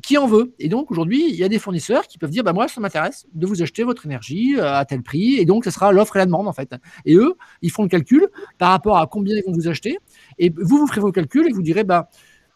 qui 0.04 0.18
en 0.18 0.28
veut? 0.28 0.54
Et 0.60 0.68
donc 0.68 0.92
aujourd'hui, 0.92 1.30
il 1.30 1.36
y 1.36 1.46
a 1.46 1.48
des 1.48 1.60
fournisseurs 1.60 2.08
qui 2.08 2.18
peuvent 2.18 2.32
dire, 2.32 2.44
bah 2.44 2.52
moi 2.52 2.68
ça 2.68 2.82
m'intéresse 2.82 3.26
de 3.34 3.46
vous 3.46 3.62
acheter 3.62 3.84
votre 3.84 4.06
énergie 4.06 4.60
à 4.60 4.84
tel 4.84 5.02
prix, 5.02 5.36
et 5.36 5.46
donc 5.46 5.64
ce 5.64 5.72
sera 5.72 5.94
l'offre 5.94 6.18
et 6.18 6.20
la 6.20 6.26
demande 6.26 6.48
en 6.48 6.52
fait. 6.52 6.76
Et 7.06 7.16
eux, 7.16 7.36
ils 7.62 7.72
font 7.72 7.84
le 7.84 7.88
calcul 7.88 8.28
par 8.58 8.72
rapport 8.72 8.98
à 8.98 9.08
combien 9.08 9.38
ils 9.38 9.44
vont 9.46 9.54
vous 9.54 9.70
acheter, 9.70 9.98
et 10.40 10.50
vous, 10.50 10.80
vous 10.80 10.88
ferez 10.88 11.00
vos 11.00 11.14
calculs 11.14 11.48
et 11.48 11.54
vous 11.54 11.62
direz, 11.62 11.86
bah 11.86 12.10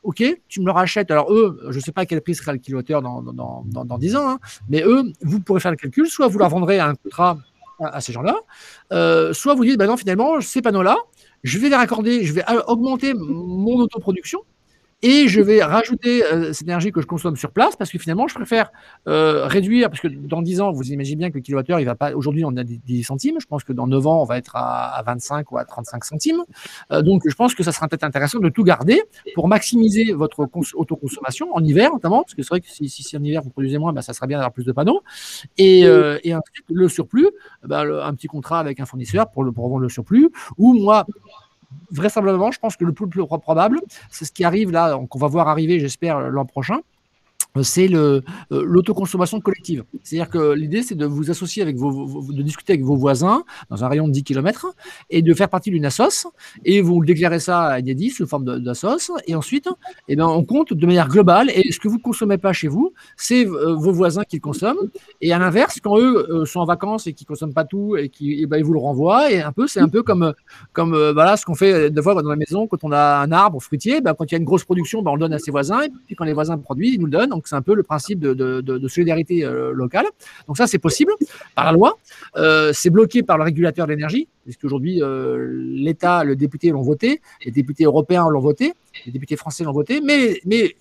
OK, 0.06 0.24
tu 0.48 0.62
me 0.62 0.66
le 0.66 0.72
rachètes. 0.72 1.10
Alors, 1.10 1.34
eux, 1.34 1.60
je 1.70 1.76
ne 1.76 1.82
sais 1.82 1.92
pas 1.92 2.06
quel 2.06 2.22
prix 2.22 2.36
sera 2.36 2.54
le 2.54 2.60
kilowattheure 2.60 3.02
dans, 3.02 3.22
dans, 3.22 3.64
dans, 3.66 3.98
10 3.98 4.16
ans, 4.16 4.30
hein, 4.30 4.40
mais 4.70 4.84
eux, 4.84 5.12
vous 5.22 5.40
pourrez 5.40 5.60
faire 5.60 5.72
le 5.72 5.78
calcul. 5.78 6.08
Soit 6.08 6.28
vous 6.28 6.38
leur 6.38 6.50
vendrez 6.50 6.80
un 6.80 6.94
contrat 6.96 7.40
à, 7.80 8.00
ces 8.02 8.14
gens-là. 8.14 8.36
Euh, 8.94 9.34
soit 9.34 9.56
vous 9.56 9.66
dites, 9.66 9.78
bah 9.78 9.88
non, 9.88 9.98
finalement, 9.98 10.40
ces 10.42 10.62
panneaux-là, 10.62 10.98
je 11.44 11.58
vais 11.58 11.70
les 11.70 11.76
raccorder, 11.76 12.24
je 12.24 12.34
vais 12.34 12.44
augmenter 12.68 13.14
mon 13.16 13.78
autoproduction 13.78 14.42
et 15.08 15.28
je 15.28 15.40
vais 15.40 15.64
rajouter 15.64 16.24
euh, 16.24 16.52
cette 16.52 16.68
énergie 16.68 16.92
que 16.92 17.00
je 17.00 17.06
consomme 17.06 17.36
sur 17.36 17.52
place 17.52 17.76
parce 17.76 17.92
que 17.92 18.00
finalement, 18.00 18.28
je 18.28 18.34
préfère 18.34 18.72
euh, 19.08 19.46
réduire, 19.46 19.92
parce 19.92 20.02
que 20.02 20.08
dans 20.08 20.42
10 20.42 20.62
ans, 20.62 20.72
vous 20.72 20.92
imaginez 20.92 21.16
bien 21.16 21.30
que 21.30 21.36
le 21.36 21.42
kilowattheure, 21.42 21.80
il 21.80 21.86
va 21.86 21.94
pas, 21.94 22.14
aujourd'hui, 22.14 22.44
on 22.44 22.58
a 22.58 22.64
10 22.64 23.04
centimes. 23.04 23.40
Je 23.40 23.46
pense 23.46 23.64
que 23.64 23.72
dans 23.72 23.86
9 23.86 24.08
ans, 24.08 24.24
on 24.24 24.26
va 24.26 24.40
être 24.40 24.56
à, 24.56 25.04
25 25.06 25.52
ou 25.52 25.60
à 25.60 25.66
35 25.66 26.04
centimes. 26.06 26.44
Euh, 26.92 27.04
donc, 27.04 27.22
je 27.28 27.36
pense 27.36 27.54
que 27.54 27.62
ça 27.62 27.72
sera 27.72 27.88
peut-être 27.88 28.04
intéressant 28.04 28.40
de 28.40 28.50
tout 28.50 28.64
garder 28.64 29.04
pour 29.36 29.48
maximiser 29.48 30.12
votre 30.14 30.50
autoconsommation 30.74 31.56
en 31.56 31.64
hiver, 31.64 31.92
notamment, 31.92 32.24
parce 32.24 32.34
que 32.34 32.42
c'est 32.42 32.50
vrai 32.50 32.62
que 32.62 32.68
si, 32.68 32.90
si, 32.90 33.16
en 33.16 33.24
hiver 33.24 33.44
vous 33.44 33.52
produisez 33.52 33.78
moins, 33.78 33.94
bah, 33.94 34.02
ça 34.02 34.14
serait 34.14 34.26
bien 34.26 34.40
d'avoir 34.40 34.54
plus 34.54 34.66
de 34.66 34.72
panneaux. 34.72 35.04
Et, 35.60 35.82
et 35.82 36.34
ensuite, 36.34 36.66
le 36.72 36.90
surplus, 36.90 37.30
bah, 37.64 37.82
un 37.82 38.16
petit 38.16 38.28
contrat 38.28 38.60
avec 38.60 38.80
un 38.80 38.88
fournisseur 38.88 39.30
pour, 39.30 39.44
le, 39.44 39.52
pour 39.52 39.70
vendre 39.70 39.82
le 39.82 39.90
surplus, 39.90 40.32
ou 40.58 40.74
moi, 40.74 41.06
vraisemblablement, 41.92 42.52
je 42.52 42.60
pense 42.60 42.76
que 42.76 42.86
le 42.86 42.94
plus, 42.94 43.08
probable, 43.40 43.82
c'est 44.10 44.26
ce 44.26 44.32
qui 44.32 44.44
arrive 44.44 44.72
là, 44.72 45.00
qu'on 45.10 45.20
va 45.20 45.28
voir 45.28 45.48
arriver, 45.48 45.80
j'espère, 45.80 46.20
l'an 46.20 46.46
prochain, 46.46 46.80
c'est 47.64 47.94
euh, 47.94 48.22
l'autoconsommation 48.52 49.40
collective. 49.40 49.84
C'est-à-dire 50.04 50.30
que 50.30 50.54
l'idée, 50.54 50.82
c'est 50.82 50.96
de 50.96 51.06
vous 51.06 51.32
associer 51.32 51.62
avec 51.62 51.78
vos, 51.78 52.24
de 52.32 52.42
discuter 52.42 52.74
avec 52.74 52.84
vos 52.84 52.96
voisins 52.96 53.44
dans 53.70 53.84
un 53.84 53.88
rayon 53.88 54.08
de 54.08 54.14
10 54.14 54.24
km 54.24 54.68
et 55.10 55.22
de 55.22 55.34
faire 55.34 55.50
partie 55.50 55.72
d'une 55.72 55.86
assoce. 55.86 56.28
Et 56.64 56.82
vous 56.82 57.04
déclarez 57.04 57.40
ça 57.40 57.64
à 57.64 57.80
Inédit 57.80 58.10
sous 58.10 58.28
forme 58.28 58.60
d'assoce. 58.60 59.12
Et 59.28 59.36
ensuite, 59.36 59.70
eh 60.08 60.16
bien, 60.16 60.28
on 60.28 60.44
compte 60.44 60.74
de 60.74 60.86
manière 60.86 61.08
globale. 61.08 61.50
Et 61.50 61.72
ce 61.72 61.80
que 61.80 61.88
vous 61.88 61.98
ne 61.98 62.02
consommez 62.02 62.38
pas 62.38 62.54
chez 62.54 62.68
vous, 62.68 62.94
c'est 63.18 63.46
euh, 63.46 63.74
vos 63.74 63.92
voisins 63.92 64.24
qui 64.24 64.38
le 64.38 64.42
consomment. 64.42 64.90
Et 65.22 65.34
à 65.34 65.40
l'inverse, 65.40 65.80
quand 65.82 65.98
eux 65.98 66.28
euh, 66.30 66.46
sont 66.46 66.60
en 66.60 66.66
vacances 66.66 67.08
et 67.08 67.14
qui 67.14 67.26
consomment 67.26 67.54
pas 67.54 67.66
tout 67.66 67.96
et 67.98 68.10
qui 68.10 68.42
eh 68.42 68.46
ben, 68.46 68.58
ils 68.58 68.66
vous 68.66 68.74
le 68.74 68.80
renvoient. 68.80 69.32
Et 69.32 69.42
un 69.42 69.52
peu, 69.52 69.68
c'est 69.68 69.80
un 69.80 69.90
peu 69.90 70.04
comme, 70.04 70.34
comme 70.74 70.92
voilà, 71.12 71.38
ce 71.38 71.46
qu'on 71.46 71.56
fait 71.56 71.90
de 71.90 72.02
fois 72.02 72.22
dans 72.22 72.30
la 72.30 72.36
maison 72.36 72.68
quand 72.68 72.84
on 72.84 72.92
a 72.92 73.18
un 73.18 73.32
arbre 73.32 73.62
fruitier, 73.62 74.02
ben, 74.02 74.14
quand 74.14 74.26
il 74.26 74.32
y 74.34 74.36
a 74.36 74.40
une 74.40 74.46
grosse 74.46 74.64
production, 74.64 75.02
ben, 75.02 75.12
on 75.12 75.16
le 75.16 75.22
donne 75.22 75.34
à 75.34 75.40
ses 75.40 75.52
voisins. 75.52 75.82
Et 75.84 75.90
puis 76.06 76.16
quand 76.16 76.26
les 76.26 76.34
voisins 76.34 76.58
produisent, 76.58 76.96
ils 76.96 77.00
nous 77.00 77.06
le 77.06 77.12
donnent. 77.12 77.34
C'est 77.50 77.56
un 77.56 77.62
peu 77.62 77.76
le 77.76 77.84
principe 77.84 78.20
de, 78.20 78.88
solidarité 78.88 79.44
euh, 79.44 79.72
locale. 79.72 80.06
Donc 80.48 80.58
ça, 80.58 80.68
c'est 80.68 80.80
possible 80.80 81.14
par 81.56 81.66
la 81.66 81.72
loi. 81.72 81.98
Euh, 82.36 82.72
c'est 82.74 82.90
bloqué 82.90 83.24
par 83.24 83.38
le 83.38 83.44
régulateur 83.44 83.88
de 83.88 83.92
l'énergie, 83.92 84.28
puisqu'aujourd'hui, 84.44 85.02
euh, 85.02 85.48
l'État, 85.52 86.24
le 86.24 86.36
député 86.36 86.70
l'ont 86.70 86.82
voté, 86.82 87.22
les 87.44 87.52
députés 87.52 87.86
européens 87.86 88.30
l'ont 88.30 88.40
voté, 88.40 88.74
les 89.06 89.12
députés 89.12 89.36
français 89.36 89.64
l'ont 89.64 89.74
voté, 89.74 90.02
mais, 90.02 90.40
mais 90.46 90.76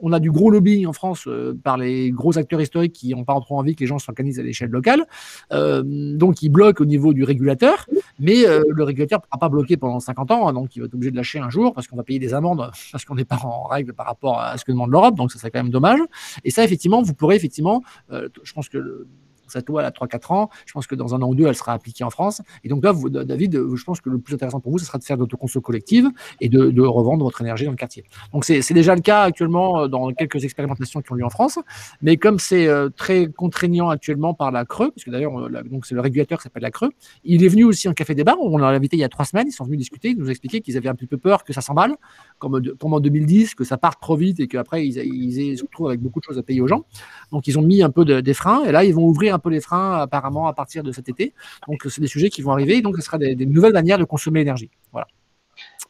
on 0.00 0.12
a 0.12 0.20
du 0.20 0.30
gros 0.30 0.50
lobbying 0.50 0.86
en 0.86 0.92
France 0.92 1.26
euh, 1.26 1.58
par 1.62 1.78
les 1.78 2.10
gros 2.10 2.38
acteurs 2.38 2.60
historiques 2.60 2.92
qui 2.92 3.14
n'ont 3.14 3.24
pas 3.24 3.38
trop 3.40 3.58
envie 3.58 3.74
que 3.74 3.80
les 3.80 3.86
gens 3.86 3.98
s'organisent 3.98 4.38
à 4.38 4.42
l'échelle 4.42 4.70
locale. 4.70 5.04
Euh, 5.52 5.82
donc, 5.84 6.42
ils 6.42 6.48
bloquent 6.48 6.82
au 6.82 6.86
niveau 6.86 7.12
du 7.12 7.24
régulateur, 7.24 7.86
mais 8.18 8.46
euh, 8.46 8.62
le 8.68 8.84
régulateur 8.84 9.20
ne 9.20 9.22
pourra 9.22 9.38
pas 9.38 9.48
bloquer 9.48 9.76
pendant 9.76 10.00
50 10.00 10.30
ans, 10.30 10.48
hein, 10.48 10.52
donc 10.52 10.76
il 10.76 10.80
va 10.80 10.86
être 10.86 10.94
obligé 10.94 11.10
de 11.10 11.16
lâcher 11.16 11.38
un 11.38 11.50
jour 11.50 11.72
parce 11.72 11.86
qu'on 11.86 11.96
va 11.96 12.02
payer 12.02 12.18
des 12.18 12.34
amendes 12.34 12.70
parce 12.92 13.04
qu'on 13.04 13.14
n'est 13.14 13.24
pas 13.24 13.38
en 13.42 13.64
règle 13.64 13.92
par 13.92 14.06
rapport 14.06 14.40
à 14.40 14.56
ce 14.56 14.64
que 14.64 14.72
demande 14.72 14.90
l'Europe, 14.90 15.16
donc 15.16 15.32
ça 15.32 15.38
serait 15.38 15.50
quand 15.50 15.62
même 15.62 15.72
dommage. 15.72 16.00
Et 16.44 16.50
ça, 16.50 16.64
effectivement, 16.64 17.02
vous 17.02 17.14
pourrez 17.14 17.36
effectivement, 17.36 17.82
je 18.10 18.52
pense 18.52 18.68
que 18.68 19.06
cette 19.48 19.68
loi, 19.68 19.82
a 19.82 19.90
3-4 19.90 20.32
ans. 20.32 20.50
Je 20.66 20.72
pense 20.72 20.86
que 20.86 20.94
dans 20.94 21.14
un 21.14 21.22
an 21.22 21.28
ou 21.28 21.34
deux, 21.34 21.46
elle 21.46 21.56
sera 21.56 21.72
appliquée 21.72 22.04
en 22.04 22.10
France. 22.10 22.42
Et 22.64 22.68
donc 22.68 22.84
là, 22.84 22.92
David, 23.24 23.60
je 23.74 23.84
pense 23.84 24.00
que 24.00 24.10
le 24.10 24.18
plus 24.18 24.34
intéressant 24.34 24.60
pour 24.60 24.72
vous, 24.72 24.78
ce 24.78 24.86
sera 24.86 24.98
de 24.98 25.04
faire 25.04 25.16
de 25.16 25.22
l'autoconso 25.22 25.60
collective 25.60 26.08
et 26.40 26.48
de, 26.48 26.86
revendre 26.86 27.24
votre 27.24 27.40
énergie 27.40 27.64
dans 27.64 27.72
le 27.72 27.76
quartier. 27.76 28.04
Donc 28.32 28.44
c'est 28.44 28.72
déjà 28.72 28.94
le 28.94 29.00
cas 29.00 29.22
actuellement 29.22 29.80
euh, 29.80 29.88
dans 29.88 30.12
quelques 30.12 30.44
expérimentations 30.44 31.02
qui 31.02 31.12
ont 31.12 31.14
lieu 31.14 31.24
en 31.24 31.30
France. 31.30 31.58
Mais 32.00 32.16
comme 32.16 32.38
c'est 32.38 32.68
euh, 32.68 32.88
très 32.88 33.26
contraignant 33.26 33.88
actuellement 33.88 34.34
par 34.34 34.50
la 34.50 34.64
Creux, 34.64 34.90
parce 34.90 35.04
que 35.04 35.10
d'ailleurs, 35.10 35.38
euh, 35.38 35.62
c'est 35.82 35.94
le 35.94 36.00
régulateur 36.00 36.38
qui 36.38 36.44
s'appelle 36.44 36.62
la 36.62 36.70
Creux, 36.70 36.90
il 37.24 37.44
est 37.44 37.48
venu 37.48 37.64
aussi 37.64 37.88
en 37.88 37.92
café 37.92 38.14
débat. 38.14 38.36
On 38.40 38.56
l'a 38.56 38.68
invité 38.68 38.96
il 38.96 39.00
y 39.00 39.04
a 39.04 39.08
trois 39.08 39.24
semaines. 39.24 39.48
Ils 39.48 39.52
sont 39.52 39.64
venus 39.64 39.78
discuter, 39.78 40.10
ils 40.10 40.18
nous 40.18 40.30
expliquaient 40.30 40.60
qu'ils 40.60 40.76
avaient 40.76 40.88
un 40.88 40.94
petit 40.94 41.06
peu 41.06 41.18
peur 41.18 41.44
que 41.44 41.52
ça 41.52 41.60
s'emballe, 41.60 41.96
comme, 42.38 42.62
comme, 42.78 42.94
en 42.94 43.00
2010, 43.00 43.54
que 43.54 43.64
ça 43.64 43.76
parte 43.76 44.00
trop 44.00 44.16
vite 44.16 44.40
et 44.40 44.48
qu'après 44.48 44.86
ils, 44.86 44.98
ils, 44.98 45.58
se 45.58 45.62
retrouvent 45.62 45.88
avec 45.88 46.00
beaucoup 46.00 46.20
de 46.20 46.24
choses 46.24 46.38
à 46.38 46.42
payer 46.42 46.60
aux 46.60 46.68
gens. 46.68 46.84
Donc 47.32 47.46
ils 47.46 47.58
ont 47.58 47.62
mis 47.62 47.82
un 47.82 47.90
peu 47.90 48.04
des 48.04 48.34
freins 48.34 48.64
et 48.64 48.72
là 48.72 48.84
ils 48.84 48.94
vont 48.94 49.06
ouvrir 49.06 49.34
un 49.36 49.38
peu 49.38 49.50
les 49.50 49.60
freins 49.60 50.00
apparemment 50.00 50.46
à 50.48 50.52
partir 50.52 50.82
de 50.82 50.92
cet 50.92 51.08
été. 51.08 51.32
Donc 51.68 51.86
c'est 51.88 52.00
des 52.00 52.06
sujets 52.08 52.30
qui 52.30 52.42
vont 52.42 52.52
arriver, 52.52 52.82
donc 52.82 52.96
ce 52.96 53.02
sera 53.02 53.18
des, 53.18 53.34
nouvelles 53.36 53.72
manières 53.72 53.98
de 53.98 54.04
consommer 54.04 54.40
l'énergie. 54.40 54.70
Voilà. 54.92 55.06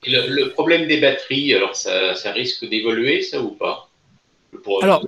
le, 0.07 0.49
problème 0.51 0.87
des 0.87 1.01
batteries, 1.01 1.55
alors 1.55 1.75
ça, 1.75 2.33
risque 2.33 2.69
d'évoluer, 2.69 3.23
ça 3.23 3.41
ou 3.41 3.51
pas? 3.51 3.89
Alors, 4.83 5.07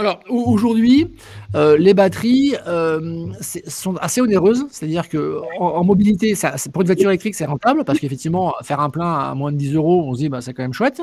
alors 0.00 0.20
aujourd'hui, 0.28 1.14
euh, 1.54 1.76
les 1.76 1.92
batteries 1.92 2.56
euh, 2.66 3.26
sont 3.66 3.96
assez 3.96 4.22
onéreuses, 4.22 4.64
c'est-à-dire 4.70 5.08
que 5.10 5.40
en, 5.58 5.84
mobilité, 5.84 6.34
ça, 6.34 6.54
pour 6.72 6.80
une 6.80 6.86
voiture 6.86 7.10
électrique, 7.10 7.34
c'est 7.34 7.44
rentable 7.44 7.84
parce 7.84 7.98
qu'effectivement, 7.98 8.54
faire 8.62 8.80
un 8.80 8.88
plein 8.88 9.12
à 9.12 9.34
moins 9.34 9.52
de 9.52 9.58
10 9.58 9.74
euros, 9.74 10.04
on 10.06 10.14
se 10.14 10.20
dit 10.20 10.28
bah, 10.30 10.40
c'est 10.40 10.54
quand 10.54 10.62
même 10.62 10.72
chouette. 10.72 11.02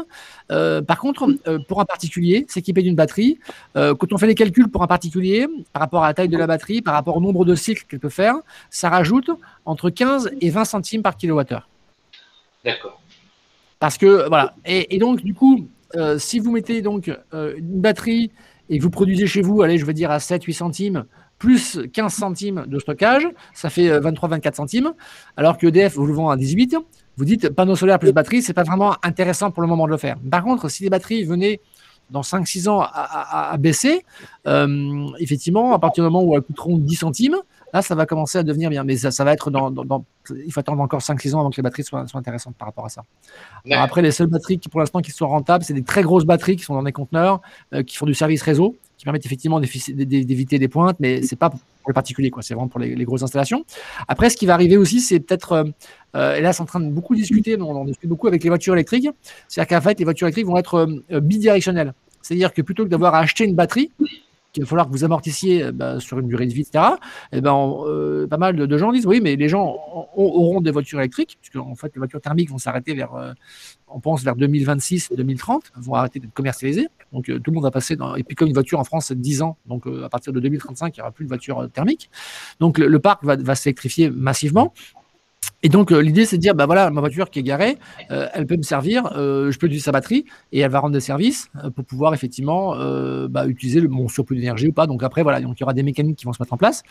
Euh, 0.51 0.81
par 0.81 0.97
contre, 0.97 1.27
pour 1.67 1.79
un 1.79 1.85
particulier, 1.85 2.45
s'équiper 2.49 2.81
d'une 2.81 2.95
batterie, 2.95 3.39
quand 3.75 4.11
on 4.11 4.17
fait 4.17 4.27
les 4.27 4.35
calculs 4.35 4.67
pour 4.67 4.81
un 4.81 4.87
particulier, 4.87 5.47
par 5.73 5.81
rapport 5.81 6.03
à 6.03 6.07
la 6.07 6.13
taille 6.15 6.29
de 6.29 6.37
la 6.37 6.47
batterie, 6.47 6.81
par 6.81 6.95
rapport 6.95 7.17
au 7.17 7.21
nombre 7.21 7.45
de 7.45 7.53
cycles 7.53 7.85
qu'elle 7.87 7.99
peut 7.99 8.09
faire, 8.09 8.35
ça 8.71 8.89
rajoute 8.89 9.29
entre 9.65 9.91
15 9.91 10.31
et 10.41 10.49
20 10.49 10.65
centimes 10.65 11.01
par 11.03 11.17
kilowattheure. 11.17 11.69
D'accord. 12.65 12.99
Parce 13.79 13.99
que 13.99 14.27
voilà, 14.27 14.55
et, 14.65 14.95
et 14.95 14.97
donc 14.97 15.21
du 15.21 15.35
coup, 15.35 15.67
si 16.17 16.39
vous 16.39 16.51
mettez 16.51 16.81
donc 16.81 17.11
une 17.31 17.79
batterie 17.79 18.31
et 18.69 18.77
que 18.77 18.83
vous 18.83 18.89
produisez 18.89 19.27
chez 19.27 19.41
vous, 19.41 19.61
allez, 19.61 19.77
je 19.77 19.85
veux 19.85 19.93
dire 19.93 20.11
à 20.11 20.17
7-8 20.17 20.53
centimes, 20.53 21.05
plus 21.37 21.79
15 21.93 22.13
centimes 22.13 22.65
de 22.67 22.79
stockage, 22.79 23.27
ça 23.53 23.69
fait 23.69 23.99
23-24 23.99 24.47
euh, 24.47 24.51
centimes, 24.53 24.93
alors 25.35 25.57
que 25.57 25.67
EDF 25.67 25.95
vous 25.95 26.07
le 26.07 26.13
vend 26.13 26.29
à 26.29 26.37
18. 26.37 26.75
Vous 27.17 27.25
dites 27.25 27.49
panneau 27.49 27.75
solaire 27.75 27.99
plus 27.99 28.11
batterie, 28.11 28.41
c'est 28.41 28.53
pas 28.53 28.63
vraiment 28.63 28.95
intéressant 29.03 29.51
pour 29.51 29.61
le 29.61 29.67
moment 29.67 29.85
de 29.85 29.91
le 29.91 29.97
faire. 29.97 30.17
Par 30.31 30.43
contre, 30.43 30.69
si 30.69 30.83
les 30.83 30.89
batteries 30.89 31.23
venaient 31.23 31.61
dans 32.09 32.21
5-6 32.21 32.69
ans 32.69 32.81
à, 32.81 33.55
baisser, 33.59 34.05
euh, 34.47 35.07
effectivement, 35.19 35.73
à 35.73 35.79
partir 35.79 36.03
du 36.03 36.09
moment 36.09 36.23
où 36.23 36.35
elles 36.35 36.41
coûteront 36.41 36.77
10 36.77 36.95
centimes, 36.95 37.35
là, 37.73 37.81
ça 37.81 37.95
va 37.95 38.05
commencer 38.05 38.37
à 38.37 38.43
devenir 38.43 38.69
bien. 38.69 38.83
Mais 38.83 38.97
ça, 38.97 39.11
ça 39.11 39.23
va 39.23 39.33
être 39.33 39.51
dans, 39.51 39.71
dans, 39.71 40.05
Il 40.45 40.51
faut 40.51 40.59
attendre 40.59 40.81
encore 40.81 41.01
5-6 41.01 41.35
ans 41.35 41.39
avant 41.41 41.49
que 41.49 41.57
les 41.57 41.63
batteries 41.63 41.83
soient, 41.83 42.07
soient 42.07 42.19
intéressantes 42.19 42.55
par 42.55 42.67
rapport 42.67 42.85
à 42.85 42.89
ça. 42.89 43.03
après, 43.71 44.01
les 44.01 44.11
seules 44.11 44.27
batteries 44.27 44.59
qui, 44.59 44.69
pour 44.69 44.79
l'instant, 44.79 45.01
qui 45.01 45.11
sont 45.11 45.27
rentables, 45.27 45.63
c'est 45.63 45.73
des 45.73 45.83
très 45.83 46.01
grosses 46.01 46.25
batteries 46.25 46.55
qui 46.55 46.63
sont 46.63 46.73
dans 46.73 46.83
des 46.83 46.91
conteneurs, 46.91 47.41
euh, 47.73 47.83
qui 47.83 47.97
font 47.97 48.05
du 48.05 48.13
service 48.13 48.41
réseau, 48.41 48.75
qui 48.97 49.05
permettent 49.05 49.25
effectivement 49.25 49.59
d'éviter 49.59 50.59
des 50.59 50.67
pointes, 50.67 50.97
mais 50.99 51.21
c'est 51.21 51.35
pas 51.35 51.49
pour 51.49 51.59
les 51.87 51.93
particuliers, 51.93 52.31
quoi. 52.31 52.41
C'est 52.41 52.53
vraiment 52.53 52.67
pour 52.67 52.79
les, 52.79 53.05
grosses 53.05 53.23
installations. 53.23 53.65
Après, 54.07 54.29
ce 54.29 54.37
qui 54.37 54.45
va 54.45 54.53
arriver 54.53 54.77
aussi, 54.77 54.99
c'est 54.99 55.19
peut-être, 55.19 55.51
euh, 55.51 55.63
euh, 56.15 56.35
et 56.35 56.41
là, 56.41 56.53
c'est 56.53 56.61
en 56.61 56.65
train 56.65 56.79
de 56.79 56.89
beaucoup 56.89 57.15
discuter, 57.15 57.59
on 57.59 57.75
en 57.75 57.85
discute 57.85 58.09
beaucoup 58.09 58.27
avec 58.27 58.43
les 58.43 58.49
voitures 58.49 58.73
électriques. 58.73 59.07
C'est-à-dire 59.47 59.77
qu'en 59.77 59.83
fait, 59.83 59.99
les 59.99 60.05
voitures 60.05 60.27
électriques 60.27 60.47
vont 60.47 60.57
être 60.57 60.87
bidirectionnelles. 61.19 61.93
C'est-à-dire 62.21 62.53
que 62.53 62.61
plutôt 62.61 62.83
que 62.83 62.89
d'avoir 62.89 63.15
à 63.15 63.19
acheter 63.19 63.45
une 63.45 63.55
batterie, 63.55 63.91
qu'il 64.57 64.63
va 64.63 64.69
falloir 64.69 64.87
que 64.87 64.91
vous 64.91 65.03
amortissiez 65.03 65.65
euh, 65.65 65.71
bah, 65.71 65.99
sur 65.99 66.17
une 66.19 66.27
durée 66.27 66.47
de 66.47 66.53
vie, 66.53 66.61
etc. 66.61 66.83
Et 67.31 67.37
eh 67.37 67.41
ben, 67.41 67.55
euh, 67.85 68.25
pas 68.27 68.37
mal 68.37 68.55
de, 68.55 68.77
gens 68.77 68.91
disent 68.91 69.05
oui, 69.05 69.21
mais 69.21 69.35
les 69.35 69.49
gens 69.49 69.77
auront 70.15 70.61
des 70.61 70.71
voitures 70.71 70.99
électriques, 70.99 71.37
puisque 71.39 71.57
en 71.57 71.75
fait 71.75 71.91
les 71.93 71.99
voitures 71.99 72.21
thermiques 72.21 72.49
vont 72.49 72.57
s'arrêter 72.57 72.95
vers, 72.95 73.13
euh, 73.13 73.33
on 73.87 73.99
pense 73.99 74.23
vers 74.23 74.35
2026-2030, 74.35 75.61
vont 75.75 75.93
arrêter 75.93 76.19
d'être 76.19 76.33
commercialisées. 76.33 76.87
Donc 77.13 77.25
tout 77.25 77.51
le 77.51 77.53
monde 77.53 77.63
va 77.63 77.71
passer 77.71 77.95
dans. 77.95 78.15
Et 78.15 78.23
puis 78.23 78.35
comme 78.35 78.47
une 78.47 78.53
voiture 78.53 78.79
en 78.79 78.83
France, 78.83 79.05
c'est 79.07 79.19
10 79.19 79.41
ans, 79.43 79.57
donc 79.65 79.85
à 79.87 80.09
partir 80.09 80.33
de 80.33 80.39
2035, 80.39 80.95
il 80.95 80.99
n'y 80.99 81.01
aura 81.01 81.11
plus 81.11 81.23
de 81.23 81.29
voitures 81.29 81.69
thermiques. 81.71 82.09
Donc 82.59 82.79
le, 82.79 82.99
parc 82.99 83.23
va 83.23 83.55
s'électrifier 83.55 84.09
massivement. 84.09 84.73
Et 85.63 85.69
donc, 85.69 85.91
euh, 85.91 85.99
l'idée, 85.99 86.25
c'est 86.25 86.37
de 86.37 86.41
dire, 86.41 86.53
bah 86.53 86.67
voilà, 86.67 86.91
ma 86.91 87.01
voiture 87.01 87.31
qui 87.31 87.39
est 87.39 87.43
garée, 87.43 87.77
euh, 88.11 88.27
elle 88.33 88.45
peut 88.45 88.57
me 88.57 88.61
servir, 88.61 89.11
euh, 89.15 89.51
je 89.51 89.57
peux 89.57 89.65
utiliser 89.65 89.85
sa 89.85 89.91
batterie 89.91 90.23
et 90.51 90.59
elle 90.59 90.69
va 90.69 90.79
rendre 90.79 90.93
des 90.93 90.99
services 90.99 91.49
pour 91.75 91.83
pouvoir 91.83 92.13
effectivement 92.13 92.75
bah, 93.27 93.47
utiliser 93.47 93.81
mon 93.81 94.07
surplus 94.07 94.35
d'énergie 94.35 94.67
ou 94.67 94.71
pas. 94.71 94.85
Donc 94.85 95.01
après, 95.03 95.23
voilà, 95.23 95.41
donc 95.41 95.59
il 95.59 95.61
y 95.61 95.63
aura 95.63 95.73
des 95.73 95.83
mécaniques 95.83 96.17
qui 96.17 96.25
vont 96.25 96.33
se 96.33 96.41
mettre 96.41 96.53
en 96.53 96.57
place. 96.57 96.83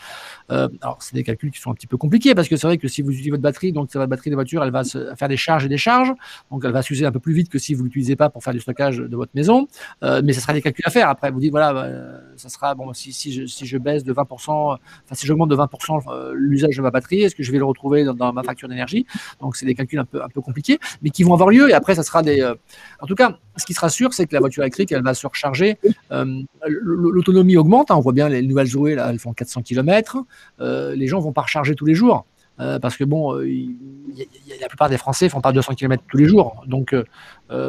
alors, 0.49 0.97
c'est 0.99 1.15
des 1.15 1.23
calculs 1.23 1.51
qui 1.51 1.59
sont 1.59 1.71
un 1.71 1.73
petit 1.73 1.87
peu 1.87 1.97
compliqués 1.97 2.35
parce 2.35 2.49
que 2.49 2.57
c'est 2.57 2.67
vrai 2.67 2.77
que 2.77 2.87
si 2.87 3.01
vous 3.01 3.11
utilisez 3.11 3.31
votre 3.31 3.41
batterie, 3.41 3.71
donc 3.71 3.91
votre 3.93 4.07
batterie 4.07 4.29
de 4.29 4.35
voiture, 4.35 4.63
elle 4.63 4.71
va 4.71 4.83
faire 4.83 5.27
des 5.29 5.37
charges 5.37 5.65
et 5.65 5.69
des 5.69 5.77
charges. 5.77 6.13
Donc, 6.51 6.63
elle 6.65 6.71
va 6.71 6.81
s'user 6.81 7.05
un 7.05 7.11
peu 7.11 7.19
plus 7.19 7.33
vite 7.33 7.49
que 7.49 7.59
si 7.59 7.73
vous 7.73 7.85
l'utilisez 7.85 8.15
pas 8.15 8.29
pour 8.29 8.43
faire 8.43 8.53
du 8.53 8.59
stockage 8.59 8.97
de 8.97 9.15
votre 9.15 9.31
maison. 9.33 9.67
mais 10.01 10.33
ça 10.33 10.41
sera 10.41 10.53
des 10.53 10.61
calculs 10.61 10.85
à 10.85 10.91
faire. 10.91 11.09
Après, 11.09 11.31
vous 11.31 11.39
dites, 11.39 11.51
voilà, 11.51 11.73
bah, 11.73 11.87
ça 12.35 12.49
sera, 12.49 12.75
bon, 12.75 12.91
si, 12.93 13.13
si, 13.13 13.31
je, 13.31 13.45
si 13.45 13.65
je 13.65 13.77
baisse 13.77 14.03
de 14.03 14.13
20%, 14.13 14.49
enfin, 14.49 14.77
si 15.13 15.25
j'augmente 15.25 15.49
de 15.49 15.55
20% 15.55 16.33
l'usage 16.33 16.75
de 16.75 16.81
ma 16.81 16.91
batterie, 16.91 17.21
est-ce 17.21 17.35
que 17.35 17.43
je 17.43 17.51
vais 17.51 17.59
le 17.59 17.65
retrouver 17.65 18.03
dans, 18.03 18.13
dans 18.13 18.33
ma 18.33 18.43
facture 18.47 18.67
d'énergie. 18.67 19.05
Donc, 19.41 19.55
c'est 19.55 19.65
des 19.65 19.75
calculs 19.75 19.99
un 19.99 20.05
peu, 20.05 20.23
un 20.23 20.29
peu 20.29 20.41
compliqués, 20.41 20.79
mais 21.01 21.09
qui 21.09 21.23
vont 21.23 21.33
avoir 21.33 21.49
lieu. 21.49 21.69
Et 21.69 21.73
après, 21.73 21.95
ça 21.95 22.03
sera 22.03 22.23
des. 22.23 22.41
Euh, 22.41 22.55
en 22.99 23.05
tout 23.05 23.15
cas, 23.15 23.37
ce 23.57 23.65
qui 23.65 23.73
sera 23.73 23.89
sûr, 23.89 24.13
c'est 24.13 24.25
que 24.25 24.33
la 24.33 24.39
voiture 24.39 24.63
électrique, 24.63 24.91
elle 24.91 25.03
va 25.03 25.13
se 25.13 25.27
recharger. 25.27 25.77
Euh, 26.11 26.41
l'autonomie 26.65 27.57
augmente. 27.57 27.91
Hein. 27.91 27.95
on 27.95 28.01
voit 28.01 28.13
bien 28.13 28.29
les 28.29 28.41
nouvelles 28.41 28.67
Zoé, 28.67 28.95
là, 28.95 29.09
elles 29.09 29.19
font 29.19 29.33
400 29.33 29.61
km. 29.61 30.17
Euh, 30.59 30.95
les 30.95 31.07
gens 31.07 31.19
vont 31.19 31.33
pas 31.33 31.43
recharger 31.43 31.75
tous 31.75 31.85
les 31.85 31.95
jours. 31.95 32.25
parce 32.57 32.97
que 32.97 33.03
bon, 33.03 33.33
la 33.35 34.67
plupart 34.67 34.89
des 34.89 34.97
Français 34.97 35.29
font 35.29 35.41
pas 35.41 35.51
200 35.51 35.75
km 35.75 36.03
tous 36.09 36.17
les 36.17 36.25
jours. 36.25 36.63
Donc, 36.65 36.95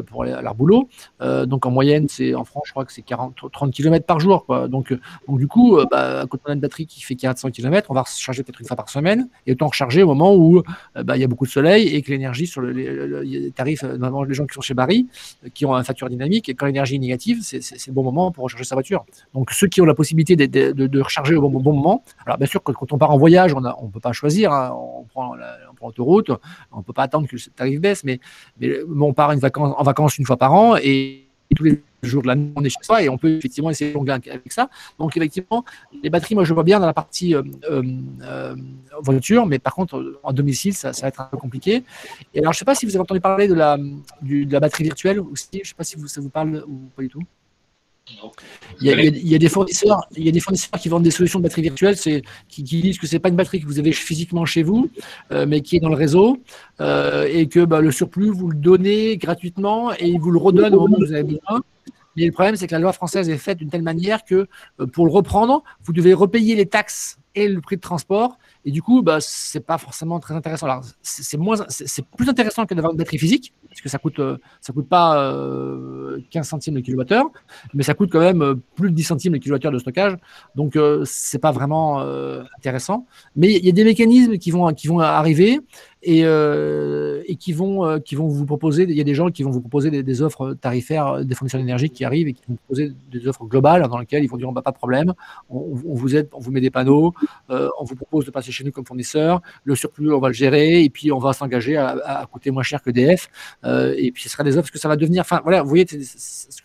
pour 0.07 0.23
aller 0.23 0.33
à 0.33 0.43
leur 0.43 0.55
boulot. 0.55 0.89
Euh, 1.21 1.47
donc 1.47 1.67
en 1.67 1.71
moyenne, 1.71 2.09
c'est 2.09 2.35
en 2.35 2.45
France, 2.45 2.65
je 2.67 2.73
crois 2.73 2.85
que 2.85 2.93
c'est 2.93 3.03
40, 3.03 3.37
30 3.53 3.73
km 3.73 4.07
par 4.07 4.21
jour. 4.21 4.47
Donc, 4.69 4.93
euh, 4.93 5.01
donc 5.27 5.39
du 5.39 5.47
coup, 5.47 5.79
bah, 5.91 6.25
quand 6.29 6.39
on 6.47 6.51
a 6.51 6.55
une 6.55 6.61
batterie 6.61 6.87
qui 6.87 7.03
fait 7.03 7.15
400 7.15 7.51
km, 7.51 7.91
on 7.91 7.95
va 7.95 8.03
recharger 8.03 8.43
peut-être 8.43 8.61
une 8.61 8.67
fois 8.67 8.77
par 8.77 8.89
semaine 8.89 9.29
et 9.47 9.53
autant 9.53 9.69
recharger 9.69 10.03
au 10.03 10.09
moment 10.09 10.35
où 10.35 10.63
bah, 10.95 11.17
il 11.17 11.21
y 11.21 11.25
a 11.25 11.27
beaucoup 11.27 11.47
de 11.47 11.51
soleil 11.51 11.89
et 11.89 12.03
que 12.03 12.11
l'énergie 12.11 12.47
sur 12.47 12.61
le, 12.61 12.73
les, 12.73 13.51
tarifs, 13.51 13.83
notamment 13.83 14.25
les 14.25 14.35
gens 14.35 14.47
qui 14.47 14.55
sont 14.55 14.61
chez 14.61 14.75
Barry, 14.75 15.07
qui 15.55 15.67
ont 15.67 15.75
un 15.75 15.83
facture 15.83 16.09
dynamique, 16.09 16.49
et 16.49 16.55
quand 16.55 16.67
l'énergie 16.67 16.97
est 16.97 17.01
négative, 17.01 17.41
c'est 17.43 17.87
le 17.87 17.93
bon 17.93 18.03
moment 18.03 18.31
pour 18.31 18.45
recharger 18.45 18.65
sa 18.65 18.75
voiture. 18.75 19.05
Donc 19.35 19.51
ceux 19.53 19.67
qui 19.67 19.81
ont 19.81 19.85
la 19.85 19.95
possibilité 19.95 20.37
de, 20.37 20.73
de, 20.73 21.01
recharger 21.01 21.35
au 21.35 21.49
bon, 21.49 21.61
bon, 21.61 21.73
moment, 21.73 22.05
alors 22.27 22.39
bien 22.39 22.47
sûr, 22.47 22.63
quand, 22.63 22.93
on 22.93 22.99
part 22.99 23.11
en 23.11 23.19
voyage, 23.19 23.55
on 23.55 23.61
ne 23.61 23.91
peut 23.91 24.01
pas 24.01 24.13
choisir, 24.13 24.53
hein. 24.53 24.75
on 24.75 25.05
prend 25.05 25.35
l'autoroute, 25.83 26.31
on 26.73 26.79
ne 26.79 26.83
peut 26.83 26.93
pas 26.93 27.05
attendre 27.05 27.29
que 27.29 27.37
le 27.37 27.43
tarif 27.55 27.81
baisse, 27.81 28.05
mais, 28.05 28.21
mais 28.61 28.79
on 29.01 29.13
part 29.13 29.33
une 29.33 29.41
vacance 29.41 29.68
en 29.77 29.83
vacances 29.83 30.19
une 30.19 30.27
fois 30.27 30.37
par 30.37 30.53
an 30.53 30.77
et, 30.77 31.25
tous 31.57 31.65
les 31.65 31.83
jours 32.03 32.21
de 32.21 32.29
l'année, 32.29 32.53
on 32.57 32.63
est 32.63 32.69
chez 32.69 32.83
soi 32.83 33.03
et 33.03 33.09
on 33.09 33.17
peut 33.17 33.39
effectivement 33.39 33.71
essayer 33.71 33.91
de 33.91 33.95
jongler 33.95 34.13
avec 34.13 34.53
ça. 34.53 34.69
Donc, 34.99 35.17
effectivement, 35.17 35.65
les 36.03 36.11
batteries, 36.11 36.35
moi, 36.35 36.45
je 36.45 36.53
vois 36.53 36.63
bien 36.63 36.79
dans 36.79 36.87
la 36.87 36.93
partie 36.93 37.35
euh, 37.35 37.43
euh, 37.71 37.83
euh, 38.23 38.55
voiture, 39.01 39.47
mais 39.47 39.59
par 39.59 39.75
contre, 39.75 40.21
en 40.23 40.33
domicile, 40.35 40.75
ça, 40.75 40.91
va 40.91 41.09
être 41.09 41.23
un 41.23 41.25
peu 41.25 41.39
compliqué. 41.39 41.85
Et 42.35 42.41
alors, 42.41 42.53
je 42.53 42.57
ne 42.57 42.59
sais 42.59 42.65
pas 42.67 42.75
si 42.75 42.85
vous 42.85 42.93
avez 42.93 43.01
entendu 43.01 43.23
parler 43.23 43.49
de 43.49 43.55
la, 43.55 43.79
de 43.79 44.53
la 44.53 44.61
batterie 44.61 44.85
virtuelle 44.85 45.21
aussi. 45.21 45.49
Je 45.53 45.59
ne 45.59 45.65
sais 45.65 45.75
pas 45.75 45.85
si 45.85 45.97
vous, 45.97 46.07
ça 46.07 46.21
vous 46.21 46.29
parle 46.29 46.63
ou 46.69 46.91
pas 46.95 47.01
du 47.01 47.09
tout. 47.09 47.23
Il 48.81 48.87
y, 48.87 49.35
a, 49.35 49.39
des 49.39 49.49
fournisseurs, 49.49 50.07
il 50.17 50.25
y 50.25 50.29
a 50.29 50.33
des 50.33 50.41
fournisseurs 50.41 50.79
qui 50.81 50.89
vendent 50.89 51.03
des 51.03 51.11
solutions 51.11 51.39
de 51.41 51.45
batterie 51.45 51.63
virtuelle, 51.63 51.97
c'est 51.97 52.23
qui, 52.49 52.63
disent 52.63 52.99
que 52.99 53.07
c'est 53.07 53.19
pas 53.19 53.29
une 53.29 53.37
batterie 53.37 53.61
que 53.61 53.67
vous 53.67 53.79
avez 53.79 53.93
physiquement 53.93 54.45
chez 54.45 54.63
vous, 54.63 54.91
euh, 55.33 55.47
mais 55.47 55.61
qui 55.61 55.77
est 55.77 55.81
dans 55.81 55.89
le 55.89 55.97
réseau, 55.97 56.39
euh, 56.81 57.29
et 57.31 57.49
que 57.49 57.65
bah, 57.65 57.81
le 57.81 57.91
surplus 57.91 58.31
vous 58.31 58.49
le 58.49 58.57
donnez 58.57 59.17
gratuitement 59.17 59.93
et 59.93 60.07
il 60.07 60.21
vous 60.21 60.31
le 60.31 60.39
redonne 60.39 60.75
au 60.75 60.81
moment 60.81 60.97
où 60.99 61.07
vous 61.07 61.13
avez 61.13 61.25
besoin. 61.25 61.61
Mais 62.17 62.27
le 62.27 62.33
problème, 62.33 62.57
c'est 62.57 62.67
que 62.67 62.75
la 62.75 62.81
loi 62.81 62.93
française 62.93 63.29
est 63.29 63.39
faite 63.39 63.59
d'une 63.59 63.71
telle 63.71 63.83
manière 63.83 64.25
que 64.25 64.49
euh, 64.81 64.87
pour 64.87 65.07
le 65.07 65.13
reprendre, 65.13 65.63
vous 65.85 65.93
devez 65.93 66.15
repayer 66.15 66.57
les 66.57 66.67
taxes 66.67 67.19
et 67.35 67.49
le 67.49 67.61
prix 67.61 67.77
de 67.77 67.81
transport. 67.81 68.39
Et 68.65 68.71
du 68.71 68.83
coup, 68.83 69.03
bah, 69.03 69.19
c'est 69.21 69.65
pas 69.65 69.79
forcément 69.79 70.19
très 70.19 70.35
intéressant. 70.35 70.67
c'est 71.03 71.37
moins, 71.37 71.57
c'est 71.69 72.05
plus 72.05 72.29
intéressant 72.29 72.67
que 72.67 72.75
d'avoir 72.75 72.93
une 72.93 72.99
batterie 72.99 73.19
physique, 73.19 73.53
parce 73.69 73.81
que 73.81 73.89
ça 73.89 73.99
coûte, 73.99 74.19
euh, 74.19 74.39
ça 74.61 74.73
coûte 74.73 74.89
pas 74.89 75.15
15 75.15 75.33
euh, 75.35 76.43
centimes 76.43 76.75
le 76.75 76.81
kilowattheure, 76.81 77.31
mais 77.75 77.83
ça 77.83 77.95
coûte 77.95 78.11
quand 78.11 78.21
même 78.21 78.43
euh, 78.43 78.55
plus 78.75 78.91
de 78.91 78.95
10 78.95 79.03
centimes 79.05 79.33
le 79.35 79.39
kilowattheure 79.39 79.73
de 79.73 79.79
stockage. 79.79 80.17
Donc, 80.57 80.79
c'est 81.05 81.39
pas 81.39 81.53
vraiment 81.53 82.01
intéressant. 82.57 83.07
Mais 83.37 83.53
il 83.55 83.65
y 83.65 83.69
a 83.69 83.73
des 83.73 83.85
mécanismes 83.85 84.39
qui 84.39 84.51
vont, 84.51 84.73
qui 84.73 84.89
vont 84.89 85.01
arriver 85.01 85.61
et, 86.03 86.25
qui, 87.39 87.53
vont, 87.53 88.01
qui 88.01 88.15
vont 88.15 88.29
vous 88.29 88.47
proposer, 88.47 88.85
il 88.85 88.97
y 88.97 89.01
a 89.01 89.05
des 89.05 89.15
gens 89.15 89.31
qui 89.31 89.43
vont 89.43 89.51
vous 89.51 89.61
proposer 89.61 89.91
des, 89.91 90.23
offres 90.23 90.55
tarifaires 90.55 91.25
des 91.25 91.35
fournisseurs 91.35 91.61
d'énergie 91.61 91.91
qui 91.91 92.05
arrivent 92.05 92.29
et 92.29 92.33
qui 92.33 92.43
vont 92.49 92.55
vous 92.55 92.57
proposer 92.57 92.93
des 93.11 93.29
offres 93.29 93.45
globales 93.45 93.87
dans 93.89 93.99
lesquelles 93.99 94.25
ils 94.25 94.31
vont 94.31 94.37
dire, 94.37 94.51
bah, 94.53 94.63
pas 94.63 94.73
de 94.73 94.77
problème, 94.77 95.15
on, 95.51 95.61
vous 95.75 96.17
aide, 96.17 96.29
on 96.33 96.41
vous 96.41 96.51
met 96.51 96.61
des 96.61 96.71
panneaux, 96.71 97.15
on 97.49 97.85
vous 97.85 97.97
propose 97.97 98.25
de 98.25 98.31
passer 98.31 98.53
chez 98.53 98.65
nous 98.65 98.73
comme 98.73 98.87
fournisseur, 98.87 99.41
le 99.65 99.75
surplus, 99.75 100.13
on 100.13 100.21
va 100.21 100.29
le 100.29 100.35
gérer, 100.35 100.83
et 100.83 100.91
puis 100.91 101.13
on 101.13 101.19
va 101.19 101.33
s'engager 101.33 101.77
à, 101.77 102.27
coûter 102.31 102.51
moins 102.51 102.63
cher 102.63 102.83
que 102.83 102.91
DF, 102.91 103.29
euh, 103.65 103.95
et 103.97 104.13
puis 104.13 104.23
ce 104.23 104.29
sera 104.29 104.45
des 104.45 104.53
offres, 104.53 104.63
parce 104.63 104.71
que 104.71 104.79
ça 104.79 104.89
va 104.89 104.97
devenir, 104.97 105.21
enfin 105.23 105.41
voilà, 105.43 105.63
vous 105.63 105.69
voyez, 105.69 105.87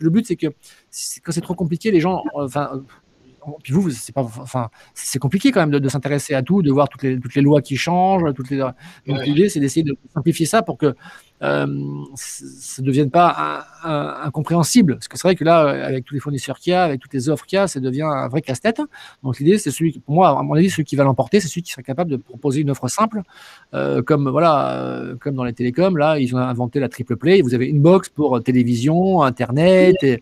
le 0.00 0.10
but 0.10 0.26
c'est 0.26 0.36
que 0.36 0.48
quand 1.22 1.32
c'est 1.32 1.40
trop 1.40 1.54
compliqué, 1.54 1.90
les 1.90 2.00
gens, 2.00 2.22
enfin, 2.34 2.82
puis 3.62 3.72
vous, 3.72 3.90
c'est 3.90 4.14
pas, 4.14 4.22
enfin, 4.22 4.70
c'est 4.94 5.18
compliqué 5.18 5.52
quand 5.52 5.60
même 5.60 5.78
de, 5.78 5.88
s'intéresser 5.88 6.34
à 6.34 6.42
tout, 6.42 6.62
de 6.62 6.70
voir 6.70 6.88
toutes 6.88 7.02
les, 7.02 7.18
toutes 7.18 7.34
les 7.34 7.42
lois 7.42 7.60
qui 7.60 7.76
changent, 7.76 8.32
toutes 8.34 8.50
les. 8.50 8.58
Donc 8.58 9.24
l'idée, 9.24 9.48
c'est 9.48 9.60
d'essayer 9.60 9.82
de 9.82 9.96
simplifier 10.12 10.46
ça 10.46 10.62
pour 10.62 10.78
que 10.78 10.94
euh, 11.42 11.66
ça 12.14 12.80
ne 12.80 12.86
devienne 12.86 13.10
pas 13.10 13.66
incompréhensible. 14.24 14.94
Parce 14.94 15.08
que 15.08 15.18
c'est 15.18 15.28
vrai 15.28 15.34
que 15.34 15.44
là, 15.44 15.84
avec 15.84 16.04
tous 16.04 16.14
les 16.14 16.20
fournisseurs 16.20 16.58
qu'il 16.58 16.72
y 16.72 16.74
a, 16.74 16.84
avec 16.84 17.00
toutes 17.00 17.12
les 17.12 17.28
offres 17.28 17.44
qu'il 17.44 17.56
y 17.56 17.60
a, 17.60 17.68
ça 17.68 17.80
devient 17.80 18.02
un 18.02 18.28
vrai 18.28 18.40
casse-tête. 18.40 18.80
Donc 19.22 19.38
l'idée, 19.38 19.58
c'est 19.58 19.70
celui, 19.70 19.98
pour 19.98 20.14
moi, 20.14 20.38
à 20.38 20.42
mon 20.42 20.54
avis, 20.54 20.70
celui 20.70 20.84
qui 20.84 20.96
va 20.96 21.04
l'emporter, 21.04 21.40
c'est 21.40 21.48
celui 21.48 21.62
qui 21.62 21.72
sera 21.72 21.82
capable 21.82 22.10
de 22.10 22.16
proposer 22.16 22.60
une 22.60 22.70
offre 22.70 22.88
simple, 22.88 23.22
euh, 23.74 24.02
comme 24.02 24.28
voilà, 24.28 24.72
euh, 24.72 25.16
comme 25.16 25.34
dans 25.34 25.44
les 25.44 25.52
télécoms. 25.52 25.96
Là, 25.96 26.18
ils 26.18 26.34
ont 26.34 26.38
inventé 26.38 26.80
la 26.80 26.88
triple 26.88 27.16
play. 27.16 27.42
Vous 27.42 27.54
avez 27.54 27.66
une 27.66 27.80
box 27.80 28.08
pour 28.08 28.42
télévision, 28.42 29.22
internet, 29.22 29.96
et, 30.02 30.14
euh, 30.14 30.18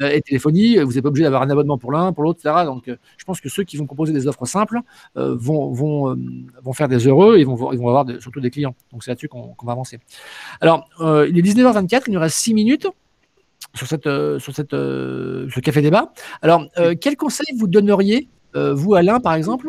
et 0.00 0.20
téléphonie. 0.22 0.78
Vous 0.78 0.92
n'êtes 0.92 1.02
pas 1.02 1.08
obligé 1.08 1.24
d'avoir 1.24 1.42
un 1.42 1.50
abonnement 1.50 1.78
pour 1.78 1.92
l'un, 1.92 2.12
pour 2.12 2.24
l'autre, 2.24 2.40
etc. 2.44 2.64
Donc, 2.64 2.88
euh, 2.88 2.96
je 3.16 3.24
pense 3.24 3.40
que 3.40 3.48
ceux 3.48 3.64
qui 3.64 3.76
vont 3.76 3.86
proposer 3.86 4.12
des 4.12 4.26
offres 4.26 4.46
simples 4.46 4.80
euh, 5.16 5.34
vont, 5.36 5.72
vont, 5.72 6.16
vont 6.62 6.72
faire 6.72 6.88
des 6.88 7.06
heureux 7.06 7.38
et 7.38 7.44
vont, 7.44 7.72
ils 7.72 7.78
vont 7.78 7.88
avoir 7.88 8.06
surtout 8.20 8.40
des 8.40 8.50
clients. 8.50 8.74
Donc, 8.92 9.04
c'est 9.04 9.10
là-dessus 9.10 9.28
qu'on 9.28 9.54
va 9.62 9.72
avancer. 9.72 10.00
Alors, 10.60 10.88
il 11.00 11.38
est 11.38 11.42
19h24, 11.42 12.04
il 12.08 12.14
nous 12.14 12.20
reste 12.20 12.36
6 12.36 12.54
minutes 12.54 12.88
sur, 13.74 13.86
cette, 13.86 14.08
sur 14.38 14.54
cette, 14.54 14.72
ce 14.72 15.60
café 15.60 15.82
débat. 15.82 16.12
Alors, 16.40 16.66
quel 17.00 17.16
conseil 17.16 17.46
vous 17.56 17.66
donneriez, 17.66 18.28
vous, 18.54 18.94
Alain, 18.94 19.20
par 19.20 19.34
exemple, 19.34 19.68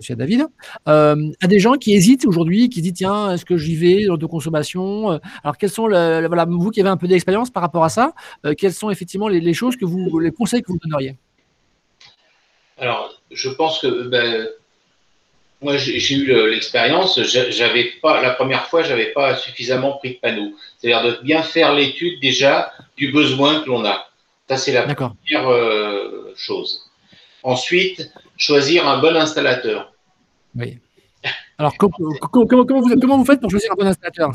aussi 0.00 0.12
à 0.12 0.16
David, 0.16 0.46
euh, 0.88 1.30
à 1.40 1.46
des 1.46 1.60
gens 1.60 1.74
qui 1.74 1.94
hésitent 1.94 2.26
aujourd'hui, 2.26 2.68
qui 2.68 2.82
disent 2.82 2.94
tiens, 2.94 3.32
est-ce 3.32 3.44
que 3.44 3.56
j'y 3.56 3.76
vais, 3.76 4.02
l'autoconsommation 4.04 5.12
euh, 5.12 5.18
Alors, 5.44 5.56
quels 5.56 5.70
sont, 5.70 5.88
voilà, 5.88 6.46
vous 6.48 6.70
qui 6.70 6.80
avez 6.80 6.90
un 6.90 6.96
peu 6.96 7.06
d'expérience 7.06 7.50
par 7.50 7.62
rapport 7.62 7.84
à 7.84 7.88
ça, 7.88 8.14
euh, 8.44 8.54
quelles 8.56 8.72
sont 8.72 8.90
effectivement 8.90 9.28
les, 9.28 9.54
choses 9.54 9.76
que 9.76 9.84
vous, 9.84 10.18
les 10.18 10.32
conseils 10.32 10.62
que 10.62 10.72
vous 10.72 10.78
donneriez? 10.82 11.16
Alors, 12.78 13.20
je 13.30 13.50
pense 13.50 13.80
que 13.80 14.08
ben, 14.08 14.48
moi, 15.60 15.76
j'ai 15.76 16.14
eu 16.14 16.48
l'expérience, 16.48 17.20
j'avais 17.22 17.92
pas, 18.00 18.22
la 18.22 18.30
première 18.30 18.66
fois, 18.68 18.82
j'avais 18.82 19.12
pas 19.12 19.36
suffisamment 19.36 19.98
pris 19.98 20.14
de 20.14 20.18
panneaux. 20.20 20.54
C'est-à-dire 20.78 21.02
de 21.02 21.22
bien 21.22 21.42
faire 21.42 21.74
l'étude 21.74 22.18
déjà 22.20 22.72
du 22.96 23.12
besoin 23.12 23.60
que 23.60 23.68
l'on 23.68 23.84
a. 23.84 24.06
Ça, 24.48 24.56
c'est 24.56 24.72
la 24.72 24.82
première 24.82 25.14
chose. 26.34 26.89
Ensuite, 27.42 28.10
choisir 28.36 28.86
un 28.88 29.00
bon 29.00 29.16
installateur. 29.16 29.92
Oui. 30.56 30.78
Alors, 31.58 31.74
comment, 31.76 31.94
vous, 31.98 33.24
faites 33.24 33.40
pour 33.40 33.50
choisir 33.50 33.72
un 33.72 33.74
bon 33.74 33.86
installateur? 33.86 34.30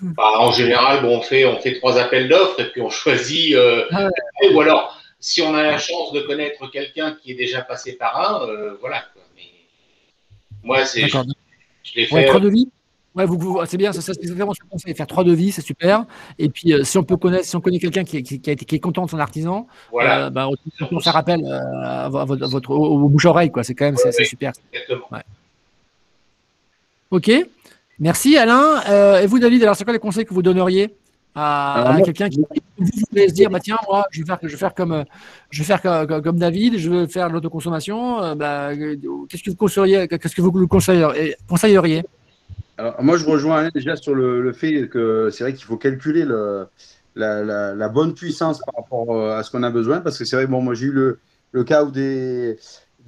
Bah, 0.00 0.38
En 0.38 0.50
général, 0.52 1.02
bon, 1.02 1.18
on, 1.18 1.20
fait, 1.20 1.44
on 1.44 1.60
fait 1.60 1.74
trois 1.78 1.98
appels 1.98 2.28
d'offres 2.28 2.60
et 2.60 2.70
puis 2.70 2.80
on 2.80 2.88
choisit. 2.88 3.54
Euh, 3.54 3.84
ah 3.92 4.08
ou 4.52 4.60
alors, 4.60 4.98
si 5.20 5.42
on 5.42 5.54
a 5.54 5.62
la 5.62 5.78
chance 5.78 6.12
de 6.12 6.20
connaître 6.20 6.70
quelqu'un 6.70 7.16
qui 7.22 7.32
est 7.32 7.36
déjà 7.36 7.62
passé 7.62 7.92
par 7.92 8.18
un, 8.18 8.48
euh, 8.48 8.76
voilà. 8.80 9.04
Moi, 10.62 10.84
c'est. 10.84 11.08
Je, 11.08 11.18
l'ai 11.94 12.06
fait. 12.06 12.40
devis? 12.40 12.68
Ouais, 13.14 13.26
vous, 13.26 13.60
c'est 13.66 13.76
bien, 13.76 13.92
c'est 13.92 14.30
vraiment 14.30 14.54
ce 14.54 14.60
que 14.60 14.66
conseille, 14.66 14.94
faire 14.94 15.06
trois 15.06 15.22
devis, 15.22 15.52
c'est 15.52 15.60
super. 15.60 16.06
Et 16.38 16.48
puis, 16.48 16.74
si 16.82 16.96
on 16.96 17.04
peut 17.04 17.18
connaître, 17.18 17.44
si 17.44 17.54
on 17.54 17.60
connaît 17.60 17.78
quelqu'un 17.78 18.04
qui, 18.04 18.22
qui, 18.22 18.48
a 18.48 18.52
été, 18.54 18.64
qui 18.64 18.74
est 18.76 18.80
content 18.80 19.04
de 19.04 19.10
son 19.10 19.18
artisan, 19.18 19.66
voilà. 19.90 20.30
bah, 20.30 20.48
on 20.48 20.86
peut 20.86 21.00
faire 21.00 21.16
appel 21.16 21.44
à 21.46 22.08
votre, 22.08 22.70
au, 22.70 23.08
bouche-oreille, 23.08 23.50
quoi. 23.50 23.64
C'est 23.64 23.74
quand 23.74 23.84
même, 23.84 23.96
c'est 23.96 24.24
super. 24.24 24.52
Exactement. 24.72 25.06
Ouais. 25.12 25.22
Ok. 27.10 27.30
Merci 27.98 28.36
Alain. 28.38 28.80
Euh, 28.88 29.20
et 29.20 29.26
vous 29.26 29.38
David, 29.38 29.62
alors 29.62 29.76
c'est 29.76 29.84
quoi 29.84 29.92
les 29.92 29.98
conseils 29.98 30.24
que 30.24 30.34
vous 30.34 30.42
donneriez 30.42 30.94
à, 31.34 31.98
quelqu'un 32.04 32.28
qui 32.28 32.40
voulait 32.78 33.28
se 33.28 33.32
dire 33.32 33.48
bah 33.48 33.60
tiens 33.60 33.78
moi 33.88 34.04
je 34.10 34.20
vais 34.20 34.26
faire 34.26 34.38
je 34.42 34.48
vais 34.48 34.56
faire 34.56 34.74
comme 34.74 35.04
je 35.50 35.62
vais 35.62 35.64
faire 35.64 35.80
comme, 35.80 36.38
David 36.38 36.76
je 36.76 36.90
vais 36.90 37.06
faire 37.06 37.30
l'autoconsommation 37.30 38.22
euh, 38.22 38.34
bah, 38.34 38.76
qu'est-ce 39.28 39.42
que 39.42 39.50
vous 39.50 39.56
conseilleriez 39.56 40.08
qu'est-ce 40.08 40.34
que 40.34 40.42
vous 40.42 40.68
conseilleriez? 40.68 42.02
Alors, 42.78 43.02
moi 43.02 43.16
je 43.16 43.24
rejoins 43.24 43.68
déjà 43.70 43.96
sur 43.96 44.14
le, 44.14 44.52
fait 44.52 44.88
que 44.88 45.30
c'est 45.30 45.44
vrai 45.44 45.54
qu'il 45.54 45.64
faut 45.64 45.76
calculer 45.76 46.24
le, 46.24 46.66
la, 47.14 47.88
bonne 47.88 48.14
puissance 48.14 48.60
par 48.60 48.82
rapport 48.82 49.16
euh, 49.16 49.36
à 49.38 49.42
ce 49.42 49.50
qu'on 49.50 49.62
a 49.62 49.70
besoin 49.70 50.00
parce 50.00 50.18
que 50.18 50.24
c'est 50.24 50.36
vrai 50.36 50.46
bon 50.46 50.62
moi 50.62 50.74
j'ai 50.74 50.86
eu 50.86 50.92
le, 51.52 51.64
cas 51.64 51.84
où 51.84 51.90
des 51.90 52.58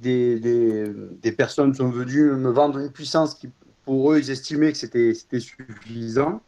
des, 0.01 1.31
personnes 1.35 1.73
sont 1.73 1.89
venues 1.89 2.31
me 2.31 2.49
vendre 2.49 2.79
une 2.79 2.91
puissance 2.91 3.33
qui 3.35 3.49
pour 3.85 4.11
eux, 4.11 4.19
ils 4.19 4.31
estimaient 4.31 4.71
que 4.71 4.77
c'était 4.77 5.39
suffisant. 5.39 6.41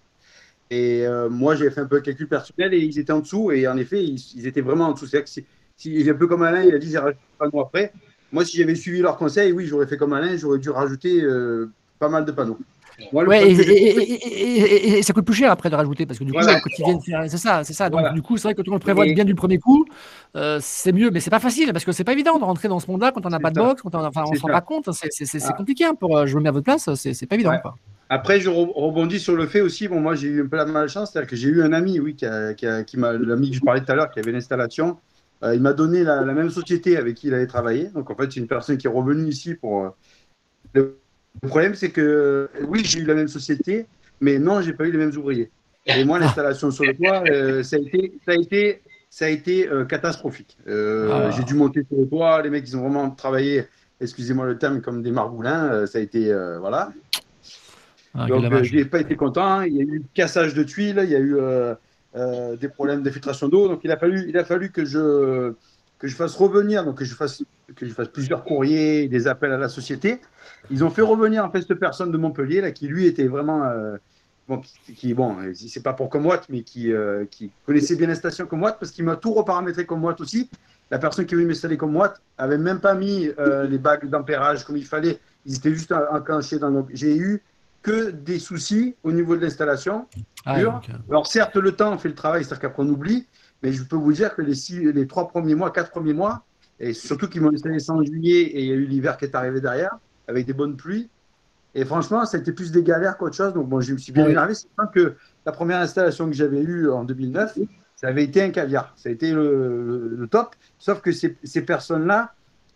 Et 0.70 1.06
euh, 1.08 1.30
moi, 1.30 1.56
j'ai 1.56 1.70
fait 1.70 1.82
un 1.82 1.86
peu 1.86 1.96
le 1.98 2.02
calcul 2.02 2.28
personnel 2.28 2.74
et 2.74 2.80
ils 2.80 3.00
étaient 3.00 3.14
en 3.14 3.20
dessous. 3.20 3.52
Et 3.52 3.68
en 3.68 3.78
effet, 3.78 4.04
ils, 4.04 4.48
étaient 4.48 4.62
vraiment 4.62 4.88
en 4.88 4.94
dessous. 4.94 5.06
C'est-à-dire 5.06 5.34
que 5.34 5.42
si, 5.78 6.10
un 6.10 6.14
peu 6.16 6.28
comme 6.28 6.44
Alain, 6.44 6.64
il 6.64 6.76
a 6.76 6.80
dit, 6.80 6.90
j'ai 6.90 6.98
rajouté 6.98 7.22
panneaux 7.38 7.62
après. 7.62 7.94
Moi, 8.32 8.44
si 8.44 8.58
j'avais 8.58 8.76
suivi 8.76 9.00
leurs 9.00 9.18
conseils, 9.18 9.54
oui, 9.54 9.66
j'aurais 9.66 9.88
fait 9.88 9.96
comme 9.96 10.12
Alain, 10.12 10.36
j'aurais 10.36 10.60
dû 10.60 10.70
rajouter 10.70 11.22
euh, 11.22 11.70
pas 12.00 12.10
mal 12.10 12.26
de 12.26 12.32
panneaux 12.32 12.60
ouais, 13.12 13.52
et, 13.52 15.02
ça 15.04 15.14
coûte 15.14 15.26
plus 15.26 15.36
cher 15.36 15.52
après 15.52 15.70
de 15.70 15.76
rajouter 15.76 16.06
parce 16.06 16.20
que 16.20 16.24
du 16.24 16.32
coup, 16.32 16.40
quand 16.40 16.70
ils 16.80 16.86
viennent 16.86 17.02
faire, 17.02 17.24
c'est 17.28 17.38
ça, 17.38 17.64
c'est 17.64 17.74
ça. 17.74 17.90
Donc 17.90 18.14
du 18.14 18.22
coup, 18.22 18.38
c'est 18.38 18.44
vrai 18.44 18.56
que 18.56 18.62
quand 18.62 18.72
on 18.72 18.76
le 18.76 18.80
prévoit 18.80 19.06
bien 19.06 19.26
du 19.26 19.36
premier 19.36 19.58
coup, 19.58 19.86
euh, 20.36 20.60
c'est 20.62 20.92
mieux, 20.92 21.12
mais 21.12 21.20
c'est 21.20 21.30
pas 21.30 21.40
facile 21.40 21.72
parce 21.74 21.86
que 21.86 21.92
c'est 21.92 22.04
pas 22.04 22.14
évident 22.14 22.38
de 22.40 22.44
rentrer 22.44 22.68
dans 22.68 22.80
ce 22.80 22.90
monde-là 22.90 23.12
quand 23.12 23.26
on 23.26 23.30
n'a 23.30 23.40
pas 23.40 23.52
de 23.52 23.60
box, 23.60 23.82
quand 23.82 23.96
on, 23.96 24.04
enfin, 24.06 24.24
on 24.28 24.34
se 24.34 24.42
rend 24.42 24.50
pas 24.50 24.62
compte. 24.62 24.90
C'est 24.92 25.44
ah. 25.44 25.54
compliqué 25.54 25.86
hein, 25.86 25.96
pour. 26.00 26.18
Euh, 26.18 26.26
je 26.26 26.36
me 26.38 26.42
mets 26.42 26.50
à 26.50 26.52
votre 26.52 26.66
place, 26.66 26.94
c'est 26.96 27.26
pas 27.26 27.36
évident. 27.36 27.58
Quoi. 27.62 27.76
Après, 28.10 28.40
je 28.40 28.50
rebondis 28.50 29.20
sur 29.20 29.36
le 29.36 29.48
fait 29.48 29.62
aussi. 29.62 29.88
Bon, 29.88 30.00
moi, 30.00 30.16
j'ai 30.16 30.28
eu 30.28 30.44
un 30.44 30.48
peu 30.48 30.56
la 30.56 30.66
malchance, 30.66 31.12
c'est-à-dire 31.12 31.30
que 31.30 31.36
j'ai 31.36 31.50
eu 31.50 31.62
un 31.62 31.74
ami, 31.74 32.00
oui, 32.00 32.16
qui, 32.16 32.26
qui, 32.86 32.98
m'a, 32.98 33.14
l'ami 33.14 33.52
que 33.52 33.58
je 33.58 33.62
parlais 33.62 33.82
tout 33.82 33.92
à 33.92 33.96
l'heure, 33.96 34.10
qui 34.10 34.20
avait 34.20 34.32
l'installation. 34.32 34.98
Euh, 35.44 35.54
il 35.54 35.62
m'a 35.62 35.74
donné 35.74 36.04
la, 36.04 36.24
même 36.24 36.50
société 36.50 36.98
avec 36.98 37.16
qui 37.16 37.28
il 37.28 37.34
avait 37.34 37.48
travaillé. 37.48 37.90
Donc, 37.90 38.10
en 38.10 38.16
fait, 38.16 38.32
c'est 38.32 38.40
une 38.40 38.48
personne 38.48 38.78
qui 38.78 38.88
est 38.88 38.90
revenue 38.90 39.28
ici 39.28 39.56
pour. 39.56 39.94
Le 41.44 41.50
problème, 41.50 41.76
c'est 41.76 41.90
que 41.90 42.50
oui, 42.68 42.82
j'ai 42.84 43.00
eu 43.00 43.06
la 43.06 43.14
même 43.14 43.28
société, 43.28 43.86
mais 44.22 44.40
non, 44.40 44.62
j'ai 44.62 44.74
pas 44.74 44.86
eu 44.86 44.92
les 44.92 44.98
mêmes 44.98 45.16
ouvriers. 45.16 45.52
Et 45.86 46.04
moi, 46.04 46.20
l'installation 46.20 46.72
sur 46.72 46.84
le 46.84 46.96
toit, 46.96 47.24
euh, 47.30 47.64
ça 47.64 47.78
a 47.78 47.80
été, 47.80 48.14
ça 48.26 48.32
a 48.32 48.36
été, 48.36 48.82
ça 49.10 49.26
a 49.26 49.30
été 49.30 49.70
euh, 49.70 49.86
catastrophique. 49.86 50.58
Euh, 50.68 51.10
ah. 51.12 51.32
J'ai 51.32 51.44
dû 51.44 51.54
monter 51.54 51.86
sur 51.88 52.00
le 52.00 52.08
toit. 52.08 52.42
Les 52.42 52.50
mecs, 52.50 52.68
ils 52.68 52.76
ont 52.76 52.82
vraiment 52.82 53.10
travaillé, 53.12 53.68
excusez-moi 54.02 54.46
le 54.46 54.58
terme, 54.58 54.82
comme 54.82 55.02
des 55.02 55.12
margoulins. 55.12 55.86
ça 55.88 56.00
a 56.00 56.02
été, 56.02 56.34
voilà. 56.60 56.92
Ah, 58.14 58.26
Donc, 58.28 58.64
je 58.64 58.76
n'ai 58.76 58.86
pas 58.86 59.00
été 59.00 59.16
content. 59.16 59.62
Il 59.62 59.76
y 59.76 59.80
a 59.80 59.84
eu 59.84 60.04
cassage 60.14 60.54
de 60.54 60.64
tuiles, 60.64 61.00
il 61.04 61.10
y 61.10 61.16
a 61.16 61.20
eu 61.20 61.38
des 62.58 62.68
problèmes 62.68 63.04
d'infiltration 63.04 63.48
d'eau. 63.48 63.68
Donc, 63.68 63.82
il 63.84 63.92
a 63.92 63.98
fallu, 63.98 64.26
il 64.28 64.38
a 64.38 64.44
fallu 64.44 64.72
que 64.72 64.86
je 64.86 65.54
que 66.00 66.08
je 66.08 66.16
fasse 66.16 66.36
revenir, 66.36 66.86
donc 66.86 67.00
que 67.00 67.06
je 67.06 67.16
fasse, 67.16 67.44
que 67.76 67.86
je 67.86 67.94
fasse 67.94 68.08
plusieurs 68.08 68.44
courriers, 68.44 69.08
des 69.08 69.28
appels 69.28 69.52
à 69.52 69.58
la 69.58 69.70
société. 69.70 70.22
Ils 70.72 70.84
ont 70.84 70.90
fait 70.90 71.02
revenir 71.02 71.44
en 71.44 71.52
fait 71.52 71.62
cette 71.62 71.80
personne 71.80 72.12
de 72.12 72.18
Montpellier 72.18 72.62
là, 72.62 72.72
qui 72.72 72.88
lui 72.88 73.06
était 73.06 73.28
vraiment 73.28 73.64
euh, 73.64 73.98
bon, 74.48 74.62
qui, 74.96 75.14
bon, 75.14 75.36
c'est 75.54 75.84
pas 75.84 75.94
pour 75.94 76.10
Comwatt, 76.10 76.46
mais 76.50 76.62
qui, 76.62 76.92
euh, 76.92 77.26
qui 77.30 77.52
connaissait 77.66 77.96
bien 77.96 78.08
la 78.08 78.16
station 78.16 78.46
Comwatt 78.46 78.78
parce 78.80 78.92
qu'il 78.92 79.06
m'a 79.06 79.16
tout 79.16 79.34
reparamétré 79.34 79.86
Comwatt 79.86 80.20
aussi. 80.22 80.50
La 80.90 81.00
personne 81.00 81.26
qui 81.26 81.34
est 81.34 81.38
venue 81.38 81.50
m'installer 81.50 81.78
Comwatt 81.78 82.22
avait 82.38 82.58
même 82.58 82.80
pas 82.80 82.96
mis 82.96 83.30
euh, 83.40 83.68
les 83.68 83.78
bagues 83.78 84.10
d'ampérage 84.10 84.64
comme 84.64 84.78
il 84.78 84.86
fallait. 84.86 85.20
Ils 85.46 85.58
étaient 85.58 85.74
juste 85.74 85.92
enclenchés 85.92 86.60
dans. 86.60 86.88
J'ai 86.94 87.18
eu 87.18 87.42
que 87.82 88.12
des 88.12 88.40
soucis 88.40 88.96
au 89.04 89.12
niveau 89.12 89.36
de 89.36 89.42
l'installation. 89.42 90.08
Ah, 90.46 90.58
Alors 91.10 91.28
certes, 91.28 91.56
le 91.58 91.74
temps 91.74 91.98
fait 91.98 92.10
le 92.10 92.16
travail, 92.16 92.44
c'est-à-dire 92.44 92.62
qu'après 92.62 92.84
on 92.84 92.90
oublie, 92.90 93.28
mais 93.62 93.74
je 93.74 93.84
peux 93.84 93.96
vous 93.96 94.14
dire 94.14 94.34
que 94.36 94.42
les, 94.42 94.56
six, 94.56 94.92
les 94.92 95.08
trois 95.08 95.28
premiers 95.28 95.56
mois, 95.56 95.72
quatre 95.72 95.92
premiers 95.92 96.14
mois, 96.14 96.44
et 96.80 96.94
surtout 96.94 97.28
qu'ils 97.28 97.42
m'ont 97.42 97.54
installé 97.54 97.80
ça 97.80 97.94
en 97.94 98.04
juillet 98.04 98.42
et 98.42 98.62
il 98.62 98.68
y 98.68 98.72
a 98.72 98.76
eu 98.76 98.86
l'hiver 98.86 99.18
qui 99.18 99.26
est 99.26 99.36
arrivé 99.36 99.62
derrière, 99.62 99.98
avec 100.28 100.46
des 100.46 100.54
bonnes 100.54 100.76
pluies. 100.76 101.10
Et 101.76 101.86
franchement, 101.86 102.26
ça 102.26 102.38
a 102.38 102.40
été 102.40 102.52
plus 102.52 102.72
des 102.72 102.84
galères 102.84 103.18
qu'autre 103.18 103.36
chose. 103.36 103.54
Donc, 103.54 103.68
bon, 103.68 103.82
je 103.82 103.94
me 103.94 103.98
suis 103.98 104.12
bien 104.12 104.28
énervé. 104.28 104.54
C'est 104.54 104.68
que 104.94 105.16
la 105.46 105.52
première 105.52 105.80
installation 105.80 106.28
que 106.28 106.34
j'avais 106.34 106.62
eue 106.62 106.90
en 106.90 107.04
2009, 107.04 107.60
ça 107.96 108.08
avait 108.08 108.24
été 108.24 108.42
un 108.42 108.50
caviar. 108.50 108.94
Ça 108.96 109.10
a 109.10 109.12
été 109.12 109.32
le, 109.32 110.28
top. 110.30 110.56
Sauf 110.80 111.02
que 111.02 111.12
ces, 111.12 111.36
ces 111.44 111.62
personnes-là, 111.62 112.34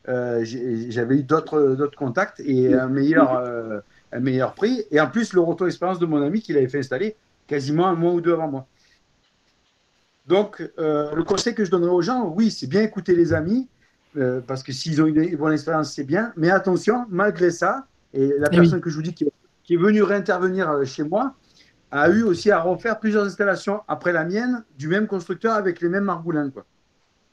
euh, 0.09 0.43
j'avais 0.43 1.17
eu 1.17 1.23
d'autres 1.23 1.95
contacts 1.95 2.39
et 2.41 2.73
un 2.73 2.87
meilleur, 2.87 3.35
euh, 3.35 3.79
un 4.11 4.19
meilleur 4.19 4.53
prix. 4.53 4.83
Et 4.91 4.99
en 4.99 5.07
plus, 5.07 5.33
le 5.33 5.41
retour 5.41 5.67
d'expérience 5.67 5.99
de 5.99 6.05
mon 6.05 6.21
ami 6.21 6.41
qui 6.41 6.53
l'avait 6.53 6.67
fait 6.67 6.79
installer 6.79 7.15
quasiment 7.47 7.87
un 7.87 7.95
mois 7.95 8.13
ou 8.13 8.21
deux 8.21 8.33
avant 8.33 8.47
moi. 8.47 8.67
Donc, 10.27 10.61
euh, 10.79 11.13
le 11.15 11.23
conseil 11.23 11.53
que 11.53 11.65
je 11.65 11.71
donnerais 11.71 11.91
aux 11.91 12.01
gens, 12.01 12.33
oui, 12.35 12.51
c'est 12.51 12.67
bien 12.67 12.81
écouter 12.81 13.15
les 13.15 13.33
amis, 13.33 13.67
euh, 14.17 14.41
parce 14.45 14.63
que 14.63 14.71
s'ils 14.71 15.01
ont 15.01 15.05
une 15.05 15.35
bonne 15.37 15.53
expérience, 15.53 15.93
c'est 15.93 16.03
bien. 16.03 16.33
Mais 16.35 16.49
attention, 16.49 17.05
malgré 17.09 17.51
ça, 17.51 17.85
et 18.13 18.33
la 18.39 18.49
eh 18.51 18.55
personne 18.55 18.81
que 18.81 18.89
je 18.89 18.95
vous 18.95 19.01
dis 19.01 19.13
qui, 19.13 19.25
est 19.25 19.77
venue 19.77 20.03
réintervenir 20.03 20.69
euh, 20.69 20.83
chez 20.83 21.03
moi 21.03 21.33
a 21.91 22.09
eu 22.09 22.23
aussi 22.23 22.51
à 22.51 22.59
refaire 22.59 22.99
plusieurs 22.99 23.23
installations 23.25 23.81
après 23.87 24.11
la 24.11 24.25
mienne 24.25 24.63
du 24.77 24.89
même 24.89 25.07
constructeur 25.07 25.53
avec 25.53 25.79
les 25.81 25.87
mêmes 25.87 26.03
margoulins. 26.03 26.49
Quoi. 26.49 26.65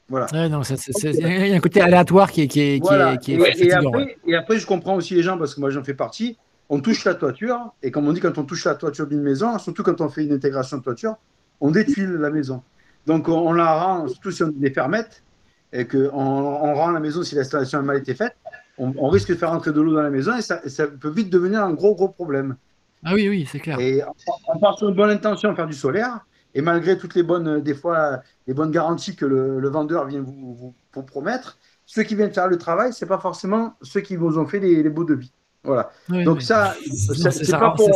Voilà. 0.07 0.27
il 0.33 1.47
y 1.49 1.51
a 1.53 1.55
un 1.55 1.59
côté 1.59 1.81
aléatoire 1.81 2.31
qui 2.31 2.41
est. 2.41 2.47
Qui 2.47 2.61
est, 2.61 2.79
qui 3.21 3.33
est, 3.33 3.59
et, 3.59 3.73
après, 3.73 4.17
et, 4.25 4.35
après, 4.35 4.57
je 4.57 4.65
comprends 4.65 4.95
aussi 4.95 5.15
les 5.15 5.23
gens, 5.23 5.37
parce 5.37 5.53
que 5.53 5.59
moi 5.59 5.69
j'en 5.69 5.83
fais 5.83 5.93
partie. 5.93 6.37
On 6.69 6.79
touche 6.81 7.03
la 7.05 7.15
toiture, 7.15 7.73
et 7.81 7.91
comme 7.91 8.07
on 8.07 8.13
dit, 8.13 8.19
quand 8.19 8.37
on 8.37 8.43
touche 8.43 8.65
la 8.65 8.75
toiture 8.75 9.07
d'une 9.07 9.21
maison, 9.21 9.57
surtout 9.59 9.83
quand 9.83 10.01
on 10.01 10.09
fait 10.09 10.23
une 10.23 10.33
intégration 10.33 10.77
de 10.77 10.83
toiture, 10.83 11.15
on 11.61 11.71
détruit 11.71 12.05
la 12.07 12.29
maison. 12.29 12.63
Donc 13.05 13.27
on, 13.27 13.53
la 13.53 13.73
rend, 13.73 14.07
surtout 14.07 14.31
si 14.31 14.43
on 14.43 14.53
les 14.59 14.71
fermette, 14.71 15.23
et 15.71 15.85
qu'on 15.85 16.09
on 16.13 16.73
rend 16.73 16.91
la 16.91 16.99
maison 16.99 17.23
si 17.23 17.35
l'installation 17.35 17.79
a 17.79 17.81
mal 17.81 17.97
été 17.97 18.13
faite, 18.15 18.35
on, 18.79 19.09
risque 19.09 19.29
de 19.29 19.35
faire 19.35 19.51
entrer 19.51 19.71
de 19.71 19.81
l'eau 19.81 19.93
dans 19.93 20.01
la 20.01 20.09
maison 20.09 20.35
et 20.37 20.41
ça, 20.41 20.87
peut 20.87 21.09
vite 21.09 21.29
devenir 21.29 21.63
un 21.63 21.73
gros, 21.73 21.95
gros 21.95 22.07
problème. 22.09 22.55
Ah 23.03 23.13
oui, 23.13 23.29
oui, 23.29 23.47
c'est 23.49 23.59
clair. 23.59 23.79
Et 23.79 24.01
on 24.47 24.59
part 24.59 24.77
sur 24.77 24.89
une 24.89 24.95
bonne 24.95 25.09
intention 25.09 25.49
à 25.49 25.55
faire 25.55 25.67
du 25.67 25.73
solaire, 25.73 26.25
et 26.55 26.61
malgré 26.61 26.97
toutes 26.97 27.15
les 27.15 27.23
bonnes, 27.23 27.61
des 27.61 27.73
fois, 27.73 28.21
les 28.47 28.53
bonnes 28.53 28.71
garanties 28.71 29.15
que 29.15 29.25
le, 29.25 29.69
vendeur 29.69 30.05
vient 30.07 30.21
vous, 30.21 30.73
vous, 30.93 31.03
promettre, 31.03 31.57
ceux 31.85 32.03
qui 32.03 32.15
viennent 32.15 32.33
faire 32.33 32.47
le 32.47 32.57
travail, 32.57 32.93
c'est 32.93 33.05
pas 33.05 33.19
forcément 33.19 33.75
ceux 33.81 34.01
qui 34.01 34.15
vous 34.15 34.37
ont 34.37 34.45
fait 34.45 34.59
les, 34.59 34.89
beaux 34.89 35.03
devis. 35.03 35.31
Voilà. 35.63 35.91
Donc 36.09 36.41
ça, 36.41 36.73
c'est 36.81 37.51
pas, 37.51 37.71
pour, 37.71 37.89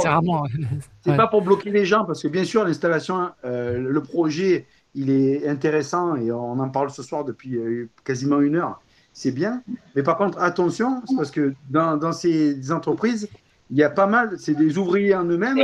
pas 1.05 1.28
pour 1.28 1.41
bloquer 1.41 1.71
les 1.71 1.86
gens, 1.86 2.05
parce 2.05 2.21
que 2.21 2.28
bien 2.28 2.43
sûr, 2.43 2.65
l'installation, 2.65 3.32
euh, 3.45 3.78
le 3.78 4.03
projet 4.03 4.67
il 4.95 5.09
est 5.09 5.47
intéressant 5.47 6.15
et 6.15 6.31
on 6.31 6.59
en 6.59 6.69
parle 6.69 6.89
ce 6.91 7.03
soir 7.03 7.25
depuis 7.25 7.55
euh, 7.55 7.89
quasiment 8.03 8.41
une 8.41 8.55
heure. 8.55 8.81
C'est 9.11 9.31
bien. 9.31 9.63
Mais 9.95 10.03
par 10.03 10.17
contre, 10.17 10.39
attention, 10.39 11.01
parce 11.15 11.31
que 11.31 11.53
dans, 11.69 12.11
ces 12.13 12.71
entreprises, 12.71 13.27
il 13.69 13.77
y 13.77 13.83
a 13.83 13.89
pas 13.89 14.07
mal, 14.07 14.37
c'est 14.39 14.55
des 14.55 14.77
ouvriers 14.77 15.15
en 15.15 15.25
eux-mêmes. 15.25 15.63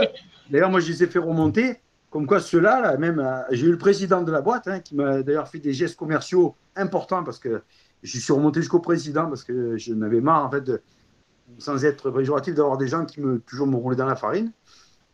D'ailleurs, 0.51 0.69
moi, 0.69 0.80
je 0.80 0.91
les 0.91 1.03
ai 1.03 1.07
fait 1.07 1.19
remonter. 1.19 1.77
Comme 2.11 2.25
quoi, 2.25 2.39
ceux-là, 2.39 2.82
là, 2.82 2.97
même, 2.97 3.19
euh, 3.19 3.41
j'ai 3.51 3.67
eu 3.67 3.71
le 3.71 3.77
président 3.77 4.23
de 4.23 4.32
la 4.32 4.41
boîte 4.41 4.67
hein, 4.67 4.80
qui 4.80 4.95
m'a 4.95 5.21
d'ailleurs 5.21 5.47
fait 5.47 5.59
des 5.59 5.73
gestes 5.73 5.95
commerciaux 5.95 6.55
importants 6.75 7.23
parce 7.23 7.38
que 7.38 7.61
je 8.01 8.17
suis 8.17 8.34
remonté 8.34 8.61
jusqu'au 8.61 8.80
président 8.80 9.27
parce 9.27 9.43
que 9.43 9.77
je 9.77 9.93
n'avais 9.93 10.21
marre, 10.21 10.45
en 10.45 10.49
fait, 10.49 10.71
sans 11.59 11.86
être 11.86 12.09
péjoratif, 12.09 12.55
d'avoir 12.55 12.77
des 12.77 12.88
gens 12.88 13.05
qui 13.05 13.21
me 13.21 13.39
toujours 13.39 13.67
me 13.67 13.75
roulaient 13.75 13.95
dans 13.95 14.07
la 14.07 14.15
farine. 14.15 14.51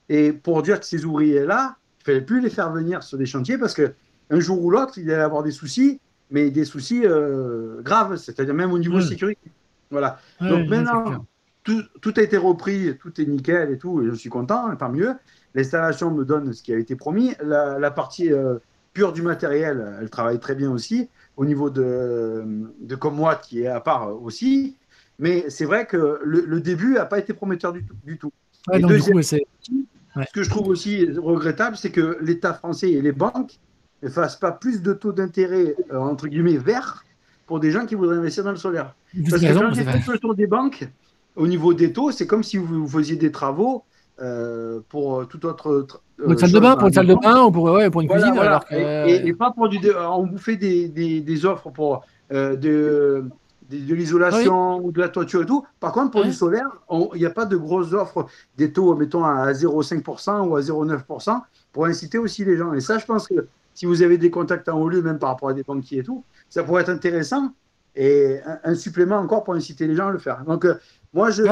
Et 0.08 0.32
pour 0.32 0.62
dire 0.62 0.80
que 0.80 0.86
ces 0.86 1.04
ouvriers-là, 1.04 1.76
il 1.78 2.02
ne 2.02 2.14
fallait 2.14 2.26
plus 2.26 2.40
les 2.40 2.50
faire 2.50 2.72
venir 2.72 3.04
sur 3.04 3.18
des 3.18 3.26
chantiers 3.26 3.58
parce 3.58 3.74
que 3.74 3.94
un 4.30 4.40
jour 4.40 4.64
ou 4.64 4.72
l'autre, 4.72 4.98
il 4.98 5.10
allait 5.12 5.22
avoir 5.22 5.44
des 5.44 5.52
soucis, 5.52 6.00
mais 6.32 6.50
des 6.50 6.66
soucis 6.66 7.02
euh, 7.06 7.82
graves, 7.82 8.18
c'est-à-dire 8.18 8.54
même 8.54 8.72
au 8.72 8.80
niveau 8.80 8.98
de 8.98 9.04
sécurité. 9.04 9.52
Voilà. 9.92 10.20
Donc 10.42 10.68
maintenant, 10.68 11.26
tout, 11.64 12.14
a 12.16 12.22
été 12.22 12.38
repris, 12.38 12.98
tout 12.98 13.20
est 13.20 13.26
nickel 13.26 13.72
et 13.72 13.78
tout, 13.78 14.02
et 14.02 14.08
je 14.08 14.14
suis 14.14 14.30
content, 14.30 14.76
tant 14.76 14.90
mieux. 14.90 15.14
L'installation 15.54 16.12
me 16.12 16.26
donne 16.26 16.54
ce 16.54 16.62
qui 16.62 16.74
a 16.74 16.78
été 16.78 16.96
promis. 16.96 17.34
La, 17.42 17.92
partie 17.92 18.32
euh, 18.32 18.58
pure 18.94 19.14
du 19.14 19.22
matériel, 19.22 19.98
elle 20.02 20.10
travaille 20.10 20.40
très 20.40 20.56
bien 20.56 20.72
aussi. 20.72 21.10
Au 21.38 21.46
niveau 21.46 21.70
de, 21.70 22.44
de 22.80 23.10
moi 23.10 23.36
qui 23.36 23.62
est 23.62 23.68
à 23.68 23.82
part 23.82 24.22
aussi. 24.22 24.78
Mais 25.20 25.50
c'est 25.50 25.66
vrai 25.66 25.86
que 25.86 26.20
le, 26.24 26.60
début 26.60 26.94
n'a 26.94 27.06
pas 27.06 27.20
été 27.20 27.34
prometteur 27.34 27.74
du 27.74 27.86
tout. 27.86 27.96
Du 28.06 28.18
tout. 28.18 28.32
ce 28.72 30.34
que 30.34 30.44
je 30.44 30.50
trouve 30.50 30.68
aussi 30.68 31.10
regrettable, 31.12 31.78
c'est 31.78 31.92
que 31.92 32.18
l'État 32.22 32.54
français 32.54 32.92
et 32.92 33.02
les 33.02 33.12
banques 33.12 33.60
ne 34.06 34.10
fassent 34.10 34.38
pas 34.38 34.52
plus 34.52 34.82
de 34.82 34.94
taux 34.94 35.12
d'intérêt, 35.12 35.76
euh, 35.92 35.98
entre 35.98 36.28
guillemets, 36.28 36.58
verts 36.58 37.04
pour 37.48 37.60
des 37.60 37.72
gens 37.72 37.86
qui 37.86 37.96
voudraient 37.96 38.18
investir 38.18 38.44
dans 38.44 38.52
le 38.52 38.58
solaire. 38.58 38.96
Parce 39.30 39.42
que 39.42 39.54
quand 39.54 39.74
j'ai 39.74 39.84
fait 39.84 40.12
le 40.12 40.20
tour 40.20 40.36
des 40.36 40.48
banques, 40.48 40.88
au 41.36 41.48
niveau 41.48 41.74
des 41.74 41.92
taux, 41.92 42.12
c'est 42.12 42.28
comme 42.28 42.44
si 42.44 42.58
vous 42.58 42.88
faisiez 42.88 43.16
des 43.16 43.32
travaux 43.32 43.84
euh, 44.22 44.80
pour 44.90 45.28
tout 45.28 45.46
autre. 45.46 45.86
pour 46.18 46.32
une 46.32 46.38
salle 46.38 46.52
de 46.52 46.60
bain, 46.60 46.76
pour 46.76 46.88
une 46.88 46.94
salle 46.94 47.08
de 47.08 47.16
bain 47.16 47.44
ou 47.44 47.52
pour, 47.52 47.64
ouais, 47.66 47.90
pour 47.90 48.02
une 48.02 48.08
cuisine. 48.08 48.38
Alors 48.38 48.64
et, 48.72 49.34
pas 49.34 49.52
pour 49.52 49.70
du. 49.70 49.80
On 49.96 50.26
vous 50.26 50.38
fait 50.38 50.56
des, 50.56 50.88
des, 50.88 51.22
des 51.22 51.46
offres 51.46 51.70
pour 51.72 52.06
de, 52.32 52.56
de, 52.56 53.96
l'isolation 53.96 54.84
ou 54.84 54.92
de 54.92 55.02
la 55.02 55.10
toiture 55.10 55.42
et 55.42 55.46
tout. 55.46 55.66
Par 55.80 55.92
contre, 55.92 56.12
pour 56.12 56.24
du 56.24 56.34
solaire, 56.34 56.70
il 57.14 57.20
n'y 57.20 57.26
a 57.26 57.32
pas 57.32 57.46
de 57.46 57.58
grosses 57.58 57.94
offres 57.94 58.28
des 58.58 58.72
taux, 58.72 58.96
mettons, 58.96 59.24
à 59.24 59.52
0,5% 59.52 60.48
ou 60.48 60.56
à 60.56 60.62
0,9% 60.62 61.42
pour 61.74 61.86
inciter 61.86 62.18
aussi 62.18 62.46
les 62.46 62.58
gens. 62.58 62.74
Et 62.74 62.82
ça, 62.82 62.98
je 62.98 63.06
pense 63.06 63.28
que 63.28 63.48
si 63.76 63.86
vous 63.86 64.02
avez 64.02 64.18
des 64.18 64.32
contacts 64.32 64.68
en 64.70 64.80
haut 64.80 64.90
lieu, 64.90 65.04
même 65.04 65.20
par 65.20 65.30
rapport 65.30 65.50
à 65.50 65.54
des 65.54 65.62
banquiers 65.62 66.00
et 66.00 66.04
tout, 66.04 66.24
ça 66.50 66.64
pourrait 66.64 66.82
être 66.82 66.90
intéressant 66.90 67.54
et 67.96 68.40
un, 68.64 68.76
supplément 68.76 69.18
encore 69.18 69.44
pour 69.44 69.54
inciter 69.54 69.86
les 69.88 69.96
gens 69.96 70.08
à 70.08 70.12
le 70.12 70.18
faire. 70.18 70.44
Donc, 70.44 70.66
euh, 70.66 70.76
moi, 71.14 71.30
je. 71.30 71.44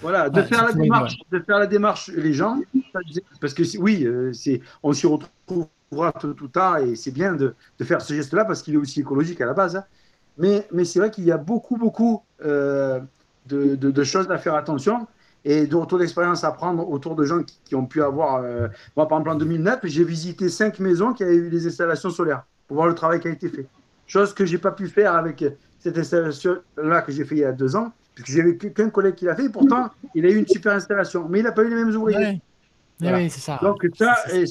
Voilà, 0.00 0.28
de, 0.30 0.42
faire 0.42 0.66
la 0.66 0.72
démarche, 0.72 1.14
de 1.30 1.38
faire 1.38 1.58
la 1.60 1.66
démarche, 1.68 2.08
les 2.08 2.32
gens, 2.32 2.60
parce 3.40 3.54
que 3.54 3.62
oui, 3.78 4.04
euh, 4.04 4.32
c'est, 4.32 4.60
on 4.82 4.92
s'y 4.92 5.06
retrouvera 5.06 6.12
tout, 6.18 6.48
tard 6.48 6.78
et 6.78 6.96
c'est 6.96 7.12
bien 7.12 7.34
de, 7.34 7.54
de, 7.78 7.84
faire 7.84 8.00
ce 8.00 8.12
geste-là 8.12 8.44
parce 8.44 8.62
qu'il 8.62 8.74
est 8.74 8.78
aussi 8.78 9.00
écologique 9.00 9.40
à 9.40 9.46
la 9.46 9.52
base. 9.52 9.76
Hein. 9.76 9.84
Mais, 10.38 10.66
mais 10.72 10.84
c'est 10.84 10.98
vrai 10.98 11.12
qu'il 11.12 11.22
y 11.22 11.30
a 11.30 11.36
beaucoup, 11.36 11.76
beaucoup 11.76 12.24
euh, 12.44 12.98
de, 13.46 13.76
de, 13.76 14.04
choses 14.04 14.28
à 14.28 14.38
faire 14.38 14.56
attention 14.56 15.06
et 15.44 15.66
de 15.66 15.76
retour 15.76 15.98
d'expérience 15.98 16.44
à 16.44 16.52
prendre 16.52 16.88
autour 16.88 17.16
de 17.16 17.24
gens 17.24 17.42
qui, 17.42 17.74
ont 17.74 17.86
pu 17.86 18.02
avoir. 18.02 18.42
moi, 18.96 19.08
par 19.08 19.18
exemple, 19.18 19.30
en 19.30 19.34
2009, 19.34 19.80
j'ai 19.84 20.04
visité 20.04 20.48
cinq 20.48 20.78
maisons 20.78 21.12
qui 21.12 21.24
avaient 21.24 21.34
eu 21.34 21.50
des 21.50 21.66
installations 21.66 22.10
solaires 22.10 22.44
pour 22.68 22.76
voir 22.76 22.88
le 22.88 22.94
travail 22.94 23.18
qui 23.20 23.28
a 23.28 23.32
été 23.32 23.48
fait. 23.48 23.66
Chose 24.06 24.32
que 24.34 24.46
je 24.46 24.52
n'ai 24.52 24.58
pas 24.58 24.70
pu 24.70 24.88
faire 24.88 25.14
avec 25.14 25.44
cette 25.80 25.98
installation-là 25.98 27.02
que 27.02 27.10
j'ai 27.10 27.24
fait 27.24 27.34
il 27.34 27.40
y 27.40 27.44
a 27.44 27.52
deux 27.52 27.74
ans, 27.74 27.92
puisque 28.14 28.30
j'avais 28.30 28.56
qu'un 28.56 28.90
collègue 28.90 29.16
qui 29.16 29.24
l'a 29.24 29.34
fait, 29.34 29.46
et 29.46 29.48
pourtant, 29.48 29.90
il 30.14 30.24
a 30.26 30.30
eu 30.30 30.36
une 30.36 30.46
super 30.46 30.74
installation, 30.74 31.26
mais 31.28 31.40
il 31.40 31.42
n'a 31.42 31.52
pas 31.52 31.62
eu 31.62 31.68
les 31.68 31.74
mêmes 31.74 31.94
ouvriers. 31.96 32.40
Oui, 33.00 33.30
c'est 33.30 33.40
ça. 33.40 33.58
Donc, 33.60 33.84
ça, 33.96 34.16
il 34.32 34.46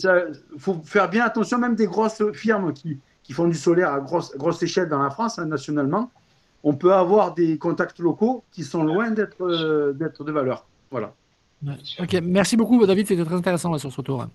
faut 0.58 0.82
faire 0.84 1.10
bien 1.10 1.24
attention, 1.24 1.58
même 1.58 1.76
des 1.76 1.86
grosses 1.86 2.22
firmes 2.34 2.74
qui, 2.74 3.00
qui 3.24 3.34
font 3.34 3.48
du 3.48 3.58
solaire 3.58 3.94
à 3.94 4.00
grosse, 4.00 4.36
grosse 4.36 4.62
échelle 4.64 4.89
dans 4.89 5.02
la 5.02 5.10
France, 5.10 5.39
hein, 5.39 5.46
nationalement. 5.46 6.12
On 6.64 6.74
peut 6.74 6.94
avoir 6.94 7.34
des 7.34 7.58
contacts 7.58 8.00
locaux 8.00 8.44
qui 8.52 8.64
sont 8.64 8.84
loin 8.84 9.10
d'être 9.12 9.42
euh, 9.42 9.94
d'être 9.94 10.24
de 10.24 10.32
valeur. 10.32 10.68
Voilà. 10.92 11.14
Ok, 12.00 12.14
merci 12.24 12.58
beaucoup, 12.58 12.86
David, 12.86 13.08
c'était 13.08 13.24
très 13.24 13.36
intéressant 13.36 13.78
sur 13.78 13.92
ce 13.92 14.02
tour. 14.02 14.28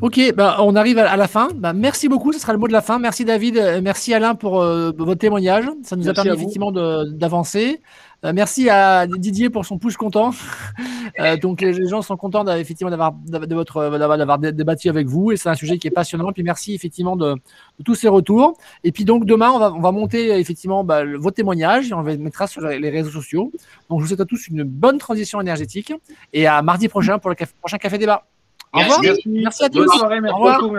Ok, 0.00 0.20
bah, 0.34 0.56
on 0.60 0.74
arrive 0.74 0.98
à, 0.98 1.16
la 1.16 1.28
fin. 1.28 1.48
Bah, 1.54 1.72
merci 1.72 2.08
beaucoup, 2.08 2.32
ce 2.32 2.38
sera 2.40 2.52
le 2.52 2.58
mot 2.58 2.66
de 2.66 2.72
la 2.72 2.80
fin. 2.80 2.98
Merci 2.98 3.24
David, 3.24 3.56
euh, 3.56 3.80
merci 3.82 4.12
Alain 4.14 4.34
pour 4.34 4.60
euh, 4.60 4.90
votre 4.96 5.20
témoignage. 5.20 5.66
Ça 5.84 5.96
nous 5.96 6.08
a 6.08 6.14
permis 6.14 6.30
effectivement 6.30 6.72
d'avancer. 6.72 7.80
Euh, 8.24 8.32
merci 8.34 8.68
à 8.70 9.06
Didier 9.06 9.50
pour 9.50 9.64
son 9.64 9.78
push 9.78 9.96
content. 9.96 10.32
donc 11.42 11.60
les 11.60 11.88
gens 11.88 12.02
sont 12.02 12.16
contents 12.16 12.46
effectivement 12.56 12.90
d'avoir 12.90 14.38
débattu 14.38 14.88
avec 14.88 15.06
vous 15.06 15.30
et 15.30 15.36
c'est 15.36 15.48
un 15.48 15.54
sujet 15.54 15.78
qui 15.78 15.88
est 15.88 15.92
passionnant. 15.92 16.32
Puis 16.32 16.42
merci 16.42 16.74
effectivement 16.74 17.14
de, 17.14 17.36
tous 17.84 17.94
ces 17.94 18.08
retours. 18.08 18.56
Et 18.82 18.92
puis 18.92 19.04
donc 19.04 19.24
demain 19.24 19.50
on 19.50 19.58
va, 19.58 19.72
on 19.72 19.80
va 19.80 19.92
monter 19.92 20.30
effectivement 20.38 20.84
bah, 20.84 21.02
vos 21.04 21.30
témoignages 21.30 21.90
et 21.90 21.94
on 21.94 22.02
les 22.02 22.16
mettra 22.16 22.46
sur 22.46 22.62
les 22.62 22.90
réseaux 22.90 23.10
sociaux. 23.10 23.52
Donc 23.88 24.00
je 24.00 24.04
vous 24.04 24.08
souhaite 24.08 24.20
à 24.20 24.26
tous 24.26 24.48
une 24.48 24.64
bonne 24.64 24.98
transition 24.98 25.40
énergétique 25.40 25.92
et 26.32 26.46
à 26.46 26.62
mardi 26.62 26.88
prochain 26.88 27.18
pour 27.18 27.30
le 27.30 27.36
prochain 27.60 27.78
café 27.78 27.98
débat. 27.98 28.24
Au 28.72 28.78
revoir. 28.78 29.00
Merci, 29.26 29.64
à 29.64 29.68
tous. 29.68 29.78
Bonne 29.78 29.88
soirée, 29.98 30.20
merci 30.20 30.34
Au 30.34 30.38
revoir. 30.38 30.60
Beaucoup. 30.60 30.76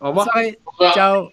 Au 0.00 0.08
revoir. 0.08 0.28
Au 0.66 0.70
revoir. 0.70 0.94
Ciao. 0.94 1.28